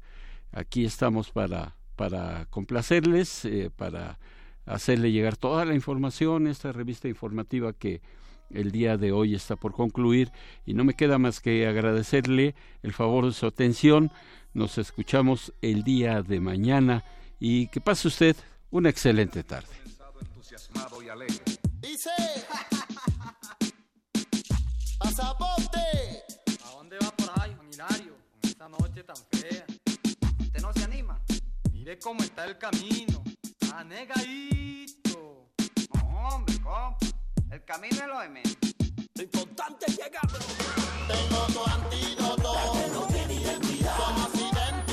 Aquí 0.51 0.83
estamos 0.83 1.31
para, 1.31 1.75
para 1.95 2.47
complacerles, 2.49 3.45
eh, 3.45 3.69
para 3.75 4.19
hacerle 4.65 5.11
llegar 5.11 5.37
toda 5.37 5.65
la 5.65 5.73
información, 5.73 6.47
esta 6.47 6.71
revista 6.71 7.07
informativa 7.07 7.73
que 7.73 8.01
el 8.49 8.71
día 8.71 8.97
de 8.97 9.11
hoy 9.11 9.35
está 9.35 9.55
por 9.55 9.73
concluir 9.73 10.31
y 10.65 10.73
no 10.73 10.83
me 10.83 10.93
queda 10.93 11.17
más 11.17 11.39
que 11.39 11.67
agradecerle 11.67 12.55
el 12.81 12.93
favor 12.93 13.25
de 13.25 13.33
su 13.33 13.45
atención. 13.45 14.11
Nos 14.53 14.77
escuchamos 14.77 15.53
el 15.61 15.83
día 15.83 16.21
de 16.21 16.39
mañana 16.39 17.03
y 17.39 17.67
que 17.67 17.81
pase 17.81 18.07
usted 18.07 18.35
una 18.69 18.89
excelente 18.89 19.43
tarde. 19.43 19.67
¿A 26.63 26.75
dónde 26.75 26.97
va 26.97 27.11
por 27.11 27.41
ahí, 27.41 27.55
con 27.55 27.67
esta 28.41 28.69
noche 28.69 29.03
tan 29.03 29.15
fea? 29.31 29.65
¿Usted 30.39 30.61
no 30.61 30.73
se 30.73 30.83
anima? 30.83 31.19
Mire 31.71 31.99
cómo 31.99 32.23
está 32.23 32.45
el 32.45 32.57
camino. 32.57 33.23
Anegadito. 33.75 35.49
No, 35.95 36.27
hombre, 36.27 36.59
compa. 36.61 36.97
El 37.49 37.63
camino 37.65 37.95
es 37.95 38.07
lo 38.07 38.19
de 38.19 38.29
menos. 38.29 38.57
Lo 39.15 39.23
importante 39.23 39.85
es 39.87 39.97
llegar. 39.97 40.27
Tengo 41.07 41.47
tu 41.47 41.65
antídoto. 41.65 42.53
que 42.71 42.87
no 42.93 43.07
tiene 43.07 43.33
identidad. 43.33 43.97
Somos 43.97 44.35
idénticos. 44.35 44.92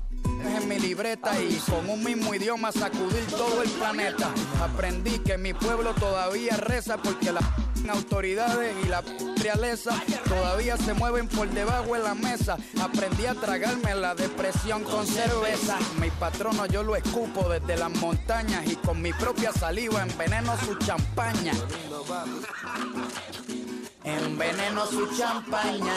en 0.45 0.67
mi 0.67 0.79
libreta 0.79 1.39
y 1.41 1.55
con 1.69 1.89
un 1.89 2.03
mismo 2.03 2.33
idioma 2.33 2.71
sacudir 2.71 3.25
todo 3.27 3.61
el 3.63 3.69
planeta. 3.71 4.31
Aprendí 4.61 5.19
que 5.19 5.37
mi 5.37 5.53
pueblo 5.53 5.93
todavía 5.93 6.57
reza 6.57 6.97
porque 6.97 7.31
las 7.31 7.43
autoridades 7.89 8.75
y 8.83 8.87
la 8.87 9.03
realeza 9.41 9.91
todavía 10.27 10.77
se 10.77 10.93
mueven 10.93 11.27
por 11.27 11.49
debajo 11.49 11.95
de 11.95 12.03
la 12.03 12.15
mesa. 12.15 12.57
Aprendí 12.81 13.25
a 13.25 13.33
tragarme 13.33 13.95
la 13.95 14.15
depresión 14.15 14.83
con 14.83 15.05
cerveza. 15.05 15.77
Mi 15.99 16.09
patrono 16.11 16.65
yo 16.65 16.83
lo 16.83 16.95
escupo 16.95 17.49
desde 17.49 17.77
las 17.77 17.91
montañas 17.91 18.65
y 18.67 18.75
con 18.75 19.01
mi 19.01 19.13
propia 19.13 19.51
saliva 19.51 20.03
enveneno 20.03 20.53
su 20.65 20.75
champaña. 20.75 21.53
Enveneno 24.03 24.85
su 24.87 25.07
champaña. 25.15 25.93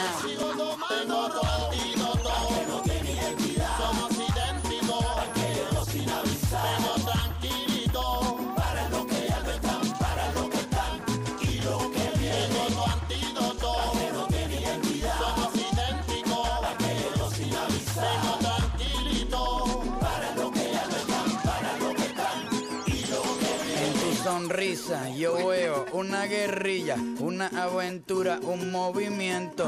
Sonrisa 24.55 25.09
yo 25.09 25.49
veo 25.49 25.85
una 25.91 26.27
guerrilla, 26.27 26.95
una 27.19 27.47
aventura, 27.47 28.39
un 28.41 28.71
movimiento. 28.71 29.67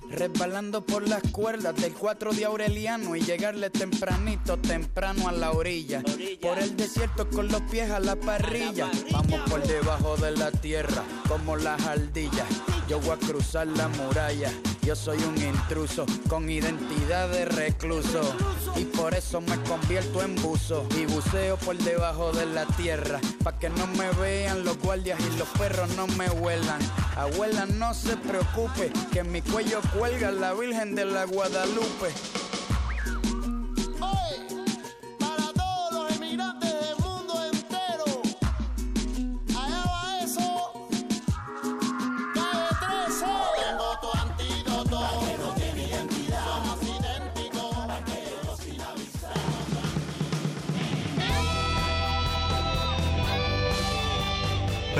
Resbalando 0.11 0.85
por 0.85 1.07
las 1.07 1.23
cuerdas 1.31 1.75
del 1.75 1.93
4 1.93 2.33
de 2.33 2.45
Aureliano 2.45 3.15
y 3.15 3.21
llegarle 3.21 3.69
tempranito, 3.69 4.57
temprano 4.57 5.27
a 5.27 5.31
la 5.31 5.51
orilla. 5.51 6.03
Por 6.41 6.59
el 6.59 6.75
desierto 6.75 7.29
con 7.29 7.47
los 7.47 7.61
pies 7.63 7.89
a 7.91 7.99
la 7.99 8.15
parrilla. 8.15 8.91
Vamos 9.11 9.49
por 9.49 9.63
debajo 9.63 10.17
de 10.17 10.31
la 10.31 10.51
tierra 10.51 11.03
como 11.27 11.55
las 11.55 11.81
ardillas. 11.85 12.47
Yo 12.91 12.99
voy 12.99 13.11
a 13.11 13.25
cruzar 13.25 13.67
la 13.67 13.87
muralla. 13.87 14.51
Yo 14.81 14.97
soy 14.97 15.17
un 15.23 15.41
intruso 15.41 16.05
con 16.27 16.49
identidad 16.49 17.29
de 17.29 17.45
recluso. 17.45 18.19
Y 18.75 18.83
por 18.83 19.13
eso 19.13 19.39
me 19.39 19.55
convierto 19.63 20.21
en 20.21 20.35
buzo. 20.35 20.85
Y 20.97 21.05
buceo 21.05 21.55
por 21.55 21.77
debajo 21.77 22.33
de 22.33 22.47
la 22.47 22.65
tierra. 22.65 23.21
Pa' 23.45 23.57
que 23.57 23.69
no 23.69 23.87
me 23.87 24.11
vean 24.19 24.65
los 24.65 24.77
guardias 24.77 25.17
y 25.21 25.37
los 25.37 25.47
perros 25.57 25.95
no 25.95 26.05
me 26.07 26.29
huelan. 26.31 26.81
Abuela, 27.15 27.65
no 27.65 27.93
se 27.93 28.17
preocupe, 28.17 28.91
que 29.13 29.19
en 29.19 29.31
mi 29.31 29.41
cuello 29.41 29.79
cuelga 29.97 30.29
la 30.29 30.53
Virgen 30.53 30.93
de 30.93 31.05
la 31.05 31.23
Guadalupe. 31.23 32.11